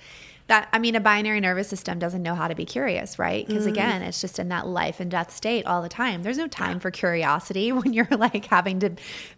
that 0.49 0.69
i 0.73 0.79
mean 0.79 0.95
a 0.95 1.01
binary 1.01 1.41
nervous 1.41 1.69
system 1.69 1.99
doesn't 1.99 2.23
know 2.23 2.35
how 2.35 2.47
to 2.47 2.55
be 2.55 2.65
curious 2.65 3.19
right 3.19 3.47
because 3.47 3.67
mm. 3.67 3.71
again 3.71 4.03
it's 4.03 4.21
just 4.21 4.39
in 4.39 4.49
that 4.49 4.67
life 4.67 5.01
and 5.01 5.11
death 5.11 5.35
state 5.35 5.67
all 5.67 5.83
the 5.83 5.89
time 5.89 6.23
there's 6.23 6.39
no 6.39 6.47
time 6.47 6.79
for 6.79 6.91
curiosity 6.91 7.73
when 7.73 7.93
you're 7.93 8.09
like 8.13 8.45
having 8.47 8.79
to 8.81 8.91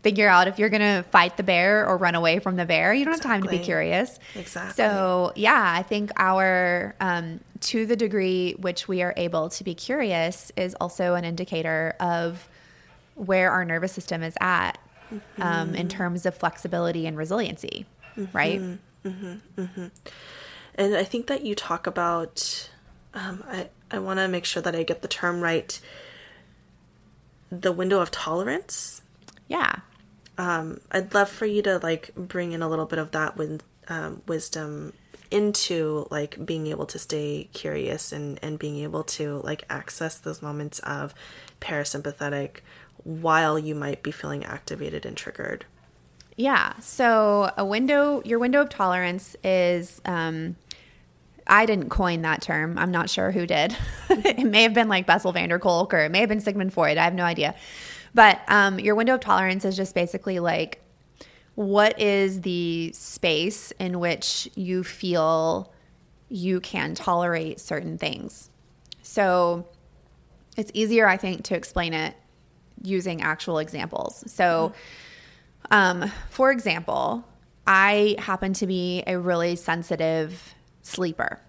figure 0.03 0.29
out 0.29 0.49
if 0.49 0.59
you're 0.59 0.69
going 0.69 0.81
to 0.81 1.03
fight 1.11 1.37
the 1.37 1.43
bear 1.43 1.87
or 1.87 1.97
run 1.97 2.15
away 2.15 2.39
from 2.39 2.57
the 2.57 2.65
bear 2.65 2.93
you 2.93 3.05
don't 3.05 3.15
exactly. 3.15 3.33
have 3.33 3.43
time 3.43 3.51
to 3.51 3.59
be 3.59 3.65
curious 3.65 4.19
exactly 4.35 4.75
so 4.75 5.33
yeah 5.35 5.75
i 5.77 5.83
think 5.83 6.11
our 6.17 6.95
um, 7.01 7.41
to 7.61 7.87
the 7.87 7.97
degree 7.97 8.55
which 8.61 8.87
we 8.87 9.03
are 9.03 9.15
able 9.17 9.49
to 9.49 9.65
be 9.65 9.75
curious 9.75 10.53
is 10.57 10.75
also 10.81 11.15
an 11.15 11.25
indicator 11.25 11.95
of 12.01 12.49
where 13.15 13.51
our 13.51 13.65
nervous 13.65 13.93
system 13.93 14.23
is 14.23 14.35
at 14.41 14.79
mm-hmm. 15.13 15.43
um, 15.43 15.75
in 15.75 15.89
terms 15.89 16.25
of 16.25 16.37
flexibility 16.37 17.07
and 17.07 17.17
resiliency 17.17 17.87
mm-hmm. 18.17 18.37
right 18.37 18.61
mm-hmm. 18.61 19.61
mm-hmm 19.61 19.87
and 20.79 20.97
I 20.97 21.05
think 21.05 21.27
that 21.27 21.45
you 21.45 21.55
talk 21.55 21.87
about, 21.87 22.71
um, 23.13 23.45
I, 23.47 23.69
I 23.91 23.99
want 23.99 24.21
to 24.21 24.29
make 24.29 24.47
sure 24.47 24.63
that 24.63 24.75
I 24.75 24.83
get 24.85 25.03
the 25.03 25.09
term 25.09 25.41
right. 25.41 25.79
the 27.51 27.73
window 27.73 28.01
of 28.01 28.11
tolerance. 28.11 29.03
Yeah. 29.49 29.77
Um, 30.37 30.81
I'd 30.91 31.15
love 31.15 31.29
for 31.29 31.47
you 31.47 31.63
to 31.63 31.79
like 31.79 32.15
bring 32.15 32.53
in 32.53 32.63
a 32.63 32.69
little 32.69 32.87
bit 32.87 32.99
of 32.99 33.11
that 33.13 33.37
with 33.37 33.63
um, 33.89 34.23
wisdom 34.27 34.93
into 35.31 36.07
like 36.11 36.45
being 36.45 36.69
able 36.69 36.87
to 36.87 36.99
stay 36.99 37.51
curious 37.53 38.13
and 38.13 38.39
and 38.43 38.59
being 38.59 38.79
able 38.79 39.05
to 39.05 39.43
like 39.45 39.63
access 39.69 40.19
those 40.19 40.41
moments 40.41 40.79
of 40.81 41.15
parasympathetic 41.61 42.61
while 43.05 43.59
you 43.59 43.75
might 43.75 44.03
be 44.03 44.11
feeling 44.11 44.45
activated 44.45 45.05
and 45.05 45.17
triggered. 45.17 45.65
Yeah. 46.37 46.79
So 46.79 47.53
a 47.57 47.65
window, 47.65 48.23
your 48.25 48.39
window 48.39 48.61
of 48.61 48.69
tolerance 48.69 49.37
is. 49.43 50.01
Um, 50.05 50.57
I 51.49 51.67
didn't 51.67 51.89
coin 51.89 52.23
that 52.23 52.43
term. 52.43 52.79
I'm 52.79 52.91
not 52.91 53.09
sure 53.09 53.31
who 53.31 53.47
did. 53.47 53.77
it 54.11 54.47
may 54.47 54.63
have 54.63 54.75
been 54.75 54.89
like 54.89 55.07
Bessel 55.07 55.33
van 55.33 55.49
der 55.49 55.59
Kolk 55.59 55.95
or 55.95 55.99
it 55.99 56.11
may 56.11 56.21
have 56.21 56.29
been 56.29 56.41
Sigmund 56.41 56.73
Freud. 56.73 56.99
I 56.99 57.05
have 57.05 57.15
no 57.15 57.25
idea. 57.25 57.55
But 58.15 58.41
um, 58.49 58.79
your 58.79 58.95
window 58.95 59.15
of 59.15 59.21
tolerance 59.21 59.65
is 59.65 59.77
just 59.77 59.95
basically 59.95 60.39
like 60.39 60.83
what 61.55 62.01
is 62.01 62.43
the 62.43 62.93
space 62.93 63.73
in 63.73 63.99
which 63.99 64.49
you 64.55 64.85
feel 64.85 65.73
you 66.29 66.61
can 66.61 66.95
tolerate 66.95 67.59
certain 67.59 67.99
things. 67.99 68.51
So 69.03 69.67
it's 70.57 70.71
easier, 70.75 71.09
I 71.09 71.17
think, 71.17 71.45
to 71.45 71.57
explain 71.57 71.95
it 71.95 72.15
using 72.83 73.23
actual 73.23 73.59
examples. 73.59 74.23
So, 74.31 74.73
um, 75.71 76.11
for 76.31 76.51
example, 76.51 77.25
I 77.67 78.17
happen 78.19 78.53
to 78.55 78.67
be 78.67 79.03
a 79.07 79.19
really 79.19 79.57
sensitive 79.57 80.55
sleeper. 80.89 81.41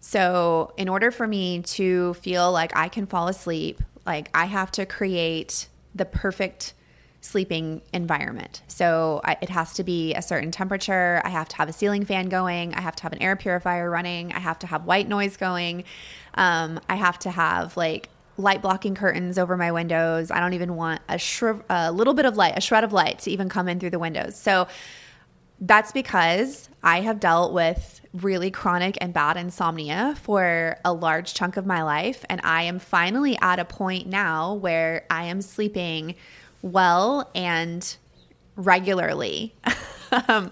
So, 0.00 0.72
in 0.76 0.88
order 0.88 1.10
for 1.10 1.26
me 1.26 1.62
to 1.62 2.14
feel 2.14 2.52
like 2.52 2.76
I 2.76 2.88
can 2.88 3.06
fall 3.06 3.28
asleep, 3.28 3.82
like 4.04 4.28
I 4.34 4.44
have 4.44 4.70
to 4.72 4.84
create 4.84 5.68
the 5.94 6.04
perfect 6.04 6.74
sleeping 7.22 7.80
environment. 7.90 8.60
So, 8.68 9.22
I, 9.24 9.38
it 9.40 9.48
has 9.48 9.72
to 9.74 9.82
be 9.82 10.12
a 10.12 10.20
certain 10.20 10.50
temperature. 10.50 11.22
I 11.24 11.30
have 11.30 11.48
to 11.48 11.56
have 11.56 11.70
a 11.70 11.72
ceiling 11.72 12.04
fan 12.04 12.28
going. 12.28 12.74
I 12.74 12.82
have 12.82 12.94
to 12.96 13.02
have 13.04 13.14
an 13.14 13.22
air 13.22 13.34
purifier 13.34 13.88
running. 13.88 14.32
I 14.32 14.40
have 14.40 14.58
to 14.58 14.66
have 14.66 14.84
white 14.84 15.08
noise 15.08 15.38
going. 15.38 15.84
Um, 16.34 16.80
I 16.88 16.96
have 16.96 17.18
to 17.20 17.30
have 17.30 17.74
like 17.76 18.10
light 18.36 18.60
blocking 18.60 18.94
curtains 18.94 19.38
over 19.38 19.56
my 19.56 19.72
windows. 19.72 20.30
I 20.30 20.40
don't 20.40 20.52
even 20.52 20.76
want 20.76 21.00
a, 21.08 21.18
a 21.70 21.92
little 21.92 22.14
bit 22.14 22.26
of 22.26 22.36
light, 22.36 22.54
a 22.56 22.60
shred 22.60 22.84
of 22.84 22.92
light 22.92 23.20
to 23.20 23.30
even 23.30 23.48
come 23.48 23.68
in 23.68 23.80
through 23.80 23.90
the 23.90 23.98
windows. 23.98 24.36
So, 24.36 24.66
that's 25.60 25.92
because 25.92 26.68
I 26.82 27.00
have 27.00 27.20
dealt 27.20 27.52
with 27.52 28.00
really 28.12 28.50
chronic 28.50 28.98
and 29.00 29.12
bad 29.12 29.36
insomnia 29.36 30.14
for 30.22 30.76
a 30.84 30.92
large 30.92 31.34
chunk 31.34 31.56
of 31.56 31.66
my 31.66 31.82
life. 31.82 32.24
And 32.28 32.40
I 32.44 32.62
am 32.64 32.78
finally 32.78 33.38
at 33.40 33.58
a 33.58 33.64
point 33.64 34.06
now 34.06 34.54
where 34.54 35.04
I 35.10 35.24
am 35.24 35.42
sleeping 35.42 36.14
well 36.62 37.30
and 37.34 37.96
regularly. 38.56 39.54
um, 40.28 40.50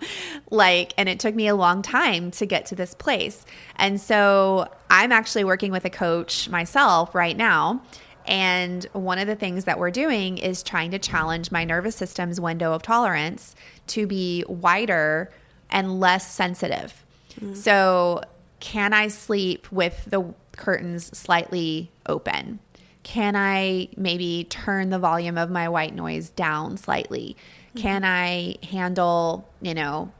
like, 0.50 0.92
and 0.96 1.09
it 1.09 1.20
took 1.20 1.34
me 1.34 1.46
a 1.46 1.55
long 1.55 1.82
time 1.82 2.30
to 2.32 2.46
get 2.46 2.66
to 2.66 2.74
this 2.74 2.94
place. 2.94 3.44
And 3.76 4.00
so 4.00 4.72
I'm 4.90 5.12
actually 5.12 5.44
working 5.44 5.72
with 5.72 5.84
a 5.84 5.90
coach 5.90 6.48
myself 6.48 7.14
right 7.14 7.36
now. 7.36 7.82
And 8.26 8.84
one 8.92 9.18
of 9.18 9.26
the 9.26 9.34
things 9.34 9.64
that 9.64 9.78
we're 9.78 9.90
doing 9.90 10.38
is 10.38 10.62
trying 10.62 10.92
to 10.92 10.98
challenge 10.98 11.50
my 11.50 11.64
nervous 11.64 11.96
system's 11.96 12.40
window 12.40 12.72
of 12.72 12.82
tolerance 12.82 13.54
to 13.88 14.06
be 14.06 14.44
wider 14.48 15.30
and 15.70 15.98
less 15.98 16.30
sensitive. 16.30 17.04
Mm-hmm. 17.34 17.54
So, 17.54 18.22
can 18.60 18.92
I 18.92 19.08
sleep 19.08 19.70
with 19.72 20.04
the 20.06 20.34
curtains 20.52 21.16
slightly 21.18 21.90
open? 22.06 22.60
Can 23.02 23.34
I 23.34 23.88
maybe 23.96 24.46
turn 24.48 24.90
the 24.90 24.98
volume 24.98 25.36
of 25.36 25.50
my 25.50 25.68
white 25.68 25.94
noise 25.94 26.30
down 26.30 26.76
slightly? 26.76 27.36
Mm-hmm. 27.70 27.78
Can 27.80 28.04
I 28.04 28.56
handle, 28.62 29.48
you 29.60 29.74
know, 29.74 30.12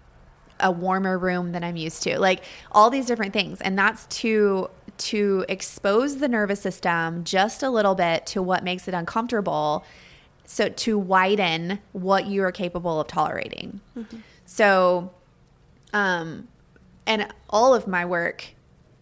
a 0.59 0.73
warmer 0.73 1.19
room 1.19 1.53
than 1.53 1.63
I'm 1.63 1.77
used 1.77 2.03
to? 2.05 2.19
Like 2.19 2.43
all 2.73 2.91
these 2.91 3.07
different 3.07 3.33
things. 3.33 3.61
And 3.61 3.79
that's 3.79 4.07
to 4.07 4.69
to 4.99 5.45
expose 5.49 6.19
the 6.19 6.29
nervous 6.29 6.61
system 6.61 7.25
just 7.25 7.63
a 7.63 7.71
little 7.71 7.95
bit 7.95 8.27
to 8.27 8.43
what 8.43 8.65
makes 8.65 8.89
it 8.89 8.95
uncomfortable 8.95 9.85
so 10.45 10.69
to 10.69 10.99
widen 10.99 11.79
what 11.93 12.27
you 12.27 12.43
are 12.43 12.53
capable 12.53 13.01
of 13.01 13.07
tolerating. 13.07 13.81
Mm-hmm. 13.97 14.19
So 14.45 15.13
um 15.93 16.49
and 17.07 17.29
all 17.51 17.75
of 17.75 17.87
my 17.87 18.05
work 18.05 18.45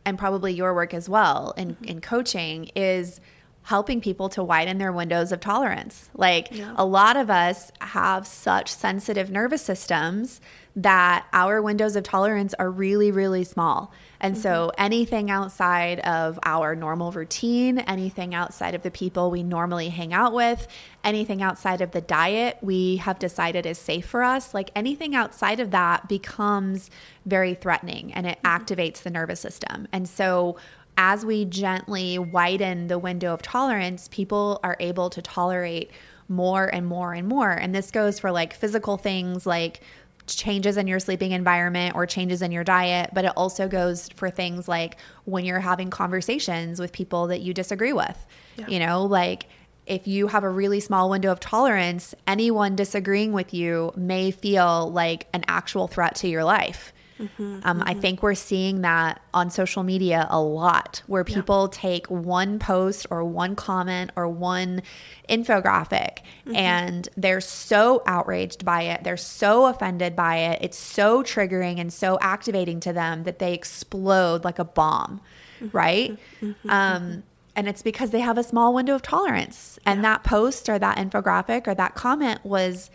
and 0.04 0.18
probably 0.18 0.52
your 0.52 0.74
work 0.74 0.94
as 0.94 1.08
well 1.08 1.52
in, 1.56 1.74
mm-hmm. 1.74 1.84
in 1.84 2.00
coaching 2.00 2.70
is 2.74 3.20
helping 3.62 4.00
people 4.00 4.28
to 4.30 4.42
widen 4.42 4.78
their 4.78 4.92
windows 4.92 5.32
of 5.32 5.40
tolerance. 5.40 6.08
Like 6.14 6.48
yeah. 6.50 6.74
a 6.76 6.84
lot 6.84 7.16
of 7.16 7.30
us 7.30 7.70
have 7.80 8.26
such 8.26 8.72
sensitive 8.72 9.30
nervous 9.30 9.62
systems 9.62 10.40
that 10.76 11.26
our 11.32 11.60
windows 11.60 11.94
of 11.96 12.04
tolerance 12.04 12.54
are 12.54 12.70
really, 12.70 13.10
really 13.10 13.44
small. 13.44 13.92
And 14.20 14.34
mm-hmm. 14.34 14.42
so 14.42 14.72
anything 14.76 15.30
outside 15.30 16.00
of 16.00 16.38
our 16.42 16.74
normal 16.74 17.12
routine, 17.12 17.78
anything 17.78 18.34
outside 18.34 18.74
of 18.74 18.82
the 18.82 18.90
people 18.90 19.30
we 19.30 19.42
normally 19.42 19.88
hang 19.88 20.12
out 20.12 20.32
with, 20.32 20.66
anything 21.02 21.42
outside 21.42 21.80
of 21.80 21.92
the 21.92 22.00
diet 22.00 22.58
we 22.60 22.96
have 22.96 23.18
decided 23.18 23.66
is 23.66 23.78
safe 23.78 24.06
for 24.06 24.22
us, 24.22 24.52
like 24.52 24.70
anything 24.74 25.14
outside 25.14 25.60
of 25.60 25.70
that 25.70 26.08
becomes 26.08 26.90
very 27.26 27.54
threatening 27.54 28.12
and 28.12 28.26
it 28.26 28.38
mm-hmm. 28.42 28.62
activates 28.62 29.02
the 29.02 29.10
nervous 29.10 29.40
system. 29.40 29.88
And 29.92 30.08
so 30.08 30.56
as 30.96 31.24
we 31.24 31.46
gently 31.46 32.18
widen 32.18 32.88
the 32.88 32.98
window 32.98 33.32
of 33.32 33.40
tolerance, 33.40 34.08
people 34.08 34.60
are 34.62 34.76
able 34.80 35.08
to 35.10 35.22
tolerate 35.22 35.90
more 36.28 36.66
and 36.72 36.86
more 36.86 37.12
and 37.12 37.26
more. 37.26 37.50
And 37.50 37.74
this 37.74 37.90
goes 37.90 38.18
for 38.18 38.30
like 38.30 38.54
physical 38.54 38.96
things 38.96 39.46
like 39.46 39.80
changes 40.26 40.76
in 40.76 40.86
your 40.86 41.00
sleeping 41.00 41.32
environment 41.32 41.94
or 41.94 42.06
changes 42.06 42.42
in 42.42 42.52
your 42.52 42.64
diet, 42.64 43.10
but 43.12 43.24
it 43.24 43.32
also 43.36 43.68
goes 43.68 44.08
for 44.10 44.30
things 44.30 44.68
like 44.68 44.96
when 45.24 45.44
you're 45.44 45.60
having 45.60 45.90
conversations 45.90 46.80
with 46.80 46.92
people 46.92 47.28
that 47.28 47.40
you 47.40 47.54
disagree 47.54 47.92
with. 47.92 48.26
Yeah. 48.56 48.68
You 48.68 48.78
know, 48.78 49.04
like 49.04 49.46
if 49.86 50.06
you 50.06 50.28
have 50.28 50.44
a 50.44 50.48
really 50.48 50.80
small 50.80 51.10
window 51.10 51.32
of 51.32 51.40
tolerance, 51.40 52.14
anyone 52.26 52.76
disagreeing 52.76 53.32
with 53.32 53.52
you 53.52 53.92
may 53.96 54.30
feel 54.30 54.90
like 54.90 55.26
an 55.32 55.44
actual 55.48 55.88
threat 55.88 56.14
to 56.16 56.28
your 56.28 56.44
life. 56.44 56.92
Mm-hmm, 57.20 57.42
um, 57.42 57.60
mm-hmm. 57.78 57.82
I 57.88 57.94
think 57.94 58.22
we're 58.22 58.34
seeing 58.34 58.80
that 58.80 59.20
on 59.34 59.50
social 59.50 59.82
media 59.82 60.26
a 60.30 60.40
lot 60.40 61.02
where 61.06 61.24
people 61.24 61.68
yeah. 61.70 61.80
take 61.80 62.10
one 62.10 62.58
post 62.58 63.06
or 63.10 63.24
one 63.24 63.54
comment 63.54 64.10
or 64.16 64.26
one 64.28 64.82
infographic 65.28 66.18
mm-hmm. 66.46 66.56
and 66.56 67.08
they're 67.16 67.40
so 67.40 68.02
outraged 68.06 68.64
by 68.64 68.82
it. 68.82 69.04
They're 69.04 69.16
so 69.16 69.66
offended 69.66 70.16
by 70.16 70.38
it. 70.38 70.58
It's 70.62 70.78
so 70.78 71.22
triggering 71.22 71.78
and 71.78 71.92
so 71.92 72.18
activating 72.20 72.80
to 72.80 72.92
them 72.92 73.24
that 73.24 73.38
they 73.38 73.52
explode 73.52 74.44
like 74.44 74.58
a 74.58 74.64
bomb, 74.64 75.20
mm-hmm. 75.60 75.76
right? 75.76 76.18
Mm-hmm. 76.40 76.70
Um, 76.70 77.22
and 77.54 77.68
it's 77.68 77.82
because 77.82 78.10
they 78.10 78.20
have 78.20 78.38
a 78.38 78.42
small 78.42 78.72
window 78.72 78.94
of 78.94 79.02
tolerance. 79.02 79.78
And 79.84 79.98
yeah. 79.98 80.02
that 80.02 80.24
post 80.24 80.68
or 80.68 80.78
that 80.78 80.96
infographic 80.96 81.66
or 81.66 81.74
that 81.74 81.94
comment 81.94 82.44
was 82.44 82.90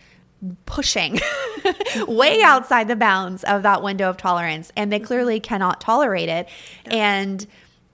pushing 0.65 1.19
way 2.07 2.41
outside 2.41 2.87
the 2.87 2.95
bounds 2.95 3.43
of 3.43 3.63
that 3.63 3.81
window 3.81 4.09
of 4.09 4.17
tolerance 4.17 4.71
and 4.75 4.91
they 4.91 4.99
clearly 4.99 5.39
cannot 5.39 5.81
tolerate 5.81 6.29
it 6.29 6.47
and 6.85 7.47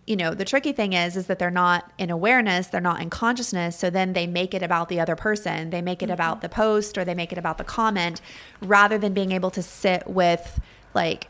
you 0.07 0.15
know 0.15 0.33
the 0.33 0.45
tricky 0.45 0.71
thing 0.71 0.93
is 0.93 1.15
is 1.15 1.27
that 1.27 1.39
they're 1.39 1.51
not 1.51 1.91
in 1.97 2.09
awareness 2.09 2.67
they're 2.67 2.81
not 2.81 3.01
in 3.01 3.09
consciousness 3.09 3.77
so 3.77 3.89
then 3.89 4.13
they 4.13 4.27
make 4.27 4.53
it 4.53 4.63
about 4.63 4.89
the 4.89 4.99
other 4.99 5.15
person 5.15 5.69
they 5.69 5.81
make 5.81 6.01
it 6.01 6.05
mm-hmm. 6.05 6.13
about 6.13 6.41
the 6.41 6.49
post 6.49 6.97
or 6.97 7.05
they 7.05 7.15
make 7.15 7.31
it 7.31 7.37
about 7.37 7.57
the 7.57 7.63
comment 7.63 8.21
rather 8.61 8.97
than 8.97 9.13
being 9.13 9.31
able 9.31 9.51
to 9.51 9.61
sit 9.61 10.07
with 10.07 10.59
like 10.93 11.29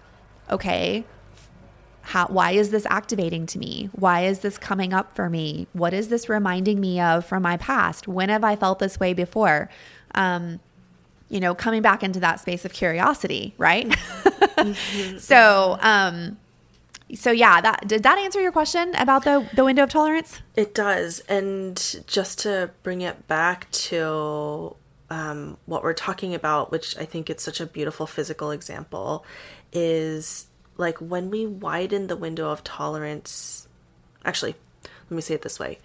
okay 0.50 1.06
how, 2.04 2.28
why 2.28 2.52
is 2.52 2.72
this 2.72 2.86
activating 2.90 3.46
to 3.48 3.60
me? 3.60 3.90
Why 3.94 4.22
is 4.26 4.40
this 4.40 4.58
coming 4.58 4.94
up 4.94 5.16
for 5.16 5.30
me? 5.30 5.68
What 5.74 5.94
is 5.94 6.10
this 6.10 6.28
reminding 6.28 6.80
me 6.80 7.00
of 7.00 7.26
from 7.26 7.44
my 7.44 7.58
past? 7.58 8.08
When 8.08 8.30
have 8.30 8.44
I 8.44 8.56
felt 8.56 8.80
this 8.80 9.00
way 9.00 9.14
before? 9.14 9.70
Um, 10.16 10.60
you 11.32 11.40
know, 11.40 11.56
coming 11.56 11.82
back 11.82 12.04
into 12.04 12.20
that 12.20 12.42
space 12.42 12.66
of 12.66 12.74
curiosity, 12.74 13.56
right? 13.58 13.88
Mm-hmm. 14.52 15.18
so, 15.18 15.78
um, 15.82 16.38
so 17.16 17.32
yeah, 17.32 17.62
that 17.62 17.88
did 17.88 18.04
that 18.04 18.20
answer 18.20 18.42
your 18.42 18.52
question 18.52 18.94
about 18.96 19.24
the 19.24 19.48
the 19.56 19.64
window 19.64 19.84
of 19.84 19.90
tolerance? 19.90 20.42
It 20.56 20.76
does, 20.76 21.22
and 21.22 22.04
just 22.06 22.40
to 22.40 22.70
bring 22.84 23.02
it 23.02 23.28
back 23.28 23.72
to 23.72 24.76
um, 25.10 25.58
what 25.66 25.84
we're 25.84 25.94
talking 25.94 26.36
about, 26.36 26.70
which 26.70 26.98
I 26.98 27.06
think 27.06 27.30
it's 27.30 27.44
such 27.44 27.60
a 27.60 27.66
beautiful 27.66 28.06
physical 28.06 28.52
example, 28.52 29.26
is 29.72 30.48
like 30.78 30.98
when 30.98 31.32
we 31.32 31.48
widen 31.48 32.08
the 32.08 32.18
window 32.18 32.50
of 32.52 32.64
tolerance. 32.64 33.68
Actually, 34.26 34.56
let 34.84 35.12
me 35.12 35.22
say 35.22 35.34
it 35.34 35.42
this 35.42 35.60
way 35.60 35.80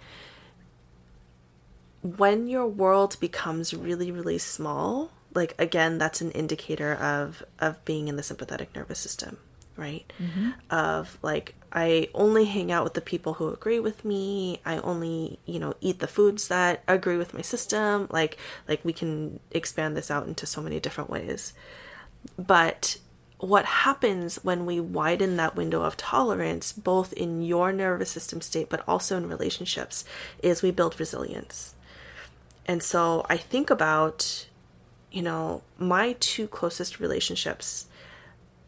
when 2.03 2.47
your 2.47 2.67
world 2.67 3.17
becomes 3.19 3.73
really 3.73 4.11
really 4.11 4.37
small 4.37 5.11
like 5.37 5.53
again 5.57 5.97
that's 5.97 6.19
an 6.19 6.31
indicator 6.31 6.93
of 6.95 7.43
of 7.59 7.83
being 7.85 8.09
in 8.09 8.17
the 8.17 8.23
sympathetic 8.23 8.75
nervous 8.75 8.99
system 8.99 9.37
right 9.77 10.11
mm-hmm. 10.19 10.49
of 10.69 11.17
like 11.21 11.53
I 11.71 12.09
only 12.15 12.45
hang 12.45 12.71
out 12.71 12.83
with 12.83 12.95
the 12.95 13.01
people 13.01 13.33
who 13.35 13.49
agree 13.49 13.79
with 13.79 14.03
me. 14.03 14.61
I 14.65 14.77
only, 14.77 15.37
you 15.45 15.59
know, 15.59 15.75
eat 15.81 15.99
the 15.99 16.07
foods 16.07 16.47
that 16.47 16.81
agree 16.87 17.17
with 17.17 17.33
my 17.33 17.41
system. 17.41 18.07
Like 18.09 18.37
like 18.67 18.83
we 18.83 18.93
can 18.93 19.39
expand 19.51 19.95
this 19.95 20.09
out 20.09 20.27
into 20.27 20.47
so 20.47 20.61
many 20.61 20.79
different 20.79 21.09
ways. 21.09 21.53
But 22.37 22.97
what 23.37 23.65
happens 23.65 24.43
when 24.43 24.65
we 24.65 24.79
widen 24.79 25.37
that 25.37 25.55
window 25.55 25.83
of 25.83 25.97
tolerance, 25.97 26.73
both 26.73 27.13
in 27.13 27.43
your 27.43 27.71
nervous 27.71 28.09
system 28.09 28.41
state, 28.41 28.69
but 28.69 28.83
also 28.87 29.15
in 29.15 29.29
relationships, 29.29 30.03
is 30.41 30.63
we 30.63 30.71
build 30.71 30.99
resilience. 30.99 31.75
And 32.65 32.81
so 32.81 33.25
I 33.29 33.37
think 33.37 33.69
about, 33.69 34.46
you 35.11 35.21
know, 35.21 35.63
my 35.77 36.15
two 36.19 36.47
closest 36.47 36.99
relationships 36.99 37.87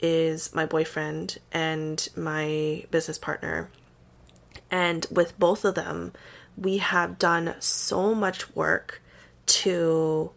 is 0.02 0.54
my 0.56 0.66
boyfriend 0.66 1.38
and 1.52 2.08
my 2.16 2.86
business 2.92 3.18
partner. 3.18 3.70
And 4.72 5.06
with 5.12 5.38
both 5.40 5.66
of 5.66 5.76
them, 5.76 6.14
we 6.58 6.78
have 6.78 7.20
done 7.20 7.56
so 7.60 8.14
much 8.14 8.56
work 8.56 9.02
to 9.48 10.32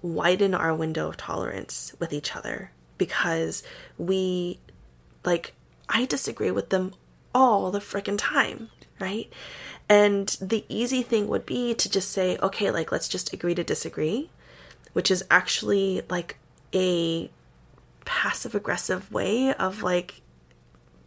widen 0.00 0.54
our 0.54 0.74
window 0.74 1.08
of 1.08 1.16
tolerance 1.16 1.94
with 1.98 2.12
each 2.12 2.34
other 2.36 2.70
because 2.96 3.62
we 3.96 4.60
like 5.24 5.54
I 5.88 6.04
disagree 6.04 6.50
with 6.50 6.70
them 6.70 6.94
all 7.34 7.70
the 7.70 7.80
freaking 7.80 8.16
time, 8.18 8.70
right? 9.00 9.32
And 9.88 10.28
the 10.40 10.64
easy 10.68 11.02
thing 11.02 11.28
would 11.28 11.46
be 11.46 11.74
to 11.74 11.90
just 11.90 12.10
say, 12.10 12.36
okay, 12.38 12.70
like 12.70 12.92
let's 12.92 13.08
just 13.08 13.32
agree 13.32 13.54
to 13.54 13.64
disagree, 13.64 14.30
which 14.92 15.10
is 15.10 15.24
actually 15.30 16.02
like 16.08 16.38
a 16.74 17.30
passive 18.04 18.54
aggressive 18.54 19.10
way 19.12 19.52
of 19.54 19.82
like 19.82 20.22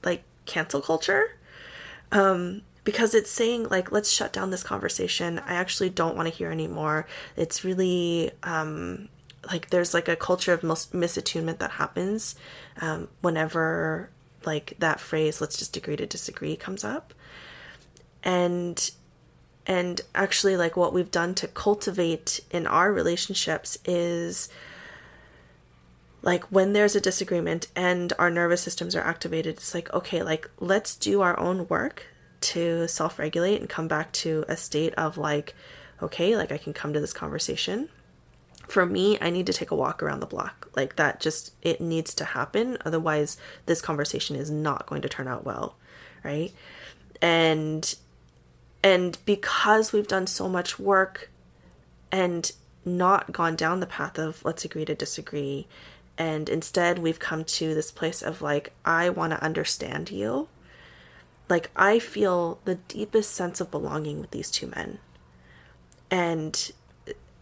like 0.03 0.23
cancel 0.45 0.81
culture. 0.81 1.37
Um 2.11 2.61
because 2.83 3.13
it's 3.13 3.29
saying 3.29 3.67
like 3.69 3.91
let's 3.91 4.11
shut 4.11 4.33
down 4.33 4.49
this 4.49 4.63
conversation. 4.63 5.39
I 5.39 5.53
actually 5.53 5.89
don't 5.89 6.15
want 6.15 6.27
to 6.27 6.33
hear 6.33 6.51
anymore. 6.51 7.07
It's 7.35 7.63
really 7.63 8.31
um 8.43 9.09
like 9.49 9.69
there's 9.69 9.93
like 9.93 10.07
a 10.07 10.15
culture 10.15 10.53
of 10.53 10.63
mis- 10.63 10.87
misattunement 10.87 11.59
that 11.59 11.71
happens 11.71 12.35
um, 12.79 13.07
whenever 13.21 14.09
like 14.45 14.75
that 14.79 14.99
phrase 14.99 15.41
let's 15.41 15.57
just 15.57 15.77
agree 15.77 15.95
to 15.95 16.05
disagree 16.05 16.55
comes 16.55 16.83
up 16.83 17.13
and 18.23 18.91
and 19.67 20.01
actually 20.15 20.57
like 20.57 20.75
what 20.75 20.93
we've 20.93 21.11
done 21.11 21.33
to 21.35 21.47
cultivate 21.47 22.39
in 22.51 22.65
our 22.67 22.91
relationships 22.91 23.77
is 23.85 24.49
like 26.23 26.43
when 26.45 26.73
there's 26.73 26.95
a 26.95 27.01
disagreement 27.01 27.67
and 27.75 28.13
our 28.19 28.29
nervous 28.29 28.61
systems 28.61 28.95
are 28.95 29.01
activated 29.01 29.55
it's 29.55 29.73
like 29.73 29.91
okay 29.93 30.23
like 30.23 30.49
let's 30.59 30.95
do 30.95 31.21
our 31.21 31.39
own 31.39 31.67
work 31.67 32.05
to 32.39 32.87
self-regulate 32.87 33.59
and 33.59 33.69
come 33.69 33.87
back 33.87 34.11
to 34.11 34.43
a 34.47 34.57
state 34.57 34.93
of 34.95 35.17
like 35.17 35.53
okay 36.01 36.35
like 36.35 36.51
i 36.51 36.57
can 36.57 36.73
come 36.73 36.93
to 36.93 36.99
this 36.99 37.13
conversation 37.13 37.89
for 38.71 38.85
me, 38.85 39.17
I 39.19 39.29
need 39.29 39.47
to 39.47 39.53
take 39.53 39.69
a 39.69 39.75
walk 39.75 40.01
around 40.01 40.21
the 40.21 40.25
block. 40.25 40.69
Like 40.75 40.95
that 40.95 41.19
just 41.19 41.53
it 41.61 41.81
needs 41.81 42.13
to 42.15 42.23
happen. 42.23 42.77
Otherwise, 42.85 43.37
this 43.65 43.81
conversation 43.81 44.35
is 44.37 44.49
not 44.49 44.85
going 44.85 45.01
to 45.01 45.09
turn 45.09 45.27
out 45.27 45.45
well, 45.45 45.75
right? 46.23 46.53
And 47.21 47.93
and 48.83 49.17
because 49.25 49.93
we've 49.93 50.07
done 50.07 50.27
so 50.27 50.49
much 50.49 50.79
work 50.79 51.29
and 52.11 52.51
not 52.83 53.31
gone 53.31 53.55
down 53.55 53.79
the 53.79 53.85
path 53.85 54.17
of 54.17 54.43
let's 54.43 54.65
agree 54.65 54.85
to 54.85 54.95
disagree 54.95 55.67
and 56.17 56.49
instead 56.49 56.99
we've 56.99 57.17
come 57.17 57.43
to 57.43 57.73
this 57.73 57.91
place 57.91 58.21
of 58.21 58.43
like 58.43 58.73
I 58.85 59.09
want 59.09 59.31
to 59.33 59.43
understand 59.43 60.11
you. 60.11 60.49
Like 61.49 61.71
I 61.75 61.97
feel 61.97 62.59
the 62.63 62.75
deepest 62.75 63.31
sense 63.31 63.59
of 63.59 63.71
belonging 63.71 64.21
with 64.21 64.29
these 64.29 64.51
two 64.51 64.67
men. 64.67 64.99
And 66.09 66.71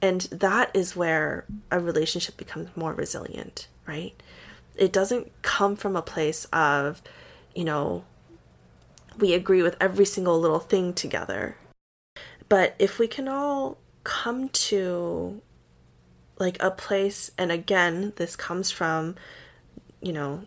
and 0.02 0.22
that 0.32 0.72
is 0.74 0.96
where 0.96 1.46
a 1.70 1.80
relationship 1.80 2.38
becomes 2.38 2.70
more 2.74 2.94
resilient, 2.94 3.68
right? 3.86 4.14
It 4.78 4.94
doesn't 4.94 5.30
come 5.42 5.76
from 5.76 5.98
a 5.98 6.02
place 6.02 6.46
of, 6.54 7.02
you 7.54 7.66
know, 7.66 8.06
we 9.20 9.34
agree 9.34 9.62
with 9.62 9.78
every 9.80 10.06
single 10.06 10.40
little 10.40 10.60
thing 10.60 10.94
together. 10.94 11.58
But 12.48 12.76
if 12.80 13.00
we 13.00 13.08
can 13.08 13.28
all 13.28 13.78
come 14.04 14.50
to 14.50 15.42
like 16.40 16.58
a 16.62 16.72
place, 16.72 17.32
and 17.38 17.52
again, 17.52 18.14
this 18.16 18.36
comes 18.36 18.72
from, 18.72 19.16
you 20.02 20.14
know, 20.14 20.44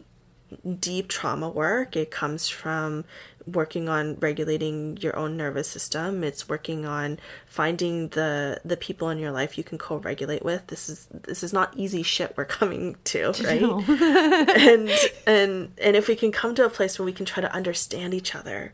deep 0.79 1.09
trauma 1.09 1.49
work. 1.49 1.97
It 1.97 2.11
comes 2.11 2.49
from 2.49 3.05
working 3.47 3.89
on 3.89 4.17
regulating 4.17 4.97
your 4.99 5.17
own 5.17 5.37
nervous 5.37 5.69
system. 5.69 6.23
It's 6.25 6.49
working 6.49 6.87
on 6.87 7.19
finding 7.47 8.09
the 8.09 8.61
the 8.65 8.77
people 8.77 9.09
in 9.11 9.19
your 9.19 9.31
life 9.31 9.59
you 9.59 9.65
can 9.65 9.79
co-regulate 9.79 10.45
with. 10.45 10.67
This 10.69 10.89
is 10.89 11.07
this 11.13 11.43
is 11.43 11.53
not 11.53 11.77
easy 11.77 12.03
shit 12.03 12.35
we're 12.37 12.45
coming 12.45 12.97
to, 13.05 13.33
right? 13.45 13.61
No. 13.61 13.81
and 13.89 14.91
and 15.27 15.73
and 15.79 15.97
if 15.97 16.09
we 16.09 16.17
can 16.17 16.33
come 16.33 16.55
to 16.55 16.65
a 16.65 16.71
place 16.71 16.99
where 16.99 17.07
we 17.07 17.13
can 17.13 17.27
try 17.27 17.41
to 17.41 17.53
understand 17.53 18.15
each 18.15 18.35
other, 18.35 18.73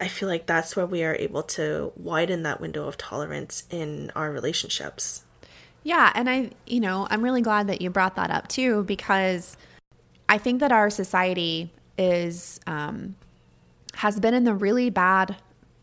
I 0.00 0.08
feel 0.08 0.28
like 0.28 0.46
that's 0.46 0.76
where 0.76 0.86
we 0.86 1.04
are 1.04 1.14
able 1.14 1.42
to 1.42 1.92
widen 1.96 2.42
that 2.42 2.60
window 2.60 2.86
of 2.86 2.96
tolerance 2.96 3.64
in 3.70 4.10
our 4.14 4.30
relationships. 4.30 5.24
Yeah, 5.82 6.10
and 6.14 6.30
I, 6.30 6.50
you 6.66 6.80
know, 6.80 7.06
I'm 7.10 7.22
really 7.22 7.42
glad 7.42 7.66
that 7.66 7.82
you 7.82 7.90
brought 7.90 8.16
that 8.16 8.30
up 8.30 8.48
too 8.48 8.84
because 8.84 9.56
I 10.28 10.38
think 10.38 10.60
that 10.60 10.72
our 10.72 10.88
society 10.88 11.70
is 11.98 12.58
um, 12.66 13.14
has 13.96 14.20
been 14.20 14.34
in 14.34 14.44
the 14.44 14.54
really 14.54 14.90
bad 14.90 15.36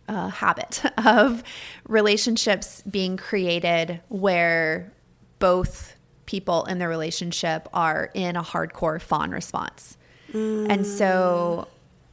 uh, 0.07 0.29
habit 0.29 0.83
of 1.05 1.43
relationships 1.87 2.81
being 2.89 3.17
created 3.17 4.01
where 4.09 4.91
both 5.39 5.95
people 6.25 6.65
in 6.65 6.79
the 6.79 6.87
relationship 6.87 7.67
are 7.73 8.09
in 8.13 8.35
a 8.35 8.43
hardcore 8.43 9.01
fawn 9.01 9.31
response. 9.31 9.97
Mm. 10.33 10.69
And 10.69 10.85
so, 10.85 11.67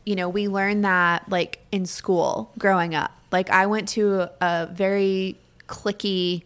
you 0.04 0.16
know, 0.16 0.28
we 0.28 0.48
learned 0.48 0.84
that 0.84 1.28
like 1.28 1.60
in 1.70 1.86
school 1.86 2.52
growing 2.58 2.94
up. 2.94 3.12
Like 3.30 3.50
I 3.50 3.66
went 3.66 3.88
to 3.90 4.30
a 4.40 4.68
very 4.72 5.38
cliquey 5.66 6.42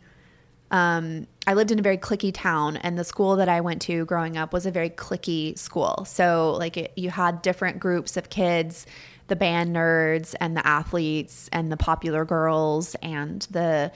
um, 0.73 1.27
I 1.47 1.53
lived 1.53 1.71
in 1.71 1.79
a 1.79 1.83
very 1.83 1.99
cliquey 1.99 2.33
town, 2.33 2.79
and 2.79 2.99
the 2.99 3.05
school 3.05 3.37
that 3.37 3.49
I 3.49 3.61
went 3.61 3.83
to 3.83 4.07
growing 4.07 4.39
up 4.39 4.55
was 4.55 4.65
a 4.65 4.71
very 4.71 4.89
cliquey 4.89 5.59
school. 5.59 6.07
So, 6.07 6.57
like, 6.59 6.77
it, 6.79 6.93
you 6.97 7.11
had 7.11 7.43
different 7.43 7.79
groups 7.79 8.17
of 8.17 8.31
kids 8.31 8.87
the 9.33 9.37
band 9.37 9.75
nerds, 9.75 10.35
and 10.41 10.55
the 10.55 10.67
athletes, 10.67 11.49
and 11.53 11.73
the 11.73 11.77
popular 11.79 12.27
girls, 12.27 12.95
and 12.97 13.49
the 13.51 13.91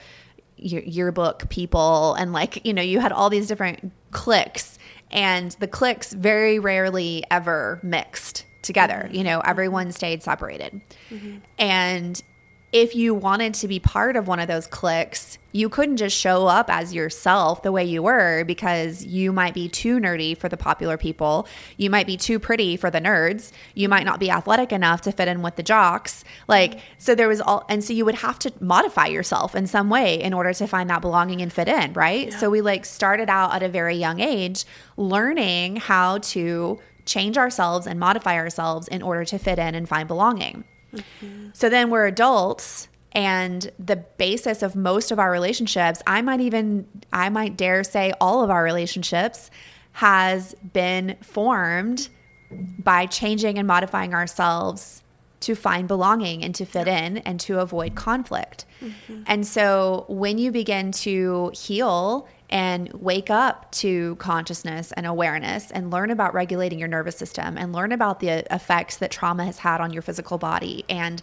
yearbook 0.55 1.47
people. 1.49 2.15
And, 2.15 2.33
like, 2.33 2.65
you 2.65 2.73
know, 2.73 2.81
you 2.81 2.99
had 2.99 3.11
all 3.11 3.29
these 3.29 3.47
different 3.47 3.91
cliques, 4.09 4.79
and 5.11 5.51
the 5.59 5.67
cliques 5.67 6.11
very 6.11 6.57
rarely 6.57 7.23
ever 7.29 7.79
mixed 7.83 8.47
together. 8.63 9.03
Mm-hmm. 9.05 9.13
You 9.13 9.23
know, 9.25 9.39
everyone 9.41 9.91
stayed 9.91 10.23
separated. 10.23 10.81
Mm-hmm. 11.11 11.37
And 11.59 12.23
if 12.71 12.95
you 12.95 13.13
wanted 13.13 13.53
to 13.55 13.67
be 13.67 13.79
part 13.79 14.15
of 14.17 14.27
one 14.27 14.39
of 14.39 14.47
those 14.47 14.67
cliques, 14.67 15.37
you 15.53 15.69
couldn't 15.69 15.97
just 15.97 16.15
show 16.15 16.47
up 16.47 16.69
as 16.69 16.93
yourself 16.93 17.63
the 17.63 17.71
way 17.71 17.85
you 17.85 18.03
were 18.03 18.43
because 18.43 19.05
you 19.05 19.31
might 19.31 19.53
be 19.53 19.69
too 19.69 19.99
nerdy 19.99 20.37
for 20.37 20.49
the 20.49 20.57
popular 20.57 20.97
people. 20.97 21.47
You 21.77 21.89
might 21.89 22.05
be 22.05 22.17
too 22.17 22.39
pretty 22.39 22.75
for 22.75 22.91
the 22.91 22.99
nerds. 22.99 23.51
You 23.73 23.87
might 23.87 24.05
not 24.05 24.19
be 24.19 24.29
athletic 24.29 24.71
enough 24.73 25.01
to 25.01 25.11
fit 25.13 25.29
in 25.29 25.41
with 25.41 25.55
the 25.55 25.63
jocks. 25.63 26.25
Like, 26.47 26.79
so 26.97 27.15
there 27.15 27.29
was 27.29 27.39
all, 27.39 27.65
and 27.69 27.83
so 27.83 27.93
you 27.93 28.03
would 28.03 28.15
have 28.15 28.37
to 28.39 28.53
modify 28.59 29.07
yourself 29.07 29.55
in 29.55 29.65
some 29.65 29.89
way 29.89 30.21
in 30.21 30.33
order 30.33 30.53
to 30.53 30.67
find 30.67 30.89
that 30.89 31.01
belonging 31.01 31.41
and 31.41 31.51
fit 31.51 31.69
in, 31.69 31.93
right? 31.93 32.27
Yeah. 32.27 32.37
So 32.37 32.49
we 32.49 32.61
like 32.61 32.85
started 32.85 33.29
out 33.29 33.55
at 33.55 33.63
a 33.63 33.69
very 33.69 33.95
young 33.95 34.19
age 34.19 34.65
learning 34.97 35.77
how 35.77 36.17
to 36.19 36.79
change 37.05 37.37
ourselves 37.37 37.87
and 37.87 37.97
modify 37.97 38.35
ourselves 38.35 38.89
in 38.89 39.01
order 39.01 39.23
to 39.23 39.39
fit 39.39 39.57
in 39.57 39.73
and 39.73 39.87
find 39.87 40.07
belonging. 40.07 40.65
Mm-hmm. 40.93 41.49
So 41.53 41.69
then 41.69 41.89
we're 41.89 42.07
adults 42.07 42.87
and 43.13 43.71
the 43.79 43.95
basis 43.95 44.61
of 44.61 44.75
most 44.75 45.11
of 45.11 45.19
our 45.19 45.31
relationships, 45.31 46.01
I 46.05 46.21
might 46.21 46.39
even 46.39 46.87
I 47.11 47.29
might 47.29 47.57
dare 47.57 47.83
say 47.83 48.13
all 48.21 48.43
of 48.43 48.49
our 48.49 48.63
relationships 48.63 49.49
has 49.93 50.53
been 50.73 51.15
formed 51.21 52.09
by 52.51 53.07
changing 53.07 53.57
and 53.57 53.67
modifying 53.67 54.13
ourselves 54.13 55.03
to 55.39 55.55
find 55.55 55.87
belonging 55.87 56.43
and 56.43 56.53
to 56.55 56.65
fit 56.65 56.87
in 56.87 57.17
and 57.19 57.39
to 57.39 57.59
avoid 57.59 57.95
conflict. 57.95 58.65
Mm-hmm. 58.81 59.23
And 59.27 59.45
so 59.45 60.05
when 60.07 60.37
you 60.37 60.51
begin 60.51 60.91
to 60.93 61.51
heal 61.55 62.27
and 62.49 62.91
wake 62.93 63.29
up 63.29 63.69
to 63.71 64.15
consciousness 64.15 64.93
and 64.93 65.05
awareness 65.05 65.69
and 65.71 65.91
learn 65.91 66.11
about 66.11 66.33
regulating 66.33 66.79
your 66.79 66.87
nervous 66.87 67.17
system 67.17 67.57
and 67.57 67.73
learn 67.73 67.91
about 67.91 68.19
the 68.19 68.29
uh, 68.29 68.41
effects 68.51 68.97
that 68.97 69.11
trauma 69.11 69.43
has 69.45 69.59
had 69.59 69.81
on 69.81 69.91
your 69.91 70.01
physical 70.01 70.37
body 70.37 70.85
and 70.87 71.21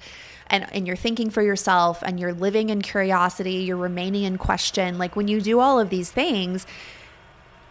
and 0.48 0.66
and 0.72 0.86
you're 0.86 0.96
thinking 0.96 1.30
for 1.30 1.40
yourself 1.40 2.02
and 2.02 2.20
you're 2.20 2.34
living 2.34 2.68
in 2.68 2.82
curiosity, 2.82 3.54
you're 3.54 3.78
remaining 3.78 4.24
in 4.24 4.36
question. 4.36 4.98
Like 4.98 5.16
when 5.16 5.26
you 5.26 5.40
do 5.40 5.60
all 5.60 5.80
of 5.80 5.88
these 5.88 6.10
things, 6.10 6.66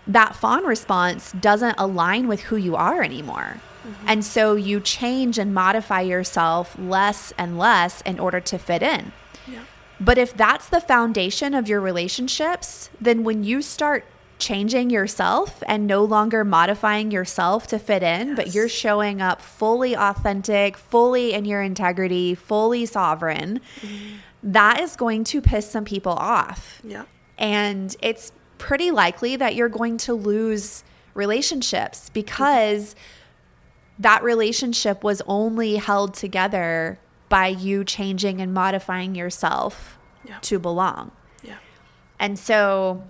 that 0.07 0.35
fawn 0.35 0.65
response 0.65 1.31
doesn't 1.33 1.75
align 1.77 2.27
with 2.27 2.41
who 2.41 2.55
you 2.55 2.75
are 2.75 3.03
anymore. 3.03 3.61
Mm-hmm. 3.85 4.05
And 4.07 4.25
so 4.25 4.55
you 4.55 4.79
change 4.79 5.37
and 5.37 5.53
modify 5.53 6.01
yourself 6.01 6.75
less 6.79 7.31
and 7.37 7.59
less 7.59 8.01
in 8.01 8.19
order 8.19 8.39
to 8.39 8.57
fit 8.57 8.81
in. 8.81 9.11
But 10.03 10.17
if 10.17 10.35
that's 10.35 10.67
the 10.67 10.81
foundation 10.81 11.53
of 11.53 11.69
your 11.69 11.79
relationships, 11.79 12.89
then 12.99 13.23
when 13.23 13.43
you 13.43 13.61
start 13.61 14.05
changing 14.37 14.89
yourself 14.89 15.63
and 15.67 15.87
no 15.87 16.03
longer 16.03 16.43
modifying 16.43 17.11
yourself 17.11 17.67
to 17.67 17.79
fit 17.79 18.03
in, 18.03 18.35
but 18.35 18.53
you're 18.53 18.67
showing 18.67 19.21
up 19.21 19.41
fully 19.41 19.95
authentic, 19.95 20.75
fully 20.75 21.33
in 21.33 21.45
your 21.45 21.61
integrity, 21.61 22.35
fully 22.35 22.85
sovereign, 22.85 23.61
mm-hmm. 23.79 24.15
that 24.43 24.81
is 24.81 24.97
going 24.97 25.23
to 25.23 25.41
piss 25.41 25.71
some 25.71 25.85
people 25.85 26.11
off. 26.11 26.81
Yeah. 26.83 27.05
And 27.37 27.95
it's 28.01 28.33
pretty 28.57 28.91
likely 28.91 29.37
that 29.37 29.55
you're 29.55 29.69
going 29.69 29.97
to 29.99 30.13
lose 30.13 30.83
relationships 31.13 32.05
mm-hmm. 32.05 32.13
because 32.13 32.95
that 33.99 34.23
relationship 34.23 35.03
was 35.03 35.21
only 35.27 35.77
held 35.77 36.13
together 36.15 36.99
by 37.33 37.47
you 37.47 37.83
changing 37.83 38.39
and 38.41 38.53
modifying 38.53 39.15
yourself 39.15 39.97
Yeah. 40.23 40.37
to 40.41 40.59
belong. 40.59 41.09
Yeah. 41.41 41.55
And 42.19 42.37
so, 42.37 43.01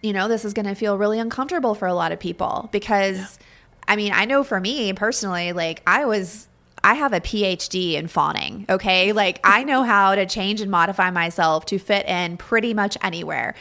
you 0.00 0.12
know, 0.12 0.28
this 0.28 0.44
is 0.44 0.52
going 0.52 0.66
to 0.66 0.76
feel 0.76 0.96
really 0.96 1.18
uncomfortable 1.18 1.74
for 1.74 1.88
a 1.88 1.94
lot 1.94 2.12
of 2.12 2.20
people 2.20 2.68
because, 2.70 3.40
I 3.88 3.96
mean, 3.96 4.12
I 4.14 4.26
know 4.26 4.44
for 4.44 4.60
me 4.60 4.92
personally, 4.92 5.52
like 5.52 5.82
I 5.88 6.04
was, 6.04 6.46
I 6.84 6.94
have 6.94 7.12
a 7.12 7.20
PhD 7.20 7.94
in 7.94 8.06
fawning. 8.06 8.64
Okay. 8.68 9.10
Like 9.12 9.40
I 9.42 9.64
know 9.64 9.82
how 9.94 10.14
to 10.14 10.24
change 10.24 10.60
and 10.60 10.70
modify 10.70 11.10
myself 11.10 11.66
to 11.66 11.80
fit 11.80 12.06
in 12.06 12.36
pretty 12.36 12.74
much 12.74 12.96
anywhere. 13.02 13.56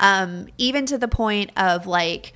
Um, 0.00 0.46
even 0.56 0.86
to 0.86 0.96
the 0.96 1.08
point 1.08 1.50
of 1.58 1.86
like, 1.86 2.32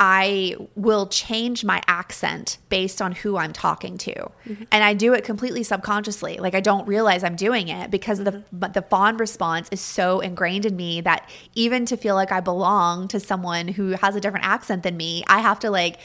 I 0.00 0.54
will 0.76 1.08
change 1.08 1.64
my 1.64 1.82
accent 1.88 2.58
based 2.68 3.02
on 3.02 3.10
who 3.10 3.36
I'm 3.36 3.52
talking 3.52 3.98
to. 3.98 4.14
Mm-hmm. 4.14 4.62
And 4.70 4.84
I 4.84 4.94
do 4.94 5.12
it 5.12 5.24
completely 5.24 5.64
subconsciously. 5.64 6.38
Like 6.38 6.54
I 6.54 6.60
don't 6.60 6.86
realize 6.86 7.24
I'm 7.24 7.34
doing 7.34 7.66
it 7.66 7.90
because 7.90 8.18
the 8.22 8.30
mm-hmm. 8.30 8.42
but 8.52 8.74
the 8.74 8.82
fawn 8.82 9.16
response 9.16 9.68
is 9.72 9.80
so 9.80 10.20
ingrained 10.20 10.64
in 10.64 10.76
me 10.76 11.00
that 11.00 11.28
even 11.56 11.84
to 11.86 11.96
feel 11.96 12.14
like 12.14 12.30
I 12.30 12.38
belong 12.38 13.08
to 13.08 13.18
someone 13.18 13.66
who 13.66 13.90
has 13.90 14.14
a 14.14 14.20
different 14.20 14.46
accent 14.46 14.84
than 14.84 14.96
me, 14.96 15.24
I 15.26 15.40
have 15.40 15.58
to 15.60 15.70
like 15.70 15.98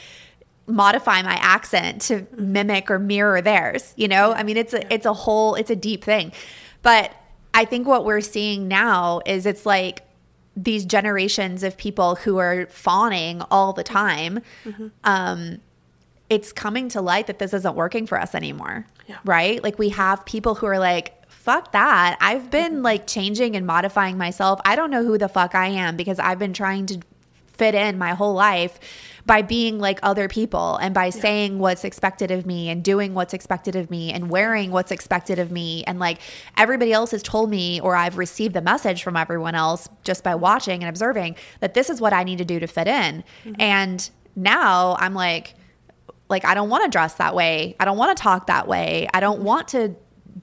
modify 0.66 1.22
my 1.22 1.34
accent 1.34 2.02
to 2.02 2.22
mm-hmm. 2.22 2.52
mimic 2.52 2.90
or 2.90 2.98
mirror 2.98 3.40
theirs, 3.40 3.94
you 3.96 4.08
know? 4.08 4.32
I 4.32 4.42
mean, 4.42 4.56
it's 4.56 4.74
a 4.74 4.92
it's 4.92 5.06
a 5.06 5.14
whole 5.14 5.54
it's 5.54 5.70
a 5.70 5.76
deep 5.76 6.02
thing. 6.02 6.32
But 6.82 7.12
I 7.54 7.64
think 7.64 7.86
what 7.86 8.04
we're 8.04 8.20
seeing 8.20 8.66
now 8.66 9.20
is 9.24 9.46
it's 9.46 9.64
like 9.64 10.02
these 10.56 10.84
generations 10.84 11.62
of 11.62 11.76
people 11.76 12.14
who 12.16 12.38
are 12.38 12.66
fawning 12.66 13.42
all 13.50 13.72
the 13.72 13.82
time 13.82 14.40
um 15.04 15.58
it's 16.30 16.52
coming 16.52 16.88
to 16.88 17.00
light 17.00 17.26
that 17.26 17.38
this 17.38 17.52
isn't 17.52 17.74
working 17.76 18.06
for 18.06 18.18
us 18.20 18.34
anymore 18.34 18.86
Yeah. 19.06 19.18
right? 19.24 19.62
Like 19.62 19.78
we 19.78 19.90
have 19.90 20.24
people 20.24 20.54
who 20.54 20.66
are 20.66 20.78
like 20.78 21.20
fuck 21.28 21.72
that. 21.72 22.16
I've 22.22 22.50
been 22.50 22.82
like 22.82 23.06
changing 23.06 23.54
and 23.54 23.66
modifying 23.66 24.16
myself. 24.16 24.60
I 24.64 24.76
don't 24.76 24.90
know 24.90 25.04
who 25.04 25.18
the 25.18 25.28
fuck 25.28 25.54
i 25.54 25.66
am 25.66 25.96
because 25.96 26.18
i've 26.18 26.38
been 26.38 26.54
trying 26.54 26.86
to 26.86 27.00
fit 27.46 27.74
in 27.74 27.98
my 27.98 28.14
whole 28.14 28.32
life 28.34 28.80
by 29.26 29.40
being 29.40 29.78
like 29.78 29.98
other 30.02 30.28
people 30.28 30.76
and 30.76 30.92
by 30.92 31.08
saying 31.08 31.58
what's 31.58 31.84
expected 31.84 32.30
of 32.30 32.44
me 32.44 32.68
and 32.68 32.84
doing 32.84 33.14
what's 33.14 33.32
expected 33.32 33.74
of 33.74 33.90
me 33.90 34.12
and 34.12 34.28
wearing 34.28 34.70
what's 34.70 34.92
expected 34.92 35.38
of 35.38 35.50
me. 35.50 35.82
And 35.84 35.98
like 35.98 36.18
everybody 36.56 36.92
else 36.92 37.12
has 37.12 37.22
told 37.22 37.48
me 37.48 37.80
or 37.80 37.96
I've 37.96 38.18
received 38.18 38.54
the 38.54 38.60
message 38.60 39.02
from 39.02 39.16
everyone 39.16 39.54
else 39.54 39.88
just 40.02 40.22
by 40.24 40.34
watching 40.34 40.82
and 40.82 40.90
observing 40.90 41.36
that 41.60 41.72
this 41.72 41.88
is 41.88 42.00
what 42.00 42.12
I 42.12 42.22
need 42.22 42.38
to 42.38 42.44
do 42.44 42.60
to 42.60 42.66
fit 42.66 42.86
in. 42.86 43.24
Mm-hmm. 43.44 43.52
And 43.58 44.10
now 44.36 44.96
I'm 44.98 45.14
like 45.14 45.54
like 46.28 46.44
I 46.44 46.54
don't 46.54 46.68
want 46.68 46.84
to 46.84 46.90
dress 46.90 47.14
that 47.14 47.34
way. 47.34 47.76
I 47.80 47.84
don't 47.84 47.96
want 47.96 48.16
to 48.16 48.22
talk 48.22 48.46
that 48.48 48.66
way. 48.68 49.08
I 49.14 49.20
don't 49.20 49.40
want 49.40 49.68
to 49.68 49.94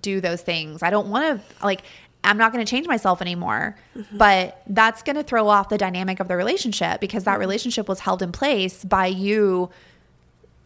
do 0.02 0.22
those 0.22 0.42
things. 0.42 0.84
I 0.84 0.90
don't 0.90 1.10
want 1.10 1.42
to 1.42 1.66
like 1.66 1.84
I'm 2.24 2.38
not 2.38 2.52
going 2.52 2.64
to 2.64 2.70
change 2.70 2.88
myself 2.88 3.22
anymore. 3.22 3.76
Mm-hmm. 3.98 4.18
But 4.18 4.62
that's 4.68 5.02
going 5.02 5.16
to 5.16 5.24
throw 5.24 5.48
off 5.48 5.70
the 5.70 5.78
dynamic 5.78 6.20
of 6.20 6.28
the 6.28 6.36
relationship 6.36 7.00
because 7.00 7.24
that 7.24 7.34
mm-hmm. 7.34 7.42
relationship 7.42 7.88
was 7.88 8.00
held 8.02 8.22
in 8.22 8.32
place 8.32 8.84
by 8.84 9.08
you 9.08 9.70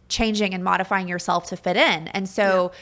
changing 0.08 0.54
and 0.54 0.62
modifying 0.62 1.08
yourself 1.08 1.46
to 1.48 1.56
fit 1.56 1.76
in. 1.76 2.08
And 2.08 2.28
so, 2.28 2.72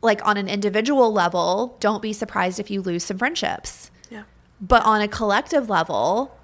like 0.00 0.26
on 0.26 0.36
an 0.36 0.48
individual 0.48 1.12
level, 1.12 1.76
don't 1.78 2.02
be 2.02 2.12
surprised 2.12 2.58
if 2.58 2.70
you 2.70 2.80
lose 2.82 3.04
some 3.04 3.18
friendships. 3.18 3.90
Yeah. 4.10 4.24
But 4.60 4.84
on 4.84 5.00
a 5.00 5.08
collective 5.08 5.68
level, 5.68 6.36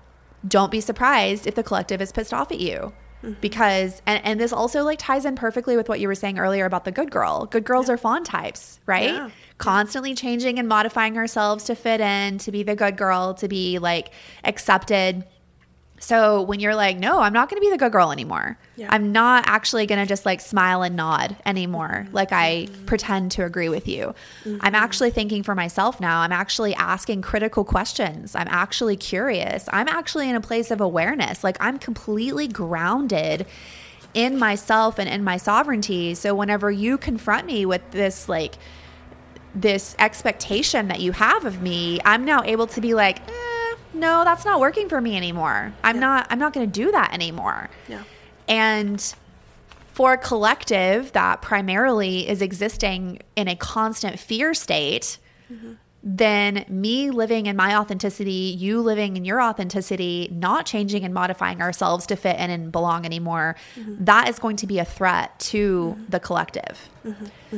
don't 0.47 0.70
be 0.70 0.80
surprised 0.80 1.47
if 1.47 1.55
the 1.55 1.62
collective 1.62 2.01
is 2.01 2.12
pissed 2.12 2.32
off 2.32 2.53
at 2.53 2.61
you. 2.61 2.93
Mm-hmm. 3.23 3.41
Because 3.41 4.01
and, 4.07 4.25
and 4.25 4.41
this 4.41 4.53
also 4.53 4.85
like 4.85 4.99
ties 5.01 5.25
in 5.25 5.35
perfectly 5.35 5.77
with 5.77 5.89
what 5.89 5.99
you 6.01 6.07
were 6.07 6.14
saying 6.14 6.39
earlier 6.39 6.64
about 6.66 6.85
the 6.85 6.93
good 6.93 7.11
girl. 7.11 7.47
Good 7.47 7.64
girls 7.64 7.91
are 7.91 7.97
fawn 7.97 8.23
types, 8.23 8.79
right? 8.87 9.14
Yeah. 9.14 9.31
Constantly 9.59 10.14
changing 10.14 10.59
and 10.59 10.69
modifying 10.69 11.16
ourselves 11.16 11.64
to 11.64 11.75
fit 11.75 12.01
in, 12.01 12.39
to 12.39 12.53
be 12.53 12.62
the 12.62 12.77
good 12.77 12.97
girl, 12.97 13.35
to 13.35 13.49
be 13.49 13.79
like 13.79 14.12
accepted. 14.45 15.25
So 16.01 16.42
when 16.42 16.61
you're 16.61 16.74
like, 16.74 16.99
no, 16.99 17.20
I'm 17.20 17.32
not 17.32 17.49
going 17.49 17.61
to 17.61 17.66
be 17.66 17.70
the 17.70 17.78
good 17.78 17.92
girl 17.92 18.12
anymore. 18.12 18.59
Yeah. 18.76 18.88
I'm 18.90 19.12
not 19.12 19.44
actually 19.46 19.86
going 19.86 19.99
to 19.99 20.07
just 20.07 20.24
like 20.24 20.40
smile 20.40 20.82
and 20.82 20.96
nod 20.96 21.36
anymore, 21.44 22.05
mm-hmm. 22.05 22.14
like 22.14 22.32
I 22.32 22.68
mm-hmm. 22.68 22.84
pretend 22.84 23.32
to 23.32 23.44
agree 23.44 23.68
with 23.68 23.88
you. 23.88 24.14
Mm-hmm. 24.44 24.59
I'm 24.61 24.74
actually 24.74 25.11
thinking 25.11 25.42
for 25.42 25.55
myself 25.55 26.01
now. 26.01 26.20
I'm 26.20 26.32
actually 26.32 26.74
asking 26.74 27.22
critical 27.22 27.64
questions. 27.64 28.34
I'm 28.34 28.49
actually 28.49 28.96
curious. 28.96 29.68
I'm 29.72 29.88
actually 29.88 30.28
in 30.28 30.36
a 30.36 30.40
place 30.40 30.70
of 30.70 30.80
awareness. 30.80 31.42
Like 31.42 31.57
I'm 31.61 31.78
completely 31.78 32.49
grounded 32.49 33.46
in 34.14 34.38
myself 34.38 34.99
and 34.99 35.09
in 35.09 35.22
my 35.24 35.36
sovereignty. 35.36 36.14
So 36.14 36.34
whenever 36.34 36.70
you 36.70 36.96
confront 36.99 37.46
me 37.46 37.66
with 37.66 37.82
this, 37.90 38.28
like, 38.28 38.57
this 39.55 39.96
expectation 39.99 40.88
that 40.88 41.01
you 41.01 41.12
have 41.12 41.44
of 41.44 41.62
me, 41.62 42.01
I'm 42.05 42.24
now 42.24 42.42
able 42.44 42.66
to 42.68 42.80
be 42.80 42.94
like, 42.94 43.20
eh, 43.28 43.57
no, 43.99 44.24
that's 44.24 44.44
not 44.44 44.61
working 44.61 44.88
for 44.88 45.01
me 45.01 45.16
anymore. 45.16 45.72
I'm 45.84 45.96
Yeah. 45.96 46.01
not 46.01 46.26
I'm 46.30 46.38
not 46.38 46.53
going 46.53 46.70
to 46.70 46.72
do 46.72 46.90
that 46.92 47.12
anymore. 47.12 47.68
Yeah. 47.88 48.05
And 48.49 49.14
for 49.92 50.12
a 50.12 50.18
collective 50.18 51.12
that 51.12 51.42
primarily 51.42 52.28
is 52.28 52.40
existing 52.40 53.20
in 53.34 53.49
a 53.49 53.57
constant 53.57 54.18
fear 54.18 54.55
state, 54.55 55.18
mm-hmm. 55.53 55.72
then 56.05 56.64
me 56.68 57.11
living 57.11 57.46
in 57.46 57.57
my 57.57 57.76
authenticity, 57.76 58.55
you 58.57 58.80
living 58.80 59.16
in 59.16 59.24
your 59.24 59.42
authenticity, 59.42 60.28
not 60.30 60.64
changing 60.66 61.03
and 61.05 61.12
modifying 61.12 61.61
ourselves 61.61 62.07
to 62.07 62.14
fit 62.14 62.38
in 62.38 62.49
and 62.49 62.70
belong 62.70 63.05
anymore, 63.05 63.57
mm-hmm. 63.74 64.05
that 64.05 64.28
is 64.28 64.38
going 64.38 64.55
to 64.57 64.68
be 64.68 64.78
a 64.78 64.84
threat 64.84 65.36
to 65.40 65.96
mm-hmm. 65.96 66.11
the 66.11 66.20
collective. 66.20 66.88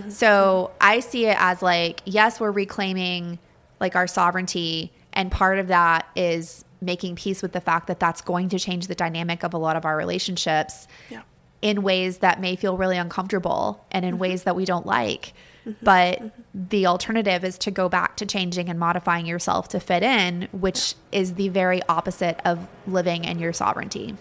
So 0.09 0.71
I 0.81 1.01
see 1.01 1.27
it 1.27 1.37
as 1.39 1.61
like, 1.61 2.01
yes, 2.07 2.41
we're 2.41 2.53
reclaiming 2.53 3.39
like 3.81 3.97
our 3.97 4.07
sovereignty. 4.07 4.93
And 5.13 5.31
part 5.31 5.59
of 5.59 5.69
that 5.69 6.09
is 6.15 6.65
making 6.81 7.17
peace 7.17 7.43
with 7.43 7.53
the 7.53 7.61
fact 7.61 7.87
that 7.89 8.01
that's 8.01 8.21
going 8.21 8.49
to 8.51 8.59
change 8.59 8.87
the 8.87 8.95
dynamic 8.95 9.43
of 9.43 9.53
a 9.53 9.59
lot 9.59 9.77
of 9.77 9.85
our 9.85 9.97
relationships 9.97 10.89
Yeah. 11.11 11.23
in 11.61 11.83
ways 11.83 12.19
that 12.19 12.41
may 12.41 12.57
feel 12.57 12.77
really 12.77 12.97
uncomfortable 12.97 13.85
and 13.91 14.05
in 14.05 14.13
mm-hmm. 14.13 14.21
ways 14.21 14.45
that 14.45 14.57
we 14.57 14.65
don't 14.65 14.87
like. 14.87 15.35
Mm-hmm. 15.67 15.85
But 15.85 16.19
mm-hmm. 16.21 16.69
the 16.71 16.87
alternative 16.87 17.45
is 17.45 17.59
to 17.59 17.71
go 17.71 17.89
back 17.89 18.17
to 18.17 18.27
changing 18.27 18.71
and 18.71 18.79
modifying 18.79 19.27
yourself 19.27 19.69
to 19.69 19.81
fit 19.81 20.03
in, 20.03 20.49
which 20.53 20.95
is 21.13 21.35
the 21.35 21.49
very 21.49 21.83
opposite 21.89 22.41
of 22.47 22.67
living 22.87 23.25
in 23.25 23.39
your 23.39 23.53
sovereignty. 23.53 24.17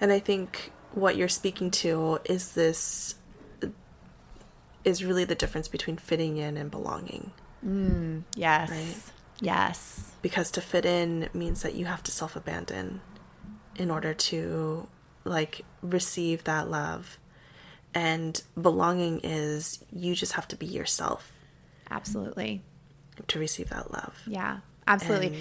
And 0.00 0.10
I 0.10 0.18
think 0.18 0.72
what 0.92 1.16
you're 1.16 1.28
speaking 1.28 1.70
to 1.70 2.18
is 2.24 2.52
this 2.52 3.14
is 4.82 5.04
really 5.04 5.24
the 5.24 5.34
difference 5.34 5.68
between 5.68 5.98
fitting 5.98 6.38
in 6.38 6.56
and 6.56 6.70
belonging. 6.70 7.32
Mm, 7.66 8.22
yes. 8.34 8.70
Right. 8.70 8.96
Yes. 9.40 10.12
Because 10.22 10.50
to 10.52 10.60
fit 10.60 10.84
in 10.84 11.28
means 11.32 11.62
that 11.62 11.74
you 11.74 11.86
have 11.86 12.02
to 12.04 12.10
self 12.10 12.36
abandon 12.36 13.00
in 13.76 13.90
order 13.90 14.12
to 14.12 14.88
like 15.24 15.62
receive 15.82 16.44
that 16.44 16.70
love. 16.70 17.18
And 17.94 18.40
belonging 18.60 19.20
is 19.24 19.84
you 19.92 20.14
just 20.14 20.32
have 20.34 20.46
to 20.48 20.56
be 20.56 20.66
yourself 20.66 21.32
Absolutely. 21.90 22.62
to 23.26 23.38
receive 23.38 23.70
that 23.70 23.90
love. 23.92 24.20
Yeah. 24.26 24.58
Absolutely. 24.86 25.38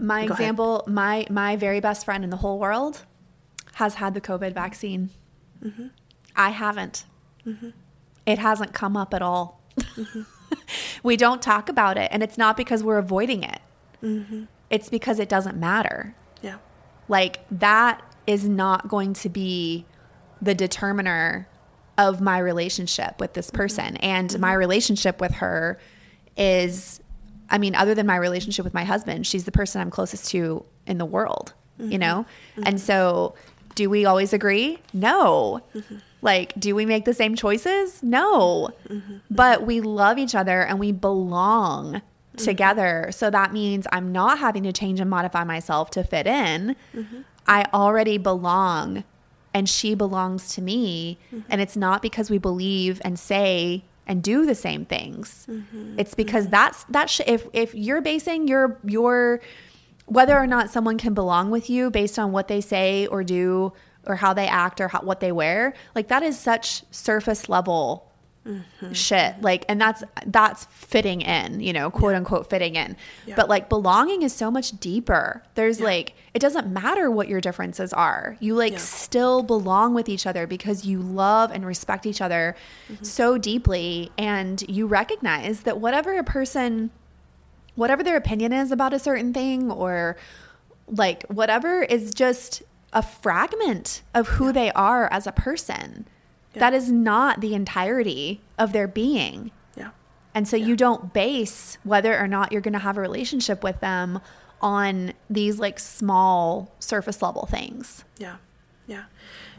my 0.00 0.26
Go 0.26 0.32
ahead. 0.34 0.40
example, 0.40 0.84
my 0.86 1.26
my 1.30 1.56
very 1.56 1.80
best 1.80 2.04
friend 2.04 2.24
in 2.24 2.30
the 2.30 2.36
whole 2.38 2.58
world 2.58 3.04
has 3.74 3.94
had 3.94 4.14
the 4.14 4.20
COVID 4.20 4.52
vaccine. 4.54 5.10
Mm-hmm. 5.62 5.88
I 6.34 6.50
haven't. 6.50 7.04
Mm-hmm. 7.46 7.70
It 8.26 8.38
hasn't 8.38 8.72
come 8.72 8.96
up 8.96 9.14
at 9.14 9.22
all. 9.22 9.60
Mm-hmm. 9.78 10.22
we 11.02 11.16
don't 11.16 11.42
talk 11.42 11.68
about 11.68 11.96
it, 11.96 12.08
and 12.12 12.22
it's 12.22 12.38
not 12.38 12.56
because 12.56 12.82
we're 12.82 12.98
avoiding 12.98 13.42
it. 13.42 13.60
It's 14.70 14.88
because 14.88 15.18
it 15.18 15.28
doesn't 15.28 15.56
matter. 15.56 16.14
Yeah. 16.42 16.58
Like 17.08 17.40
that 17.50 18.02
is 18.26 18.48
not 18.48 18.88
going 18.88 19.14
to 19.14 19.28
be 19.28 19.86
the 20.40 20.54
determiner 20.54 21.48
of 21.96 22.20
my 22.20 22.38
relationship 22.38 23.18
with 23.18 23.32
this 23.32 23.50
person. 23.50 23.96
And 23.96 24.38
my 24.38 24.52
relationship 24.52 25.20
with 25.20 25.32
her 25.36 25.80
is, 26.36 27.00
I 27.50 27.58
mean, 27.58 27.74
other 27.74 27.94
than 27.94 28.06
my 28.06 28.16
relationship 28.16 28.64
with 28.64 28.74
my 28.74 28.84
husband, 28.84 29.26
she's 29.26 29.44
the 29.44 29.52
person 29.52 29.80
I'm 29.80 29.90
closest 29.90 30.30
to 30.30 30.64
in 30.86 30.98
the 30.98 31.06
world. 31.06 31.54
mm-hmm. 31.78 31.92
you 31.92 31.98
know? 31.98 32.26
Mm-hmm. 32.52 32.62
And 32.66 32.80
so 32.80 33.34
do 33.74 33.88
we 33.90 34.04
always 34.04 34.32
agree? 34.32 34.78
No. 34.92 35.62
Mm-hmm. 35.74 35.96
Like, 36.20 36.58
do 36.58 36.74
we 36.74 36.84
make 36.84 37.04
the 37.04 37.14
same 37.14 37.34
choices? 37.34 38.02
No. 38.02 38.70
Mm-hmm. 38.88 39.18
But 39.30 39.64
we 39.64 39.80
love 39.80 40.18
each 40.18 40.34
other 40.34 40.62
and 40.62 40.78
we 40.78 40.92
belong 40.92 41.94
mm-hmm. 41.94 42.44
together. 42.44 43.10
So 43.12 43.30
that 43.30 43.52
means 43.52 43.86
I'm 43.92 44.10
not 44.12 44.38
having 44.38 44.64
to 44.64 44.72
change 44.72 45.00
and 45.00 45.08
modify 45.08 45.44
myself 45.44 45.90
to 45.90 46.02
fit 46.02 46.26
in. 46.26 46.74
Mm-hmm. 46.94 47.20
I 47.46 47.66
already 47.72 48.18
belong 48.18 49.04
and 49.54 49.68
she 49.68 49.94
belongs 49.94 50.54
to 50.54 50.62
me. 50.62 51.18
Mm-hmm. 51.32 51.50
And 51.50 51.60
it's 51.60 51.76
not 51.76 52.02
because 52.02 52.30
we 52.30 52.38
believe 52.38 53.00
and 53.04 53.18
say 53.18 53.84
and 54.06 54.22
do 54.22 54.46
the 54.46 54.54
same 54.54 54.84
things. 54.84 55.46
Mm-hmm. 55.48 56.00
It's 56.00 56.14
because 56.14 56.44
mm-hmm. 56.44 56.52
that's 56.52 56.84
that 56.84 57.10
sh- 57.10 57.20
if 57.26 57.46
if 57.52 57.74
you're 57.74 58.00
basing 58.00 58.48
your 58.48 58.78
your 58.84 59.40
whether 60.06 60.36
or 60.38 60.46
not 60.46 60.70
someone 60.70 60.96
can 60.96 61.12
belong 61.12 61.50
with 61.50 61.68
you 61.68 61.90
based 61.90 62.18
on 62.18 62.32
what 62.32 62.48
they 62.48 62.62
say 62.62 63.06
or 63.06 63.22
do 63.22 63.72
or 64.08 64.16
how 64.16 64.32
they 64.32 64.48
act 64.48 64.80
or 64.80 64.88
how, 64.88 65.00
what 65.00 65.20
they 65.20 65.32
wear, 65.32 65.74
like 65.94 66.08
that 66.08 66.22
is 66.22 66.38
such 66.38 66.82
surface 66.90 67.48
level 67.48 68.08
Mm-hmm. 68.48 68.92
shit 68.92 69.42
like 69.42 69.66
and 69.68 69.78
that's 69.78 70.02
that's 70.24 70.64
fitting 70.70 71.20
in 71.20 71.60
you 71.60 71.74
know 71.74 71.90
quote 71.90 72.12
yeah. 72.12 72.16
unquote 72.16 72.48
fitting 72.48 72.76
in 72.76 72.96
yeah. 73.26 73.34
but 73.36 73.46
like 73.46 73.68
belonging 73.68 74.22
is 74.22 74.32
so 74.32 74.50
much 74.50 74.70
deeper 74.80 75.42
there's 75.54 75.80
yeah. 75.80 75.84
like 75.84 76.14
it 76.32 76.38
doesn't 76.38 76.72
matter 76.72 77.10
what 77.10 77.28
your 77.28 77.42
differences 77.42 77.92
are 77.92 78.38
you 78.40 78.54
like 78.54 78.78
still 78.78 79.42
belong 79.42 79.92
with 79.92 80.08
each 80.08 80.26
other 80.26 80.46
because 80.46 80.86
you 80.86 80.98
love 80.98 81.50
and 81.50 81.66
respect 81.66 82.06
each 82.06 82.22
other 82.22 82.56
mm-hmm. 82.90 83.04
so 83.04 83.36
deeply 83.36 84.10
and 84.16 84.62
you 84.66 84.86
recognize 84.86 85.62
that 85.62 85.78
whatever 85.78 86.16
a 86.16 86.24
person 86.24 86.90
whatever 87.74 88.02
their 88.02 88.16
opinion 88.16 88.50
is 88.50 88.72
about 88.72 88.94
a 88.94 88.98
certain 88.98 89.34
thing 89.34 89.70
or 89.70 90.16
like 90.86 91.22
whatever 91.26 91.82
is 91.82 92.14
just 92.14 92.62
a 92.92 93.02
fragment 93.02 94.02
of 94.14 94.28
who 94.28 94.52
they 94.52 94.70
are 94.72 95.12
as 95.12 95.26
a 95.26 95.32
person 95.32 96.06
yeah. 96.54 96.70
That 96.70 96.74
is 96.74 96.90
not 96.90 97.40
the 97.40 97.54
entirety 97.54 98.40
of 98.58 98.72
their 98.72 98.88
being. 98.88 99.50
Yeah. 99.76 99.90
And 100.34 100.48
so 100.48 100.56
yeah. 100.56 100.66
you 100.66 100.76
don't 100.76 101.12
base 101.12 101.78
whether 101.84 102.18
or 102.18 102.26
not 102.26 102.52
you're 102.52 102.60
going 102.60 102.72
to 102.72 102.78
have 102.78 102.96
a 102.96 103.00
relationship 103.00 103.62
with 103.62 103.80
them 103.80 104.20
on 104.60 105.12
these 105.30 105.58
like 105.58 105.78
small 105.78 106.74
surface 106.80 107.22
level 107.22 107.46
things. 107.46 108.04
Yeah. 108.18 108.36
Yeah. 108.86 109.04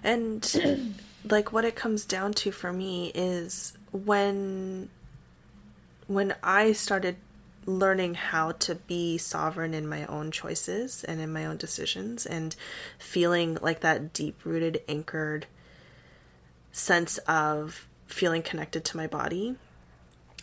And 0.03 0.95
like 1.29 1.53
what 1.53 1.63
it 1.63 1.75
comes 1.75 2.05
down 2.05 2.33
to 2.33 2.51
for 2.51 2.73
me 2.73 3.11
is 3.13 3.73
when 3.91 4.89
when 6.07 6.35
I 6.43 6.71
started 6.71 7.17
learning 7.69 8.15
how 8.15 8.51
to 8.51 8.75
be 8.75 9.17
sovereign 9.17 9.73
in 9.73 9.87
my 9.87 10.05
own 10.07 10.31
choices 10.31 11.03
and 11.03 11.21
in 11.21 11.31
my 11.31 11.45
own 11.45 11.55
decisions 11.55 12.25
and 12.25 12.55
feeling 12.97 13.57
like 13.61 13.81
that 13.81 14.11
deep 14.11 14.43
rooted 14.43 14.81
anchored 14.87 15.45
sense 16.71 17.19
of 17.19 17.87
feeling 18.07 18.41
connected 18.41 18.83
to 18.83 18.97
my 18.97 19.05
body, 19.05 19.55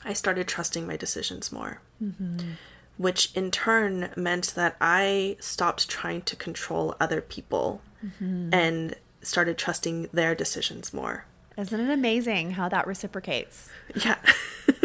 I 0.05 0.13
started 0.13 0.47
trusting 0.47 0.87
my 0.87 0.97
decisions 0.97 1.51
more. 1.51 1.81
Mm-hmm. 2.03 2.53
Which 2.97 3.35
in 3.35 3.51
turn 3.51 4.11
meant 4.17 4.55
that 4.55 4.77
I 4.81 5.37
stopped 5.41 5.89
trying 5.89 6.23
to 6.23 6.37
control 6.37 6.95
other 6.99 7.21
people 7.21 7.83
mm-hmm. 8.05 8.55
and 8.55 8.95
started 9.21 9.59
trusting 9.59 10.09
their 10.13 10.35
decisions 10.35 10.95
more. 10.95 11.27
Isn't 11.59 11.81
it 11.81 11.93
amazing 11.93 12.53
how 12.53 12.69
that 12.69 12.87
reciprocates? 12.87 13.69
Yeah. 13.95 14.17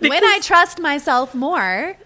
when 0.00 0.24
I 0.24 0.40
trust 0.42 0.80
myself 0.80 1.34
more, 1.34 1.96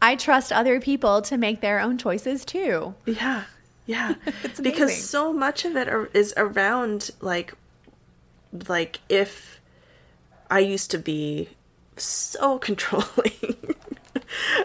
I 0.00 0.16
trust 0.16 0.52
other 0.52 0.80
people 0.80 1.22
to 1.22 1.36
make 1.36 1.60
their 1.60 1.80
own 1.80 1.98
choices 1.98 2.44
too. 2.44 2.94
Yeah. 3.06 3.44
Yeah. 3.86 4.14
because 4.62 5.02
so 5.02 5.32
much 5.32 5.64
of 5.64 5.76
it 5.76 5.88
is 6.14 6.34
around 6.36 7.10
like 7.20 7.54
like 8.68 9.00
if 9.08 9.60
I 10.50 10.58
used 10.58 10.90
to 10.90 10.98
be 10.98 11.48
so 11.96 12.58
controlling. 12.58 13.76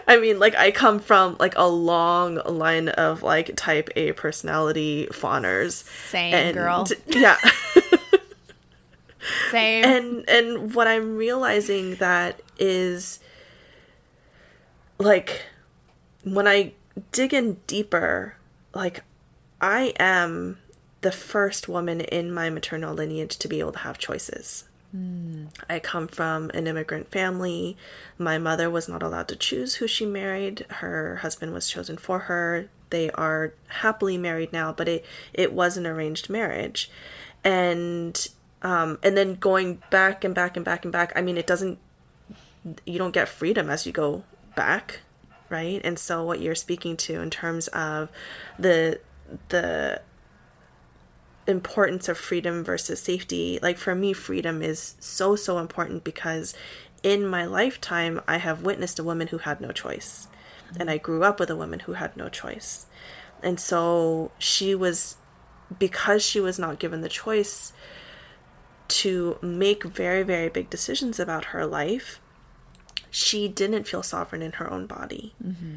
I 0.06 0.18
mean, 0.18 0.38
like 0.38 0.54
I 0.56 0.70
come 0.70 0.98
from 0.98 1.36
like 1.38 1.54
a 1.56 1.68
long 1.68 2.36
line 2.46 2.88
of 2.88 3.22
like 3.22 3.54
type 3.56 3.90
A 3.96 4.12
personality 4.12 5.08
fawners. 5.12 5.84
Same 6.08 6.34
and, 6.34 6.54
girl. 6.54 6.86
Yeah. 7.06 7.36
Same. 9.50 9.84
And 9.84 10.28
and 10.28 10.74
what 10.74 10.86
I'm 10.86 11.16
realizing 11.16 11.96
that 11.96 12.40
is 12.58 13.20
like 14.98 15.42
when 16.24 16.48
I 16.48 16.72
dig 17.12 17.32
in 17.32 17.58
deeper, 17.66 18.36
like 18.74 19.02
I 19.60 19.94
am 19.98 20.58
the 21.00 21.12
first 21.12 21.68
woman 21.68 22.00
in 22.00 22.32
my 22.32 22.50
maternal 22.50 22.94
lineage 22.94 23.36
to 23.38 23.48
be 23.48 23.60
able 23.60 23.72
to 23.72 23.78
have 23.80 23.98
choices. 23.98 24.64
Mm. 24.94 25.48
I 25.68 25.78
come 25.78 26.08
from 26.08 26.50
an 26.54 26.66
immigrant 26.66 27.10
family. 27.10 27.76
My 28.16 28.38
mother 28.38 28.70
was 28.70 28.88
not 28.88 29.02
allowed 29.02 29.28
to 29.28 29.36
choose 29.36 29.76
who 29.76 29.86
she 29.86 30.06
married. 30.06 30.64
Her 30.68 31.16
husband 31.16 31.52
was 31.52 31.68
chosen 31.68 31.98
for 31.98 32.20
her. 32.20 32.68
They 32.90 33.10
are 33.10 33.52
happily 33.68 34.16
married 34.16 34.52
now, 34.52 34.72
but 34.72 34.88
it 34.88 35.04
it 35.32 35.52
was 35.52 35.76
an 35.76 35.86
arranged 35.86 36.30
marriage. 36.30 36.90
And 37.44 38.28
um 38.62 38.98
and 39.02 39.16
then 39.16 39.34
going 39.34 39.82
back 39.90 40.24
and 40.24 40.34
back 40.34 40.56
and 40.56 40.64
back 40.64 40.84
and 40.84 40.92
back, 40.92 41.12
I 41.14 41.22
mean 41.22 41.36
it 41.36 41.46
doesn't 41.46 41.78
you 42.84 42.98
don't 42.98 43.12
get 43.12 43.28
freedom 43.28 43.70
as 43.70 43.86
you 43.86 43.92
go 43.92 44.24
back, 44.54 45.00
right? 45.48 45.80
And 45.84 45.98
so 45.98 46.24
what 46.24 46.40
you're 46.40 46.54
speaking 46.54 46.96
to 46.98 47.20
in 47.20 47.30
terms 47.30 47.68
of 47.68 48.10
the 48.58 49.00
the 49.48 50.02
importance 51.46 52.08
of 52.08 52.18
freedom 52.18 52.62
versus 52.62 53.00
safety 53.00 53.58
like 53.62 53.78
for 53.78 53.94
me 53.94 54.12
freedom 54.12 54.62
is 54.62 54.96
so 55.00 55.34
so 55.34 55.58
important 55.58 56.04
because 56.04 56.54
in 57.02 57.26
my 57.26 57.44
lifetime 57.44 58.20
i 58.28 58.36
have 58.36 58.62
witnessed 58.62 58.98
a 58.98 59.04
woman 59.04 59.28
who 59.28 59.38
had 59.38 59.58
no 59.58 59.72
choice 59.72 60.28
and 60.78 60.90
i 60.90 60.98
grew 60.98 61.24
up 61.24 61.40
with 61.40 61.48
a 61.48 61.56
woman 61.56 61.80
who 61.80 61.94
had 61.94 62.14
no 62.18 62.28
choice 62.28 62.84
and 63.42 63.58
so 63.58 64.30
she 64.38 64.74
was 64.74 65.16
because 65.78 66.22
she 66.22 66.38
was 66.38 66.58
not 66.58 66.78
given 66.78 67.00
the 67.00 67.08
choice 67.08 67.72
to 68.88 69.38
make 69.42 69.84
very 69.84 70.22
very 70.22 70.48
big 70.48 70.68
decisions 70.70 71.20
about 71.20 71.46
her 71.46 71.66
life 71.66 72.20
she 73.10 73.48
didn't 73.48 73.84
feel 73.84 74.02
sovereign 74.02 74.42
in 74.42 74.52
her 74.52 74.70
own 74.70 74.86
body 74.86 75.34
mm-hmm. 75.42 75.76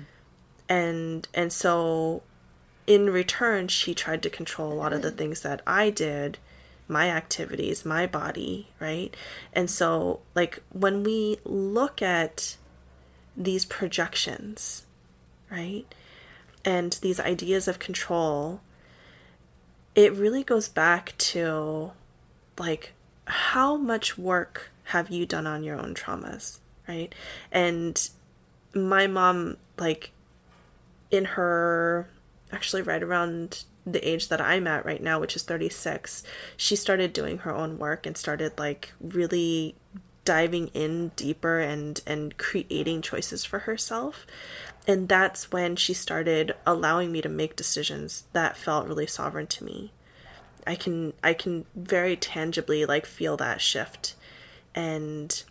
and 0.68 1.28
and 1.34 1.54
so 1.54 2.24
in 2.88 3.10
return, 3.10 3.68
she 3.68 3.94
tried 3.94 4.24
to 4.24 4.30
control 4.30 4.72
a 4.72 4.76
lot 4.76 4.94
of 4.94 5.02
the 5.02 5.12
things 5.12 5.42
that 5.42 5.62
I 5.66 5.90
did, 5.90 6.38
my 6.88 7.10
activities, 7.10 7.86
my 7.86 8.08
body, 8.08 8.68
right? 8.80 9.16
And 9.54 9.70
so, 9.70 10.20
like, 10.36 10.62
when 10.72 11.04
we 11.04 11.38
look 11.46 12.02
at 12.02 12.58
these 13.38 13.66
projections, 13.66 14.86
right, 15.50 15.86
and 16.66 16.94
these 17.02 17.20
ideas 17.20 17.68
of 17.68 17.80
control, 17.80 18.62
it 19.96 20.14
really 20.14 20.44
goes 20.44 20.68
back 20.68 21.14
to, 21.18 21.92
like, 22.58 22.94
how 23.26 23.78
much 23.78 24.18
work 24.18 24.72
have 24.86 25.10
you 25.10 25.26
done 25.26 25.48
on 25.48 25.64
your 25.64 25.80
own 25.80 25.94
traumas, 25.94 26.60
right? 26.88 27.14
And 27.52 28.10
my 28.74 29.08
mom, 29.08 29.58
like, 29.78 30.12
in 31.10 31.26
her 31.26 32.10
actually 32.52 32.82
right 32.82 33.04
around 33.04 33.64
the 33.86 34.08
age 34.08 34.28
that 34.30 34.42
I'm 34.42 34.68
at 34.68 34.86
right 34.86 35.02
now, 35.02 35.20
which 35.20 35.36
is 35.36 35.44
36, 35.44 36.24
she 36.56 36.76
started 36.76 37.14
doing 37.14 37.40
her 37.40 37.54
own 37.54 37.78
work 37.78 38.06
and 38.06 38.16
started 38.16 38.58
like 38.58 38.94
really 39.00 39.76
diving 40.24 40.68
in 40.68 41.10
deeper 41.16 41.60
and 41.60 42.00
and 42.06 42.38
creating 42.38 43.02
choices 43.02 43.44
for 43.44 43.60
herself. 43.60 44.28
And 44.88 45.08
that's 45.08 45.52
when 45.52 45.76
she 45.76 45.94
started 45.94 46.54
allowing 46.66 47.12
me 47.12 47.22
to 47.22 47.30
make 47.30 47.56
decisions 47.56 48.26
that 48.34 48.58
felt 48.58 48.88
really 48.88 49.08
sovereign 49.08 49.48
to 49.48 49.64
me. 49.64 49.92
I 50.66 50.76
can 50.76 51.14
I 51.24 51.34
can 51.34 51.66
very 51.76 52.16
tangibly 52.16 52.86
like 52.86 53.06
feel 53.06 53.38
that 53.38 53.62
shift. 53.62 54.16
And 54.74 55.44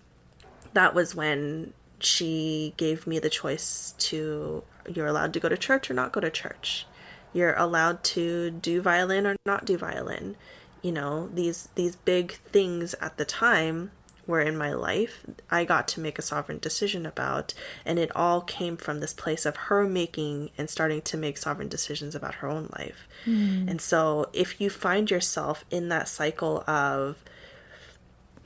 that 0.73 0.95
was 0.95 1.15
when 1.15 1.73
she 1.99 2.75
gave 2.77 3.07
me 3.07 3.19
the 3.19 3.31
choice 3.31 3.95
to 3.99 4.65
you're 4.89 5.07
allowed 5.07 5.33
to 5.35 5.41
go 5.41 5.49
to 5.49 5.57
church 5.57 5.91
or 5.91 5.95
not 5.95 6.13
go 6.13 6.21
to 6.21 6.31
church 6.31 6.87
you're 7.33 7.55
allowed 7.55 8.03
to 8.03 8.51
do 8.51 8.81
violin 8.81 9.27
or 9.27 9.37
not 9.45 9.65
do 9.65 9.77
violin 9.77 10.37
you 10.83 10.91
know 10.91 11.29
these 11.29 11.69
these 11.75 11.97
big 11.97 12.33
things 12.33 12.95
at 13.01 13.17
the 13.19 13.25
time 13.25 13.91
were 14.31 14.41
in 14.41 14.57
my 14.57 14.73
life 14.73 15.27
i 15.51 15.65
got 15.65 15.87
to 15.87 16.01
make 16.01 16.19
a 16.19 16.23
sovereign 16.23 16.59
decision 16.59 17.05
about 17.05 17.53
and 17.85 17.99
it 17.99 18.15
all 18.17 18.41
came 18.41 18.77
from 18.77 19.01
this 19.01 19.13
place 19.13 19.45
of 19.45 19.57
her 19.57 19.87
making 19.87 20.51
and 20.57 20.71
starting 20.71 21.03
to 21.03 21.17
make 21.17 21.37
sovereign 21.37 21.69
decisions 21.69 22.15
about 22.15 22.37
her 22.37 22.49
own 22.49 22.69
life 22.79 23.07
mm. 23.27 23.69
and 23.69 23.81
so 23.81 24.31
if 24.33 24.61
you 24.61 24.71
find 24.71 25.11
yourself 25.11 25.65
in 25.71 25.89
that 25.89 26.09
cycle 26.09 26.65
of 26.67 27.19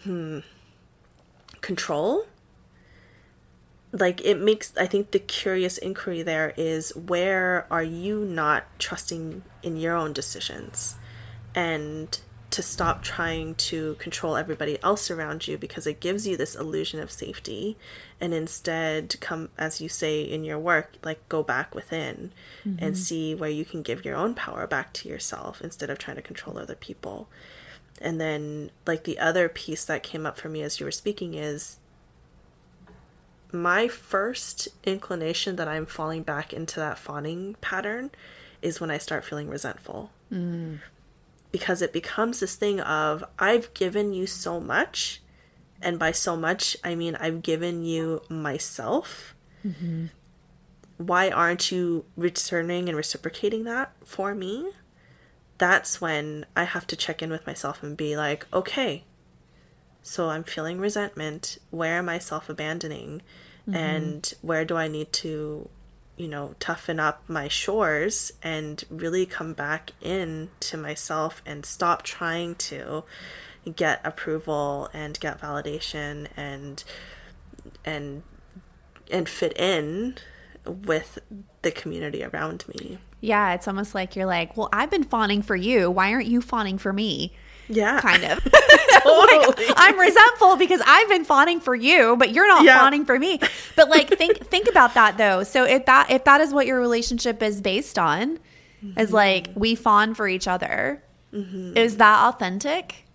hmm 0.02 0.40
control 1.60 2.26
like 3.94 4.20
it 4.24 4.38
makes 4.40 4.76
I 4.76 4.86
think 4.86 5.12
the 5.12 5.18
curious 5.18 5.78
inquiry 5.78 6.22
there 6.22 6.52
is 6.56 6.94
where 6.96 7.66
are 7.70 7.82
you 7.82 8.24
not 8.24 8.64
trusting 8.78 9.42
in 9.62 9.76
your 9.76 9.94
own 9.96 10.12
decisions 10.12 10.96
and 11.54 12.18
to 12.54 12.62
stop 12.62 13.02
trying 13.02 13.56
to 13.56 13.96
control 13.96 14.36
everybody 14.36 14.80
else 14.80 15.10
around 15.10 15.48
you 15.48 15.58
because 15.58 15.88
it 15.88 15.98
gives 15.98 16.24
you 16.24 16.36
this 16.36 16.54
illusion 16.54 17.00
of 17.00 17.10
safety. 17.10 17.76
And 18.20 18.32
instead 18.32 19.16
come 19.20 19.48
as 19.58 19.80
you 19.80 19.88
say 19.88 20.22
in 20.22 20.44
your 20.44 20.58
work 20.60 20.94
like 21.02 21.28
go 21.28 21.42
back 21.42 21.74
within 21.74 22.30
mm-hmm. 22.64 22.82
and 22.82 22.96
see 22.96 23.34
where 23.34 23.50
you 23.50 23.64
can 23.64 23.82
give 23.82 24.04
your 24.04 24.14
own 24.14 24.34
power 24.34 24.68
back 24.68 24.92
to 24.92 25.08
yourself 25.08 25.60
instead 25.60 25.90
of 25.90 25.98
trying 25.98 26.14
to 26.14 26.22
control 26.22 26.56
other 26.56 26.76
people. 26.76 27.28
And 28.00 28.20
then 28.20 28.70
like 28.86 29.02
the 29.02 29.18
other 29.18 29.48
piece 29.48 29.84
that 29.86 30.04
came 30.04 30.24
up 30.24 30.38
for 30.38 30.48
me 30.48 30.62
as 30.62 30.78
you 30.78 30.86
were 30.86 30.92
speaking 30.92 31.34
is 31.34 31.78
my 33.50 33.88
first 33.88 34.68
inclination 34.84 35.56
that 35.56 35.68
i'm 35.68 35.86
falling 35.86 36.24
back 36.24 36.52
into 36.52 36.80
that 36.80 36.98
fawning 36.98 37.54
pattern 37.60 38.10
is 38.62 38.80
when 38.80 38.90
i 38.90 38.98
start 38.98 39.24
feeling 39.24 39.48
resentful. 39.48 40.10
Mm 40.32 40.80
because 41.54 41.82
it 41.82 41.92
becomes 41.92 42.40
this 42.40 42.56
thing 42.56 42.80
of 42.80 43.22
I've 43.38 43.72
given 43.74 44.12
you 44.12 44.26
so 44.26 44.58
much, 44.58 45.22
and 45.80 46.00
by 46.00 46.10
so 46.10 46.36
much 46.36 46.76
I 46.82 46.96
mean 46.96 47.14
I've 47.14 47.42
given 47.44 47.84
you 47.84 48.22
myself. 48.28 49.36
Mm-hmm. 49.64 50.06
Why 50.96 51.30
aren't 51.30 51.70
you 51.70 52.06
returning 52.16 52.88
and 52.88 52.96
reciprocating 52.96 53.62
that 53.64 53.92
for 54.04 54.34
me? 54.34 54.72
That's 55.58 56.00
when 56.00 56.44
I 56.56 56.64
have 56.64 56.88
to 56.88 56.96
check 56.96 57.22
in 57.22 57.30
with 57.30 57.46
myself 57.46 57.84
and 57.84 57.96
be 57.96 58.16
like, 58.16 58.48
okay, 58.52 59.04
so 60.02 60.30
I'm 60.30 60.42
feeling 60.42 60.80
resentment. 60.80 61.58
Where 61.70 61.98
am 61.98 62.08
I 62.08 62.18
self 62.18 62.48
abandoning? 62.48 63.22
Mm-hmm. 63.68 63.76
And 63.76 64.34
where 64.42 64.64
do 64.64 64.76
I 64.76 64.88
need 64.88 65.12
to 65.12 65.70
you 66.16 66.28
know, 66.28 66.54
toughen 66.60 67.00
up 67.00 67.22
my 67.28 67.48
shores 67.48 68.32
and 68.42 68.84
really 68.88 69.26
come 69.26 69.52
back 69.52 69.92
in 70.00 70.50
to 70.60 70.76
myself 70.76 71.42
and 71.44 71.66
stop 71.66 72.02
trying 72.02 72.54
to 72.54 73.04
get 73.74 74.00
approval 74.04 74.88
and 74.92 75.18
get 75.20 75.40
validation 75.40 76.28
and 76.36 76.84
and 77.84 78.22
and 79.10 79.28
fit 79.28 79.56
in 79.58 80.16
with 80.66 81.18
the 81.62 81.70
community 81.70 82.22
around 82.22 82.64
me. 82.68 82.98
Yeah, 83.20 83.54
it's 83.54 83.66
almost 83.66 83.94
like 83.94 84.16
you're 84.16 84.26
like, 84.26 84.56
"Well, 84.56 84.68
I've 84.72 84.90
been 84.90 85.04
fawning 85.04 85.42
for 85.42 85.56
you. 85.56 85.90
Why 85.90 86.12
aren't 86.12 86.26
you 86.26 86.40
fawning 86.40 86.78
for 86.78 86.92
me?" 86.92 87.32
Yeah. 87.68 88.00
Kind 88.00 88.24
of. 88.24 88.40
totally. 89.02 89.66
like, 89.66 89.74
I'm 89.76 89.98
resentful 89.98 90.56
because 90.56 90.80
I've 90.84 91.08
been 91.08 91.24
fawning 91.24 91.60
for 91.60 91.74
you, 91.74 92.16
but 92.16 92.32
you're 92.32 92.48
not 92.48 92.64
yeah. 92.64 92.78
fawning 92.78 93.04
for 93.04 93.18
me. 93.18 93.40
But 93.76 93.88
like 93.88 94.08
think 94.10 94.46
think 94.50 94.68
about 94.68 94.94
that 94.94 95.18
though. 95.18 95.42
So 95.42 95.64
if 95.64 95.86
that 95.86 96.10
if 96.10 96.24
that 96.24 96.40
is 96.40 96.52
what 96.52 96.66
your 96.66 96.78
relationship 96.78 97.42
is 97.42 97.60
based 97.60 97.98
on, 97.98 98.38
mm-hmm. 98.84 98.98
is 98.98 99.12
like 99.12 99.48
we 99.54 99.74
fawn 99.74 100.14
for 100.14 100.28
each 100.28 100.48
other. 100.48 101.02
Mm-hmm. 101.32 101.76
Is 101.76 101.96
that 101.98 102.28
authentic? 102.28 103.06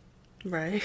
Right. 0.45 0.83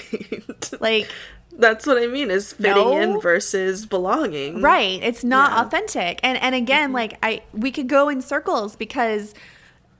like 0.79 1.09
that's 1.57 1.87
what 1.87 2.01
I 2.01 2.07
mean 2.07 2.31
is 2.31 2.53
fitting 2.53 2.75
no. 2.75 2.97
in 2.97 3.21
versus 3.21 3.85
belonging. 3.85 4.61
Right. 4.61 5.01
It's 5.01 5.23
not 5.23 5.51
yeah. 5.51 5.61
authentic. 5.61 6.19
And 6.23 6.37
and 6.37 6.55
again, 6.55 6.87
mm-hmm. 6.87 6.95
like 6.95 7.17
I 7.23 7.41
we 7.53 7.71
could 7.71 7.87
go 7.87 8.09
in 8.09 8.21
circles 8.21 8.75
because 8.75 9.33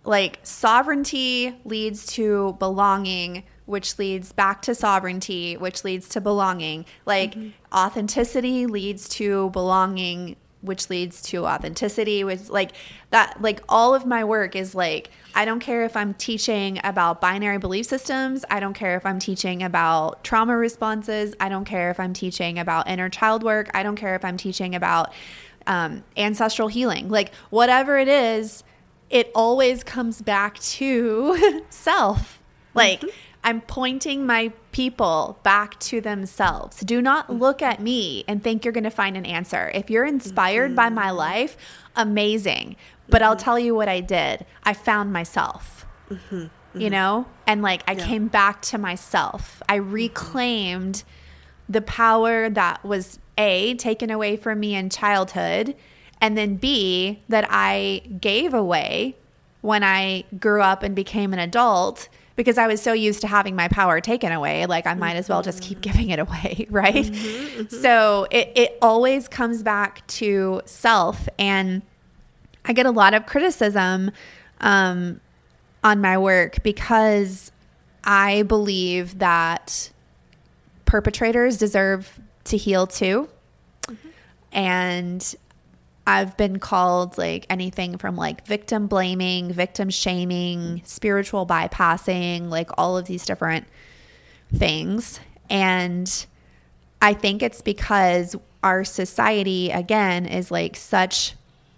like 0.03 0.39
sovereignty 0.43 1.55
leads 1.65 2.05
to 2.05 2.55
belonging 2.59 3.43
which 3.65 3.97
leads 3.97 4.31
back 4.31 4.61
to 4.63 4.75
sovereignty, 4.75 5.57
which 5.57 5.83
leads 5.83 6.07
to 6.09 6.21
belonging. 6.21 6.85
Like 7.05 7.35
mm-hmm. 7.35 7.49
authenticity 7.75 8.67
leads 8.67 9.09
to 9.09 9.49
belonging, 9.51 10.35
which 10.61 10.89
leads 10.89 11.21
to 11.23 11.45
authenticity, 11.45 12.23
which 12.23 12.49
like 12.49 12.71
that 13.09 13.41
like 13.41 13.61
all 13.67 13.95
of 13.95 14.05
my 14.05 14.23
work 14.23 14.55
is 14.55 14.75
like 14.75 15.09
I 15.33 15.45
don't 15.45 15.59
care 15.59 15.83
if 15.83 15.97
I'm 15.97 16.13
teaching 16.13 16.79
about 16.83 17.21
binary 17.21 17.57
belief 17.57 17.87
systems, 17.87 18.45
I 18.49 18.59
don't 18.59 18.73
care 18.73 18.95
if 18.97 19.05
I'm 19.05 19.19
teaching 19.19 19.63
about 19.63 20.23
trauma 20.23 20.55
responses, 20.55 21.35
I 21.39 21.49
don't 21.49 21.65
care 21.65 21.89
if 21.89 21.99
I'm 21.99 22.13
teaching 22.13 22.59
about 22.59 22.87
inner 22.87 23.09
child 23.09 23.43
work, 23.43 23.69
I 23.73 23.83
don't 23.83 23.95
care 23.95 24.15
if 24.15 24.23
I'm 24.23 24.37
teaching 24.37 24.75
about 24.75 25.11
um, 25.67 26.03
ancestral 26.15 26.67
healing. 26.67 27.09
Like 27.09 27.33
whatever 27.49 27.97
it 27.97 28.07
is, 28.07 28.63
it 29.09 29.31
always 29.33 29.83
comes 29.83 30.21
back 30.21 30.59
to 30.59 31.63
self. 31.69 32.41
Like 32.73 33.01
mm-hmm. 33.01 33.09
I'm 33.45 33.61
pointing 33.61 34.25
my 34.25 34.51
people 34.71 35.39
back 35.43 35.79
to 35.81 36.01
themselves. 36.01 36.79
Do 36.79 36.99
not 36.99 37.29
look 37.29 37.61
at 37.61 37.79
me 37.79 38.25
and 38.27 38.43
think 38.43 38.65
you're 38.65 38.71
going 38.71 38.85
to 38.85 38.89
find 38.89 39.15
an 39.15 39.25
answer. 39.25 39.71
If 39.75 39.91
you're 39.91 40.03
inspired 40.03 40.69
mm-hmm. 40.69 40.75
by 40.75 40.89
my 40.89 41.11
life, 41.11 41.55
amazing. 41.95 42.75
But 43.07 43.21
mm-hmm. 43.21 43.29
I'll 43.29 43.35
tell 43.35 43.59
you 43.59 43.75
what 43.75 43.87
I 43.87 43.99
did. 43.99 44.47
I 44.63 44.73
found 44.73 45.13
myself. 45.13 45.85
Mm-hmm. 46.09 46.35
You 46.35 46.49
mm-hmm. 46.73 46.89
know? 46.89 47.27
And 47.45 47.61
like 47.61 47.83
I 47.87 47.91
yeah. 47.91 48.07
came 48.07 48.27
back 48.27 48.63
to 48.63 48.79
myself. 48.79 49.61
I 49.69 49.77
mm-hmm. 49.77 49.91
reclaimed 49.91 51.03
the 51.69 51.81
power 51.81 52.49
that 52.49 52.83
was 52.83 53.19
A, 53.37 53.75
taken 53.75 54.09
away 54.09 54.37
from 54.37 54.59
me 54.59 54.73
in 54.73 54.89
childhood, 54.89 55.75
and 56.19 56.35
then 56.35 56.55
B, 56.55 57.21
that 57.29 57.45
I 57.49 58.01
gave 58.19 58.55
away 58.55 59.17
when 59.61 59.83
I 59.83 60.23
grew 60.39 60.61
up 60.61 60.81
and 60.81 60.95
became 60.95 61.31
an 61.31 61.39
adult 61.39 62.09
because 62.35 62.57
I 62.57 62.67
was 62.67 62.81
so 62.81 62.93
used 62.93 63.21
to 63.21 63.27
having 63.27 63.55
my 63.55 63.67
power 63.67 64.01
taken 64.01 64.31
away, 64.31 64.65
like 64.65 64.85
I 64.85 64.93
might 64.93 65.15
as 65.15 65.29
well 65.29 65.41
just 65.41 65.61
keep 65.61 65.81
giving 65.81 66.09
it 66.09 66.19
away, 66.19 66.67
right? 66.71 66.93
Mm-hmm, 66.93 67.61
mm-hmm. 67.61 67.75
So 67.81 68.27
it, 68.29 68.51
it 68.55 68.77
always 68.81 69.27
comes 69.27 69.63
back 69.63 70.05
to 70.07 70.61
self. 70.65 71.29
And 71.39 71.81
I 72.65 72.73
get 72.73 72.85
a 72.85 72.91
lot 72.91 73.13
of 73.13 73.25
criticism 73.25 74.11
um, 74.59 75.21
on 75.83 76.01
my 76.01 76.17
work 76.17 76.61
because 76.63 77.51
I 78.03 78.43
believe 78.43 79.19
that 79.19 79.91
perpetrators 80.85 81.57
deserve 81.57 82.19
to 82.45 82.57
heal 82.57 82.85
too. 82.85 83.29
Mm-hmm. 83.87 84.09
And 84.51 85.35
I've 86.07 86.37
been 86.37 86.59
called 86.59 87.17
like 87.17 87.45
anything 87.49 87.97
from 87.97 88.15
like 88.15 88.45
victim 88.45 88.87
blaming, 88.87 89.51
victim 89.51 89.89
shaming, 89.89 90.81
spiritual 90.85 91.47
bypassing, 91.47 92.49
like 92.49 92.69
all 92.77 92.97
of 92.97 93.05
these 93.05 93.25
different 93.25 93.65
things. 94.53 95.19
And 95.49 96.25
I 97.01 97.13
think 97.13 97.41
it's 97.41 97.61
because 97.61 98.35
our 98.63 98.83
society, 98.83 99.71
again, 99.71 100.25
is 100.25 100.51
like 100.51 100.75
such, 100.75 101.33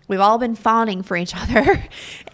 we've 0.08 0.20
all 0.20 0.38
been 0.38 0.56
fawning 0.56 1.04
for 1.04 1.16
each 1.16 1.36
other. 1.36 1.84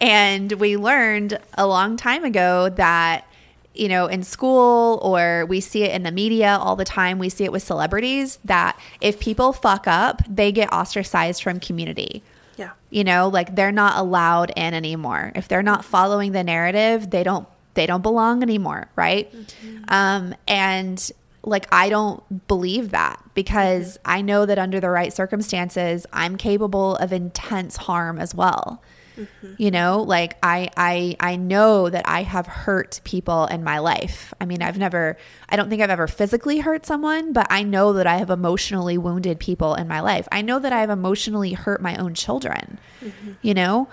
and 0.02 0.52
we 0.54 0.78
learned 0.78 1.38
a 1.56 1.68
long 1.68 1.96
time 1.98 2.24
ago 2.24 2.70
that 2.70 3.26
you 3.74 3.88
know, 3.88 4.08
in 4.08 4.24
school 4.24 5.00
or 5.02 5.46
we 5.48 5.60
see 5.60 5.84
it 5.84 5.92
in 5.92 6.04
the 6.04 6.12
media 6.12 6.58
all 6.60 6.76
the 6.76 6.86
time. 6.86 7.18
We 7.20 7.30
see 7.30 7.44
it 7.44 7.52
with 7.52 7.64
celebrities 7.64 8.40
that 8.46 8.80
if 9.02 9.20
people 9.20 9.54
fuck 9.54 9.88
up, 9.88 10.22
they 10.28 10.52
get 10.52 10.72
ostracized 10.72 11.42
from 11.42 11.60
community. 11.60 12.24
Yeah. 12.56 12.72
You 12.90 13.04
know, 13.04 13.30
like 13.30 13.56
they're 13.56 13.72
not 13.72 13.98
allowed 13.98 14.52
in 14.56 14.74
anymore. 14.74 15.32
If 15.36 15.48
they're 15.48 15.64
not 15.64 15.84
following 15.84 16.34
the 16.34 16.44
narrative, 16.44 17.10
they 17.10 17.24
don't 17.24 17.48
they 17.74 17.88
don't 17.88 18.04
belong 18.04 18.44
anymore, 18.44 18.90
right? 18.96 19.34
Mm-hmm. 19.34 19.84
Um 19.88 20.36
and 20.48 21.12
like 21.44 21.68
I 21.72 21.90
don't 21.90 22.48
believe 22.48 22.92
that 22.92 23.20
because 23.34 23.98
mm-hmm. 23.98 24.12
I 24.12 24.22
know 24.22 24.46
that 24.46 24.60
under 24.60 24.80
the 24.80 24.90
right 24.90 25.12
circumstances, 25.12 26.06
I'm 26.14 26.38
capable 26.38 26.96
of 26.98 27.12
intense 27.12 27.78
harm 27.78 28.20
as 28.20 28.36
well. 28.36 28.82
Mm-hmm. 29.18 29.54
You 29.58 29.72
know, 29.72 30.02
like 30.02 30.38
I 30.42 30.70
I 30.76 31.16
I 31.20 31.36
know 31.36 31.90
that 31.90 32.08
I 32.08 32.24
have 32.24 32.48
hurt 32.48 33.02
people 33.04 33.46
in 33.46 33.64
my 33.64 33.80
life. 33.80 34.34
I 34.42 34.46
mean, 34.46 34.62
I've 34.62 34.78
never 34.78 35.18
I 35.50 35.56
don't 35.56 35.70
think 35.70 35.82
I've 35.82 35.90
ever 35.90 36.08
physically 36.08 36.60
hurt 36.60 36.86
someone, 36.86 37.34
but 37.34 37.48
I 37.50 37.64
know 37.64 37.94
that 37.94 38.08
I 38.08 38.18
have 38.18 38.30
emotionally 38.30 38.98
wounded 38.98 39.40
people 39.40 39.76
in 39.76 39.88
my 39.88 40.00
life. 40.00 40.28
I 40.32 40.42
know 40.42 40.60
that 40.60 40.74
I 40.74 40.80
have 40.80 40.90
emotionally 40.90 41.54
hurt 41.54 41.82
my 41.82 41.96
own 41.98 42.14
children. 42.14 42.80
Mm-hmm. 43.02 43.32
You 43.42 43.54
know? 43.54 43.88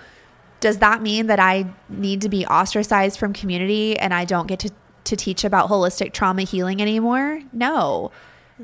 Does 0.59 0.77
that 0.77 1.01
mean 1.01 1.25
that 1.27 1.39
I 1.39 1.73
need 1.89 2.21
to 2.21 2.29
be 2.29 2.45
ostracized 2.45 3.17
from 3.17 3.33
community 3.33 3.97
and 3.97 4.13
I 4.13 4.25
don't 4.25 4.47
get 4.47 4.59
to 4.59 4.71
to 5.03 5.15
teach 5.15 5.43
about 5.43 5.69
holistic 5.69 6.13
trauma 6.13 6.43
healing 6.43 6.81
anymore? 6.81 7.41
No. 7.51 8.11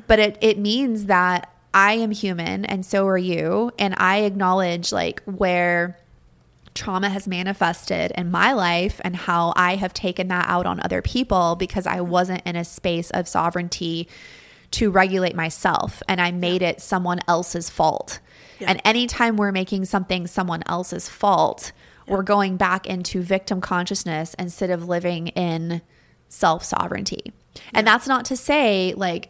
But 0.08 0.20
it 0.20 0.38
it 0.42 0.58
means 0.60 1.06
that 1.06 1.52
I 1.74 1.94
am 1.94 2.12
human 2.12 2.66
and 2.66 2.86
so 2.86 3.06
are 3.08 3.18
you 3.18 3.72
and 3.78 3.96
I 3.98 4.20
acknowledge 4.20 4.92
like 4.92 5.22
where 5.26 5.98
trauma 6.78 7.10
has 7.10 7.28
manifested 7.28 8.12
in 8.16 8.32
my 8.32 8.54
life 8.54 9.02
and 9.04 9.16
how 9.16 9.52
I 9.56 9.76
have 9.76 9.94
taken 9.94 10.28
that 10.30 10.48
out 10.48 10.66
on 10.66 10.80
other 10.80 11.02
people 11.02 11.56
because 11.56 11.86
I 11.88 12.02
wasn't 12.02 12.44
in 12.46 12.56
a 12.56 12.64
space 12.64 13.10
of 13.12 13.28
sovereignty 13.28 14.08
to 14.72 14.92
regulate 14.92 15.36
myself 15.36 16.04
and 16.08 16.22
I 16.22 16.32
made 16.32 16.62
it 16.62 16.82
someone 16.82 17.20
else's 17.28 17.70
fault. 17.70 18.20
Yeah. 18.60 18.72
And 18.72 18.82
anytime 18.86 19.38
we're 19.38 19.52
making 19.52 19.86
something 19.86 20.28
someone 20.28 20.64
else's 20.68 21.10
fault, 21.10 21.72
yeah. 22.08 22.14
we're 22.14 22.24
going 22.24 22.58
back 22.58 22.86
into 22.86 23.22
victim 23.22 23.60
consciousness 23.60 24.36
instead 24.38 24.70
of 24.70 24.88
living 24.88 25.28
in 25.30 25.82
self 26.30 26.64
sovereignty. 26.64 27.34
Yeah. 27.56 27.62
And 27.74 27.88
that's 27.88 28.08
not 28.08 28.26
to 28.26 28.38
say 28.38 28.94
like 28.96 29.30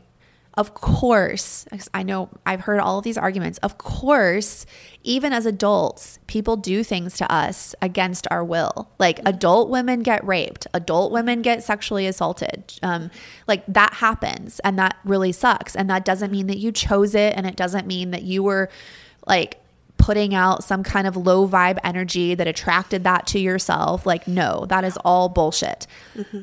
of 0.58 0.74
course, 0.74 1.68
I 1.94 2.02
know 2.02 2.30
I've 2.44 2.62
heard 2.62 2.80
all 2.80 2.98
of 2.98 3.04
these 3.04 3.18
arguments. 3.18 3.60
Of 3.60 3.78
course, 3.78 4.66
even 5.04 5.32
as 5.32 5.46
adults, 5.46 6.18
people 6.26 6.58
do 6.58 6.84
things 6.84 7.16
to 7.18 7.32
us 7.32 7.76
against 7.80 8.28
our 8.32 8.44
will. 8.44 8.90
Like 8.98 9.20
adult 9.24 9.70
women 9.70 10.02
get 10.02 10.26
raped, 10.26 10.66
adult 10.74 11.12
women 11.12 11.44
get 11.44 11.64
sexually 11.64 12.08
assaulted. 12.08 12.74
Um, 12.82 13.12
like 13.48 13.64
that 13.68 13.94
happens, 13.94 14.60
and 14.62 14.80
that 14.80 14.98
really 15.06 15.32
sucks. 15.32 15.76
And 15.76 15.88
that 15.92 16.04
doesn't 16.04 16.32
mean 16.32 16.48
that 16.48 16.58
you 16.58 16.72
chose 16.72 17.14
it, 17.14 17.36
and 17.38 17.46
it 17.46 17.56
doesn't 17.56 17.86
mean 17.86 18.10
that 18.10 18.24
you 18.24 18.42
were 18.42 18.70
like 19.28 19.62
putting 19.98 20.34
out 20.34 20.64
some 20.64 20.82
kind 20.82 21.06
of 21.06 21.16
low 21.16 21.48
vibe 21.48 21.78
energy 21.84 22.34
that 22.34 22.48
attracted 22.48 23.04
that 23.04 23.28
to 23.28 23.40
yourself. 23.40 24.08
Like, 24.08 24.28
no, 24.28 24.66
that 24.70 24.84
is 24.84 24.98
all 25.06 25.30
bullshit. 25.30 25.86
Mm-hmm. 26.16 26.42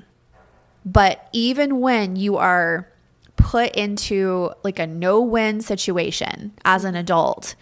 But 0.85 1.29
even 1.33 1.81
when 1.81 2.15
you 2.15 2.37
are 2.37 2.89
put 3.37 3.75
into 3.75 4.53
like 4.63 4.79
a 4.79 4.87
no 4.87 5.21
win 5.21 5.61
situation 5.61 6.53
as 6.65 6.85
an 6.85 6.95
adult, 6.95 7.55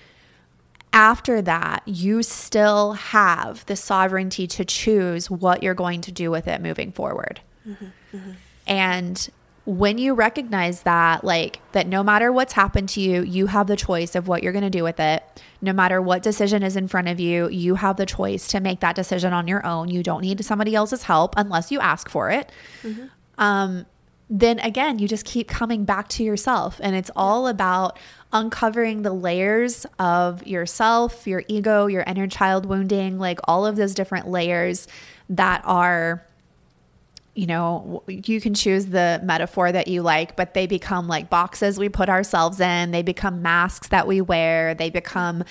after 0.93 1.41
that, 1.43 1.83
you 1.87 2.23
still 2.23 2.93
have 2.93 3.65
the 3.67 3.77
sovereignty 3.77 4.47
to 4.47 4.65
choose 4.65 5.31
what 5.31 5.63
you're 5.63 5.75
going 5.75 6.03
to 6.03 6.13
do 6.13 6.31
with 6.31 6.47
it 6.47 6.61
moving 6.61 6.93
forward. 6.93 7.41
Mm-hmm, 7.67 8.17
mm-hmm. 8.17 8.31
And 8.67 9.31
when 9.65 9.97
you 9.97 10.15
recognize 10.15 10.83
that, 10.83 11.23
like 11.25 11.61
that 11.73 11.87
no 11.87 12.03
matter 12.03 12.33
what's 12.33 12.53
happened 12.53 12.89
to 12.91 13.01
you, 13.01 13.23
you 13.23 13.47
have 13.47 13.69
the 13.69 13.77
choice 13.77 14.15
of 14.15 14.27
what 14.27 14.43
you're 14.43 14.53
going 14.53 14.65
to 14.65 14.71
do 14.71 14.83
with 14.83 14.99
it. 14.99 15.23
No 15.61 15.73
matter 15.73 16.03
what 16.03 16.23
decision 16.23 16.63
is 16.63 16.77
in 16.77 16.89
front 16.89 17.09
of 17.09 17.21
you, 17.21 17.49
you 17.49 17.77
have 17.77 17.97
the 17.97 18.07
choice 18.07 18.49
to 18.49 18.61
make 18.61 18.81
that 18.81 18.97
decision 18.97 19.33
on 19.33 19.47
your 19.47 19.65
own. 19.65 19.89
You 19.89 20.03
don't 20.03 20.21
need 20.21 20.45
somebody 20.45 20.75
else's 20.75 21.05
help 21.05 21.35
unless 21.37 21.71
you 21.71 21.81
ask 21.81 22.09
for 22.09 22.31
it. 22.31 22.51
Mm-hmm. 22.83 23.07
Um, 23.39 23.87
then 24.31 24.59
again, 24.61 24.99
you 24.99 25.07
just 25.07 25.27
keep 25.27 25.49
coming 25.49 25.85
back 25.85 26.09
to 26.09 26.25
yourself. 26.25 26.81
And 26.83 26.97
it's 26.97 27.11
all 27.15 27.49
about 27.49 27.99
uncovering 28.33 29.03
the 29.03 29.13
layers 29.13 29.85
of 29.99 30.47
yourself, 30.47 31.27
your 31.27 31.45
ego, 31.49 31.87
your 31.87 32.03
inner 32.03 32.27
child 32.27 32.65
wounding, 32.65 33.19
like 33.19 33.39
all 33.45 33.67
of 33.67 33.77
those 33.77 33.95
different 33.95 34.29
layers 34.29 34.89
that 35.29 35.63
are, 35.67 36.25
you 37.35 37.47
know, 37.47 38.03
you 38.07 38.41
can 38.41 38.55
choose 38.55 38.87
the 38.87 39.21
metaphor 39.23 39.71
that 39.71 39.89
you 39.89 40.03
like, 40.03 40.35
but 40.35 40.55
they 40.55 40.67
become 40.67 41.09
like 41.09 41.29
boxes 41.29 41.79
we 41.79 41.91
put 41.91 42.09
ourselves 42.09 42.59
in, 42.61 42.91
they 42.91 43.03
become 43.03 43.43
masks 43.43 43.89
that 43.89 44.07
we 44.07 44.21
wear, 44.21 44.75
they 44.75 44.91
become. 44.91 45.45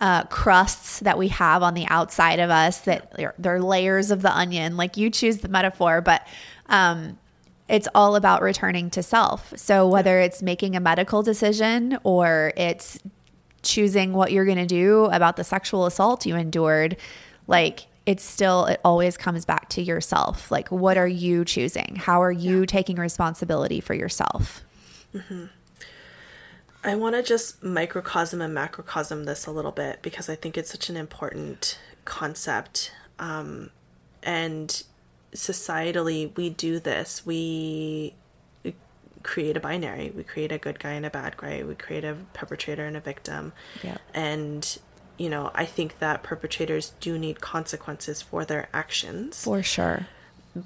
Uh, 0.00 0.22
crusts 0.26 1.00
that 1.00 1.18
we 1.18 1.26
have 1.26 1.60
on 1.60 1.74
the 1.74 1.84
outside 1.88 2.38
of 2.38 2.50
us 2.50 2.82
that 2.82 3.10
they're, 3.16 3.34
they're 3.36 3.60
layers 3.60 4.12
of 4.12 4.22
the 4.22 4.32
onion 4.32 4.76
like 4.76 4.96
you 4.96 5.10
choose 5.10 5.38
the 5.38 5.48
metaphor 5.48 6.00
but 6.00 6.24
um, 6.68 7.18
it's 7.68 7.88
all 7.94 8.16
about 8.16 8.42
returning 8.42 8.90
to 8.90 9.02
self. 9.02 9.52
So 9.56 9.86
whether 9.86 10.20
it's 10.20 10.42
making 10.42 10.74
a 10.74 10.80
medical 10.80 11.22
decision 11.22 11.98
or 12.02 12.52
it's 12.56 12.98
choosing 13.62 14.12
what 14.12 14.32
you're 14.32 14.44
going 14.44 14.58
to 14.58 14.66
do 14.66 15.04
about 15.06 15.36
the 15.36 15.44
sexual 15.44 15.86
assault 15.86 16.24
you 16.24 16.34
endured, 16.36 16.96
like 17.46 17.86
it's 18.06 18.24
still 18.24 18.64
it 18.66 18.80
always 18.84 19.18
comes 19.18 19.44
back 19.44 19.68
to 19.70 19.82
yourself. 19.82 20.50
Like 20.50 20.70
what 20.70 20.96
are 20.96 21.08
you 21.08 21.44
choosing? 21.44 21.96
How 21.96 22.22
are 22.22 22.32
you 22.32 22.60
yeah. 22.60 22.66
taking 22.66 22.96
responsibility 22.96 23.80
for 23.80 23.94
yourself? 23.94 24.62
Mm-hmm. 25.14 25.46
I 26.84 26.94
want 26.94 27.16
to 27.16 27.22
just 27.22 27.62
microcosm 27.62 28.40
and 28.40 28.54
macrocosm 28.54 29.24
this 29.24 29.46
a 29.46 29.50
little 29.50 29.72
bit 29.72 30.00
because 30.00 30.30
I 30.30 30.36
think 30.36 30.56
it's 30.56 30.70
such 30.70 30.88
an 30.88 30.96
important 30.96 31.78
concept. 32.04 32.92
Um, 33.18 33.70
and 34.22 34.82
societally 35.34 36.34
we 36.36 36.50
do 36.50 36.78
this. 36.78 37.24
We 37.24 38.14
create 39.22 39.56
a 39.56 39.60
binary. 39.60 40.10
We 40.10 40.24
create 40.24 40.52
a 40.52 40.58
good 40.58 40.78
guy 40.78 40.92
and 40.92 41.04
a 41.04 41.10
bad 41.10 41.36
guy. 41.36 41.62
We 41.62 41.74
create 41.74 42.04
a 42.04 42.16
perpetrator 42.32 42.86
and 42.86 42.96
a 42.96 43.00
victim. 43.00 43.52
Yeah. 43.82 43.98
And 44.14 44.78
you 45.18 45.28
know, 45.28 45.50
I 45.54 45.64
think 45.64 45.98
that 45.98 46.22
perpetrators 46.22 46.92
do 47.00 47.18
need 47.18 47.40
consequences 47.40 48.22
for 48.22 48.44
their 48.44 48.68
actions. 48.72 49.42
For 49.42 49.62
sure. 49.62 50.06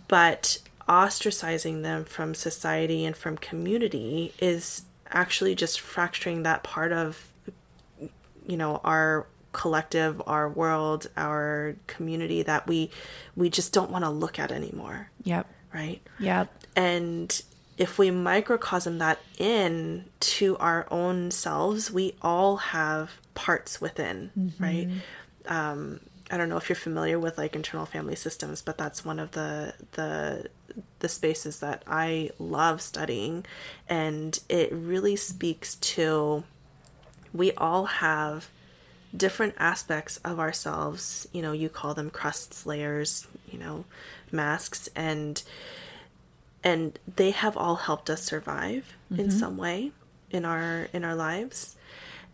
But 0.08 0.58
ostracizing 0.88 1.82
them 1.82 2.04
from 2.04 2.34
society 2.34 3.04
and 3.04 3.16
from 3.16 3.38
community 3.38 4.34
is 4.38 4.82
actually 5.08 5.54
just 5.54 5.80
fracturing 5.80 6.42
that 6.42 6.62
part 6.62 6.92
of 6.92 7.28
you 8.46 8.56
know 8.56 8.80
our 8.82 9.26
collective, 9.52 10.20
our 10.26 10.48
world, 10.48 11.08
our 11.16 11.76
community 11.86 12.42
that 12.42 12.66
we 12.66 12.90
we 13.36 13.50
just 13.50 13.72
don't 13.72 13.90
want 13.90 14.04
to 14.04 14.10
look 14.10 14.38
at 14.38 14.50
anymore. 14.50 15.10
Yep. 15.24 15.46
Right? 15.72 16.02
Yep. 16.18 16.50
And 16.76 17.42
if 17.78 17.98
we 17.98 18.10
microcosm 18.10 18.98
that 18.98 19.18
in 19.38 20.04
to 20.20 20.56
our 20.58 20.86
own 20.90 21.30
selves, 21.30 21.90
we 21.90 22.14
all 22.20 22.56
have 22.56 23.12
parts 23.34 23.80
within, 23.80 24.30
mm-hmm. 24.38 24.62
right? 24.62 24.88
Um, 25.46 26.00
I 26.30 26.36
don't 26.36 26.48
know 26.48 26.56
if 26.56 26.68
you're 26.68 26.76
familiar 26.76 27.18
with 27.18 27.38
like 27.38 27.56
internal 27.56 27.86
family 27.86 28.16
systems, 28.16 28.62
but 28.62 28.78
that's 28.78 29.04
one 29.04 29.18
of 29.18 29.32
the 29.32 29.74
the 29.92 30.48
the 31.00 31.08
spaces 31.08 31.60
that 31.60 31.82
I 31.86 32.30
love 32.38 32.80
studying, 32.80 33.44
and 33.88 34.38
it 34.48 34.72
really 34.72 35.16
speaks 35.16 35.74
to 35.76 36.44
we 37.34 37.52
all 37.52 37.86
have 37.86 38.48
different 39.16 39.54
aspects 39.58 40.18
of 40.18 40.38
ourselves. 40.38 41.26
You 41.32 41.42
know, 41.42 41.52
you 41.52 41.68
call 41.68 41.94
them 41.94 42.10
crusts, 42.10 42.66
layers, 42.66 43.26
you 43.50 43.58
know, 43.58 43.84
masks, 44.30 44.88
and 44.94 45.42
and 46.64 46.98
they 47.16 47.32
have 47.32 47.56
all 47.56 47.76
helped 47.76 48.08
us 48.08 48.22
survive 48.22 48.94
mm-hmm. 49.10 49.22
in 49.22 49.30
some 49.30 49.56
way 49.56 49.92
in 50.30 50.44
our 50.44 50.88
in 50.92 51.04
our 51.04 51.14
lives. 51.14 51.76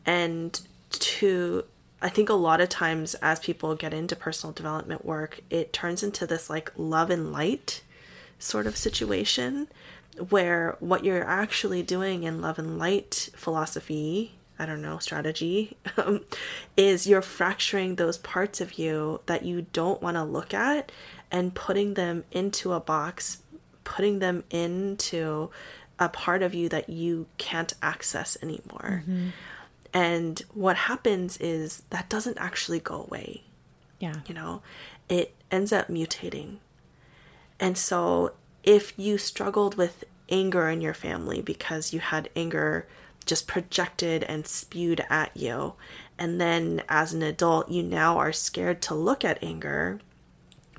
And 0.07 0.61
to 0.91 1.65
I 2.01 2.09
think 2.09 2.29
a 2.29 2.35
lot 2.35 2.61
of 2.61 2.69
times 2.69 3.15
as 3.17 3.41
people 3.41 3.75
get 3.75 3.93
into 3.93 4.15
personal 4.15 4.53
development 4.53 5.05
work, 5.05 5.41
it 5.51 5.73
turns 5.73 6.03
into 6.03 6.27
this 6.27 6.49
like 6.49 6.73
love 6.77 7.11
and 7.11 7.33
light 7.33 7.83
sort 8.39 8.67
of 8.67 8.77
situation 8.77 9.67
where 10.31 10.77
what 10.81 11.05
you're 11.05 11.25
actually 11.25 11.83
doing 11.83 12.23
in 12.23 12.41
love 12.41 12.59
and 12.59 12.79
light 12.79 13.29
philosophy 13.35 14.38
I 14.59 14.67
don't 14.67 14.83
know, 14.83 14.99
strategy 14.99 15.77
um, 15.97 16.25
is 16.77 17.07
you're 17.07 17.23
fracturing 17.23 17.95
those 17.95 18.19
parts 18.19 18.61
of 18.61 18.79
you 18.79 19.21
that 19.27 19.45
you 19.45 19.67
don't 19.73 20.03
want 20.03 20.17
to 20.17 20.25
look 20.25 20.53
at 20.53 20.91
and 21.31 21.55
putting 21.55 21.95
them 21.95 22.25
into 22.33 22.73
a 22.73 22.81
box, 22.81 23.43
putting 23.85 24.19
them 24.19 24.45
into 24.51 25.51
a 25.99 26.09
part 26.09 26.43
of 26.43 26.55
you 26.55 26.69
that 26.69 26.89
you 26.89 27.27
can't 27.39 27.75
access 27.83 28.37
anymore. 28.43 29.03
Mm-hmm. 29.03 29.29
And 29.93 30.43
what 30.53 30.77
happens 30.77 31.39
is 31.39 31.83
that 31.91 32.09
doesn't 32.09 32.39
actually 32.39 32.79
go 32.81 33.03
away. 33.03 33.43
Yeah. 33.99 34.17
You 34.27 34.35
know, 34.35 34.63
it 35.09 35.35
ends 35.51 35.73
up 35.73 35.89
mutating. 35.89 36.57
And 37.59 37.77
so 37.77 38.33
if 38.63 38.97
you 38.99 39.19
struggled 39.19 39.77
with 39.77 40.05
anger 40.29 40.69
in 40.69 40.81
your 40.81 40.95
family 40.95 41.41
because 41.41 41.93
you 41.93 42.01
had 42.01 42.29
anger 42.37 42.87
just 43.29 43.47
projected 43.47 44.25
and 44.25 44.47
spewed 44.47 45.05
at 45.09 45.37
you. 45.37 45.75
And 46.19 46.41
then 46.41 46.83
as 46.89 47.13
an 47.13 47.23
adult, 47.23 47.71
you 47.71 47.83
now 47.83 48.19
are 48.19 48.33
scared 48.33 48.83
to 48.83 48.95
look 48.95 49.25
at 49.25 49.43
anger 49.43 50.01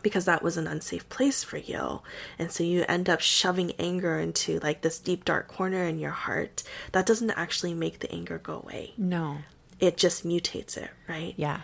because 0.01 0.25
that 0.25 0.43
was 0.43 0.57
an 0.57 0.67
unsafe 0.67 1.07
place 1.09 1.43
for 1.43 1.57
you. 1.57 2.01
And 2.37 2.51
so 2.51 2.63
you 2.63 2.85
end 2.87 3.09
up 3.09 3.21
shoving 3.21 3.73
anger 3.79 4.19
into 4.19 4.59
like 4.59 4.81
this 4.81 4.99
deep 4.99 5.25
dark 5.25 5.47
corner 5.47 5.83
in 5.83 5.99
your 5.99 6.11
heart. 6.11 6.63
That 6.91 7.05
doesn't 7.05 7.31
actually 7.31 7.73
make 7.73 7.99
the 7.99 8.11
anger 8.11 8.37
go 8.37 8.61
away. 8.63 8.93
No. 8.97 9.39
It 9.79 9.97
just 9.97 10.25
mutates 10.25 10.77
it, 10.77 10.91
right? 11.07 11.33
Yeah. 11.37 11.61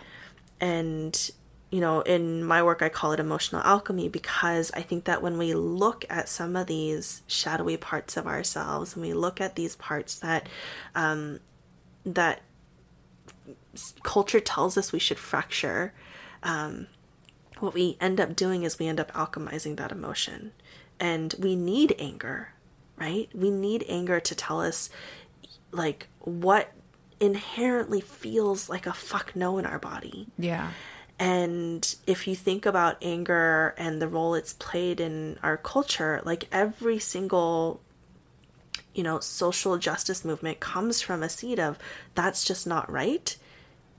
And 0.60 1.30
you 1.70 1.80
know, 1.80 2.00
in 2.02 2.44
my 2.44 2.62
work, 2.62 2.80
I 2.80 2.88
call 2.88 3.12
it 3.12 3.20
emotional 3.20 3.60
alchemy 3.62 4.08
because 4.08 4.70
I 4.72 4.82
think 4.82 5.04
that 5.04 5.20
when 5.20 5.36
we 5.36 5.52
look 5.54 6.04
at 6.08 6.28
some 6.28 6.54
of 6.54 6.68
these 6.68 7.22
shadowy 7.26 7.76
parts 7.76 8.16
of 8.16 8.26
ourselves, 8.26 8.94
and 8.94 9.04
we 9.04 9.12
look 9.12 9.40
at 9.40 9.56
these 9.56 9.74
parts 9.76 10.16
that, 10.20 10.48
um, 10.94 11.40
that 12.04 12.42
culture 14.04 14.40
tells 14.40 14.78
us 14.78 14.92
we 14.92 15.00
should 15.00 15.18
fracture, 15.18 15.92
um, 16.42 16.86
what 17.58 17.74
we 17.74 17.96
end 18.00 18.20
up 18.20 18.36
doing 18.36 18.62
is 18.62 18.78
we 18.78 18.86
end 18.86 19.00
up 19.00 19.10
alchemizing 19.12 19.76
that 19.76 19.90
emotion. 19.90 20.52
And 21.00 21.34
we 21.38 21.56
need 21.56 21.94
anger, 21.98 22.52
right? 22.96 23.28
We 23.34 23.50
need 23.50 23.84
anger 23.88 24.20
to 24.20 24.34
tell 24.34 24.60
us, 24.60 24.88
like, 25.72 26.06
what 26.20 26.72
inherently 27.18 28.00
feels 28.00 28.68
like 28.68 28.86
a 28.86 28.92
fuck 28.92 29.34
no 29.34 29.58
in 29.58 29.66
our 29.66 29.78
body. 29.78 30.28
Yeah. 30.38 30.70
And 31.18 31.96
if 32.06 32.26
you 32.28 32.34
think 32.34 32.66
about 32.66 32.98
anger 33.00 33.74
and 33.78 34.02
the 34.02 34.08
role 34.08 34.34
it's 34.34 34.52
played 34.52 35.00
in 35.00 35.38
our 35.42 35.56
culture, 35.56 36.20
like 36.24 36.46
every 36.52 36.98
single, 36.98 37.80
you 38.94 39.02
know, 39.02 39.20
social 39.20 39.78
justice 39.78 40.24
movement 40.24 40.60
comes 40.60 41.00
from 41.00 41.22
a 41.22 41.28
seed 41.28 41.58
of 41.58 41.78
that's 42.14 42.44
just 42.44 42.66
not 42.66 42.90
right, 42.90 43.34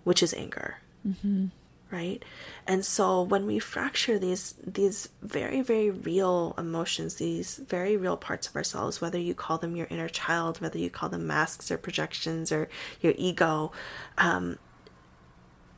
which 0.03 0.21
is 0.21 0.33
anger. 0.33 0.77
Mm-hmm. 1.07 1.47
right? 1.89 2.23
And 2.65 2.85
so 2.85 3.21
when 3.21 3.45
we 3.45 3.59
fracture 3.59 4.19
these 4.19 4.55
these 4.65 5.09
very 5.21 5.61
very 5.61 5.89
real 5.89 6.53
emotions, 6.57 7.15
these 7.15 7.57
very 7.57 7.95
real 7.95 8.17
parts 8.17 8.47
of 8.47 8.55
ourselves, 8.55 8.99
whether 8.99 9.17
you 9.17 9.33
call 9.33 9.57
them 9.57 9.75
your 9.75 9.87
inner 9.89 10.09
child, 10.09 10.59
whether 10.59 10.77
you 10.77 10.89
call 10.89 11.09
them 11.09 11.25
masks 11.25 11.71
or 11.71 11.77
projections 11.77 12.51
or 12.51 12.67
your 13.01 13.13
ego, 13.17 13.71
um, 14.17 14.59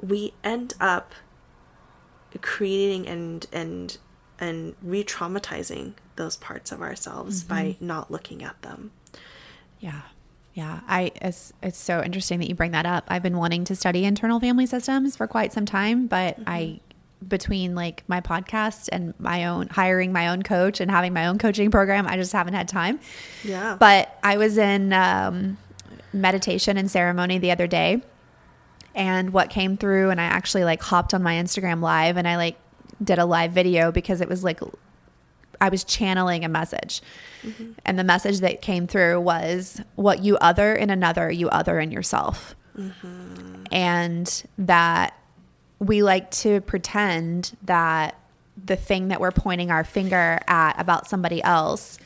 we 0.01 0.33
end 0.43 0.73
up 0.79 1.13
creating 2.41 3.07
and 3.07 3.45
and 3.51 3.97
and 4.39 4.75
re-traumatizing 4.81 5.93
those 6.15 6.37
parts 6.37 6.71
of 6.71 6.81
ourselves 6.81 7.43
mm-hmm. 7.43 7.49
by 7.49 7.77
not 7.79 8.09
looking 8.09 8.43
at 8.43 8.61
them. 8.61 8.91
Yeah. 9.79 10.01
Yeah, 10.53 10.81
I 10.87 11.11
it's 11.21 11.53
it's 11.63 11.77
so 11.77 12.03
interesting 12.03 12.39
that 12.39 12.49
you 12.49 12.55
bring 12.55 12.71
that 12.71 12.85
up. 12.85 13.05
I've 13.07 13.23
been 13.23 13.37
wanting 13.37 13.63
to 13.65 13.75
study 13.75 14.03
internal 14.03 14.39
family 14.39 14.65
systems 14.65 15.15
for 15.15 15.25
quite 15.27 15.53
some 15.53 15.65
time, 15.65 16.07
but 16.07 16.37
mm-hmm. 16.37 16.49
I 16.49 16.79
between 17.25 17.75
like 17.75 18.03
my 18.07 18.19
podcast 18.19 18.89
and 18.91 19.13
my 19.19 19.45
own 19.45 19.67
hiring 19.67 20.11
my 20.11 20.29
own 20.29 20.41
coach 20.41 20.79
and 20.79 20.89
having 20.89 21.13
my 21.13 21.27
own 21.27 21.37
coaching 21.37 21.69
program, 21.71 22.07
I 22.07 22.15
just 22.17 22.33
haven't 22.33 22.55
had 22.55 22.67
time. 22.67 22.99
Yeah. 23.43 23.77
But 23.79 24.17
I 24.23 24.37
was 24.37 24.57
in 24.57 24.91
um, 24.91 25.57
meditation 26.13 26.77
and 26.77 26.89
ceremony 26.89 27.37
the 27.37 27.51
other 27.51 27.67
day, 27.67 28.01
and 28.99 29.31
what 29.31 29.49
came 29.49 29.77
through, 29.77 30.09
and 30.09 30.19
I 30.19 30.25
actually 30.25 30.65
like 30.65 30.83
hopped 30.83 31.13
on 31.13 31.23
my 31.23 31.35
Instagram 31.35 31.81
live 31.81 32.17
and 32.17 32.27
I 32.27 32.35
like 32.35 32.57
did 33.01 33.17
a 33.17 33.25
live 33.25 33.53
video 33.53 33.93
because 33.93 34.19
it 34.19 34.27
was 34.27 34.43
like 34.43 34.59
I 35.61 35.69
was 35.69 35.85
channeling 35.85 36.43
a 36.43 36.49
message. 36.49 37.01
Mm-hmm. 37.43 37.71
And 37.85 37.97
the 37.97 38.03
message 38.03 38.41
that 38.41 38.61
came 38.61 38.87
through 38.87 39.21
was 39.21 39.81
what 39.95 40.21
you 40.21 40.37
other 40.37 40.73
in 40.73 40.89
another, 40.89 41.31
you 41.31 41.47
other 41.47 41.79
in 41.79 41.91
yourself. 41.91 42.55
Mm-hmm. 42.77 43.63
And 43.71 44.43
that 44.57 45.13
we 45.79 46.03
like 46.03 46.29
to 46.31 46.59
pretend 46.61 47.55
that 47.63 48.19
the 48.63 48.75
thing 48.75 49.07
that 49.07 49.21
we're 49.21 49.31
pointing 49.31 49.71
our 49.71 49.85
finger 49.85 50.41
at 50.47 50.73
about 50.77 51.07
somebody 51.07 51.41
else, 51.41 51.97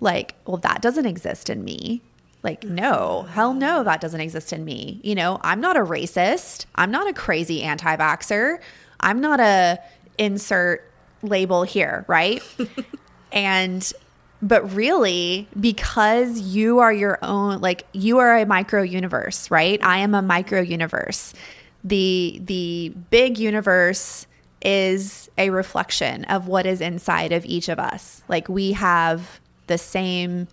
like, 0.00 0.34
well, 0.44 0.56
that 0.56 0.82
doesn't 0.82 1.06
exist 1.06 1.48
in 1.48 1.62
me. 1.62 2.02
Like, 2.46 2.62
no, 2.62 3.22
hell 3.22 3.54
no, 3.54 3.82
that 3.82 4.00
doesn't 4.00 4.20
exist 4.20 4.52
in 4.52 4.64
me. 4.64 5.00
You 5.02 5.16
know, 5.16 5.40
I'm 5.42 5.60
not 5.60 5.76
a 5.76 5.80
racist. 5.80 6.66
I'm 6.76 6.92
not 6.92 7.08
a 7.08 7.12
crazy 7.12 7.64
anti 7.64 7.96
vaxxer. 7.96 8.60
I'm 9.00 9.20
not 9.20 9.40
a 9.40 9.80
insert 10.16 10.88
label 11.22 11.64
here, 11.64 12.04
right? 12.06 12.40
and 13.32 13.92
but 14.40 14.72
really 14.76 15.48
because 15.58 16.38
you 16.38 16.78
are 16.78 16.92
your 16.92 17.18
own 17.20 17.60
like 17.60 17.84
you 17.92 18.18
are 18.18 18.36
a 18.36 18.46
micro 18.46 18.80
universe, 18.80 19.50
right? 19.50 19.82
I 19.82 19.98
am 19.98 20.14
a 20.14 20.22
micro 20.22 20.60
universe. 20.60 21.34
The 21.82 22.40
the 22.44 22.92
big 23.10 23.38
universe 23.38 24.28
is 24.62 25.28
a 25.36 25.50
reflection 25.50 26.24
of 26.26 26.46
what 26.46 26.64
is 26.64 26.80
inside 26.80 27.32
of 27.32 27.44
each 27.44 27.68
of 27.68 27.80
us. 27.80 28.22
Like 28.28 28.48
we 28.48 28.70
have 28.70 29.40
the 29.66 29.78
same 29.78 30.46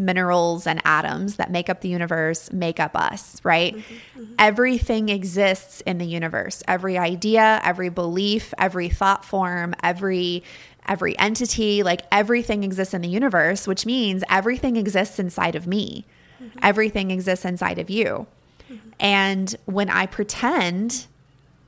minerals 0.00 0.66
and 0.66 0.80
atoms 0.84 1.36
that 1.36 1.50
make 1.50 1.68
up 1.68 1.82
the 1.82 1.88
universe 1.88 2.50
make 2.52 2.80
up 2.80 2.96
us, 2.96 3.38
right? 3.44 3.76
Mm-hmm, 3.76 4.22
mm-hmm. 4.22 4.34
Everything 4.38 5.08
exists 5.10 5.82
in 5.82 5.98
the 5.98 6.06
universe. 6.06 6.62
Every 6.66 6.96
idea, 6.96 7.60
every 7.62 7.90
belief, 7.90 8.54
every 8.58 8.88
thought 8.88 9.24
form, 9.24 9.74
every 9.82 10.42
every 10.88 11.16
entity, 11.18 11.82
like 11.82 12.00
everything 12.10 12.64
exists 12.64 12.94
in 12.94 13.02
the 13.02 13.08
universe, 13.08 13.68
which 13.68 13.84
means 13.84 14.24
everything 14.28 14.76
exists 14.76 15.18
inside 15.18 15.54
of 15.54 15.66
me. 15.66 16.06
Mm-hmm. 16.42 16.58
Everything 16.62 17.10
exists 17.10 17.44
inside 17.44 17.78
of 17.78 17.90
you. 17.90 18.26
Mm-hmm. 18.72 18.88
And 18.98 19.54
when 19.66 19.90
I 19.90 20.06
pretend 20.06 21.06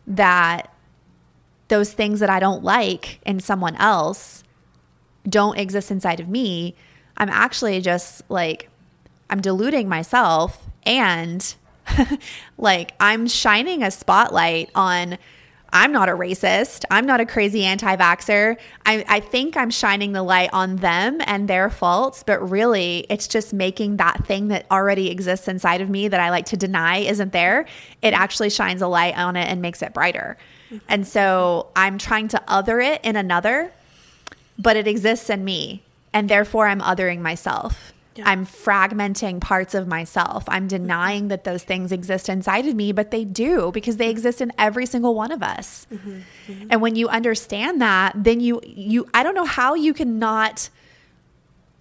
that 0.06 0.74
those 1.68 1.92
things 1.92 2.20
that 2.20 2.30
I 2.30 2.40
don't 2.40 2.64
like 2.64 3.20
in 3.26 3.38
someone 3.38 3.76
else 3.76 4.42
don't 5.28 5.58
exist 5.58 5.90
inside 5.90 6.18
of 6.18 6.28
me, 6.28 6.74
I'm 7.16 7.28
actually 7.28 7.80
just 7.80 8.22
like, 8.28 8.68
I'm 9.30 9.40
deluding 9.40 9.88
myself 9.88 10.66
and 10.84 11.54
like 12.58 12.94
I'm 13.00 13.26
shining 13.26 13.82
a 13.82 13.90
spotlight 13.90 14.70
on. 14.74 15.18
I'm 15.74 15.90
not 15.90 16.10
a 16.10 16.12
racist. 16.12 16.84
I'm 16.90 17.06
not 17.06 17.22
a 17.22 17.24
crazy 17.24 17.64
anti 17.64 17.96
vaxxer. 17.96 18.58
I, 18.84 19.06
I 19.08 19.20
think 19.20 19.56
I'm 19.56 19.70
shining 19.70 20.12
the 20.12 20.22
light 20.22 20.50
on 20.52 20.76
them 20.76 21.18
and 21.24 21.48
their 21.48 21.70
faults, 21.70 22.22
but 22.22 22.50
really 22.50 23.06
it's 23.08 23.26
just 23.26 23.54
making 23.54 23.96
that 23.96 24.26
thing 24.26 24.48
that 24.48 24.66
already 24.70 25.10
exists 25.10 25.48
inside 25.48 25.80
of 25.80 25.88
me 25.88 26.08
that 26.08 26.20
I 26.20 26.28
like 26.28 26.44
to 26.46 26.58
deny 26.58 26.98
isn't 26.98 27.32
there. 27.32 27.64
It 28.02 28.12
actually 28.12 28.50
shines 28.50 28.82
a 28.82 28.86
light 28.86 29.16
on 29.16 29.34
it 29.34 29.48
and 29.48 29.62
makes 29.62 29.80
it 29.80 29.94
brighter. 29.94 30.36
And 30.88 31.06
so 31.06 31.68
I'm 31.74 31.96
trying 31.96 32.28
to 32.28 32.42
other 32.48 32.80
it 32.80 33.00
in 33.02 33.16
another, 33.16 33.72
but 34.58 34.76
it 34.76 34.86
exists 34.86 35.30
in 35.30 35.42
me 35.42 35.82
and 36.12 36.28
therefore 36.28 36.68
I'm 36.68 36.80
othering 36.80 37.20
myself. 37.20 37.92
Yeah. 38.14 38.28
I'm 38.28 38.44
fragmenting 38.44 39.40
parts 39.40 39.74
of 39.74 39.88
myself. 39.88 40.44
I'm 40.46 40.68
denying 40.68 41.28
that 41.28 41.44
those 41.44 41.62
things 41.62 41.92
exist 41.92 42.28
inside 42.28 42.66
of 42.66 42.74
me, 42.74 42.92
but 42.92 43.10
they 43.10 43.24
do 43.24 43.70
because 43.72 43.96
they 43.96 44.10
exist 44.10 44.42
in 44.42 44.52
every 44.58 44.84
single 44.84 45.14
one 45.14 45.32
of 45.32 45.42
us. 45.42 45.86
Mm-hmm. 45.90 46.20
Mm-hmm. 46.48 46.66
And 46.70 46.82
when 46.82 46.94
you 46.94 47.08
understand 47.08 47.80
that, 47.80 48.12
then 48.14 48.40
you 48.40 48.60
you 48.64 49.08
I 49.14 49.22
don't 49.22 49.34
know 49.34 49.46
how 49.46 49.74
you 49.74 49.94
can 49.94 50.18
not 50.18 50.68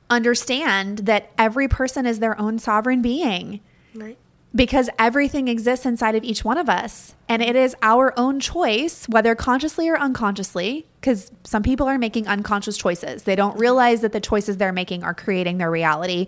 understand 0.09 0.99
that 0.99 1.31
every 1.37 1.67
person 1.67 2.05
is 2.05 2.19
their 2.19 2.39
own 2.39 2.59
sovereign 2.59 3.01
being. 3.01 3.59
Right 3.93 4.17
because 4.53 4.89
everything 4.99 5.47
exists 5.47 5.85
inside 5.85 6.15
of 6.15 6.23
each 6.23 6.43
one 6.43 6.57
of 6.57 6.67
us. 6.67 7.15
And 7.29 7.41
it 7.41 7.55
is 7.55 7.75
our 7.81 8.13
own 8.17 8.39
choice, 8.39 9.07
whether 9.07 9.33
consciously 9.33 9.87
or 9.87 9.97
unconsciously, 9.97 10.85
because 10.99 11.31
some 11.43 11.63
people 11.63 11.87
are 11.87 11.97
making 11.97 12.27
unconscious 12.27 12.77
choices. 12.77 13.23
They 13.23 13.35
don't 13.35 13.57
realize 13.57 14.01
that 14.01 14.11
the 14.11 14.19
choices 14.19 14.57
they're 14.57 14.73
making 14.73 15.03
are 15.03 15.13
creating 15.13 15.57
their 15.57 15.71
reality, 15.71 16.27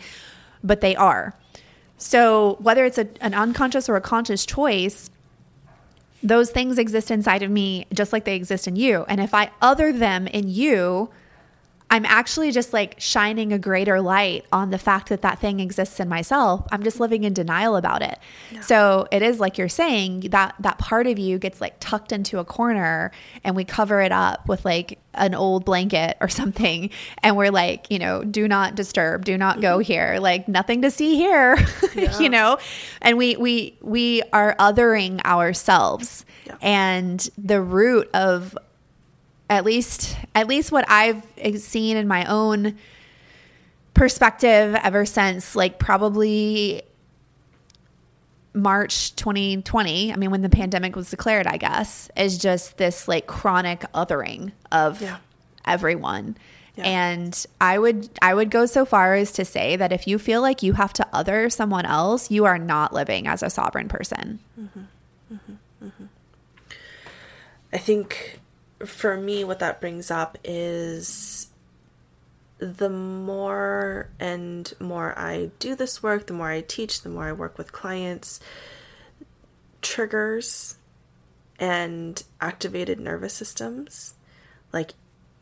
but 0.63 0.81
they 0.81 0.95
are. 0.95 1.35
So, 1.97 2.57
whether 2.59 2.85
it's 2.85 2.97
a, 2.97 3.07
an 3.21 3.33
unconscious 3.33 3.87
or 3.87 3.95
a 3.95 4.01
conscious 4.01 4.45
choice, 4.45 5.09
those 6.21 6.49
things 6.49 6.77
exist 6.77 7.11
inside 7.11 7.43
of 7.43 7.51
me 7.51 7.85
just 7.93 8.13
like 8.13 8.23
they 8.23 8.35
exist 8.35 8.67
in 8.67 8.75
you. 8.75 9.05
And 9.07 9.19
if 9.19 9.33
I 9.33 9.51
other 9.61 9.91
them 9.91 10.27
in 10.27 10.49
you, 10.49 11.09
I'm 11.93 12.05
actually 12.05 12.51
just 12.51 12.73
like 12.73 12.95
shining 12.97 13.53
a 13.53 13.59
greater 13.59 14.01
light 14.01 14.45
on 14.51 14.71
the 14.71 14.79
fact 14.79 15.09
that 15.09 15.21
that 15.21 15.37
thing 15.37 15.59
exists 15.59 15.99
in 15.99 16.09
myself. 16.09 16.65
I'm 16.71 16.81
just 16.81 16.99
living 16.99 17.23
in 17.23 17.35
denial 17.35 17.75
about 17.75 18.01
it. 18.01 18.17
No. 18.51 18.61
So 18.61 19.07
it 19.11 19.21
is 19.21 19.39
like 19.39 19.59
you're 19.59 19.69
saying 19.69 20.21
that 20.31 20.55
that 20.59 20.79
part 20.79 21.05
of 21.05 21.19
you 21.19 21.37
gets 21.37 21.61
like 21.61 21.75
tucked 21.79 22.11
into 22.11 22.39
a 22.39 22.43
corner 22.43 23.11
and 23.43 23.55
we 23.55 23.63
cover 23.63 24.01
it 24.01 24.11
up 24.11 24.47
with 24.47 24.65
like 24.65 24.97
an 25.13 25.35
old 25.35 25.65
blanket 25.65 26.17
or 26.19 26.29
something 26.29 26.89
and 27.21 27.37
we're 27.37 27.51
like, 27.51 27.91
you 27.91 27.99
know, 27.99 28.23
do 28.23 28.47
not 28.47 28.73
disturb, 28.73 29.23
do 29.23 29.37
not 29.37 29.61
go 29.61 29.77
mm-hmm. 29.77 29.83
here. 29.83 30.17
Like 30.19 30.47
nothing 30.47 30.81
to 30.81 30.89
see 30.89 31.15
here. 31.15 31.57
Yeah. 31.93 32.17
you 32.19 32.29
know? 32.29 32.57
And 33.03 33.19
we 33.19 33.35
we 33.35 33.77
we 33.81 34.23
are 34.33 34.55
othering 34.57 35.23
ourselves. 35.25 36.25
Yeah. 36.45 36.55
And 36.59 37.29
the 37.37 37.61
root 37.61 38.09
of 38.15 38.57
at 39.53 39.65
least 39.65 40.17
at 40.33 40.47
least 40.47 40.71
what 40.71 40.85
I've 40.87 41.23
seen 41.57 41.97
in 41.97 42.07
my 42.07 42.25
own 42.25 42.77
perspective 43.93 44.75
ever 44.83 45.05
since 45.05 45.55
like 45.55 45.77
probably 45.77 46.81
March 48.55 49.15
2020, 49.15 50.11
I 50.11 50.15
mean 50.15 50.31
when 50.31 50.41
the 50.41 50.49
pandemic 50.49 50.95
was 50.95 51.09
declared, 51.09 51.47
I 51.47 51.57
guess, 51.57 52.09
is 52.17 52.37
just 52.37 52.77
this 52.77 53.07
like 53.07 53.27
chronic 53.27 53.81
othering 53.93 54.51
of 54.71 55.01
yeah. 55.01 55.17
everyone. 55.65 56.35
Yeah. 56.75 56.85
And 56.85 57.45
I 57.61 57.77
would 57.77 58.09
I 58.21 58.33
would 58.33 58.49
go 58.49 58.65
so 58.65 58.85
far 58.85 59.13
as 59.13 59.31
to 59.33 59.45
say 59.45 59.75
that 59.75 59.91
if 59.91 60.07
you 60.07 60.17
feel 60.17 60.41
like 60.41 60.63
you 60.63 60.73
have 60.73 60.93
to 60.93 61.07
other 61.13 61.51
someone 61.51 61.85
else, 61.85 62.31
you 62.31 62.45
are 62.45 62.57
not 62.57 62.91
living 62.91 63.27
as 63.27 63.43
a 63.43 63.51
sovereign 63.51 63.87
person. 63.87 64.39
Mm-hmm. 64.59 64.79
Mm-hmm. 65.35 65.85
Mm-hmm. 65.85 66.05
I 67.71 67.77
think 67.77 68.39
for 68.85 69.17
me, 69.17 69.43
what 69.43 69.59
that 69.59 69.81
brings 69.81 70.11
up 70.11 70.37
is 70.43 71.47
the 72.59 72.89
more 72.89 74.09
and 74.19 74.73
more 74.79 75.17
I 75.17 75.51
do 75.59 75.75
this 75.75 76.01
work, 76.01 76.27
the 76.27 76.33
more 76.33 76.49
I 76.49 76.61
teach, 76.61 77.01
the 77.01 77.09
more 77.09 77.25
I 77.25 77.33
work 77.33 77.57
with 77.57 77.71
clients, 77.71 78.39
triggers 79.81 80.77
and 81.59 82.23
activated 82.41 82.99
nervous 82.99 83.33
systems 83.33 84.15
like 84.71 84.93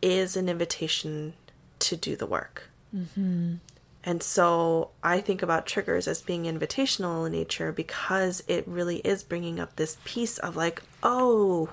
is 0.02 0.36
an 0.36 0.50
invitation 0.50 1.34
to 1.80 1.96
do 1.96 2.16
the 2.16 2.26
work. 2.26 2.70
Mm-hmm. 2.96 3.56
And 4.04 4.24
so 4.24 4.90
I 5.04 5.22
think 5.22 5.44
about 5.44 5.68
triggers 5.68 6.08
as 6.08 6.22
being 6.22 6.44
invitational 6.44 7.26
in 7.28 7.34
nature 7.34 7.72
because 7.72 8.44
it 8.48 8.68
really 8.68 8.98
is 8.98 9.24
bringing 9.24 9.60
up 9.60 9.76
this 9.76 9.98
piece 10.04 10.40
of 10.40 10.56
like, 10.56 10.82
oh, 11.04 11.70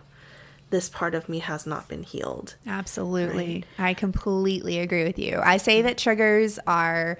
this 0.70 0.88
part 0.88 1.14
of 1.14 1.28
me 1.28 1.38
has 1.38 1.66
not 1.66 1.88
been 1.88 2.02
healed. 2.02 2.56
Absolutely. 2.66 3.64
Right? 3.78 3.90
I 3.90 3.94
completely 3.94 4.78
agree 4.78 5.04
with 5.04 5.18
you. 5.18 5.40
I 5.42 5.56
say 5.56 5.82
that 5.82 5.98
triggers 5.98 6.58
are 6.66 7.18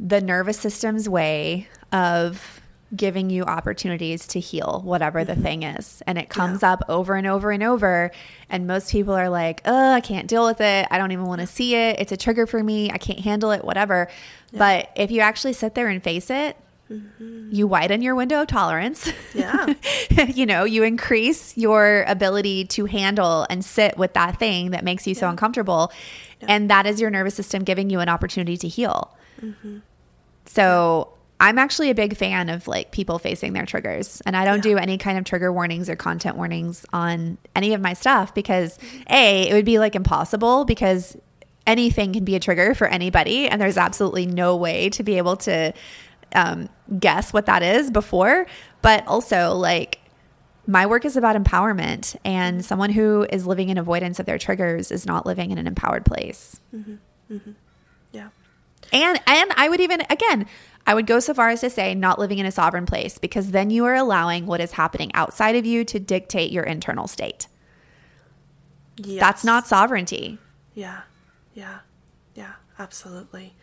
the 0.00 0.20
nervous 0.20 0.58
system's 0.58 1.08
way 1.08 1.68
of 1.92 2.60
giving 2.94 3.28
you 3.28 3.44
opportunities 3.44 4.26
to 4.28 4.40
heal 4.40 4.80
whatever 4.84 5.22
the 5.24 5.34
mm-hmm. 5.34 5.42
thing 5.42 5.62
is. 5.62 6.02
And 6.06 6.16
it 6.16 6.30
comes 6.30 6.62
yeah. 6.62 6.72
up 6.72 6.84
over 6.88 7.14
and 7.14 7.26
over 7.26 7.50
and 7.50 7.62
over. 7.62 8.10
And 8.48 8.66
most 8.66 8.90
people 8.90 9.14
are 9.14 9.28
like, 9.28 9.60
oh, 9.64 9.92
I 9.92 10.00
can't 10.00 10.26
deal 10.26 10.46
with 10.46 10.60
it. 10.60 10.86
I 10.90 10.96
don't 10.98 11.12
even 11.12 11.26
want 11.26 11.40
to 11.40 11.46
see 11.46 11.74
it. 11.74 12.00
It's 12.00 12.12
a 12.12 12.16
trigger 12.16 12.46
for 12.46 12.62
me. 12.62 12.90
I 12.90 12.98
can't 12.98 13.20
handle 13.20 13.50
it, 13.50 13.64
whatever. 13.64 14.08
Yeah. 14.52 14.58
But 14.58 14.92
if 14.96 15.10
you 15.10 15.20
actually 15.20 15.52
sit 15.52 15.74
there 15.74 15.88
and 15.88 16.02
face 16.02 16.30
it, 16.30 16.56
mm-hmm. 16.90 17.48
you 17.50 17.66
widen 17.66 18.02
your 18.02 18.14
window 18.14 18.42
of 18.42 18.48
tolerance. 18.48 19.10
Yeah. 19.34 19.74
you 20.26 20.46
know, 20.46 20.64
you 20.64 20.82
increase 20.82 21.56
your 21.56 22.04
ability 22.06 22.66
to 22.66 22.86
handle 22.86 23.46
and 23.50 23.64
sit 23.64 23.96
with 23.96 24.14
that 24.14 24.38
thing 24.38 24.70
that 24.70 24.84
makes 24.84 25.06
you 25.06 25.14
yeah. 25.14 25.20
so 25.20 25.28
uncomfortable. 25.28 25.92
And 26.42 26.70
that 26.70 26.86
is 26.86 27.00
your 27.00 27.10
nervous 27.10 27.34
system 27.34 27.64
giving 27.64 27.90
you 27.90 28.00
an 28.00 28.08
opportunity 28.08 28.56
to 28.58 28.68
heal. 28.68 29.16
Mm-hmm. 29.40 29.78
So, 30.46 31.12
I'm 31.40 31.58
actually 31.58 31.90
a 31.90 31.94
big 31.94 32.16
fan 32.16 32.48
of 32.48 32.66
like 32.66 32.90
people 32.90 33.18
facing 33.18 33.52
their 33.52 33.64
triggers 33.64 34.20
and 34.26 34.36
I 34.36 34.44
don't 34.44 34.56
yeah. 34.56 34.72
do 34.72 34.78
any 34.78 34.98
kind 34.98 35.18
of 35.18 35.24
trigger 35.24 35.52
warnings 35.52 35.88
or 35.88 35.94
content 35.94 36.36
warnings 36.36 36.84
on 36.92 37.38
any 37.54 37.74
of 37.74 37.80
my 37.80 37.92
stuff 37.92 38.34
because 38.34 38.76
A, 39.08 39.48
it 39.48 39.52
would 39.52 39.64
be 39.64 39.78
like 39.78 39.94
impossible 39.94 40.64
because 40.64 41.16
anything 41.66 42.12
can 42.12 42.24
be 42.24 42.34
a 42.34 42.40
trigger 42.40 42.74
for 42.74 42.88
anybody 42.88 43.46
and 43.48 43.60
there's 43.60 43.76
absolutely 43.76 44.26
no 44.26 44.56
way 44.56 44.90
to 44.90 45.02
be 45.04 45.18
able 45.18 45.36
to 45.36 45.72
um, 46.34 46.68
guess 46.98 47.32
what 47.32 47.46
that 47.46 47.62
is 47.62 47.90
before. 47.90 48.46
But 48.82 49.06
also 49.06 49.54
like 49.54 50.00
my 50.66 50.86
work 50.86 51.04
is 51.04 51.16
about 51.16 51.36
empowerment 51.36 52.16
and 52.24 52.64
someone 52.64 52.90
who 52.90 53.26
is 53.30 53.46
living 53.46 53.70
in 53.70 53.78
avoidance 53.78 54.20
of 54.20 54.26
their 54.26 54.38
triggers 54.38 54.92
is 54.92 55.06
not 55.06 55.26
living 55.26 55.50
in 55.50 55.58
an 55.58 55.66
empowered 55.66 56.04
place. 56.04 56.60
Mm-hmm. 56.74 56.96
Mm-hmm. 57.32 57.50
Yeah. 58.12 58.28
And 58.92 59.20
and 59.26 59.52
I 59.56 59.68
would 59.68 59.80
even 59.80 60.02
again 60.10 60.46
I 60.86 60.94
would 60.94 61.06
go 61.06 61.20
so 61.20 61.34
far 61.34 61.50
as 61.50 61.60
to 61.60 61.70
say 61.70 61.94
not 61.94 62.18
living 62.18 62.38
in 62.38 62.46
a 62.46 62.50
sovereign 62.52 62.86
place 62.86 63.18
because 63.18 63.50
then 63.50 63.70
you 63.70 63.84
are 63.84 63.94
allowing 63.94 64.46
what 64.46 64.60
is 64.60 64.72
happening 64.72 65.10
outside 65.14 65.56
of 65.56 65.66
you 65.66 65.84
to 65.84 65.98
dictate 65.98 66.50
your 66.50 66.64
internal 66.64 67.06
state. 67.06 67.46
Yes. 68.96 69.20
That's 69.20 69.44
not 69.44 69.66
sovereignty. 69.66 70.38
Yeah. 70.74 71.02
Yeah. 71.54 71.80
Yeah, 72.34 72.52
absolutely. 72.78 73.54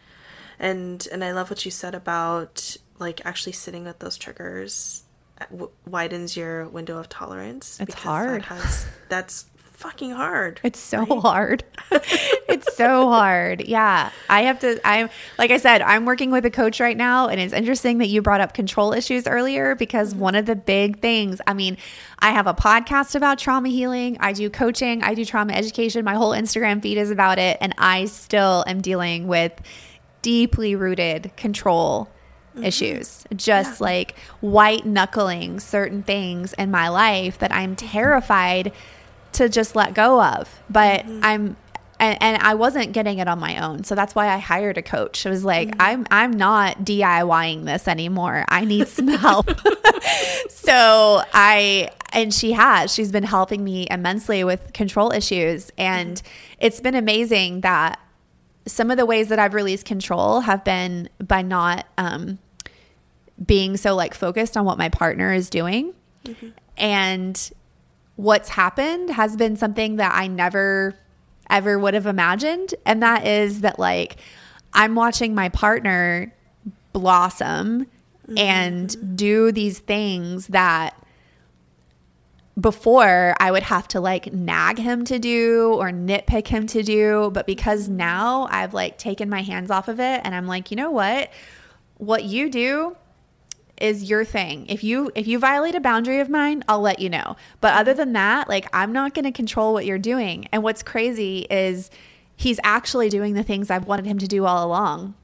And 0.66 1.08
and 1.12 1.24
I 1.24 1.32
love 1.32 1.52
what 1.52 1.64
you 1.64 1.70
said 1.70 1.94
about 1.94 2.76
like 2.98 3.24
actually 3.24 3.52
sitting 3.52 3.84
with 3.84 4.00
those 4.00 4.18
triggers 4.18 5.04
w- 5.52 5.70
widens 5.86 6.36
your 6.36 6.68
window 6.70 6.98
of 6.98 7.08
tolerance. 7.08 7.80
It's 7.80 7.94
hard. 7.94 8.42
That 8.42 8.48
has, 8.48 8.88
that's 9.08 9.46
fucking 9.58 10.10
hard. 10.10 10.60
It's 10.64 10.80
so 10.80 11.06
right? 11.06 11.22
hard. 11.22 11.64
it's 11.92 12.76
so 12.76 13.10
hard. 13.10 13.68
Yeah. 13.68 14.10
I 14.28 14.42
have 14.44 14.58
to 14.62 14.80
I'm 14.84 15.12
like 15.38 15.52
I 15.52 15.58
said, 15.58 15.84
I'm 15.84 16.06
working 16.06 16.32
with 16.32 16.48
a 16.48 16.50
coach 16.52 16.80
right 16.80 16.98
now 16.98 17.28
and 17.28 17.40
it's 17.40 17.54
interesting 17.54 18.00
that 18.00 18.08
you 18.08 18.24
brought 18.24 18.42
up 18.42 18.56
control 18.56 18.92
issues 18.92 19.28
earlier 19.28 19.76
because 19.76 20.14
mm-hmm. 20.14 20.22
one 20.22 20.36
of 20.36 20.48
the 20.48 20.56
big 20.56 21.00
things, 21.00 21.42
I 21.46 21.54
mean, 21.54 21.78
I 22.18 22.32
have 22.32 22.48
a 22.48 22.56
podcast 22.56 23.14
about 23.14 23.38
trauma 23.38 23.70
healing, 23.70 24.18
I 24.20 24.34
do 24.34 24.50
coaching, 24.50 25.04
I 25.04 25.14
do 25.14 25.26
trauma 25.26 25.54
education, 25.54 26.04
my 26.06 26.16
whole 26.16 26.32
Instagram 26.32 26.82
feed 26.82 26.98
is 26.98 27.12
about 27.12 27.38
it 27.38 27.60
and 27.62 27.76
I 27.78 28.06
still 28.06 28.64
am 28.66 28.82
dealing 28.82 29.28
with 29.28 29.54
deeply 30.26 30.76
rooted 30.76 31.32
control 31.38 32.10
Mm-hmm. 32.56 32.64
issues, 32.64 33.26
just 33.36 33.82
yeah. 33.82 33.86
like 33.86 34.16
white 34.40 34.86
knuckling 34.86 35.60
certain 35.60 36.04
things 36.04 36.54
in 36.54 36.72
my 36.72 36.88
life 36.88 37.38
that 37.40 37.52
I'm 37.52 37.76
terrified 37.76 38.72
to 39.34 39.50
just 39.50 39.76
let 39.76 39.94
go 39.94 40.24
of. 40.24 40.50
But 40.70 41.02
mm-hmm. 41.02 41.20
I'm 41.22 41.58
and, 42.00 42.18
and, 42.22 42.42
I 42.42 42.56
wasn't 42.56 42.94
getting 42.94 43.20
it 43.20 43.28
on 43.28 43.40
my 43.40 43.62
own. 43.62 43.84
So 43.84 43.94
that's 43.94 44.16
why 44.16 44.30
I 44.30 44.38
hired 44.38 44.78
a 44.78 44.82
coach. 44.82 45.26
It 45.26 45.30
was 45.30 45.44
like, 45.44 45.68
mm-hmm. 45.68 45.82
I'm 45.82 46.08
I'm 46.12 46.32
not 46.32 46.78
DIYing 46.78 47.66
this 47.66 47.90
anymore. 47.90 48.46
I 48.48 48.64
need 48.64 48.88
some 48.88 49.08
help. 49.26 49.50
so 50.50 51.24
I 51.34 51.90
and 52.14 52.34
she 52.34 52.54
has. 52.54 52.94
She's 52.94 53.12
been 53.12 53.24
helping 53.24 53.66
me 53.66 53.86
immensely 53.92 54.46
with 54.46 54.72
control 54.72 55.12
issues. 55.12 55.72
And 55.78 56.16
mm-hmm. 56.16 56.58
it's 56.62 56.80
been 56.80 56.96
amazing 56.96 57.62
that 57.62 58.00
some 58.66 58.92
of 58.92 58.98
the 58.98 59.06
ways 59.06 59.30
that 59.30 59.40
I've 59.40 59.54
released 59.54 59.86
control 59.86 60.42
have 60.42 60.64
been 60.64 61.10
by 61.20 61.42
not 61.42 61.86
um, 61.98 62.40
being 63.44 63.78
so 63.78 63.96
like 63.96 64.14
focused 64.14 64.58
on 64.58 64.66
what 64.66 64.78
my 64.78 64.90
partner 64.90 65.34
is 65.34 65.50
doing. 65.50 65.94
Mm-hmm. 66.26 66.50
And 66.78 67.52
what's 68.16 68.50
happened 68.50 69.10
has 69.12 69.36
been 69.36 69.56
something 69.56 69.98
that 69.98 70.14
I 70.14 70.28
never 70.28 70.96
ever 71.50 71.78
would 71.78 71.94
have 71.94 72.08
imagined. 72.08 72.74
And 72.86 73.04
that 73.04 73.28
is 73.28 73.62
that, 73.62 73.78
like, 73.78 74.18
I'm 74.74 74.96
watching 74.96 75.36
my 75.36 75.50
partner 75.50 76.34
blossom 76.92 77.86
mm-hmm. 78.28 78.38
and 78.38 79.16
do 79.18 79.52
these 79.52 79.80
things 79.80 80.48
that 80.48 80.96
before 82.60 83.36
I 83.40 83.52
would 83.52 83.64
have 83.64 83.88
to 83.90 84.00
like 84.00 84.32
nag 84.32 84.78
him 84.78 85.04
to 85.06 85.20
do 85.20 85.74
or 85.74 85.92
nitpick 85.92 86.48
him 86.48 86.68
to 86.68 86.84
do. 86.84 87.32
But 87.34 87.46
because 87.46 87.90
now 87.90 88.48
I've 88.50 88.74
like 88.74 88.98
taken 88.98 89.30
my 89.30 89.42
hands 89.42 89.70
off 89.70 89.88
of 89.88 90.00
it 90.00 90.22
and 90.24 90.34
I'm 90.34 90.48
like, 90.48 90.72
you 90.72 90.78
know 90.78 90.92
what? 90.92 91.32
What 91.98 92.24
you 92.24 92.50
do 92.50 92.96
is 93.80 94.10
your 94.10 94.24
thing. 94.24 94.68
If 94.68 94.84
you 94.84 95.12
if 95.16 95.28
you 95.28 95.38
violate 95.38 95.76
a 95.76 95.82
boundary 95.82 96.20
of 96.20 96.30
mine, 96.30 96.64
I'll 96.68 96.82
let 96.82 97.00
you 97.00 97.10
know. 97.10 97.36
But 97.60 97.74
other 97.74 97.94
than 97.94 98.14
that, 98.14 98.48
like 98.48 98.68
I'm 98.72 98.94
not 98.94 99.14
going 99.14 99.26
to 99.26 99.32
control 99.32 99.74
what 99.74 99.86
you're 99.86 99.98
doing. 99.98 100.48
And 100.52 100.64
what's 100.64 100.82
crazy 100.82 101.40
is 101.50 101.90
he's 102.38 102.60
actually 102.64 103.10
doing 103.10 103.34
the 103.34 103.44
things 103.44 103.70
I've 103.70 103.86
wanted 103.86 104.06
him 104.06 104.18
to 104.20 104.28
do 104.28 104.46
all 104.46 104.66
along. 104.66 105.16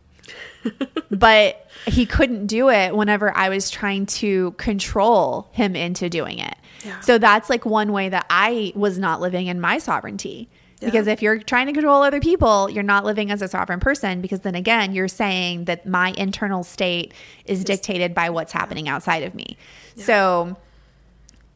But 1.09 1.67
he 1.85 2.05
couldn't 2.05 2.47
do 2.47 2.69
it 2.69 2.95
whenever 2.95 3.35
I 3.35 3.49
was 3.49 3.69
trying 3.69 4.05
to 4.07 4.51
control 4.53 5.49
him 5.51 5.75
into 5.75 6.09
doing 6.09 6.39
it. 6.39 6.55
Yeah. 6.85 6.99
So 7.01 7.17
that's 7.17 7.49
like 7.49 7.65
one 7.65 7.91
way 7.91 8.09
that 8.09 8.25
I 8.29 8.73
was 8.75 8.97
not 8.97 9.21
living 9.21 9.47
in 9.47 9.59
my 9.59 9.77
sovereignty. 9.77 10.49
Because 10.79 11.05
if 11.05 11.21
you're 11.21 11.37
trying 11.37 11.67
to 11.67 11.73
control 11.73 12.01
other 12.01 12.19
people, 12.19 12.67
you're 12.67 12.81
not 12.81 13.05
living 13.05 13.29
as 13.29 13.43
a 13.43 13.47
sovereign 13.47 13.79
person 13.79 14.19
because 14.19 14.39
then 14.39 14.55
again, 14.55 14.95
you're 14.95 15.07
saying 15.07 15.65
that 15.65 15.85
my 15.85 16.11
internal 16.17 16.63
state 16.63 17.13
is 17.45 17.63
dictated 17.63 18.15
by 18.15 18.31
what's 18.31 18.51
happening 18.51 18.89
outside 18.89 19.21
of 19.21 19.35
me. 19.35 19.57
Yeah. 19.95 20.05
So 20.05 20.57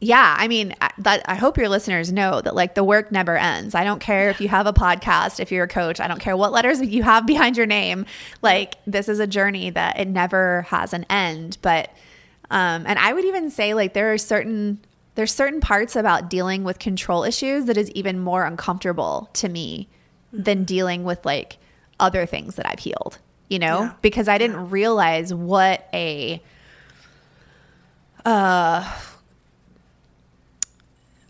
yeah, 0.00 0.36
I 0.38 0.46
mean, 0.46 0.74
that 0.98 1.22
I 1.26 1.36
hope 1.36 1.56
your 1.56 1.70
listeners 1.70 2.12
know 2.12 2.42
that 2.42 2.54
like 2.54 2.74
the 2.74 2.84
work 2.84 3.10
never 3.10 3.36
ends. 3.36 3.74
I 3.74 3.82
don't 3.82 4.00
care 4.00 4.28
if 4.28 4.40
you 4.42 4.48
have 4.48 4.66
a 4.66 4.72
podcast, 4.72 5.40
if 5.40 5.50
you're 5.50 5.64
a 5.64 5.68
coach, 5.68 6.00
I 6.00 6.08
don't 6.08 6.20
care 6.20 6.36
what 6.36 6.52
letters 6.52 6.82
you 6.82 7.02
have 7.02 7.26
behind 7.26 7.56
your 7.56 7.66
name. 7.66 8.04
Like 8.42 8.76
this 8.86 9.08
is 9.08 9.20
a 9.20 9.26
journey 9.26 9.70
that 9.70 9.98
it 9.98 10.08
never 10.08 10.62
has 10.62 10.92
an 10.92 11.04
end, 11.08 11.56
but 11.62 11.90
um 12.50 12.84
and 12.86 12.98
I 12.98 13.12
would 13.12 13.24
even 13.24 13.50
say 13.50 13.74
like 13.74 13.94
there 13.94 14.12
are 14.12 14.18
certain 14.18 14.80
there's 15.14 15.32
certain 15.32 15.60
parts 15.60 15.96
about 15.96 16.28
dealing 16.28 16.62
with 16.62 16.78
control 16.78 17.24
issues 17.24 17.64
that 17.64 17.78
is 17.78 17.90
even 17.92 18.20
more 18.20 18.44
uncomfortable 18.44 19.30
to 19.32 19.48
me 19.48 19.88
than 20.30 20.64
dealing 20.64 21.04
with 21.04 21.24
like 21.24 21.56
other 21.98 22.26
things 22.26 22.56
that 22.56 22.66
I've 22.70 22.80
healed, 22.80 23.18
you 23.48 23.58
know, 23.58 23.80
yeah. 23.80 23.92
because 24.02 24.28
I 24.28 24.36
didn't 24.36 24.68
realize 24.68 25.32
what 25.32 25.88
a 25.94 26.42
uh 28.26 28.92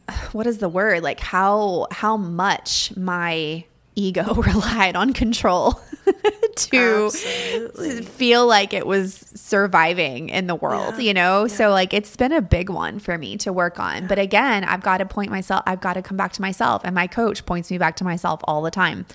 what 0.33 0.47
is 0.47 0.59
the 0.59 0.69
word? 0.69 1.03
Like 1.03 1.21
how 1.21 1.87
how 1.91 2.17
much 2.17 2.95
my 2.97 3.65
ego 3.95 4.35
relied 4.35 4.97
on 4.97 5.13
control. 5.13 5.81
to 6.57 7.07
Absolutely. 7.07 8.03
feel 8.03 8.47
like 8.47 8.73
it 8.73 8.87
was 8.87 9.15
surviving 9.35 10.31
in 10.31 10.47
the 10.47 10.55
world, 10.55 10.95
yeah. 10.95 11.01
you 11.03 11.15
know? 11.15 11.43
Yeah. 11.43 11.55
So 11.55 11.71
like 11.71 11.93
it's 11.93 12.17
been 12.17 12.33
a 12.33 12.41
big 12.41 12.71
one 12.71 12.99
for 12.99 13.17
me 13.19 13.37
to 13.39 13.53
work 13.53 13.79
on. 13.79 14.03
Yeah. 14.03 14.09
But 14.09 14.19
again, 14.19 14.65
I've 14.65 14.83
got 14.83 14.99
to 14.99 15.07
point 15.07 15.31
myself, 15.31 15.63
I've 15.67 15.81
got 15.81 15.95
to 15.95 16.03
come 16.03 16.17
back 16.17 16.33
to 16.33 16.43
myself. 16.43 16.83
And 16.85 16.95
my 16.95 17.07
coach 17.07 17.45
points 17.45 17.71
me 17.71 17.79
back 17.79 17.97
to 17.97 18.05
myself 18.05 18.41
all 18.45 18.63
the 18.63 18.71
time. 18.71 19.07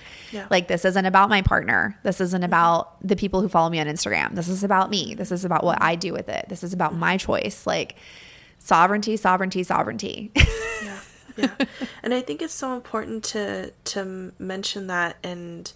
Like 0.50 0.68
this 0.68 0.84
isn't 0.84 1.04
about 1.04 1.28
my 1.28 1.42
partner. 1.42 1.98
This 2.04 2.20
isn't 2.20 2.40
mm-hmm. 2.40 2.44
about 2.44 3.06
the 3.06 3.16
people 3.16 3.40
who 3.40 3.48
follow 3.48 3.70
me 3.70 3.80
on 3.80 3.86
Instagram. 3.86 4.34
This 4.34 4.48
is 4.48 4.62
about 4.62 4.90
me. 4.90 5.14
This 5.14 5.32
is 5.32 5.44
about 5.44 5.64
what 5.64 5.82
I 5.82 5.96
do 5.96 6.12
with 6.12 6.28
it. 6.28 6.46
This 6.48 6.62
is 6.62 6.72
about 6.72 6.94
my 6.94 7.16
choice. 7.16 7.66
Like 7.66 7.96
sovereignty, 8.62 9.16
sovereignty, 9.16 9.62
sovereignty. 9.62 10.30
yeah. 10.84 10.98
Yeah. 11.36 11.50
And 12.02 12.12
I 12.12 12.20
think 12.20 12.42
it's 12.42 12.54
so 12.54 12.74
important 12.74 13.24
to 13.24 13.72
to 13.84 14.32
mention 14.38 14.86
that 14.88 15.16
and 15.22 15.72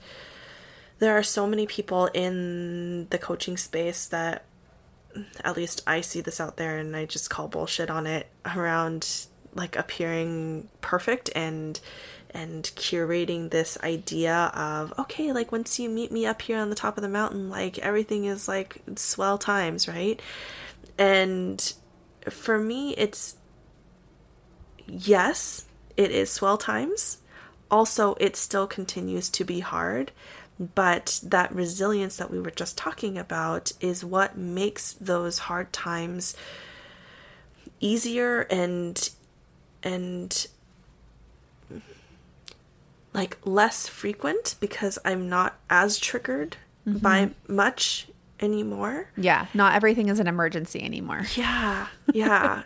there 0.98 1.16
are 1.16 1.22
so 1.22 1.46
many 1.46 1.66
people 1.66 2.06
in 2.14 3.06
the 3.10 3.18
coaching 3.18 3.56
space 3.56 4.06
that 4.06 4.44
at 5.44 5.56
least 5.56 5.82
I 5.86 6.00
see 6.00 6.20
this 6.20 6.40
out 6.40 6.56
there 6.56 6.78
and 6.78 6.96
I 6.96 7.04
just 7.06 7.30
call 7.30 7.48
bullshit 7.48 7.90
on 7.90 8.06
it 8.06 8.26
around 8.44 9.26
like 9.54 9.76
appearing 9.76 10.68
perfect 10.80 11.30
and 11.34 11.80
and 12.30 12.64
curating 12.76 13.50
this 13.50 13.78
idea 13.82 14.50
of 14.54 14.92
okay 14.98 15.32
like 15.32 15.52
once 15.52 15.78
you 15.78 15.88
meet 15.88 16.12
me 16.12 16.26
up 16.26 16.42
here 16.42 16.58
on 16.58 16.70
the 16.70 16.76
top 16.76 16.98
of 16.98 17.02
the 17.02 17.08
mountain 17.08 17.48
like 17.48 17.78
everything 17.78 18.24
is 18.24 18.48
like 18.48 18.82
swell 18.96 19.38
times 19.38 19.88
right 19.88 20.20
and 20.98 21.74
for 22.30 22.58
me 22.58 22.94
it's 22.96 23.36
yes 24.86 25.64
it 25.96 26.10
is 26.10 26.30
swell 26.30 26.58
times 26.58 27.18
also 27.70 28.14
it 28.20 28.36
still 28.36 28.66
continues 28.66 29.28
to 29.28 29.44
be 29.44 29.60
hard 29.60 30.12
But 30.58 31.20
that 31.22 31.54
resilience 31.54 32.16
that 32.16 32.30
we 32.30 32.40
were 32.40 32.50
just 32.50 32.78
talking 32.78 33.18
about 33.18 33.72
is 33.80 34.02
what 34.04 34.38
makes 34.38 34.94
those 34.94 35.40
hard 35.40 35.70
times 35.72 36.34
easier 37.78 38.42
and 38.48 39.10
and 39.82 40.46
like 43.12 43.38
less 43.44 43.86
frequent 43.86 44.56
because 44.60 44.98
I'm 45.04 45.28
not 45.28 45.58
as 45.68 45.98
triggered 45.98 46.56
mm-hmm. 46.86 46.98
by 46.98 47.30
much 47.48 48.08
anymore. 48.40 49.08
Yeah, 49.16 49.46
not 49.54 49.74
everything 49.74 50.08
is 50.08 50.18
an 50.18 50.26
emergency 50.26 50.82
anymore. 50.82 51.22
Yeah, 51.36 51.86
yeah. 52.12 52.62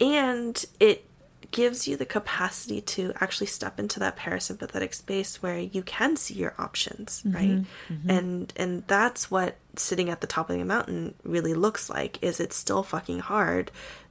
and 0.00 0.64
it 0.80 1.06
gives 1.50 1.86
you 1.86 1.96
the 1.96 2.06
capacity 2.06 2.80
to 2.80 3.12
actually 3.20 3.46
step 3.46 3.78
into 3.78 4.00
that 4.00 4.16
parasympathetic 4.16 4.94
space 4.94 5.42
where 5.42 5.58
you 5.58 5.82
can 5.82 6.16
see 6.16 6.34
your 6.34 6.54
options, 6.58 7.22
mm-hmm, 7.22 7.36
right? 7.36 7.64
Mm-hmm. 7.90 8.10
And 8.10 8.52
and 8.56 8.84
that's 8.86 9.30
what 9.30 9.56
sitting 9.76 10.10
at 10.10 10.20
the 10.20 10.26
top 10.26 10.50
of 10.50 10.58
the 10.58 10.64
mountain 10.64 11.14
really 11.22 11.54
looks 11.54 11.88
like 11.88 12.18
is 12.22 12.40
it's 12.40 12.56
still 12.56 12.82
fucking 12.82 13.20
hard 13.20 13.70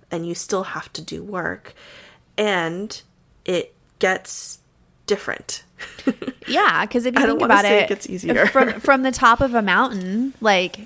and 0.09 0.27
you 0.27 0.35
still 0.35 0.63
have 0.63 0.91
to 0.93 1.01
do 1.01 1.23
work 1.23 1.73
and 2.37 3.01
it 3.45 3.75
gets 3.99 4.59
different. 5.11 5.63
yeah, 6.47 6.85
because 6.85 7.05
if 7.05 7.13
you 7.19 7.25
think 7.25 7.41
about 7.41 7.65
it, 7.65 7.83
it 7.83 7.89
gets 7.89 8.09
easier 8.09 8.45
from 8.45 8.79
from 8.79 9.03
the 9.03 9.11
top 9.11 9.41
of 9.41 9.53
a 9.53 9.61
mountain. 9.61 10.33
Like 10.39 10.79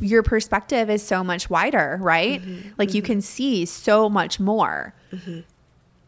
your 0.00 0.22
perspective 0.22 0.88
is 0.88 1.02
so 1.02 1.22
much 1.22 1.50
wider, 1.50 1.98
right? 2.00 2.40
Mm-hmm, 2.40 2.70
like 2.78 2.88
mm-hmm. 2.88 2.96
you 2.96 3.02
can 3.02 3.20
see 3.20 3.66
so 3.66 4.08
much 4.08 4.40
more. 4.40 4.94
Mm-hmm. 5.12 5.40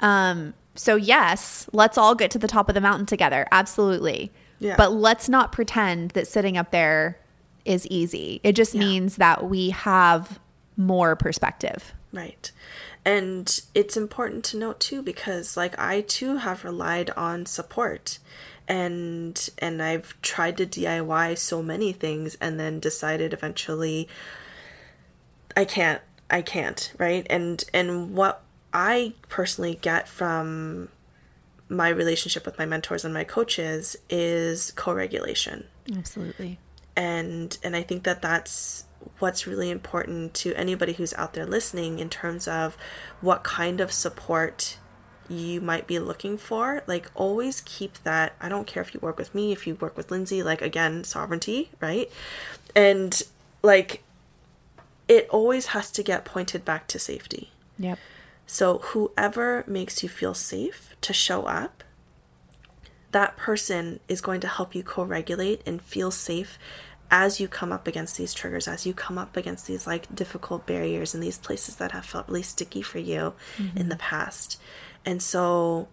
Um. 0.01 0.55
So 0.77 0.97
yes, 0.97 1.69
let's 1.73 1.99
all 1.99 2.15
get 2.15 2.31
to 2.31 2.39
the 2.39 2.49
top 2.49 2.71
of 2.71 2.75
the 2.75 2.81
mountain 2.81 3.05
together. 3.05 3.47
Absolutely. 3.53 4.33
Yeah. 4.61 4.75
But 4.77 4.93
let's 4.93 5.29
not 5.29 5.53
pretend 5.53 6.13
that 6.13 6.27
sitting 6.27 6.57
up 6.57 6.71
there 6.71 7.19
is 7.67 7.87
easy. 7.89 8.41
It 8.43 8.53
just 8.53 8.75
yeah. 8.75 8.81
means 8.81 9.17
that 9.17 9.45
we 9.45 9.71
have 9.71 10.41
more 10.77 11.17
perspective. 11.17 11.93
Right 12.13 12.51
and 13.09 13.63
it's 13.75 13.97
important 13.97 14.45
to 14.45 14.59
note 14.59 14.81
too 14.81 15.01
because 15.01 15.57
like 15.57 15.77
i 15.79 16.03
too 16.03 16.37
have 16.37 16.63
relied 16.63 17.09
on 17.11 17.47
support. 17.47 18.19
And 18.69 19.49
and 19.57 19.83
i've 19.83 20.21
tried 20.21 20.59
to 20.59 20.67
diy 20.67 21.39
so 21.39 21.63
many 21.63 21.91
things 21.93 22.37
and 22.39 22.61
then 22.61 22.81
decided 22.81 23.33
eventually 23.33 24.09
i 25.57 25.65
can't 25.65 26.03
i 26.31 26.43
can't 26.43 26.93
right? 26.99 27.27
And 27.31 27.65
and 27.73 28.15
what 28.15 28.43
i 28.75 29.15
personally 29.31 29.79
get 29.81 30.07
from 30.07 30.91
my 31.71 31.89
relationship 31.89 32.45
with 32.45 32.59
my 32.59 32.67
mentors 32.67 33.07
and 33.07 33.15
my 33.15 33.25
coaches 33.25 33.97
is 34.11 34.71
co-regulation. 34.73 35.65
Absolutely. 35.97 36.59
And 36.95 37.57
and 37.63 37.75
i 37.75 37.83
think 37.83 38.03
that 38.03 38.21
that's 38.21 38.85
what's 39.19 39.47
really 39.47 39.71
important 39.71 40.35
to 40.35 40.55
anybody 40.55 40.93
who's 40.93 41.15
out 41.15 41.33
there 41.33 41.47
listening 41.47 41.99
in 41.99 42.09
terms 42.09 42.47
of 42.47 42.77
what 43.21 43.45
kind 43.45 43.81
of 43.81 43.93
support 43.93 44.79
you 45.29 45.61
might 45.61 45.87
be 45.87 45.99
looking 45.99 46.39
for. 46.39 46.83
Like 46.87 47.11
always 47.15 47.61
keep 47.61 47.99
that 48.05 48.35
i 48.41 48.49
don't 48.49 48.67
care 48.67 48.83
if 48.83 48.95
you 48.95 49.01
work 49.01 49.19
with 49.19 49.35
me 49.35 49.53
if 49.53 49.67
you 49.67 49.75
work 49.75 49.97
with 49.97 50.11
lindsay 50.11 50.43
like 50.43 50.63
again 50.63 51.05
sovereignty 51.05 51.71
right? 51.81 52.11
And 52.75 53.21
like 53.63 54.03
it 55.09 55.29
always 55.31 55.67
has 55.67 55.91
to 55.93 56.03
get 56.03 56.25
pointed 56.25 56.65
back 56.65 56.87
to 56.89 56.99
safety. 56.99 57.51
Yep. 57.79 57.99
So 58.47 58.79
whoever 58.79 59.65
makes 59.67 60.03
you 60.03 60.09
feel 60.09 60.35
safe 60.35 60.95
to 61.01 61.13
show 61.13 61.45
up 61.45 61.83
that 63.13 63.37
person 63.37 64.01
is 64.07 64.21
going 64.21 64.41
to 64.41 64.49
help 64.49 64.75
you 64.75 64.83
co-regulate 64.83 65.63
and 65.67 65.81
feel 65.81 66.11
safe 66.11 66.59
as 67.11 67.41
you 67.41 67.49
come 67.49 67.73
up 67.73 67.87
against 67.87 68.17
these 68.17 68.35
triggers, 68.35 68.69
as 68.69 68.87
you 68.87 68.93
come 68.93 69.19
up 69.19 69.37
against 69.37 69.67
these 69.67 69.87
like 69.87 70.15
difficult 70.15 70.67
barriers 70.67 71.15
and 71.15 71.23
these 71.23 71.39
places 71.39 71.77
that 71.77 71.93
have 71.93 72.05
felt 72.05 72.29
really 72.29 72.43
sticky 72.43 72.83
for 72.83 72.99
you 72.99 73.35
mm-hmm. 73.57 73.79
in 73.79 73.89
the 73.89 73.97
past. 73.97 74.61
And 75.05 75.23
so 75.23 75.89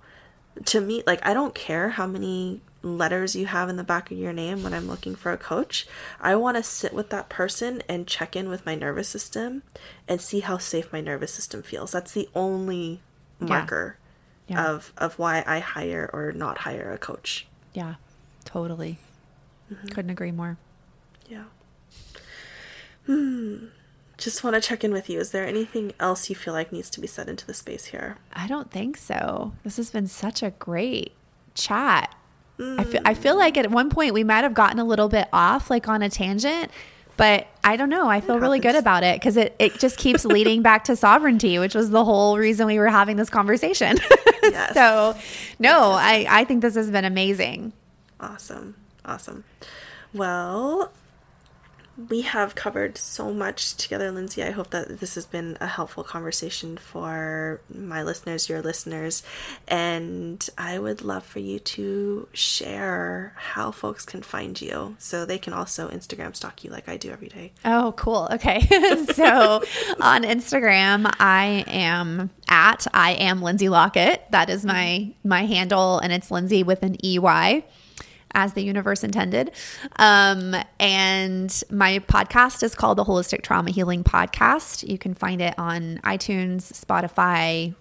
to 0.66 0.82
me, 0.82 1.04
like, 1.06 1.26
I 1.26 1.34
don't 1.34 1.56
care 1.56 1.90
how 1.90 2.08
many 2.08 2.62
letters 2.82 3.36
you 3.36 3.48
have 3.48 3.68
in 3.68 3.78
the 3.78 3.84
back 3.84 4.12
of 4.12 4.18
your 4.18 4.32
name 4.32 4.62
when 4.64 4.74
I'm 4.74 4.88
looking 4.88 5.16
for 5.16 5.32
a 5.32 5.38
coach. 5.38 5.88
I 6.22 6.36
want 6.36 6.56
to 6.58 6.64
sit 6.64 6.94
with 6.94 7.10
that 7.10 7.30
person 7.30 7.82
and 7.90 8.08
check 8.08 8.36
in 8.36 8.48
with 8.48 8.66
my 8.66 8.76
nervous 8.76 9.10
system 9.10 9.64
and 10.08 10.22
see 10.22 10.42
how 10.42 10.58
safe 10.58 10.94
my 10.94 11.02
nervous 11.02 11.34
system 11.34 11.64
feels. 11.64 11.92
That's 11.92 12.12
the 12.12 12.30
only 12.36 13.02
marker 13.40 13.98
yeah. 14.48 14.56
Yeah. 14.56 14.70
of 14.70 14.94
of 14.98 15.18
why 15.18 15.44
I 15.48 15.60
hire 15.60 16.10
or 16.14 16.32
not 16.32 16.60
hire 16.60 16.92
a 16.92 16.98
coach. 16.98 17.48
Yeah. 17.74 17.96
Totally. 18.46 19.00
Mm-hmm. 19.72 19.88
Couldn't 19.88 20.12
agree 20.12 20.32
more. 20.32 20.58
Yeah. 21.30 21.46
Hmm. 23.06 23.66
Just 24.18 24.44
want 24.44 24.56
to 24.56 24.62
check 24.62 24.84
in 24.84 24.94
with 24.94 25.10
you. 25.10 25.20
Is 25.20 25.32
there 25.32 25.46
anything 25.46 25.94
else 26.00 26.30
you 26.30 26.36
feel 26.36 26.54
like 26.54 26.72
needs 26.72 26.90
to 26.92 27.02
be 27.02 27.08
said 27.08 27.28
into 27.28 27.46
the 27.46 27.54
space 27.54 27.86
here? 27.86 28.18
I 28.34 28.48
don't 28.48 28.72
think 28.72 28.96
so. 28.96 29.54
This 29.64 29.78
has 29.78 29.90
been 29.90 30.08
such 30.08 30.42
a 30.42 30.52
great 30.52 31.12
chat. 31.54 32.16
Mm. 32.58 32.80
I 32.80 32.84
feel 32.86 33.02
I 33.04 33.14
feel 33.14 33.38
like 33.38 33.58
at 33.58 33.70
one 33.70 33.90
point 33.90 34.14
we 34.14 34.24
might 34.24 34.44
have 34.44 34.54
gotten 34.54 34.80
a 34.80 34.86
little 34.86 35.10
bit 35.10 35.28
off, 35.34 35.70
like 35.70 35.90
on 35.90 36.02
a 36.02 36.10
tangent, 36.10 36.72
but 37.18 37.48
I 37.64 37.76
don't 37.76 37.90
know. 37.90 38.08
I 38.08 38.22
feel 38.22 38.40
really 38.40 38.60
good 38.60 38.76
about 38.76 39.04
it 39.04 39.20
because 39.20 39.36
it, 39.36 39.56
it 39.60 39.80
just 39.80 39.98
keeps 39.98 40.24
leading 40.26 40.62
back 40.62 40.86
to 40.86 40.96
sovereignty, 40.96 41.60
which 41.60 41.76
was 41.76 41.90
the 41.90 42.06
whole 42.06 42.38
reason 42.38 42.68
we 42.68 42.80
were 42.80 42.88
having 42.88 43.18
this 43.18 43.30
conversation. 43.30 43.98
Yes. 44.46 44.76
so, 44.76 45.18
no, 45.58 45.94
I, 45.94 46.28
I 46.30 46.44
think 46.44 46.62
this 46.62 46.76
has 46.76 46.92
been 46.92 47.04
amazing. 47.04 47.74
Awesome. 48.20 48.76
Awesome. 49.04 49.44
Well, 50.14 50.92
we 51.98 52.22
have 52.22 52.56
covered 52.56 52.98
so 52.98 53.34
much 53.34 53.76
together, 53.76 54.12
Lindsay. 54.12 54.44
I 54.44 54.52
hope 54.52 54.72
that 54.72 55.00
this 55.00 55.16
has 55.16 55.26
been 55.26 55.58
a 55.62 55.68
helpful 55.68 56.04
conversation 56.04 56.78
for 56.78 57.62
my 57.74 58.04
listeners, 58.04 58.50
your 58.50 58.62
listeners. 58.62 59.24
And 59.68 60.48
I 60.58 60.78
would 60.78 61.02
love 61.02 61.26
for 61.26 61.40
you 61.40 61.60
to 61.60 62.28
share 62.34 63.34
how 63.36 63.72
folks 63.72 64.06
can 64.06 64.22
find 64.22 64.60
you 64.60 64.96
so 65.00 65.26
they 65.26 65.38
can 65.38 65.54
also 65.54 65.90
Instagram 65.90 66.36
stalk 66.36 66.64
you 66.64 66.70
like 66.70 66.90
I 66.90 66.98
do 66.98 67.12
every 67.12 67.30
day. 67.30 67.54
Oh, 67.64 67.94
cool. 67.96 68.28
Okay. 68.32 68.62
so 69.14 69.64
on 70.02 70.24
Instagram, 70.24 71.14
I 71.20 71.64
am 71.68 72.30
at 72.50 72.88
I 72.94 73.12
am 73.14 73.42
Lindsay 73.42 73.70
Lockett. 73.70 74.30
That 74.32 74.50
is 74.50 74.66
my 74.66 75.14
my 75.24 75.46
handle 75.46 76.00
and 76.00 76.12
it's 76.12 76.30
Lindsay 76.30 76.64
with 76.64 76.84
an 76.84 76.98
EY 77.04 77.64
as 78.34 78.54
the 78.54 78.64
universe 78.64 79.04
intended. 79.04 79.52
Um, 79.98 80.56
and 80.80 81.64
my 81.72 82.00
podcast 82.00 82.64
is 82.64 82.76
called 82.76 82.98
the 82.98 83.06
Holistic 83.06 83.42
Trauma 83.42 83.72
Healing 83.72 84.04
Podcast. 84.04 84.88
You 84.88 84.98
can 84.98 85.14
find 85.14 85.42
it 85.42 85.56
on 85.58 86.00
iTunes, 86.04 86.72
Spotify, 86.74 87.74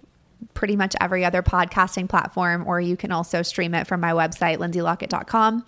pretty 0.53 0.75
much 0.75 0.95
every 1.01 1.25
other 1.25 1.41
podcasting 1.41 2.07
platform, 2.07 2.65
or 2.67 2.79
you 2.79 2.95
can 2.97 3.11
also 3.11 3.41
stream 3.41 3.73
it 3.73 3.87
from 3.87 3.99
my 3.99 4.11
website, 4.11 4.57
lindsaylockett.com. 4.57 5.65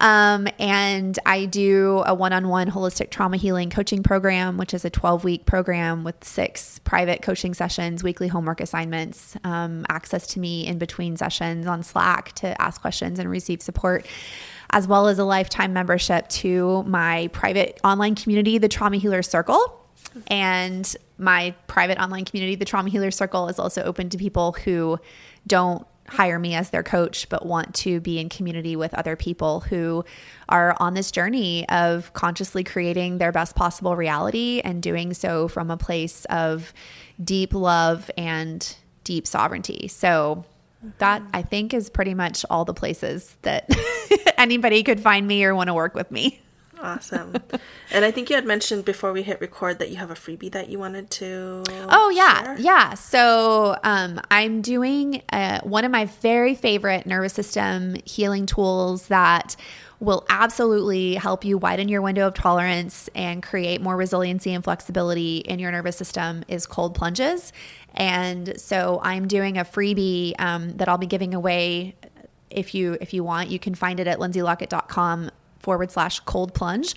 Um, 0.00 0.46
and 0.58 1.18
I 1.24 1.46
do 1.46 2.02
a 2.06 2.14
one 2.14 2.32
on 2.32 2.48
one 2.48 2.70
holistic 2.70 3.10
trauma 3.10 3.36
healing 3.36 3.70
coaching 3.70 4.02
program, 4.02 4.58
which 4.58 4.74
is 4.74 4.84
a 4.84 4.90
12 4.90 5.24
week 5.24 5.46
program 5.46 6.04
with 6.04 6.22
six 6.22 6.80
private 6.80 7.22
coaching 7.22 7.54
sessions, 7.54 8.02
weekly 8.02 8.28
homework 8.28 8.60
assignments, 8.60 9.36
um, 9.44 9.86
access 9.88 10.26
to 10.28 10.40
me 10.40 10.66
in 10.66 10.78
between 10.78 11.16
sessions 11.16 11.66
on 11.66 11.82
Slack 11.82 12.32
to 12.34 12.60
ask 12.60 12.80
questions 12.80 13.18
and 13.18 13.30
receive 13.30 13.62
support 13.62 14.06
as 14.70 14.86
well 14.86 15.06
as 15.06 15.18
a 15.18 15.24
lifetime 15.24 15.72
membership 15.72 16.28
to 16.28 16.82
my 16.84 17.28
private 17.28 17.80
online 17.84 18.14
community, 18.14 18.58
the 18.58 18.68
Trauma 18.68 18.96
Healer 18.96 19.22
Circle. 19.22 19.82
And 20.28 20.96
my 21.18 21.54
private 21.66 21.98
online 21.98 22.24
community, 22.24 22.54
the 22.54 22.64
Trauma 22.64 22.88
Healer 22.88 23.10
Circle, 23.10 23.48
is 23.48 23.58
also 23.58 23.82
open 23.82 24.08
to 24.10 24.18
people 24.18 24.52
who 24.52 24.98
don't 25.46 25.86
hire 26.08 26.38
me 26.38 26.54
as 26.54 26.70
their 26.70 26.82
coach, 26.82 27.28
but 27.28 27.44
want 27.44 27.74
to 27.76 28.00
be 28.00 28.18
in 28.18 28.28
community 28.28 28.76
with 28.76 28.94
other 28.94 29.16
people 29.16 29.60
who 29.60 30.04
are 30.48 30.76
on 30.78 30.94
this 30.94 31.10
journey 31.10 31.68
of 31.68 32.12
consciously 32.12 32.64
creating 32.64 33.18
their 33.18 33.32
best 33.32 33.54
possible 33.56 33.96
reality 33.96 34.60
and 34.64 34.82
doing 34.82 35.14
so 35.14 35.48
from 35.48 35.70
a 35.70 35.76
place 35.76 36.24
of 36.26 36.72
deep 37.22 37.52
love 37.54 38.10
and 38.16 38.76
deep 39.04 39.26
sovereignty. 39.26 39.88
So, 39.88 40.44
that 40.98 41.22
I 41.32 41.42
think 41.42 41.74
is 41.74 41.90
pretty 41.90 42.14
much 42.14 42.44
all 42.48 42.64
the 42.64 42.74
places 42.74 43.36
that 43.42 43.68
anybody 44.38 44.82
could 44.82 45.00
find 45.00 45.26
me 45.26 45.44
or 45.44 45.54
want 45.54 45.68
to 45.68 45.74
work 45.74 45.94
with 45.94 46.10
me. 46.10 46.40
Awesome. 46.80 47.34
and 47.90 48.04
I 48.04 48.10
think 48.10 48.30
you 48.30 48.36
had 48.36 48.44
mentioned 48.44 48.84
before 48.84 49.12
we 49.12 49.22
hit 49.22 49.40
record 49.40 49.78
that 49.78 49.90
you 49.90 49.96
have 49.96 50.10
a 50.10 50.14
freebie 50.14 50.52
that 50.52 50.68
you 50.68 50.78
wanted 50.78 51.10
to. 51.12 51.62
Oh, 51.88 52.10
yeah. 52.10 52.42
Share. 52.44 52.56
Yeah. 52.58 52.94
So 52.94 53.76
um, 53.82 54.20
I'm 54.30 54.60
doing 54.62 55.22
uh, 55.32 55.60
one 55.62 55.84
of 55.84 55.90
my 55.90 56.06
very 56.06 56.54
favorite 56.54 57.06
nervous 57.06 57.32
system 57.32 57.96
healing 58.04 58.46
tools 58.46 59.08
that 59.08 59.56
will 59.98 60.26
absolutely 60.28 61.14
help 61.14 61.44
you 61.44 61.56
widen 61.56 61.88
your 61.88 62.02
window 62.02 62.26
of 62.26 62.34
tolerance 62.34 63.08
and 63.14 63.42
create 63.42 63.80
more 63.80 63.96
resiliency 63.96 64.52
and 64.52 64.62
flexibility 64.62 65.38
in 65.38 65.58
your 65.58 65.72
nervous 65.72 65.96
system 65.96 66.44
is 66.48 66.66
cold 66.66 66.94
plunges. 66.94 67.52
And 67.94 68.60
so 68.60 69.00
I'm 69.02 69.26
doing 69.26 69.56
a 69.56 69.64
freebie 69.64 70.34
um, 70.38 70.72
that 70.76 70.88
I'll 70.88 70.98
be 70.98 71.06
giving 71.06 71.32
away 71.32 71.96
if 72.50 72.74
you 72.74 72.98
if 73.00 73.14
you 73.14 73.24
want. 73.24 73.48
You 73.48 73.58
can 73.58 73.74
find 73.74 73.98
it 73.98 74.06
at 74.06 74.18
lindsaylockett.com 74.18 75.30
forward 75.66 75.90
slash 75.90 76.20
cold 76.20 76.54
plunge. 76.54 76.94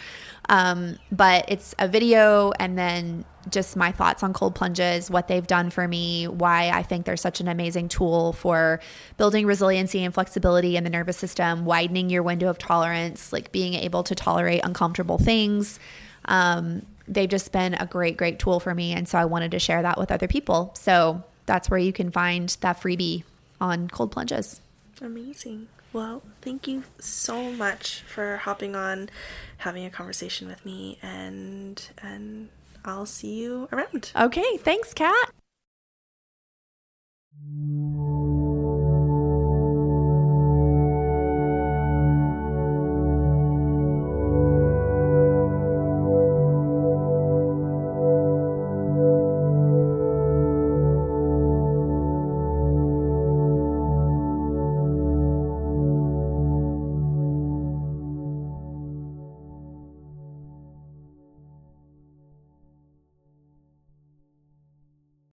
Um, 0.47 0.99
but 1.11 1.43
it's 1.47 1.73
a 1.79 1.87
video 1.87 2.51
and 2.59 2.77
then 2.77 3.25
just 3.49 3.75
my 3.75 3.91
thoughts 3.91 4.21
on 4.21 4.31
cold 4.31 4.53
plunges, 4.53 5.09
what 5.09 5.27
they've 5.27 5.45
done 5.45 5.71
for 5.71 5.87
me, 5.87 6.27
why 6.27 6.69
I 6.69 6.83
think 6.83 7.07
they're 7.07 7.17
such 7.17 7.39
an 7.39 7.47
amazing 7.47 7.89
tool 7.89 8.33
for 8.33 8.79
building 9.17 9.47
resiliency 9.47 10.03
and 10.03 10.13
flexibility 10.13 10.77
in 10.77 10.83
the 10.83 10.89
nervous 10.91 11.17
system, 11.17 11.65
widening 11.65 12.11
your 12.11 12.21
window 12.21 12.47
of 12.47 12.59
tolerance, 12.59 13.33
like 13.33 13.51
being 13.51 13.73
able 13.73 14.03
to 14.03 14.13
tolerate 14.13 14.61
uncomfortable 14.63 15.17
things. 15.17 15.79
Um, 16.25 16.85
they've 17.07 17.29
just 17.29 17.51
been 17.51 17.73
a 17.73 17.87
great, 17.87 18.17
great 18.17 18.37
tool 18.37 18.59
for 18.59 18.75
me. 18.75 18.93
And 18.93 19.07
so 19.07 19.17
I 19.17 19.25
wanted 19.25 19.49
to 19.51 19.59
share 19.59 19.81
that 19.81 19.97
with 19.97 20.11
other 20.11 20.27
people. 20.27 20.75
So 20.75 21.23
that's 21.47 21.71
where 21.71 21.79
you 21.79 21.91
can 21.91 22.11
find 22.11 22.55
that 22.61 22.79
freebie 22.79 23.23
on 23.59 23.87
cold 23.87 24.11
plunges. 24.11 24.61
Amazing. 25.01 25.69
Well, 25.91 26.21
thank 26.41 26.67
you 26.67 26.83
so 26.99 27.51
much 27.51 28.01
for 28.01 28.37
hopping 28.37 28.75
on, 28.75 29.09
having 29.57 29.85
a 29.85 29.89
conversation 29.89 30.47
with 30.47 30.63
me, 30.65 30.99
and 31.01 31.81
and 32.01 32.49
I'll 32.85 33.07
see 33.07 33.35
you 33.41 33.67
around. 33.71 34.11
Okay, 34.15 34.57
thanks, 34.57 34.93
Kat. 34.93 35.31